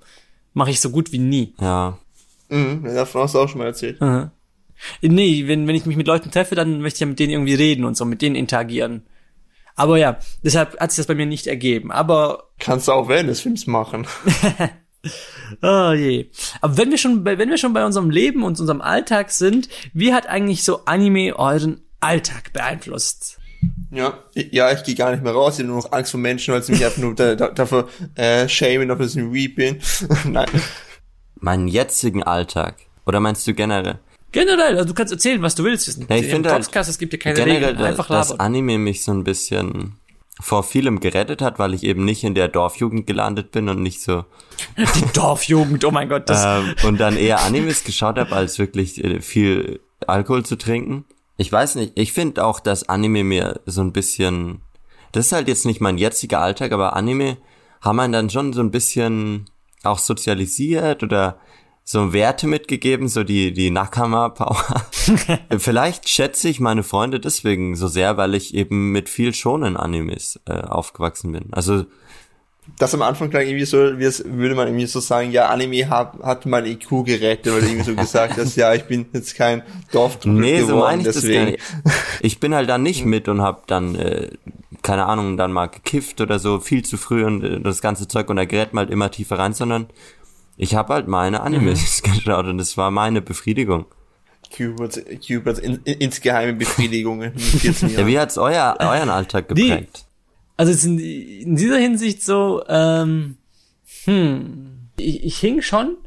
Mache 0.54 0.72
ich 0.72 0.82
so 0.82 0.89
gut 0.89 1.12
wie 1.12 1.20
nie. 1.20 1.54
Ja. 1.60 1.98
Mhm, 2.50 2.84
davon 2.84 3.22
hast 3.22 3.36
du 3.36 3.39
auch 3.39 3.50
schon 3.50 3.60
mal 3.60 3.68
erzählt. 3.68 4.02
Mhm. 4.02 4.32
Nee, 5.02 5.48
wenn, 5.48 5.68
wenn 5.68 5.76
ich 5.76 5.86
mich 5.86 5.98
mit 5.98 6.08
Leuten 6.08 6.32
treffe, 6.32 6.56
dann 6.56 6.82
möchte 6.82 6.98
ich 6.98 7.02
ja 7.02 7.08
mit 7.08 7.20
denen 7.20 7.32
irgendwie 7.32 7.56
reden 7.56 7.84
und 7.84 7.98
so, 7.98 8.06
mit 8.06 8.22
denen 8.22 8.36
interagieren. 8.36 9.04
Aber 9.76 9.98
ja, 9.98 10.18
deshalb 10.43 10.80
hat 10.80 10.91
sich 10.91 10.98
das 10.98 11.08
bei 11.08 11.16
mir 11.16 11.26
nicht 11.26 11.48
ergeben. 11.48 11.91
Aber 11.91 12.50
Kannst 12.60 12.88
du 12.88 12.93
auch 12.93 13.10
während 13.10 13.30
des 13.30 13.41
Films 13.41 13.68
machen. 13.68 14.08
Oh 15.62 15.93
je. 15.93 16.30
Aber 16.60 16.78
wenn 16.78 16.91
wir 16.91 16.97
schon 16.97 17.24
bei, 17.24 17.38
wenn 17.38 17.49
wir 17.49 17.58
schon 17.58 17.74
bei 17.74 17.86
unserem 17.86 18.10
Leben 18.10 18.43
und 18.43 18.60
unserem 18.60 18.82
Alltag 18.82 19.32
sind, 19.32 19.70
wie 19.93 20.14
hat 20.14 20.28
eigentlich 20.28 20.64
so 20.64 20.84
Anime 20.86 21.38
euren 21.38 21.82
Alltag 22.01 22.51
beeinflusst? 22.51 23.38
Ja, 23.91 24.20
ja, 24.34 24.72
ich 24.72 24.84
gehe 24.84 24.95
gar 24.95 25.12
nicht 25.12 25.24
mehr 25.24 25.32
raus. 25.32 25.53
Ich 25.53 25.60
habe 25.60 25.70
nur 25.70 25.84
noch 25.84 25.91
Angst 25.91 26.12
vor 26.12 26.20
Menschen, 26.20 26.53
weil 26.53 26.62
sie 26.64 26.74
mich 26.74 26.84
einfach 26.84 27.01
nur 27.01 27.16
da, 27.16 27.36
da, 27.36 27.47
dafür 27.47 27.88
äh, 28.16 28.47
shamen, 28.49 28.91
ob 28.91 28.99
ich 28.99 29.16
ein 29.16 29.34
Weep 29.34 29.55
bin. 29.55 29.80
Nein. 30.26 30.49
Meinen 31.39 31.68
jetzigen 31.68 32.24
Alltag. 32.24 32.76
Oder 33.05 33.20
meinst 33.20 33.47
du 33.47 33.53
generell? 33.53 33.99
Generell, 34.34 34.78
also 34.78 34.89
du 34.89 34.93
kannst 34.93 35.14
erzählen, 35.14 35.41
was 35.41 35.55
du 35.55 35.64
willst. 35.64 35.88
Ja, 35.88 36.16
ich 36.16 36.28
finde 36.28 36.51
halt 36.51 36.66
Podcast, 36.66 36.89
es 36.89 36.97
gibt 36.99 37.14
dir 37.14 37.18
keine 37.18 37.36
generell, 37.36 37.70
Regeln, 37.70 37.86
einfach 37.86 38.08
dass 38.08 38.30
labern. 38.30 38.45
Anime 38.45 38.78
mich 38.78 39.03
so 39.03 39.14
ein 39.14 39.24
bisschen 39.24 39.95
vor 40.40 40.64
vielem 40.64 41.00
gerettet 41.00 41.42
hat, 41.42 41.60
weil 41.60 41.74
ich 41.74 41.84
eben 41.84 42.06
nicht 42.06 42.24
in 42.24 42.36
der 42.36 42.48
Dorfjugend 42.48 43.08
gelandet 43.08 43.52
bin 43.52 43.70
und 43.70 43.82
nicht 43.82 44.02
so 44.02 44.26
Die 44.78 45.14
Dorfjugend, 45.14 45.84
oh 45.86 45.92
mein 45.92 46.10
Gott, 46.10 46.30
das, 46.30 46.44
ähm, 46.46 46.76
und 46.84 47.00
dann 47.00 47.18
eher 47.18 47.42
Animes 47.42 47.84
geschaut 47.84 48.18
habe, 48.18 48.36
als 48.36 48.60
wirklich 48.60 49.04
äh, 49.04 49.22
viel 49.22 49.80
Alkohol 50.06 50.46
zu 50.46 50.58
trinken. 50.58 51.06
Ich 51.38 51.52
weiß 51.52 51.76
nicht, 51.76 51.94
ich 51.96 52.14
finde 52.14 52.44
auch, 52.46 52.60
dass 52.60 52.88
Anime 52.88 53.24
mir 53.24 53.62
so 53.66 53.82
ein 53.82 53.94
bisschen, 53.94 54.62
das 55.12 55.28
ist 55.28 55.32
halt 55.32 55.48
jetzt 55.48 55.66
nicht 55.66 55.82
mein 55.82 55.98
jetziger 55.98 56.40
Alltag, 56.40 56.72
aber 56.72 56.96
Anime 56.96 57.38
haben 57.82 58.00
einen 58.00 58.14
dann 58.14 58.30
schon 58.30 58.54
so 58.54 58.62
ein 58.62 58.72
bisschen 58.72 59.46
auch 59.84 60.00
sozialisiert 60.00 61.04
oder 61.04 61.40
so 61.90 62.12
Werte 62.12 62.48
mitgegeben, 62.48 63.08
so 63.08 63.24
die, 63.24 63.54
die 63.54 63.72
Nakama-Power. 63.72 64.86
Vielleicht 65.58 66.10
schätze 66.10 66.50
ich 66.50 66.60
meine 66.60 66.84
Freunde 66.84 67.22
deswegen 67.22 67.78
so 67.78 67.88
sehr, 67.88 68.18
weil 68.18 68.36
ich 68.36 68.54
eben 68.54 68.92
mit 68.92 69.08
viel 69.08 69.34
schonen 69.34 69.78
Animes 69.78 70.38
äh, 70.50 70.52
aufgewachsen 70.52 71.32
bin. 71.32 71.46
Also 71.52 71.86
Das 72.78 72.94
am 72.94 73.02
Anfang 73.04 73.30
klang 73.30 73.44
irgendwie 73.48 73.64
so, 73.64 73.98
wie 74.00 74.04
es 74.04 74.22
würde 74.26 74.54
man 74.54 74.68
irgendwie 74.68 74.86
so 74.86 75.00
sagen, 75.00 75.32
ja, 75.32 75.48
Anime 75.48 75.90
hat, 75.90 76.20
hat 76.22 76.46
mein 76.46 76.66
IQ 76.66 77.06
gerettet, 77.06 77.46
du 77.46 77.52
irgendwie 77.52 77.84
so 77.84 77.96
gesagt 77.96 78.36
hast, 78.36 78.58
ja, 78.58 78.74
ich 78.74 78.84
bin 78.84 79.06
jetzt 79.14 79.38
kein 79.38 79.64
Dorftrottel 79.94 80.34
Nee, 80.42 80.60
so 80.60 80.68
geworden, 80.68 80.80
meine 80.82 81.02
ich 81.04 81.06
das 81.08 81.16
deswegen. 81.16 81.46
gar 81.46 81.52
nicht. 81.52 81.64
Ich 82.20 82.42
bin 82.42 82.54
halt 82.54 82.68
da 82.68 82.78
nicht 82.78 83.06
mit 83.06 83.30
und 83.30 83.42
hab 83.42 83.66
dann, 83.68 83.96
äh, 83.96 84.32
keine 84.82 85.06
Ahnung, 85.06 85.38
dann 85.38 85.54
mal 85.54 85.68
gekifft 85.68 86.20
oder 86.20 86.38
so, 86.38 86.60
viel 86.60 86.84
zu 86.84 86.98
früh 86.98 87.24
und 87.24 87.46
äh, 87.46 87.62
das 87.62 87.80
ganze 87.80 88.10
Zeug 88.10 88.30
und 88.30 88.36
da 88.36 88.44
gerät 88.44 88.74
man 88.74 88.82
halt 88.84 88.92
immer 88.92 89.10
tiefer 89.10 89.40
rein, 89.40 89.54
sondern 89.54 89.88
ich 90.58 90.76
habe 90.76 90.93
halt 90.93 91.08
meine 91.08 91.41
Animes 91.41 92.01
geschaut 92.03 92.45
und 92.45 92.58
das 92.58 92.78
war 92.78 92.91
meine 92.91 93.22
Befriedigung. 93.22 93.86
Cuberts, 94.55 94.99
Cuberts 95.26 95.60
in, 95.60 95.80
in, 95.84 95.99
insgeheime 95.99 96.53
Befriedigungen. 96.53 97.34
mit 97.36 97.43
14 97.43 97.89
Ja, 97.89 98.08
wie 98.08 98.20
hat's 98.20 98.38
euer, 98.38 98.76
euren 98.80 99.10
Alltag 99.10 99.49
geprägt? 99.49 100.05
Also 100.55 100.72
es 100.72 100.80
ist 100.80 100.86
in, 100.86 100.99
in 100.99 101.55
dieser 101.55 101.78
Hinsicht 101.78 102.24
so, 102.24 102.64
ähm, 102.68 103.38
hm, 104.05 104.89
ich, 104.97 105.24
ich 105.24 105.38
hing 105.38 105.62
schon 105.62 105.97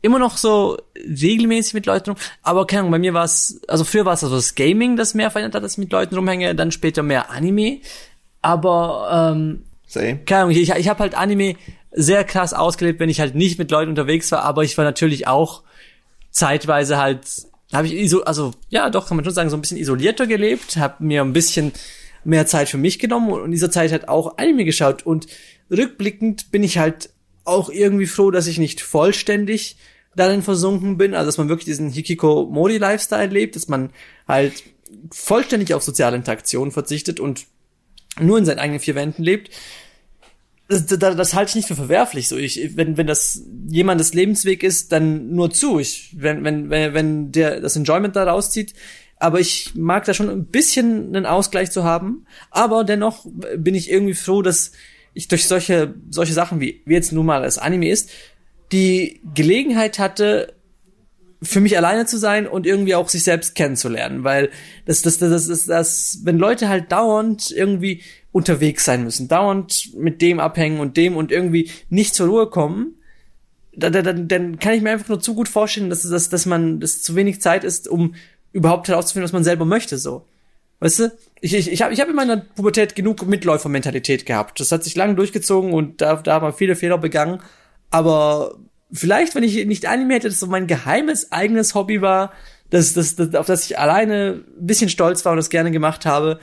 immer 0.00 0.18
noch 0.18 0.36
so 0.36 0.78
regelmäßig 0.96 1.74
mit 1.74 1.86
Leuten 1.86 2.10
rum, 2.10 2.18
aber 2.42 2.66
keine 2.66 2.80
Ahnung, 2.80 2.92
bei 2.92 2.98
mir 2.98 3.14
war 3.14 3.24
es, 3.24 3.62
also 3.68 3.84
früher 3.84 4.04
war 4.04 4.12
es 4.12 4.22
also 4.22 4.36
das 4.36 4.54
Gaming, 4.54 4.96
das 4.96 5.14
mehr 5.14 5.30
verändert 5.30 5.54
hat, 5.54 5.64
dass 5.64 5.72
ich 5.72 5.78
mit 5.78 5.92
Leuten 5.92 6.14
rumhänge, 6.14 6.54
dann 6.54 6.72
später 6.72 7.02
mehr 7.02 7.30
Anime, 7.30 7.80
aber 8.42 9.32
ähm, 9.34 9.64
Same. 9.86 10.18
keine 10.18 10.42
Ahnung, 10.42 10.56
ich, 10.56 10.70
ich 10.70 10.88
habe 10.88 11.00
halt 11.00 11.14
Anime 11.14 11.56
sehr 11.94 12.24
krass 12.24 12.52
ausgelebt, 12.52 13.00
wenn 13.00 13.08
ich 13.08 13.20
halt 13.20 13.34
nicht 13.34 13.58
mit 13.58 13.70
Leuten 13.70 13.90
unterwegs 13.90 14.30
war, 14.32 14.42
aber 14.42 14.64
ich 14.64 14.76
war 14.76 14.84
natürlich 14.84 15.26
auch 15.26 15.62
zeitweise 16.30 16.98
halt, 16.98 17.26
habe 17.72 17.86
ich 17.86 17.94
iso, 17.94 18.24
also 18.24 18.52
ja, 18.68 18.90
doch 18.90 19.08
kann 19.08 19.16
man 19.16 19.24
schon 19.24 19.34
sagen, 19.34 19.50
so 19.50 19.56
ein 19.56 19.60
bisschen 19.60 19.78
isolierter 19.78 20.26
gelebt, 20.26 20.76
habe 20.76 21.04
mir 21.04 21.22
ein 21.22 21.32
bisschen 21.32 21.72
mehr 22.24 22.46
Zeit 22.46 22.68
für 22.68 22.78
mich 22.78 22.98
genommen 22.98 23.30
und 23.30 23.44
in 23.44 23.50
dieser 23.52 23.70
Zeit 23.70 23.92
halt 23.92 24.08
auch 24.08 24.38
Anime 24.38 24.64
geschaut 24.64 25.06
und 25.06 25.26
rückblickend 25.70 26.50
bin 26.50 26.64
ich 26.64 26.78
halt 26.78 27.10
auch 27.44 27.70
irgendwie 27.70 28.06
froh, 28.06 28.30
dass 28.30 28.46
ich 28.46 28.58
nicht 28.58 28.80
vollständig 28.80 29.76
darin 30.16 30.42
versunken 30.42 30.96
bin, 30.96 31.14
also 31.14 31.26
dass 31.26 31.38
man 31.38 31.48
wirklich 31.48 31.66
diesen 31.66 31.90
Hikiko-Mori-Lifestyle 31.90 33.26
lebt, 33.26 33.56
dass 33.56 33.68
man 33.68 33.90
halt 34.26 34.64
vollständig 35.10 35.74
auf 35.74 35.82
soziale 35.82 36.16
Interaktion 36.16 36.72
verzichtet 36.72 37.20
und 37.20 37.46
nur 38.20 38.38
in 38.38 38.44
seinen 38.44 38.60
eigenen 38.60 38.80
vier 38.80 38.94
Wänden 38.94 39.22
lebt. 39.22 39.50
Das, 40.68 40.86
das, 40.86 40.98
das 41.16 41.34
halte 41.34 41.50
ich 41.50 41.56
nicht 41.56 41.68
für 41.68 41.76
verwerflich. 41.76 42.28
So, 42.28 42.36
ich, 42.36 42.76
wenn, 42.76 42.96
wenn 42.96 43.06
das 43.06 43.42
jemandes 43.68 44.14
Lebensweg 44.14 44.62
ist, 44.62 44.92
dann 44.92 45.34
nur 45.34 45.50
zu. 45.50 45.78
Ich, 45.78 46.14
wenn, 46.16 46.42
wenn, 46.44 46.70
wenn, 46.70 47.32
der 47.32 47.60
das 47.60 47.76
Enjoyment 47.76 48.16
da 48.16 48.24
rauszieht, 48.24 48.74
aber 49.18 49.40
ich 49.40 49.74
mag 49.74 50.04
da 50.04 50.14
schon 50.14 50.30
ein 50.30 50.46
bisschen 50.46 51.14
einen 51.14 51.26
Ausgleich 51.26 51.70
zu 51.70 51.84
haben. 51.84 52.26
Aber 52.50 52.84
dennoch 52.84 53.26
bin 53.56 53.74
ich 53.74 53.90
irgendwie 53.90 54.14
froh, 54.14 54.42
dass 54.42 54.72
ich 55.12 55.28
durch 55.28 55.46
solche, 55.46 55.94
solche 56.10 56.32
Sachen 56.32 56.60
wie, 56.60 56.82
wie 56.84 56.94
jetzt 56.94 57.12
nun 57.12 57.26
mal 57.26 57.42
das 57.42 57.58
Anime 57.58 57.90
ist, 57.90 58.10
die 58.72 59.20
Gelegenheit 59.34 59.98
hatte, 59.98 60.54
für 61.42 61.60
mich 61.60 61.76
alleine 61.76 62.06
zu 62.06 62.18
sein 62.18 62.46
und 62.46 62.66
irgendwie 62.66 62.94
auch 62.94 63.08
sich 63.08 63.22
selbst 63.22 63.54
kennenzulernen, 63.54 64.24
weil 64.24 64.50
das, 64.86 65.02
das, 65.02 65.18
das, 65.18 65.30
das, 65.30 65.46
das, 65.46 65.66
das, 65.66 66.18
wenn 66.24 66.38
Leute 66.38 66.68
halt 66.68 66.90
dauernd 66.90 67.50
irgendwie 67.50 68.02
unterwegs 68.34 68.84
sein 68.84 69.04
müssen, 69.04 69.28
dauernd 69.28 69.94
mit 69.94 70.20
dem 70.20 70.40
abhängen 70.40 70.80
und 70.80 70.96
dem 70.96 71.16
und 71.16 71.30
irgendwie 71.30 71.70
nicht 71.88 72.16
zur 72.16 72.26
Ruhe 72.26 72.50
kommen, 72.50 72.96
dann, 73.72 73.92
dann, 73.92 74.26
dann 74.26 74.58
kann 74.58 74.74
ich 74.74 74.82
mir 74.82 74.90
einfach 74.90 75.08
nur 75.08 75.20
zu 75.20 75.36
gut 75.36 75.48
vorstellen, 75.48 75.88
dass, 75.88 76.02
dass, 76.02 76.30
dass 76.30 76.44
man, 76.44 76.80
dass 76.80 77.00
zu 77.00 77.14
wenig 77.14 77.40
Zeit 77.40 77.62
ist, 77.62 77.86
um 77.86 78.16
überhaupt 78.52 78.88
herauszufinden, 78.88 79.22
was 79.22 79.32
man 79.32 79.44
selber 79.44 79.64
möchte, 79.64 79.98
so. 79.98 80.26
Weißt 80.80 80.98
du? 80.98 81.12
Ich, 81.40 81.54
ich, 81.54 81.70
ich 81.70 81.80
habe 81.80 81.94
ich 81.94 82.00
hab 82.00 82.08
in 82.08 82.16
meiner 82.16 82.38
Pubertät 82.38 82.96
genug 82.96 83.24
Mitläufermentalität 83.24 84.26
gehabt. 84.26 84.58
Das 84.58 84.72
hat 84.72 84.82
sich 84.82 84.96
lange 84.96 85.14
durchgezogen 85.14 85.72
und 85.72 86.00
da, 86.00 86.16
da 86.16 86.34
haben 86.34 86.46
wir 86.46 86.52
viele 86.52 86.74
Fehler 86.74 86.98
begangen. 86.98 87.40
Aber 87.90 88.56
vielleicht, 88.92 89.36
wenn 89.36 89.44
ich 89.44 89.64
nicht 89.64 89.86
Anime 89.86 90.14
hätte, 90.14 90.28
dass 90.28 90.40
so 90.40 90.48
mein 90.48 90.66
geheimes 90.66 91.30
eigenes 91.30 91.76
Hobby 91.76 92.02
war, 92.02 92.32
das, 92.70 92.94
das, 92.94 93.14
das, 93.14 93.32
auf 93.36 93.46
das 93.46 93.66
ich 93.66 93.78
alleine 93.78 94.42
ein 94.58 94.66
bisschen 94.66 94.88
stolz 94.88 95.24
war 95.24 95.30
und 95.30 95.36
das 95.36 95.50
gerne 95.50 95.70
gemacht 95.70 96.04
habe, 96.04 96.40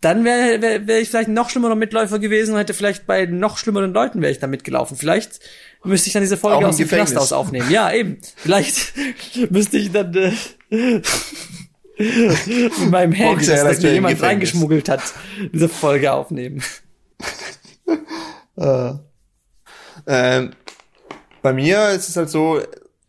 dann 0.00 0.24
wäre 0.24 0.62
wär, 0.62 0.86
wär 0.86 1.00
ich 1.00 1.10
vielleicht 1.10 1.28
noch 1.28 1.50
schlimmerer 1.50 1.74
Mitläufer 1.74 2.18
gewesen 2.18 2.52
und 2.52 2.58
hätte 2.58 2.72
vielleicht 2.72 3.06
bei 3.06 3.26
noch 3.26 3.58
schlimmeren 3.58 3.92
Leuten 3.92 4.22
wäre 4.22 4.32
ich 4.32 4.38
da 4.38 4.46
mitgelaufen. 4.46 4.96
Vielleicht 4.96 5.40
müsste 5.84 6.08
ich 6.08 6.14
dann 6.14 6.22
diese 6.22 6.38
Folge 6.38 6.66
aus 6.66 6.78
dem 6.78 6.88
Knast 6.88 7.16
aus 7.18 7.32
aufnehmen. 7.32 7.70
Ja, 7.70 7.92
eben. 7.92 8.18
Vielleicht 8.36 8.94
müsste 9.50 9.76
ich 9.76 9.92
dann 9.92 10.14
äh, 10.14 10.32
mit 11.98 12.90
meinem 12.90 13.12
Handy, 13.12 13.46
das, 13.46 13.62
das 13.62 13.82
mir 13.82 13.92
jemand 13.92 14.22
reingeschmuggelt 14.22 14.88
hat, 14.88 15.02
diese 15.52 15.68
Folge 15.68 16.12
aufnehmen. 16.12 16.62
äh, 18.56 18.92
ähm, 20.06 20.52
bei 21.42 21.52
mir 21.52 21.90
ist 21.90 22.08
es 22.08 22.16
halt 22.16 22.30
so, 22.30 22.62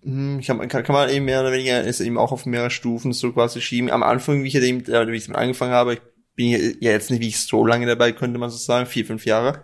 hm, 0.04 0.40
ich 0.40 0.48
kann, 0.48 0.68
kann, 0.68 0.84
kann 0.84 0.94
man 0.94 1.10
eben 1.10 1.24
mehr 1.24 1.40
oder 1.40 1.54
weniger 1.54 1.84
ist 1.84 2.02
eben 2.02 2.18
auch 2.18 2.34
auf 2.34 2.46
mehrere 2.46 2.70
Stufen 2.70 3.14
so 3.14 3.32
quasi 3.32 3.62
schieben. 3.62 3.90
Am 3.90 4.04
Anfang, 4.04 4.44
wie 4.44 4.48
ich 4.48 4.56
eben, 4.56 4.86
wie 4.88 5.16
ich 5.16 5.26
damit 5.26 5.40
angefangen 5.40 5.72
habe, 5.72 5.94
ich 5.94 6.02
bin 6.36 6.50
ja 6.50 6.92
jetzt 6.92 7.12
nicht 7.12 7.22
wie 7.22 7.28
ich 7.28 7.40
so 7.40 7.66
lange 7.66 7.86
dabei, 7.86 8.12
könnte 8.12 8.40
man 8.40 8.50
so 8.50 8.58
sagen, 8.58 8.86
vier, 8.86 9.06
fünf 9.06 9.26
Jahre. 9.26 9.64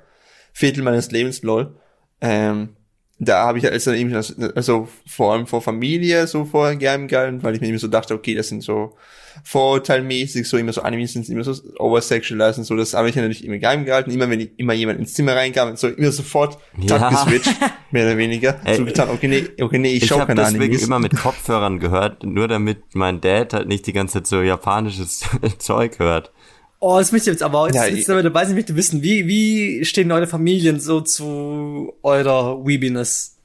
Viertel 0.54 0.84
meines 0.84 1.12
Lebens, 1.12 1.44
lol. 1.44 1.76
Ähm, 2.20 2.78
da 3.20 3.46
habe 3.46 3.58
ich 3.58 3.70
also 3.70 3.94
eben, 3.94 4.14
also 4.14 4.88
vor 5.08 5.34
allem 5.34 5.48
vor 5.48 5.62
Familie 5.62 6.28
so 6.28 6.46
vorher 6.46 6.76
gern 6.76 7.08
gehalten, 7.08 7.42
weil 7.42 7.56
ich 7.56 7.62
mir 7.62 7.68
immer 7.68 7.80
so 7.80 7.88
dachte, 7.88 8.14
okay, 8.14 8.36
das 8.36 8.50
sind 8.50 8.62
so 8.62 8.96
vorurteilmäßig, 9.44 10.48
so 10.48 10.58
immer 10.58 10.72
so 10.72 10.82
Animes 10.82 11.14
sind 11.14 11.28
immer 11.30 11.44
so 11.44 11.54
oversexualized 11.80 12.60
und 12.60 12.66
so, 12.66 12.76
das 12.76 12.94
habe 12.94 13.10
ich 13.10 13.16
natürlich 13.16 13.44
immer 13.44 13.58
geheim 13.58 13.86
gehalten, 13.86 14.12
immer 14.12 14.30
wenn 14.30 14.40
ich, 14.40 14.52
immer 14.58 14.74
jemand 14.74 15.00
ins 15.00 15.14
Zimmer 15.14 15.36
reinkam, 15.36 15.76
so 15.78 15.88
immer 15.88 16.12
sofort 16.12 16.60
ja. 16.78 17.10
geswitcht, 17.10 17.56
mehr 17.92 18.06
oder 18.06 18.18
weniger, 18.18 18.60
Ey, 18.64 18.78
so 18.78 18.86
getan, 18.86 19.10
okay, 19.10 19.28
nee, 19.28 19.48
okay, 19.62 19.80
nee, 19.80 19.94
ich, 19.94 20.04
ich 20.04 20.10
schaue 20.10 20.28
keine 20.28 20.46
Animes. 20.46 20.68
Ich 20.68 20.74
habe 20.76 20.86
immer 20.86 21.00
mit 21.00 21.16
Kopfhörern 21.16 21.80
gehört, 21.80 22.24
nur 22.24 22.48
damit 22.48 22.94
mein 22.94 23.20
Dad 23.20 23.54
halt 23.54 23.68
nicht 23.68 23.88
die 23.88 23.94
ganze 23.94 24.16
Zeit 24.16 24.28
so 24.28 24.42
japanisches 24.42 25.24
Zeug 25.58 25.98
hört. 25.98 26.32
Oh, 26.80 26.98
das 27.00 27.12
möchte 27.12 27.30
ich 27.30 27.36
jetzt 27.36 27.44
aber 27.44 27.66
jetzt, 27.68 27.76
ja, 27.76 27.86
jetzt 27.88 28.08
dabei 28.08 28.46
sind, 28.46 28.52
ich 28.52 28.64
möchte 28.64 28.76
wissen, 28.76 29.02
wie, 29.02 29.28
wie 29.28 29.84
stehen 29.84 30.12
eure 30.12 30.28
Familien 30.28 30.80
so 30.80 31.02
zu 31.02 31.94
eurer 32.04 32.64
Weebiness? 32.66 33.36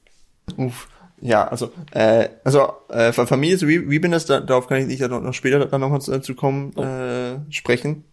Uff. 0.57 0.87
Ja, 1.19 1.47
also, 1.47 1.71
äh, 1.91 2.27
also 2.43 2.73
äh, 2.89 3.13
Familie 3.13 3.57
zu 3.57 3.67
Weebiness, 3.67 4.25
da, 4.25 4.41
darauf 4.41 4.67
kann 4.67 4.79
ich 4.81 4.87
nicht 4.87 4.99
noch, 5.01 5.21
noch 5.21 5.33
später 5.33 5.65
dann 5.65 5.81
nochmal 5.81 6.01
zu, 6.01 6.19
zu 6.19 6.35
kommen, 6.35 6.73
oh. 6.75 6.83
äh, 6.83 7.39
sprechen. 7.49 8.03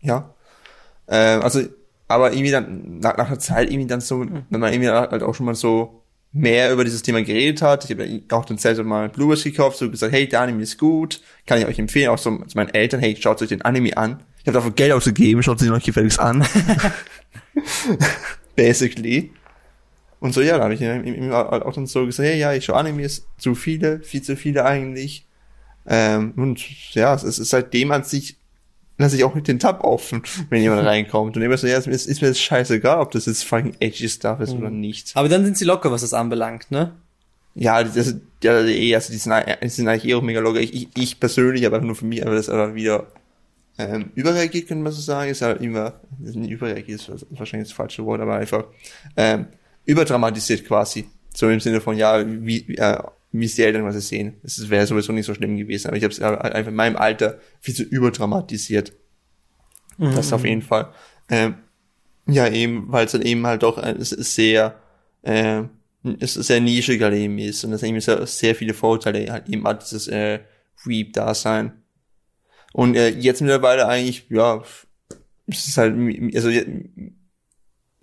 Ja. 0.00 0.34
Äh, 1.06 1.16
also, 1.16 1.62
aber 2.06 2.32
irgendwie 2.32 2.50
dann, 2.50 3.00
nach, 3.00 3.16
nach 3.16 3.28
der 3.28 3.38
Zeit 3.38 3.70
irgendwie 3.70 3.88
dann 3.88 4.00
so, 4.00 4.18
mhm. 4.18 4.44
wenn 4.50 4.60
man 4.60 4.72
irgendwie 4.72 4.90
halt 4.90 5.22
auch 5.22 5.34
schon 5.34 5.46
mal 5.46 5.54
so 5.54 6.02
mehr 6.32 6.72
über 6.72 6.84
dieses 6.84 7.02
Thema 7.02 7.22
geredet 7.22 7.62
hat. 7.62 7.84
Ich 7.84 7.90
habe 7.90 8.20
auch 8.32 8.44
dann 8.44 8.58
selbst 8.58 8.82
mal 8.82 9.08
Blu-rays 9.08 9.44
gekauft, 9.44 9.78
so 9.78 9.90
gesagt, 9.90 10.12
hey, 10.12 10.28
der 10.28 10.42
Anime 10.42 10.62
ist 10.62 10.78
gut, 10.78 11.22
kann 11.46 11.58
ich 11.58 11.66
euch 11.66 11.78
empfehlen, 11.78 12.10
auch 12.10 12.18
so 12.18 12.36
zu 12.36 12.56
meinen 12.56 12.74
Eltern, 12.74 13.00
hey, 13.00 13.16
schaut 13.18 13.40
euch 13.40 13.48
den 13.48 13.62
Anime 13.62 13.96
an. 13.96 14.20
Ich 14.40 14.46
habe 14.46 14.52
dafür 14.52 14.70
Geld 14.72 14.92
ausgegeben, 14.92 15.42
schaut 15.42 15.58
sich 15.58 15.68
noch 15.68 15.82
gefälligst 15.82 16.20
an. 16.20 16.46
Basically. 18.56 19.32
Und 20.20 20.34
so, 20.34 20.40
ja, 20.40 20.58
da 20.58 20.64
habe 20.64 20.74
ich 20.74 20.80
ihm 20.80 21.32
auch 21.32 21.72
dann 21.72 21.86
so 21.86 22.04
gesagt, 22.04 22.28
hey, 22.28 22.38
ja, 22.38 22.52
ich 22.52 22.64
schaue 22.64 22.76
Animes, 22.76 23.26
zu 23.36 23.54
viele, 23.54 24.00
viel 24.00 24.22
zu 24.22 24.36
viele 24.36 24.64
eigentlich. 24.64 25.26
Ähm, 25.86 26.32
und 26.36 26.94
ja, 26.94 27.14
es 27.14 27.22
ist 27.22 27.36
seitdem 27.48 27.92
an 27.92 28.02
sich, 28.02 28.36
lasse 28.98 29.16
ich 29.16 29.24
auch 29.24 29.34
mit 29.34 29.46
den 29.46 29.58
Tab 29.58 29.84
offen, 29.84 30.22
wenn 30.50 30.60
jemand 30.60 30.84
reinkommt. 30.86 31.36
Und 31.36 31.42
immer 31.42 31.56
so, 31.56 31.66
ja, 31.66 31.78
es 31.78 31.86
ist, 31.86 32.06
ist 32.06 32.20
mir 32.20 32.28
das 32.28 32.40
scheißegal, 32.40 32.98
ob 32.98 33.12
das 33.12 33.26
jetzt 33.26 33.44
fucking 33.44 33.76
edgy 33.78 34.08
Stuff 34.08 34.40
ist 34.40 34.54
mhm. 34.54 34.60
oder 34.60 34.70
nicht. 34.70 35.12
Aber 35.14 35.28
dann 35.28 35.44
sind 35.44 35.56
sie 35.56 35.64
locker, 35.64 35.92
was 35.92 36.00
das 36.00 36.14
anbelangt, 36.14 36.70
ne? 36.70 36.92
Ja, 37.54 37.82
das, 37.82 38.14
ja, 38.42 38.52
also 38.52 38.66
die 38.68 39.18
sind, 39.18 39.34
die 39.62 39.68
sind 39.68 39.88
eigentlich 39.88 40.04
eh 40.04 40.14
auch 40.14 40.22
mega 40.22 40.40
locker. 40.40 40.60
Ich, 40.60 40.74
ich, 40.74 40.88
ich 40.96 41.20
persönlich, 41.20 41.66
aber 41.66 41.80
nur 41.80 41.96
für 41.96 42.04
mich, 42.04 42.24
aber 42.24 42.34
das 42.34 42.48
aber 42.48 42.74
wieder 42.74 43.06
ähm, 43.78 44.10
überreagiert, 44.14 44.68
könnte 44.68 44.82
man 44.82 44.92
so 44.92 45.00
sagen, 45.00 45.30
ist 45.30 45.42
halt 45.42 45.62
immer, 45.62 46.00
überreagiert 46.20 47.00
ist 47.08 47.26
wahrscheinlich 47.30 47.68
das 47.68 47.76
falsche 47.76 48.04
Wort, 48.04 48.20
aber 48.20 48.36
einfach 48.36 48.64
ähm, 49.16 49.46
überdramatisiert 49.84 50.64
quasi. 50.66 51.06
So 51.34 51.48
im 51.48 51.60
Sinne 51.60 51.80
von, 51.80 51.96
ja, 51.96 52.24
wie, 52.26 52.74
äh, 52.76 52.98
wie 53.30 53.46
sie 53.46 53.62
Eltern 53.62 53.84
was 53.84 53.94
sie 53.94 54.00
sehen. 54.00 54.34
Das 54.42 54.68
wäre 54.68 54.86
sowieso 54.86 55.12
nicht 55.12 55.26
so 55.26 55.34
schlimm 55.34 55.56
gewesen, 55.56 55.88
aber 55.88 55.96
ich 55.96 56.02
habe 56.02 56.12
es 56.12 56.20
einfach 56.20 56.70
in 56.70 56.74
meinem 56.74 56.96
Alter 56.96 57.38
viel 57.60 57.74
zu 57.74 57.84
überdramatisiert. 57.84 58.92
Mhm. 59.98 60.14
Das 60.14 60.32
auf 60.32 60.44
jeden 60.44 60.62
Fall. 60.62 60.92
Ähm, 61.28 61.56
ja, 62.26 62.48
eben, 62.48 62.90
weil 62.90 63.06
es 63.06 63.12
dann 63.12 63.22
eben 63.22 63.46
halt 63.46 63.62
doch 63.62 63.78
äh, 63.78 63.94
sehr, 63.98 64.80
äh, 65.22 65.62
es 66.20 66.34
sehr 66.34 66.60
nischiger 66.60 67.10
Leben 67.10 67.38
ist 67.38 67.64
und 67.64 67.72
es 67.72 67.82
eben 67.82 68.00
sehr, 68.00 68.26
sehr 68.26 68.54
viele 68.54 68.74
Vorteile 68.74 69.30
halt 69.30 69.48
eben 69.48 69.66
hat 69.66 69.82
dieses 69.82 70.08
äh, 70.08 70.40
Reap-Dasein. 70.86 71.72
Und 72.78 72.94
äh, 72.94 73.08
jetzt 73.08 73.40
mittlerweile 73.40 73.88
eigentlich, 73.88 74.26
ja, 74.30 74.62
es 75.48 75.66
ist 75.66 75.78
halt, 75.78 75.96
also 76.36 76.48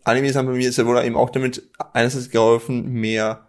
Animes 0.04 0.36
haben 0.36 0.48
bei 0.48 0.52
mir 0.52 0.70
sehr 0.70 0.86
wohl 0.86 1.02
eben 1.02 1.16
auch 1.16 1.30
damit 1.30 1.64
einerseits 1.94 2.30
geholfen, 2.30 2.92
mehr 2.92 3.48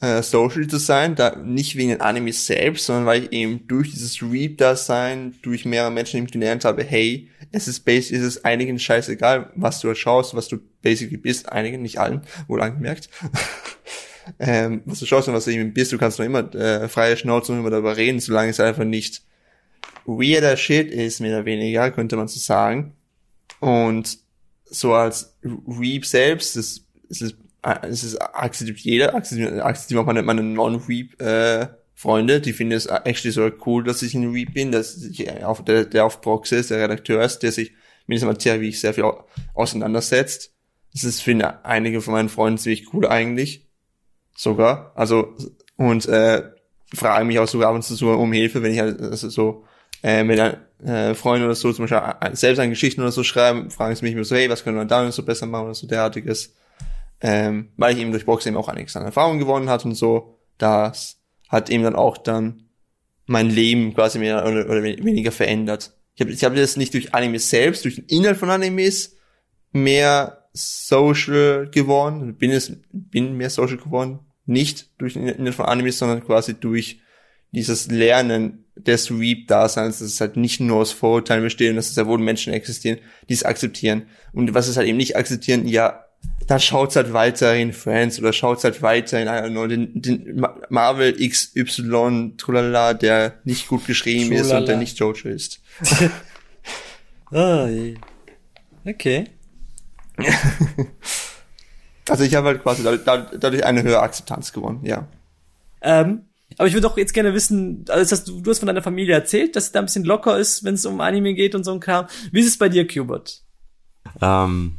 äh, 0.00 0.22
social 0.22 0.66
zu 0.66 0.78
sein, 0.78 1.14
da 1.14 1.36
nicht 1.36 1.76
wegen 1.76 1.90
den 1.90 2.00
Animes 2.00 2.46
selbst, 2.46 2.86
sondern 2.86 3.04
weil 3.04 3.24
ich 3.24 3.32
eben 3.32 3.66
durch 3.68 3.90
dieses 3.90 4.22
Read-Dasein, 4.22 5.34
durch 5.42 5.66
mehrere 5.66 5.90
Menschen 5.90 6.16
eben 6.16 6.28
gelernt 6.28 6.64
habe, 6.64 6.84
hey, 6.84 7.28
es 7.52 7.68
ist 7.68 7.80
basic, 7.80 8.16
es 8.16 8.24
ist 8.24 8.46
einigen 8.46 8.78
scheißegal, 8.78 9.52
was 9.56 9.80
du 9.80 9.94
schaust, 9.94 10.34
was 10.34 10.48
du 10.48 10.56
basically 10.80 11.18
bist, 11.18 11.52
einigen, 11.52 11.82
nicht 11.82 11.98
allen, 11.98 12.22
wohl 12.48 12.62
angemerkt. 12.62 13.10
ähm, 14.38 14.80
was 14.86 15.00
du 15.00 15.04
schaust 15.04 15.28
und 15.28 15.34
was 15.34 15.44
du 15.44 15.50
eben 15.50 15.74
bist, 15.74 15.92
du 15.92 15.98
kannst 15.98 16.18
noch 16.18 16.24
immer 16.24 16.54
äh, 16.54 16.88
freie 16.88 17.18
Schnauze 17.18 17.52
und 17.52 17.58
immer 17.58 17.68
darüber 17.68 17.98
reden, 17.98 18.20
solange 18.20 18.48
es 18.48 18.58
einfach 18.58 18.84
nicht 18.84 19.22
weirder 20.06 20.56
Shit 20.56 20.90
ist, 20.90 21.20
mehr 21.20 21.36
oder 21.36 21.46
weniger, 21.46 21.90
könnte 21.90 22.16
man 22.16 22.28
so 22.28 22.38
sagen. 22.38 22.94
Und 23.60 24.18
so 24.64 24.94
als 24.94 25.36
Reap 25.42 26.04
selbst, 26.04 26.56
das, 26.56 26.82
das 27.08 27.20
ist, 27.20 27.36
das 27.62 28.04
ist 28.04 28.16
akzeptiert 28.18 28.80
jeder, 28.80 29.14
akzeptiert, 29.14 29.98
auch 29.98 30.06
meine, 30.06 30.22
meine 30.22 30.42
Non-Reap, 30.42 31.20
äh, 31.20 31.68
Freunde, 31.96 32.40
die 32.40 32.52
finden 32.52 32.74
es 32.74 32.86
actually 32.86 33.30
so 33.30 33.50
cool, 33.64 33.84
dass 33.84 34.02
ich 34.02 34.14
ein 34.14 34.32
Reap 34.32 34.52
bin, 34.52 34.72
dass 34.72 34.96
ich 35.02 35.42
auf, 35.44 35.64
der, 35.64 35.84
der 35.84 36.04
auf 36.04 36.20
Proxy 36.20 36.56
ist, 36.56 36.70
der 36.70 36.82
Redakteur 36.82 37.22
ist, 37.22 37.38
der 37.38 37.52
sich 37.52 37.72
mit 38.06 38.16
dieser 38.16 38.26
Materie 38.26 38.60
wie 38.60 38.68
ich 38.68 38.80
sehr 38.80 38.92
viel 38.92 39.10
auseinandersetzt. 39.54 40.52
Das 40.92 41.04
ist 41.04 41.22
für 41.22 41.64
einige 41.64 42.00
von 42.00 42.12
meinen 42.12 42.28
Freunden 42.28 42.58
ziemlich 42.58 42.92
cool 42.92 43.06
eigentlich. 43.06 43.68
Sogar. 44.36 44.92
Also, 44.96 45.36
und 45.76 46.06
äh, 46.06 46.42
frage 46.92 47.24
mich 47.24 47.38
auch 47.38 47.48
sogar 47.48 47.70
ab 47.70 47.74
und 47.76 47.82
zu 47.82 47.94
so 47.94 48.10
um 48.10 48.32
Hilfe, 48.32 48.62
wenn 48.62 48.72
ich 48.72 48.80
halt 48.80 49.00
also 49.00 49.28
so 49.28 49.64
äh, 50.04 50.22
mit 50.22 50.38
äh, 50.38 51.14
Freunden 51.14 51.46
oder 51.46 51.54
so 51.54 51.72
zum 51.72 51.86
Beispiel 51.86 52.36
selbst 52.36 52.60
an 52.60 52.68
Geschichten 52.68 53.00
oder 53.00 53.10
so 53.10 53.24
schreiben, 53.24 53.70
fragen 53.70 53.96
sie 53.96 54.04
mich 54.04 54.12
immer 54.12 54.24
so, 54.24 54.36
hey, 54.36 54.50
was 54.50 54.62
können 54.62 54.76
wir 54.76 54.84
da 54.84 55.10
so 55.10 55.24
besser 55.24 55.46
machen 55.46 55.64
oder 55.64 55.74
so 55.74 55.86
derartiges. 55.86 56.54
Ähm, 57.22 57.70
weil 57.78 57.94
ich 57.94 58.02
eben 58.02 58.10
durch 58.10 58.26
Boxen 58.26 58.50
eben 58.50 58.58
auch 58.58 58.68
einiges 58.68 58.94
an 58.96 59.04
Erfahrung 59.04 59.38
gewonnen 59.38 59.70
hat 59.70 59.86
und 59.86 59.94
so. 59.94 60.40
Das 60.58 61.22
hat 61.48 61.70
eben 61.70 61.82
dann 61.82 61.96
auch 61.96 62.18
dann 62.18 62.68
mein 63.24 63.48
Leben 63.48 63.94
quasi 63.94 64.18
mehr 64.18 64.44
oder, 64.44 64.66
oder 64.66 64.82
weniger 64.82 65.32
verändert. 65.32 65.96
Ich 66.16 66.20
habe 66.20 66.32
ich 66.32 66.44
hab 66.44 66.54
das 66.54 66.76
nicht 66.76 66.92
durch 66.92 67.14
Animes 67.14 67.48
selbst, 67.48 67.86
durch 67.86 67.94
den 67.94 68.04
Inhalt 68.04 68.36
von 68.36 68.50
Animes 68.50 69.16
mehr 69.72 70.48
social 70.52 71.70
geworden, 71.70 72.36
bin 72.36 72.50
es, 72.50 72.76
bin 72.92 73.38
mehr 73.38 73.48
social 73.48 73.78
geworden, 73.78 74.20
nicht 74.44 74.90
durch 74.98 75.14
den 75.14 75.26
Inhalt 75.28 75.54
von 75.54 75.64
Animes, 75.64 75.98
sondern 75.98 76.22
quasi 76.22 76.54
durch 76.54 77.00
dieses 77.54 77.90
Lernen 77.90 78.64
des 78.76 79.10
Reap-Daseins, 79.10 80.00
dass 80.00 80.08
es 80.08 80.20
halt 80.20 80.36
nicht 80.36 80.60
nur 80.60 80.78
aus 80.78 80.92
Vorurteilen 80.92 81.42
besteht 81.42 81.70
und 81.70 81.76
dass 81.76 81.90
es 81.90 81.96
ja 81.96 82.06
wohl 82.06 82.18
Menschen 82.18 82.52
existieren, 82.52 82.98
die 83.28 83.34
es 83.34 83.44
akzeptieren. 83.44 84.06
Und 84.32 84.52
was 84.54 84.68
es 84.68 84.76
halt 84.76 84.88
eben 84.88 84.98
nicht 84.98 85.16
akzeptieren, 85.16 85.66
ja, 85.66 86.04
da 86.46 86.58
schaut's 86.58 86.96
halt 86.96 87.12
weiter 87.12 87.54
in 87.54 87.72
Friends 87.72 88.18
oder 88.18 88.32
schaut's 88.32 88.64
halt 88.64 88.82
weiter 88.82 89.20
in 89.20 89.52
know, 89.52 89.66
den, 89.66 90.02
den 90.02 90.44
Marvel 90.68 91.14
XY 91.14 92.34
Trulala, 92.36 92.94
der 92.94 93.34
nicht 93.44 93.68
gut 93.68 93.86
geschrieben 93.86 94.28
Trulala. 94.28 94.42
ist 94.42 94.52
und 94.52 94.68
der 94.68 94.76
nicht 94.76 94.98
Jojo 94.98 95.28
ist. 95.28 95.60
oh, 97.30 97.68
okay. 98.84 99.24
also 102.08 102.24
ich 102.24 102.34
habe 102.34 102.48
halt 102.48 102.62
quasi 102.62 102.82
dadurch 102.82 103.64
eine 103.64 103.82
höhere 103.82 104.02
Akzeptanz 104.02 104.52
gewonnen, 104.52 104.80
ja. 104.84 105.08
Ähm, 105.80 106.22
aber 106.56 106.68
ich 106.68 106.74
würde 106.74 106.86
doch 106.86 106.96
jetzt 106.96 107.14
gerne 107.14 107.34
wissen, 107.34 107.84
also 107.88 108.12
hast 108.12 108.28
du, 108.28 108.40
du 108.40 108.50
hast 108.50 108.60
von 108.60 108.66
deiner 108.66 108.82
Familie 108.82 109.14
erzählt, 109.14 109.56
dass 109.56 109.64
es 109.64 109.72
da 109.72 109.80
ein 109.80 109.86
bisschen 109.86 110.04
locker 110.04 110.38
ist, 110.38 110.64
wenn 110.64 110.74
es 110.74 110.86
um 110.86 111.00
Anime 111.00 111.34
geht 111.34 111.54
und 111.54 111.64
so 111.64 111.72
ein 111.72 111.80
Kram. 111.80 112.06
Wie 112.32 112.40
ist 112.40 112.46
es 112.46 112.58
bei 112.58 112.68
dir, 112.68 112.86
Cubert? 112.86 113.42
Ähm, 114.20 114.76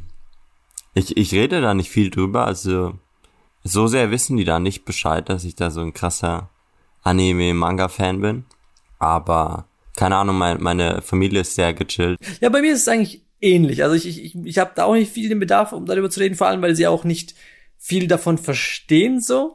ich, 0.94 1.16
ich 1.16 1.32
rede 1.32 1.60
da 1.60 1.74
nicht 1.74 1.90
viel 1.90 2.10
drüber, 2.10 2.46
also 2.46 2.98
so 3.64 3.86
sehr 3.86 4.10
wissen 4.10 4.36
die 4.36 4.44
da 4.44 4.58
nicht 4.58 4.84
Bescheid, 4.84 5.28
dass 5.28 5.44
ich 5.44 5.56
da 5.56 5.70
so 5.70 5.80
ein 5.80 5.92
krasser 5.92 6.50
Anime-Manga-Fan 7.02 8.20
bin. 8.20 8.44
Aber 8.98 9.66
keine 9.96 10.16
Ahnung, 10.16 10.38
mein, 10.38 10.62
meine 10.62 11.02
Familie 11.02 11.40
ist 11.40 11.54
sehr 11.54 11.74
gechillt. 11.74 12.18
Ja, 12.40 12.48
bei 12.48 12.60
mir 12.60 12.72
ist 12.72 12.82
es 12.82 12.88
eigentlich 12.88 13.22
ähnlich. 13.40 13.82
Also 13.82 13.96
ich, 13.96 14.06
ich, 14.06 14.34
ich 14.34 14.58
habe 14.58 14.72
da 14.74 14.84
auch 14.84 14.94
nicht 14.94 15.12
viel 15.12 15.28
den 15.28 15.40
Bedarf, 15.40 15.72
um 15.72 15.86
darüber 15.86 16.10
zu 16.10 16.20
reden, 16.20 16.36
vor 16.36 16.46
allem, 16.46 16.62
weil 16.62 16.76
sie 16.76 16.86
auch 16.86 17.04
nicht 17.04 17.34
viel 17.78 18.08
davon 18.08 18.38
verstehen 18.38 19.20
so. 19.20 19.54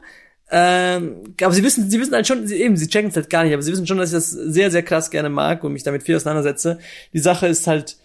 Ähm, 0.54 1.34
aber 1.40 1.54
sie 1.54 1.64
wissen, 1.64 1.90
sie 1.90 1.98
wissen 1.98 2.12
halt 2.12 2.26
schon, 2.26 2.46
sie, 2.46 2.60
eben, 2.60 2.76
sie 2.76 2.86
checken 2.86 3.08
es 3.08 3.16
halt 3.16 3.30
gar 3.30 3.42
nicht, 3.42 3.54
aber 3.54 3.62
sie 3.62 3.72
wissen 3.72 3.86
schon, 3.86 3.96
dass 3.96 4.10
ich 4.10 4.14
das 4.14 4.30
sehr, 4.30 4.70
sehr 4.70 4.82
krass 4.82 5.10
gerne 5.10 5.30
mag 5.30 5.64
und 5.64 5.72
mich 5.72 5.82
damit 5.82 6.02
viel 6.02 6.14
auseinandersetze. 6.14 6.78
Die 7.14 7.20
Sache 7.20 7.46
ist 7.46 7.66
halt 7.66 7.96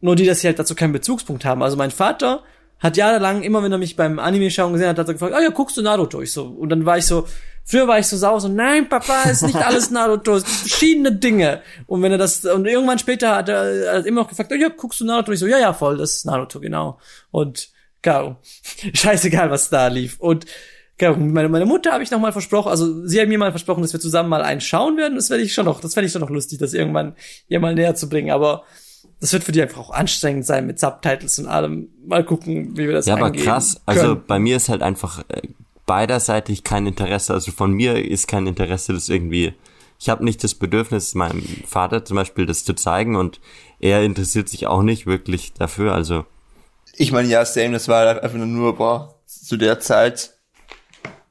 nur 0.00 0.14
die, 0.14 0.24
dass 0.24 0.40
sie 0.40 0.46
halt 0.46 0.60
dazu 0.60 0.76
keinen 0.76 0.92
Bezugspunkt 0.92 1.44
haben. 1.44 1.64
Also 1.64 1.76
mein 1.76 1.90
Vater 1.90 2.44
hat 2.78 2.96
jahrelang, 2.96 3.42
immer 3.42 3.60
wenn 3.64 3.72
er 3.72 3.78
mich 3.78 3.96
beim 3.96 4.20
Anime-Schauen 4.20 4.72
gesehen 4.72 4.88
hat, 4.88 4.98
hat 4.98 5.08
er 5.08 5.14
gefragt, 5.14 5.34
oh 5.36 5.42
ja, 5.42 5.48
guckst 5.48 5.76
du 5.78 5.82
Naruto? 5.82 6.22
Ich 6.22 6.30
so, 6.30 6.44
und 6.44 6.68
dann 6.68 6.86
war 6.86 6.96
ich 6.96 7.06
so, 7.06 7.26
früher 7.64 7.88
war 7.88 7.98
ich 7.98 8.06
so 8.06 8.16
sauer, 8.16 8.40
so, 8.40 8.46
nein, 8.46 8.88
Papa, 8.88 9.22
ist 9.24 9.42
nicht 9.42 9.56
alles 9.56 9.90
Naruto, 9.90 10.36
es 10.36 10.44
sind 10.44 10.68
verschiedene 10.68 11.10
Dinge. 11.10 11.62
Und 11.86 12.02
wenn 12.02 12.12
er 12.12 12.18
das, 12.18 12.44
und 12.44 12.66
irgendwann 12.66 13.00
später 13.00 13.34
hat 13.34 13.48
er, 13.48 13.96
hat 13.96 14.06
immer 14.06 14.20
noch 14.20 14.28
gefragt, 14.28 14.52
oh 14.52 14.56
ja, 14.56 14.68
guckst 14.68 15.00
du 15.00 15.04
Naruto? 15.04 15.32
Ich 15.32 15.40
so, 15.40 15.48
ja, 15.48 15.58
ja, 15.58 15.72
voll, 15.72 15.96
das 15.96 16.16
ist 16.16 16.26
Naruto, 16.26 16.60
genau. 16.60 17.00
Und, 17.32 17.70
klar, 18.00 18.40
scheißegal, 18.92 19.50
was 19.50 19.70
da 19.70 19.88
lief. 19.88 20.20
Und, 20.20 20.46
Genau, 20.98 21.16
meine, 21.16 21.48
meine 21.48 21.66
Mutter 21.66 21.92
habe 21.92 22.02
ich 22.02 22.10
noch 22.10 22.20
mal 22.20 22.32
versprochen, 22.32 22.70
also 22.70 23.06
sie 23.06 23.20
hat 23.20 23.28
mir 23.28 23.38
mal 23.38 23.50
versprochen, 23.50 23.82
dass 23.82 23.92
wir 23.92 24.00
zusammen 24.00 24.30
mal 24.30 24.42
einen 24.42 24.62
schauen 24.62 24.96
werden. 24.96 25.16
Das 25.16 25.28
werde 25.28 25.42
ich 25.42 25.52
schon 25.52 25.66
noch, 25.66 25.80
das 25.80 25.92
fände 25.92 26.06
ich 26.06 26.12
schon 26.12 26.22
noch 26.22 26.30
lustig, 26.30 26.58
das 26.58 26.72
irgendwann 26.72 27.14
ihr 27.48 27.60
mal 27.60 27.74
näher 27.74 27.94
zu 27.94 28.08
bringen. 28.08 28.30
Aber 28.30 28.64
das 29.20 29.32
wird 29.32 29.44
für 29.44 29.52
die 29.52 29.60
einfach 29.60 29.78
auch 29.78 29.90
anstrengend 29.90 30.46
sein 30.46 30.66
mit 30.66 30.80
Subtitles 30.80 31.38
und 31.38 31.48
allem. 31.48 31.88
Mal 32.06 32.24
gucken, 32.24 32.76
wie 32.78 32.86
wir 32.86 32.92
das 32.92 33.06
Ja, 33.06 33.14
aber 33.14 33.30
krass. 33.30 33.80
Also 33.84 34.00
können. 34.00 34.10
Also 34.12 34.22
bei 34.26 34.38
mir 34.38 34.56
ist 34.56 34.68
halt 34.70 34.82
einfach 34.82 35.22
äh, 35.28 35.42
beiderseitig 35.84 36.64
kein 36.64 36.86
Interesse. 36.86 37.34
Also 37.34 37.52
von 37.52 37.72
mir 37.72 38.02
ist 38.02 38.26
kein 38.26 38.46
Interesse, 38.46 38.94
das 38.94 39.08
irgendwie. 39.08 39.54
Ich 39.98 40.10
habe 40.10 40.24
nicht 40.24 40.44
das 40.44 40.54
Bedürfnis, 40.54 41.14
meinem 41.14 41.42
Vater 41.66 42.04
zum 42.04 42.16
Beispiel 42.16 42.44
das 42.44 42.64
zu 42.64 42.74
zeigen 42.74 43.16
und 43.16 43.40
er 43.80 44.02
interessiert 44.02 44.48
sich 44.48 44.66
auch 44.66 44.82
nicht 44.82 45.06
wirklich 45.06 45.54
dafür. 45.54 45.94
Also 45.94 46.26
ich 46.94 47.12
meine, 47.12 47.28
ja, 47.28 47.44
Sam, 47.44 47.72
das 47.72 47.88
war 47.88 48.22
einfach 48.22 48.38
nur, 48.38 48.76
boah, 48.76 49.14
zu 49.26 49.56
der 49.56 49.80
Zeit 49.80 50.35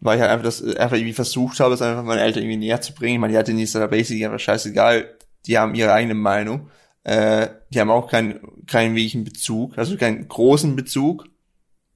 weil 0.05 0.17
ich 0.17 0.21
halt 0.21 0.31
einfach 0.31 0.45
das 0.45 0.63
einfach 0.63 0.97
irgendwie 0.97 1.13
versucht 1.13 1.59
habe, 1.59 1.71
das 1.71 1.81
einfach 1.81 2.03
meinen 2.03 2.19
Eltern 2.19 2.43
irgendwie 2.43 2.57
näher 2.57 2.79
zu 2.79 2.93
bringen. 2.93 3.15
Ich 3.15 3.19
meine, 3.19 3.33
die 3.33 3.39
hatten 3.39 3.57
ist 3.57 3.73
da 3.73 3.87
basically 3.87 4.23
einfach 4.23 4.39
scheißegal. 4.39 5.09
Die 5.47 5.57
haben 5.57 5.73
ihre 5.73 5.93
eigene 5.93 6.13
Meinung. 6.13 6.69
Äh, 7.03 7.47
die 7.71 7.79
haben 7.79 7.89
auch 7.89 8.09
keinen 8.09 8.39
keinen 8.67 8.95
wirklichen 8.95 9.23
Bezug, 9.23 9.77
also 9.77 9.97
keinen 9.97 10.27
großen 10.27 10.75
Bezug 10.75 11.25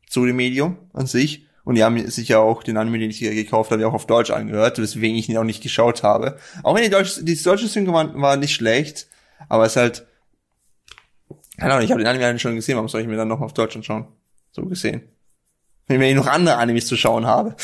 zu 0.08 0.26
dem 0.26 0.38
Medium 0.38 0.78
an 0.92 1.06
sich. 1.06 1.46
Und 1.64 1.76
die 1.76 1.84
haben 1.84 2.10
sich 2.10 2.30
ja 2.30 2.40
auch 2.40 2.64
den 2.64 2.78
Anime, 2.78 2.98
den 2.98 3.12
ich 3.12 3.20
hier 3.20 3.36
gekauft 3.36 3.70
habe, 3.70 3.88
auch 3.88 3.94
auf 3.94 4.08
Deutsch 4.08 4.32
angehört, 4.32 4.80
weswegen 4.80 5.16
ich 5.16 5.30
ihn 5.30 5.38
auch 5.38 5.44
nicht 5.44 5.62
geschaut 5.62 6.02
habe. 6.02 6.38
Auch 6.64 6.76
wenn 6.76 6.84
die 6.84 6.90
deutsche, 6.90 7.24
die 7.24 7.36
deutsche 7.36 7.68
Synchro 7.68 7.94
war, 7.94 8.20
war 8.20 8.38
nicht 8.38 8.56
schlecht, 8.56 9.08
aber 9.50 9.66
es 9.66 9.74
ist 9.74 9.78
halt, 9.78 10.08
keine 11.60 11.74
Ahnung, 11.74 11.86
ich 11.86 11.92
habe 11.92 12.04
den 12.04 12.08
Anime 12.08 12.40
schon 12.40 12.56
gesehen, 12.56 12.76
warum 12.76 12.90
soll 12.90 13.02
ich 13.02 13.08
mir 13.08 13.18
dann 13.18 13.28
noch 13.28 13.42
auf 13.42 13.54
Deutsch 13.54 13.76
anschauen? 13.76 14.08
So 14.52 14.66
gesehen 14.66 15.04
wenn 15.98 16.10
ich 16.10 16.16
noch 16.16 16.28
andere 16.28 16.58
Animes 16.58 16.86
zu 16.86 16.96
schauen 16.96 17.26
habe. 17.26 17.56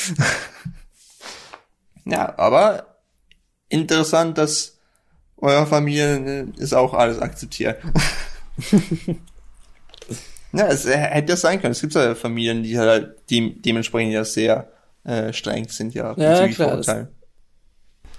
ja, 2.06 2.38
aber 2.38 2.98
interessant, 3.70 4.38
dass 4.38 4.78
euer 5.38 5.68
Familie 5.68 6.48
ist 6.58 6.74
auch 6.74 6.94
alles 6.94 7.20
akzeptiert. 7.20 7.82
ja, 10.54 10.68
es 10.68 10.88
hätte 10.88 11.34
ja 11.34 11.38
sein 11.38 11.62
können. 11.62 11.74
Es 11.74 11.82
gibt 11.82 11.94
ja 11.94 12.16
Familien, 12.16 12.64
die 12.64 12.80
halt 12.80 13.30
de 13.30 13.54
dementsprechend 13.60 14.14
ja 14.14 14.26
sehr 14.26 14.70
äh, 15.04 15.32
streng 15.34 15.68
sind, 15.70 15.94
ja, 15.94 16.14
ja 16.18 16.48
klar, 16.48 16.82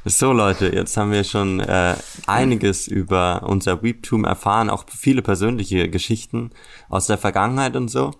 So 0.05 0.33
Leute, 0.33 0.69
jetzt 0.73 0.97
haben 0.97 1.11
wir 1.11 1.25
schon 1.25 1.59
äh, 1.59 1.97
einiges 2.29 2.87
über 2.87 3.43
unser 3.43 3.83
Weebtoon 3.83 4.25
erfahren, 4.25 4.71
auch 4.71 4.85
viele 4.89 5.21
persönliche 5.21 5.89
Geschichten 5.91 6.51
aus 6.89 7.09
der 7.09 7.19
Vergangenheit 7.19 7.75
und 7.75 7.89
so. 7.89 8.13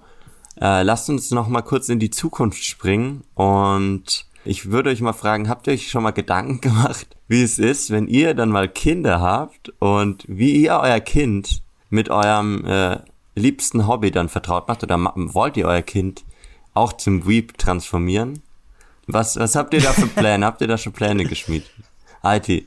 Äh, 0.61 0.83
lasst 0.83 1.11
uns 1.11 1.31
noch 1.31 1.49
mal 1.49 1.63
kurz 1.63 1.89
in 1.89 1.99
die 1.99 2.11
Zukunft 2.11 2.65
springen 2.65 3.25
und 3.35 4.27
ich 4.45 4.71
würde 4.71 4.91
euch 4.91 5.01
mal 5.01 5.13
fragen, 5.13 5.49
habt 5.49 5.67
ihr 5.67 5.75
euch 5.75 5.91
schon 5.91 6.03
mal 6.03 6.13
Gedanken 6.13 6.61
gemacht, 6.63 7.09
wie 7.29 7.43
es 7.43 7.59
ist, 7.59 7.91
wenn 7.91 8.07
ihr 8.07 8.35
dann 8.35 8.49
mal 8.49 8.69
Kinder 8.69 9.21
habt 9.21 9.73
und 9.81 10.25
wie 10.29 10.63
ihr 10.63 10.79
euer 10.81 11.01
Kind 11.01 11.63
mit 11.91 12.09
eurem 12.09 12.65
äh, 12.65 12.99
liebsten 13.35 13.87
Hobby 13.87 14.11
dann 14.11 14.29
vertraut 14.29 14.69
macht 14.69 14.83
oder 14.83 14.97
wollt 14.99 15.57
ihr 15.57 15.67
euer 15.67 15.83
Kind 15.83 16.25
auch 16.75 16.95
zum 16.95 17.27
Weep 17.27 17.59
transformieren? 17.59 18.43
Was, 19.07 19.37
was 19.37 19.55
habt 19.55 19.75
ihr 19.75 19.81
da 19.81 19.93
für 19.93 20.07
Pläne? 20.07 20.47
habt 20.47 20.61
ihr 20.61 20.69
da 20.69 20.79
schon 20.79 20.93
Pläne 20.93 21.25
geschmiedet? 21.25 21.71
IT. 22.25 22.49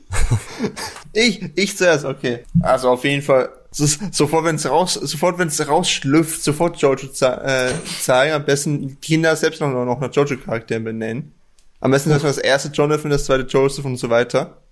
ich, 1.12 1.50
ich 1.54 1.76
zuerst, 1.76 2.04
okay. 2.04 2.44
Also 2.62 2.88
auf 2.90 3.04
jeden 3.04 3.22
Fall 3.22 3.50
sofort, 3.70 4.44
wenn 4.44 4.56
es 4.56 4.68
raus, 4.68 4.94
sofort, 4.94 5.38
wenn 5.38 5.48
es 5.48 5.66
rausschlüpft, 5.66 6.42
sofort 6.42 6.76
Jojo 6.78 7.06
äh, 7.06 7.72
zeigen. 8.00 8.34
Am 8.34 8.44
besten 8.44 9.00
Kinder 9.00 9.34
selbst 9.36 9.60
noch, 9.60 9.70
noch 9.70 10.00
nach 10.00 10.12
Jojo-Charakteren 10.12 10.84
benennen. 10.84 11.32
Am 11.80 11.90
besten, 11.90 12.10
dass 12.10 12.22
man 12.22 12.30
das 12.30 12.38
erste 12.38 12.68
Jonathan, 12.68 13.10
das 13.10 13.24
zweite 13.24 13.46
Joseph 13.46 13.84
und 13.84 13.96
so 13.96 14.10
weiter. 14.10 14.62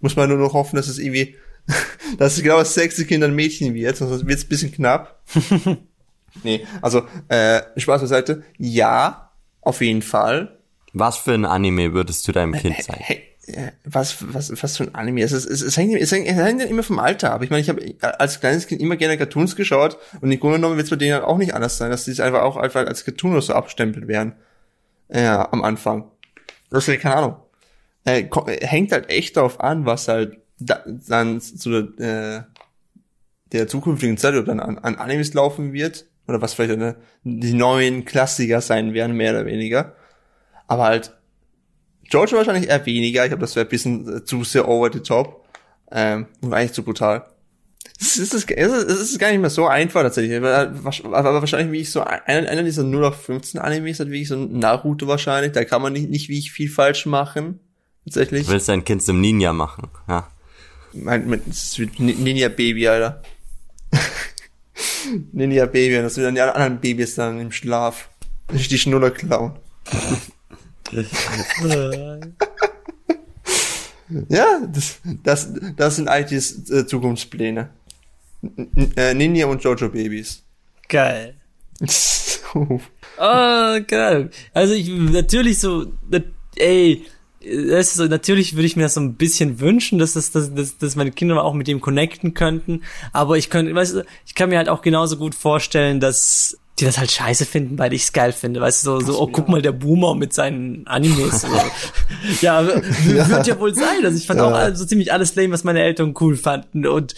Muss 0.00 0.16
man 0.16 0.28
nur 0.28 0.38
noch 0.38 0.52
hoffen, 0.52 0.76
dass 0.76 0.88
es 0.88 0.98
irgendwie, 0.98 1.36
dass 2.18 2.36
es 2.36 2.42
genau 2.42 2.58
das 2.58 2.74
sechste 2.74 3.04
Kind 3.06 3.24
ein 3.24 3.34
Mädchen 3.34 3.74
wird, 3.74 3.96
sonst 3.96 4.26
wird 4.26 4.38
es 4.38 4.44
ein 4.44 4.48
bisschen 4.48 4.72
knapp. 4.72 5.22
nee, 6.42 6.66
also, 6.82 7.02
äh, 7.28 7.62
Spaß 7.76 8.02
beiseite. 8.02 8.44
Ja, 8.58 9.30
auf 9.62 9.80
jeden 9.80 10.02
Fall. 10.02 10.58
Was 10.92 11.16
für 11.16 11.32
ein 11.32 11.44
Anime 11.44 11.92
würdest 11.92 12.28
du 12.28 12.32
deinem 12.32 12.52
Kind 12.52 12.80
zeigen? 12.82 13.02
Hey, 13.02 13.33
was, 13.84 14.16
was, 14.34 14.62
was 14.62 14.76
für 14.76 14.84
ein 14.84 14.94
Anime. 14.94 15.22
Es, 15.22 15.32
es, 15.32 15.44
es, 15.44 15.76
hängt, 15.76 15.94
es, 15.94 16.12
hängt, 16.12 16.26
es 16.26 16.36
hängt 16.36 16.62
immer 16.62 16.82
vom 16.82 16.98
Alter 16.98 17.32
ab. 17.32 17.42
Ich 17.42 17.50
meine, 17.50 17.62
ich 17.62 17.68
habe 17.68 17.82
als 18.00 18.40
kleines 18.40 18.66
Kind 18.66 18.80
immer 18.80 18.96
gerne 18.96 19.18
Cartoons 19.18 19.56
geschaut 19.56 19.98
und 20.20 20.30
im 20.30 20.40
Grunde 20.40 20.56
genommen 20.56 20.76
wird 20.76 20.84
es 20.84 20.90
bei 20.90 20.96
denen 20.96 21.20
auch 21.20 21.38
nicht 21.38 21.54
anders 21.54 21.76
sein, 21.76 21.90
dass 21.90 22.04
die 22.04 22.20
einfach 22.22 22.42
auch 22.42 22.56
einfach 22.56 22.86
als 22.86 23.04
Cartoon 23.04 23.40
so 23.40 23.52
abstempelt 23.52 24.08
werden. 24.08 24.34
Ja, 25.10 25.52
am 25.52 25.62
Anfang. 25.62 26.10
Das 26.70 26.88
ist 26.88 27.00
keine 27.00 27.16
Ahnung. 27.16 27.36
Äh, 28.04 28.24
hängt 28.62 28.92
halt 28.92 29.10
echt 29.10 29.36
darauf 29.36 29.60
an, 29.60 29.84
was 29.86 30.08
halt 30.08 30.38
da, 30.58 30.82
dann 30.86 31.40
zu 31.40 31.70
der, 31.70 32.38
äh, 32.38 32.42
der 33.52 33.68
zukünftigen 33.68 34.16
Zeit 34.16 34.34
oder 34.34 34.44
dann 34.44 34.60
an, 34.60 34.78
an 34.78 34.96
Animes 34.96 35.34
laufen 35.34 35.72
wird. 35.72 36.06
Oder 36.26 36.40
was 36.40 36.54
vielleicht 36.54 36.72
eine, 36.72 36.96
die 37.22 37.52
neuen 37.52 38.06
Klassiker 38.06 38.62
sein 38.62 38.94
werden, 38.94 39.14
mehr 39.14 39.32
oder 39.32 39.44
weniger. 39.44 39.94
Aber 40.66 40.84
halt 40.84 41.12
Jojo 42.10 42.36
wahrscheinlich 42.36 42.68
eher 42.68 42.84
weniger. 42.86 43.24
Ich 43.24 43.30
glaube, 43.30 43.42
das 43.42 43.56
wäre 43.56 43.66
ein 43.66 43.70
bisschen 43.70 44.18
äh, 44.18 44.24
zu 44.24 44.44
sehr 44.44 44.68
over 44.68 44.90
the 44.92 45.00
top. 45.00 45.44
Ähm, 45.90 46.26
und 46.40 46.52
eigentlich 46.52 46.72
zu 46.72 46.82
brutal. 46.82 47.26
Es 48.00 48.16
ist, 48.16 48.34
es 48.34 48.44
ist 48.44 49.18
gar 49.18 49.30
nicht 49.30 49.40
mehr 49.40 49.50
so 49.50 49.66
einfach 49.66 50.02
tatsächlich. 50.02 50.36
Aber 50.36 51.40
wahrscheinlich 51.40 51.72
wie 51.72 51.80
ich 51.80 51.90
so 51.90 52.00
einer, 52.02 52.48
einer 52.48 52.62
dieser 52.62 52.82
0 52.82 53.04
auf 53.04 53.22
15 53.22 53.60
Animes 53.60 54.00
hat, 54.00 54.10
wie 54.10 54.22
ich 54.22 54.28
so 54.28 54.36
ein 54.36 54.58
Naruto 54.58 55.06
wahrscheinlich. 55.06 55.52
Da 55.52 55.64
kann 55.64 55.82
man 55.82 55.92
nicht, 55.92 56.10
nicht 56.10 56.28
wie 56.28 56.38
ich 56.38 56.50
viel 56.50 56.68
falsch 56.68 57.06
machen. 57.06 57.60
Tatsächlich. 58.04 58.46
Du 58.46 58.52
willst 58.52 58.68
dein 58.68 58.84
Kind 58.84 59.02
zum 59.02 59.20
Ninja 59.20 59.52
machen, 59.52 59.88
ja. 60.08 60.28
Mein, 60.92 61.28
mein, 61.28 61.40
das 61.46 61.64
ist 61.64 61.78
wie 61.78 61.90
Ninja 62.02 62.48
Baby, 62.48 62.88
Alter. 62.88 63.22
Ninja 65.32 65.66
Baby, 65.66 65.96
das 65.96 66.14
sind 66.14 66.24
dann 66.24 66.34
die 66.34 66.40
anderen 66.40 66.80
Babys 66.80 67.14
dann 67.14 67.40
im 67.40 67.52
Schlaf. 67.52 68.08
Die 68.52 68.78
Schnuller 68.78 69.10
klauen. 69.10 69.58
ja, 74.28 74.60
das, 74.72 75.00
das, 75.22 75.48
das 75.76 75.96
sind 75.96 76.08
ITs 76.08 76.70
äh, 76.70 76.86
Zukunftspläne. 76.86 77.70
N 78.42 78.92
äh, 78.96 79.14
Ninja 79.14 79.46
und 79.46 79.62
Jojo 79.62 79.88
Babys. 79.88 80.42
Geil. 80.88 81.34
oh, 82.54 82.80
geil. 83.86 84.30
Also 84.52 84.74
ich 84.74 84.88
natürlich 84.88 85.58
so, 85.58 85.92
ey, 86.56 87.04
das 87.40 87.88
ist 87.88 87.94
so, 87.94 88.06
natürlich 88.06 88.54
würde 88.54 88.66
ich 88.66 88.76
mir 88.76 88.84
das 88.84 88.94
so 88.94 89.00
ein 89.00 89.14
bisschen 89.14 89.60
wünschen, 89.60 89.98
dass, 89.98 90.14
das, 90.14 90.30
dass, 90.30 90.54
dass, 90.54 90.78
dass 90.78 90.96
meine 90.96 91.12
Kinder 91.12 91.42
auch 91.42 91.54
mit 91.54 91.68
dem 91.68 91.80
connecten 91.80 92.34
könnten. 92.34 92.82
Aber 93.12 93.36
ich 93.36 93.50
könnte, 93.50 93.74
weißt 93.74 93.96
du, 93.96 94.04
ich 94.26 94.34
kann 94.34 94.48
mir 94.48 94.58
halt 94.58 94.68
auch 94.68 94.82
genauso 94.82 95.16
gut 95.16 95.34
vorstellen, 95.34 96.00
dass 96.00 96.58
die 96.78 96.84
das 96.84 96.98
halt 96.98 97.12
scheiße 97.12 97.46
finden, 97.46 97.78
weil 97.78 97.92
ich 97.92 98.02
es 98.02 98.12
geil 98.12 98.32
finde. 98.32 98.60
Weißt 98.60 98.84
du, 98.84 98.98
so, 98.98 99.06
so 99.06 99.20
oh, 99.20 99.28
guck 99.28 99.48
mal, 99.48 99.62
der 99.62 99.72
Boomer 99.72 100.14
mit 100.14 100.32
seinen 100.32 100.86
Animes. 100.86 101.46
Ja, 102.40 102.62
ja, 102.62 103.28
wird 103.28 103.46
ja 103.46 103.60
wohl 103.60 103.74
sein. 103.74 104.02
Also 104.02 104.16
ich 104.16 104.26
fand 104.26 104.40
ja. 104.40 104.46
auch 104.46 104.74
so 104.74 104.84
ziemlich 104.86 105.12
alles 105.12 105.34
lame, 105.34 105.52
was 105.52 105.62
meine 105.62 105.82
Eltern 105.82 106.14
cool 106.20 106.36
fanden. 106.36 106.86
Und 106.86 107.14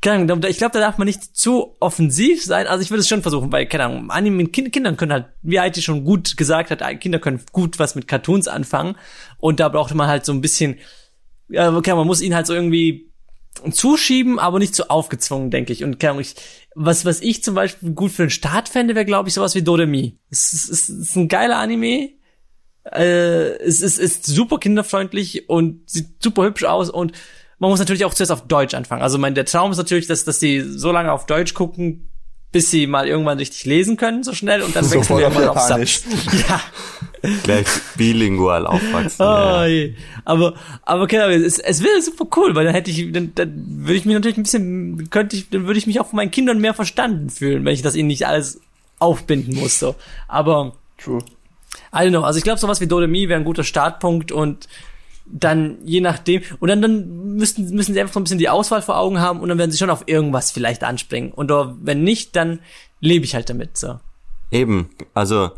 keine 0.00 0.32
Ahnung, 0.32 0.42
ich 0.48 0.56
glaube, 0.56 0.72
da 0.72 0.80
darf 0.80 0.96
man 0.96 1.06
nicht 1.06 1.36
zu 1.36 1.76
offensiv 1.78 2.42
sein. 2.42 2.66
Also 2.66 2.82
ich 2.82 2.90
würde 2.90 3.00
es 3.00 3.08
schon 3.08 3.22
versuchen, 3.22 3.52
weil, 3.52 3.66
keine 3.66 3.84
Ahnung, 3.84 4.10
Anime, 4.10 4.46
Kindern 4.46 4.96
können 4.96 5.12
halt, 5.12 5.26
wie 5.42 5.60
Heidi 5.60 5.82
schon 5.82 6.04
gut 6.04 6.36
gesagt 6.36 6.70
hat, 6.70 7.00
Kinder 7.00 7.18
können 7.18 7.40
gut 7.52 7.78
was 7.78 7.94
mit 7.94 8.08
Cartoons 8.08 8.48
anfangen. 8.48 8.96
Und 9.38 9.60
da 9.60 9.68
brauchte 9.68 9.94
man 9.94 10.08
halt 10.08 10.24
so 10.24 10.32
ein 10.32 10.40
bisschen, 10.40 10.78
ja, 11.48 11.74
okay, 11.74 11.94
man 11.94 12.06
muss 12.06 12.22
ihnen 12.22 12.34
halt 12.34 12.46
so 12.46 12.54
irgendwie 12.54 13.09
zuschieben, 13.72 14.38
aber 14.38 14.58
nicht 14.58 14.74
so 14.74 14.84
aufgezwungen, 14.84 15.50
denke 15.50 15.72
ich. 15.72 15.84
Und 15.84 16.02
Ahnung, 16.04 16.20
ich, 16.20 16.34
was, 16.74 17.04
was 17.04 17.20
ich 17.20 17.42
zum 17.42 17.54
Beispiel 17.54 17.92
gut 17.92 18.12
für 18.12 18.22
den 18.22 18.30
Start 18.30 18.68
fände, 18.68 18.94
wäre, 18.94 19.04
glaube 19.04 19.28
ich, 19.28 19.34
sowas 19.34 19.54
wie 19.54 19.62
Dodemi. 19.62 20.18
Es 20.30 20.52
ist, 20.52 20.70
es 20.70 20.88
ist 20.88 21.16
ein 21.16 21.28
geiler 21.28 21.58
Anime. 21.58 22.10
Äh, 22.84 23.56
es 23.62 23.82
ist, 23.82 23.98
ist 23.98 24.24
super 24.26 24.58
kinderfreundlich 24.58 25.48
und 25.48 25.88
sieht 25.88 26.22
super 26.22 26.44
hübsch 26.44 26.64
aus 26.64 26.88
und 26.88 27.12
man 27.58 27.70
muss 27.70 27.78
natürlich 27.78 28.06
auch 28.06 28.14
zuerst 28.14 28.32
auf 28.32 28.46
Deutsch 28.46 28.74
anfangen. 28.74 29.02
Also 29.02 29.18
mein, 29.18 29.34
der 29.34 29.44
Traum 29.44 29.70
ist 29.70 29.76
natürlich, 29.76 30.06
dass, 30.06 30.24
dass 30.24 30.38
die 30.38 30.60
so 30.60 30.90
lange 30.92 31.12
auf 31.12 31.26
Deutsch 31.26 31.52
gucken, 31.52 32.08
bis 32.52 32.70
sie 32.70 32.86
mal 32.86 33.06
irgendwann 33.06 33.38
richtig 33.38 33.66
lesen 33.66 33.98
können, 33.98 34.22
so 34.22 34.32
schnell, 34.32 34.62
und 34.62 34.74
dann 34.74 34.84
wechseln 34.90 35.18
wir 35.18 35.24
irgendwann 35.24 35.48
auf 35.48 35.60
Subs. 35.60 36.04
Ja. 36.48 36.60
Gleich 37.42 37.66
bilingual 37.96 38.66
aufwachsen. 38.66 39.22
Oh, 39.24 39.24
ja. 39.24 39.66
je. 39.66 39.94
Aber, 40.24 40.54
aber 40.82 41.02
okay, 41.02 41.18
es, 41.34 41.58
es 41.58 41.82
wäre 41.82 42.00
super 42.00 42.26
cool, 42.36 42.54
weil 42.54 42.64
dann 42.64 42.74
hätte 42.74 42.90
ich, 42.90 43.12
dann, 43.12 43.32
dann 43.34 43.52
würde 43.56 43.94
ich 43.94 44.04
mich 44.04 44.14
natürlich 44.14 44.38
ein 44.38 44.42
bisschen, 44.42 45.10
könnte 45.10 45.36
ich, 45.36 45.50
dann 45.50 45.66
würde 45.66 45.78
ich 45.78 45.86
mich 45.86 46.00
auch 46.00 46.06
von 46.06 46.16
meinen 46.16 46.30
Kindern 46.30 46.58
mehr 46.58 46.74
verstanden 46.74 47.30
fühlen, 47.30 47.64
wenn 47.64 47.74
ich 47.74 47.82
das 47.82 47.96
ihnen 47.96 48.08
nicht 48.08 48.26
alles 48.26 48.60
aufbinden 48.98 49.56
muss, 49.56 49.78
so. 49.78 49.94
Aber, 50.28 50.72
True. 50.98 51.22
I 51.92 51.98
don't 51.98 52.10
know. 52.10 52.22
Also 52.22 52.38
ich 52.38 52.44
glaube, 52.44 52.60
sowas 52.60 52.80
wie 52.80 52.86
Dodemi 52.86 53.28
wäre 53.28 53.40
ein 53.40 53.44
guter 53.44 53.64
Startpunkt 53.64 54.32
und 54.32 54.68
dann 55.26 55.78
je 55.84 56.00
nachdem 56.00 56.42
und 56.58 56.68
dann 56.68 56.82
dann 56.82 57.36
müssen 57.36 57.70
müssen 57.70 57.94
sie 57.94 58.00
einfach 58.00 58.14
so 58.14 58.20
ein 58.20 58.24
bisschen 58.24 58.38
die 58.38 58.48
Auswahl 58.48 58.82
vor 58.82 58.98
Augen 58.98 59.20
haben 59.20 59.40
und 59.40 59.48
dann 59.48 59.58
werden 59.58 59.70
sie 59.70 59.78
schon 59.78 59.90
auf 59.90 60.04
irgendwas 60.06 60.50
vielleicht 60.50 60.82
anspringen 60.82 61.30
und 61.30 61.52
wenn 61.82 62.02
nicht 62.02 62.34
dann 62.34 62.58
lebe 62.98 63.24
ich 63.24 63.36
halt 63.36 63.48
damit 63.48 63.76
so 63.76 64.00
eben 64.50 64.90
also 65.14 65.50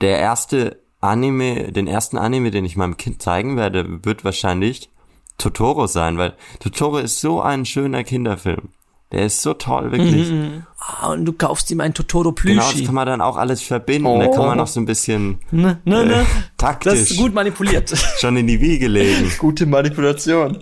der 0.00 0.18
erste 0.18 0.81
Anime 1.02 1.72
den 1.72 1.86
ersten 1.86 2.16
Anime 2.16 2.50
den 2.50 2.64
ich 2.64 2.76
meinem 2.76 2.96
Kind 2.96 3.22
zeigen 3.22 3.56
werde 3.56 4.04
wird 4.04 4.24
wahrscheinlich 4.24 4.90
Totoro 5.36 5.86
sein 5.86 6.16
weil 6.16 6.34
Totoro 6.60 6.98
ist 6.98 7.20
so 7.20 7.42
ein 7.42 7.66
schöner 7.66 8.04
Kinderfilm 8.04 8.70
der 9.12 9.26
ist 9.26 9.42
so 9.42 9.52
toll, 9.52 9.92
wirklich. 9.92 10.30
Mhm. 10.30 10.38
mhm. 10.38 10.62
Ah, 10.78 11.12
und 11.12 11.26
du 11.26 11.32
kaufst 11.32 11.70
ihm 11.70 11.80
einen 11.80 11.94
Totoro 11.94 12.32
Plüschi. 12.32 12.56
Genau, 12.56 12.72
das 12.72 12.84
kann 12.84 12.94
man 12.94 13.06
dann 13.06 13.20
auch 13.20 13.36
alles 13.36 13.62
verbinden. 13.62 14.06
Oh. 14.06 14.18
Da 14.18 14.26
kann 14.28 14.46
man 14.46 14.56
noch 14.56 14.66
so 14.66 14.80
ein 14.80 14.86
bisschen 14.86 15.38
ne, 15.52 15.78
ne, 15.84 16.06
ne. 16.06 16.14
Äh, 16.22 16.24
taktisch. 16.56 16.92
Das 16.92 17.10
ist 17.10 17.16
gut 17.18 17.32
manipuliert. 17.32 17.90
Schon 18.18 18.36
in 18.36 18.48
die 18.48 18.60
Wiege 18.60 18.88
legen. 18.88 19.30
Gute 19.38 19.66
Manipulation. 19.66 20.58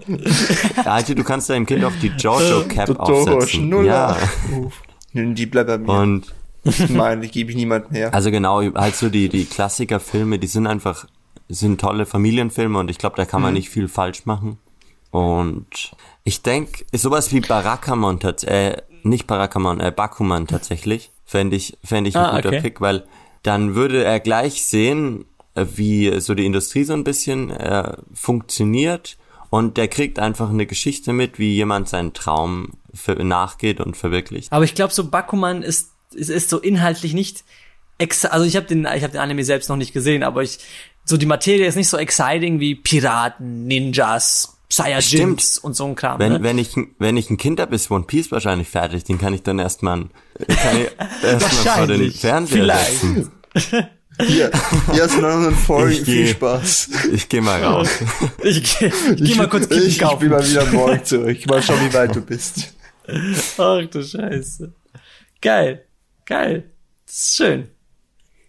Alter, 0.84 1.14
du 1.14 1.24
kannst 1.24 1.48
deinem 1.48 1.64
Kind 1.64 1.84
auch 1.84 1.92
die 2.02 2.08
Jojo 2.18 2.64
Cap 2.68 2.86
Totoro, 2.86 3.36
aufsetzen. 3.36 3.48
Schnuller. 3.48 4.16
Ja. 5.14 5.22
Die 5.22 5.46
bleibt 5.46 5.68
bei 5.68 5.78
mir. 5.78 5.92
Und 5.92 6.34
meine, 6.91 7.23
die 7.23 7.31
gebe 7.31 7.51
ich 7.51 7.57
niemandem 7.57 7.93
her. 7.93 8.15
Also 8.15 8.31
genau, 8.31 8.62
halt 8.74 8.97
so 8.97 9.09
die, 9.09 9.28
die 9.28 9.45
Klassikerfilme, 9.45 10.39
die 10.39 10.47
sind 10.47 10.66
einfach, 10.66 11.07
sind 11.49 11.81
tolle 11.81 12.07
Familienfilme 12.07 12.78
und 12.78 12.91
ich 12.91 12.99
glaube, 12.99 13.16
da 13.16 13.24
kann 13.24 13.43
man 13.43 13.53
mhm. 13.53 13.59
nicht 13.59 13.70
viel 13.70 13.89
falsch 13.89 14.27
machen. 14.27 14.59
Und 15.11 15.93
ich 16.24 16.43
denke, 16.43 16.85
sowas 16.93 17.32
wie 17.32 17.41
Barakamon, 17.41 18.20
äh, 18.47 18.77
nicht 19.03 19.27
Barakamon, 19.27 19.81
äh, 19.81 19.93
Bakuman 19.95 20.47
tatsächlich, 20.47 21.11
fände 21.24 21.57
ich, 21.57 21.78
fände 21.82 22.09
ich 22.09 22.16
ein 22.16 22.24
ah, 22.24 22.37
guter 22.37 22.49
okay. 22.49 22.61
Pick, 22.61 22.81
weil 22.81 23.05
dann 23.43 23.74
würde 23.74 24.05
er 24.05 24.20
gleich 24.20 24.65
sehen, 24.65 25.24
äh, 25.55 25.66
wie 25.74 26.20
so 26.20 26.35
die 26.35 26.47
Industrie 26.47 26.85
so 26.85 26.93
ein 26.93 27.05
bisschen 27.05 27.51
äh, 27.51 27.97
funktioniert 28.15 29.16
und 29.51 29.77
der 29.77 29.89
kriegt 29.89 30.19
einfach 30.19 30.51
eine 30.51 30.66
Geschichte 30.66 31.12
mit, 31.12 31.39
wie 31.39 31.55
jemand 31.55 31.89
seinen 31.89 32.12
Traum 32.12 32.73
nachgeht 33.19 33.81
und 33.81 33.97
verwirklicht. 33.97 34.53
Aber 34.53 34.65
ich 34.65 34.74
glaube, 34.74 34.93
so 34.93 35.09
Bakuman 35.11 35.62
ist, 35.62 35.93
ist, 36.15 36.31
ist 36.31 36.51
so 36.51 36.59
inhaltlich 36.59 37.15
nicht 37.15 37.45
ex 37.99 38.24
also 38.24 38.47
ich 38.47 38.57
habe 38.57 38.66
den 38.66 38.87
ich 38.97 39.03
habe 39.03 39.12
den 39.12 39.20
Anime 39.20 39.45
selbst 39.45 39.69
noch 39.69 39.77
nicht 39.77 39.93
gesehen, 39.93 40.23
aber 40.23 40.43
ich 40.43 40.59
so 41.05 41.16
die 41.16 41.27
Materie 41.27 41.66
ist 41.66 41.77
nicht 41.77 41.89
so 41.89 41.97
exciting 41.97 42.61
wie 42.61 42.74
Piraten, 42.74 43.66
Ninjas, 43.66 44.59
Saiyajins 44.69 45.59
und 45.59 45.74
so 45.74 45.87
ein 45.87 45.97
Kram. 45.97 46.19
Wenn, 46.19 46.35
ne? 46.35 46.43
wenn, 46.43 46.59
ich, 46.59 46.77
wenn 46.99 47.16
ich 47.16 47.31
ein 47.31 47.37
Kind 47.37 47.61
habe, 47.61 47.74
ist 47.74 47.91
One 47.91 48.05
Piece 48.05 48.31
wahrscheinlich 48.31 48.69
fertig. 48.69 49.05
Den 49.05 49.19
kann 49.19 49.35
ich 49.35 49.43
dann 49.43 49.59
erstmal 49.59 50.07
erst 51.23 51.55
vor 51.55 51.87
den 51.87 52.12
Fernseher 52.12 52.62
Vielleicht. 52.62 53.01
setzen. 53.01 53.31
Hier, 54.27 54.51
hier 54.93 55.05
ist 55.05 55.19
noch 55.19 55.28
ein 55.28 55.55
Folge. 55.55 56.05
Viel 56.05 56.27
Spaß. 56.28 56.91
Ich 57.12 57.28
geh 57.28 57.41
mal 57.41 57.62
raus. 57.62 57.89
ich 58.45 58.78
geh, 58.78 58.93
ich 59.16 59.24
geh 59.24 59.35
mal 59.35 59.49
kurz 59.49 59.69
Kippen 59.69 59.89
ich, 59.89 59.99
kaufen. 59.99 60.15
Ich 60.15 60.20
bin 60.20 60.31
mal 60.31 60.49
wieder 60.49 60.66
morgen 60.66 61.05
zurück. 61.05 61.47
Mal 61.47 61.62
schauen, 61.62 61.81
wie 61.81 61.95
weit 61.95 62.15
du 62.15 62.20
bist. 62.24 62.74
Ach 63.59 63.81
du 63.91 64.05
Scheiße. 64.05 64.73
Geil. 65.41 65.85
Geil. 66.31 66.70
Das 67.07 67.16
ist 67.16 67.36
schön. 67.36 67.69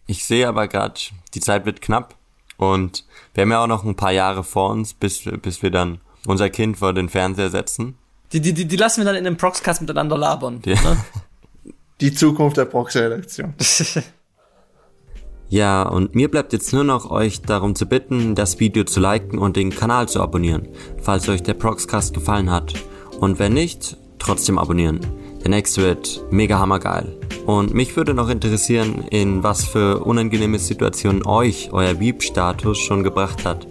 Ich 0.06 0.24
sehe 0.24 0.48
aber 0.48 0.68
gerade, 0.68 1.02
die 1.34 1.40
Zeit 1.40 1.66
wird 1.66 1.82
knapp 1.82 2.14
und 2.58 3.06
wir 3.34 3.42
haben 3.42 3.50
ja 3.50 3.64
auch 3.64 3.68
noch 3.68 3.84
ein 3.84 3.96
paar 3.96 4.12
Jahre 4.12 4.44
vor 4.44 4.70
uns, 4.70 4.94
bis, 4.94 5.24
bis 5.42 5.64
wir 5.64 5.72
dann 5.72 6.00
unser 6.28 6.52
Kind 6.52 6.78
vor 6.78 6.94
den 6.94 7.10
Fernseher 7.10 7.50
setzen. 7.50 7.98
Die, 8.34 8.40
die, 8.40 8.54
die, 8.54 8.68
die 8.68 8.76
lassen 8.76 9.02
wir 9.02 9.06
dann 9.06 9.16
in 9.16 9.26
einem 9.26 9.36
Proxcast 9.36 9.82
miteinander 9.82 10.16
labern. 10.16 10.62
Die, 10.62 10.76
ne? 10.76 11.04
die 12.02 12.14
Zukunft 12.14 12.58
der 12.58 12.66
Prox-Redaktion. 12.66 13.56
ja, 15.50 15.82
und 15.82 16.14
mir 16.14 16.30
bleibt 16.30 16.54
jetzt 16.54 16.72
nur 16.74 16.84
noch 16.84 17.10
euch 17.10 17.42
darum 17.42 17.74
zu 17.74 17.88
bitten, 17.88 18.36
das 18.36 18.60
Video 18.60 18.84
zu 18.84 19.00
liken 19.00 19.40
und 19.40 19.56
den 19.56 19.72
Kanal 19.72 20.08
zu 20.08 20.22
abonnieren, 20.22 20.68
falls 21.02 21.28
euch 21.30 21.42
der 21.42 21.56
Proxcast 21.56 22.14
gefallen 22.14 22.52
hat. 22.52 22.76
Und 23.20 23.40
wenn 23.40 23.54
nicht, 23.54 23.98
trotzdem 24.20 24.60
abonnieren. 24.60 25.00
Der 25.44 25.50
nächste 25.50 25.82
wird 25.82 26.24
mega 26.32 26.60
hammergeil. 26.60 27.18
Und 27.46 27.74
mich 27.74 27.96
würde 27.96 28.14
noch 28.14 28.30
interessieren, 28.30 29.06
in 29.10 29.44
was 29.44 29.66
für 29.66 30.04
unangenehme 30.06 30.60
Situationen 30.60 31.26
euch 31.26 31.70
euer 31.72 32.00
Weep-Status 32.00 32.78
schon 32.78 33.04
gebracht 33.04 33.46
hat. 33.46 33.68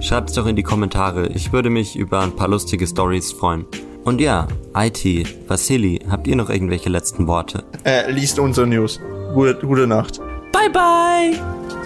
Schreibt's 0.00 0.32
doch 0.32 0.46
in 0.46 0.56
die 0.56 0.62
Kommentare. 0.62 1.28
Ich 1.28 1.52
würde 1.52 1.68
mich 1.68 1.96
über 1.96 2.20
ein 2.20 2.34
paar 2.34 2.48
lustige 2.48 2.86
Stories 2.86 3.32
freuen. 3.32 3.66
Und 4.04 4.20
ja, 4.20 4.48
IT, 4.74 5.04
Vasili, 5.46 6.00
habt 6.08 6.26
ihr 6.26 6.36
noch 6.36 6.48
irgendwelche 6.48 6.88
letzten 6.88 7.26
Worte? 7.26 7.64
Äh, 7.84 8.10
liest 8.10 8.38
unsere 8.38 8.66
News. 8.66 8.98
Gute, 9.34 9.54
gute 9.66 9.86
Nacht. 9.86 10.20
Bye 10.52 10.70
bye! 10.72 11.79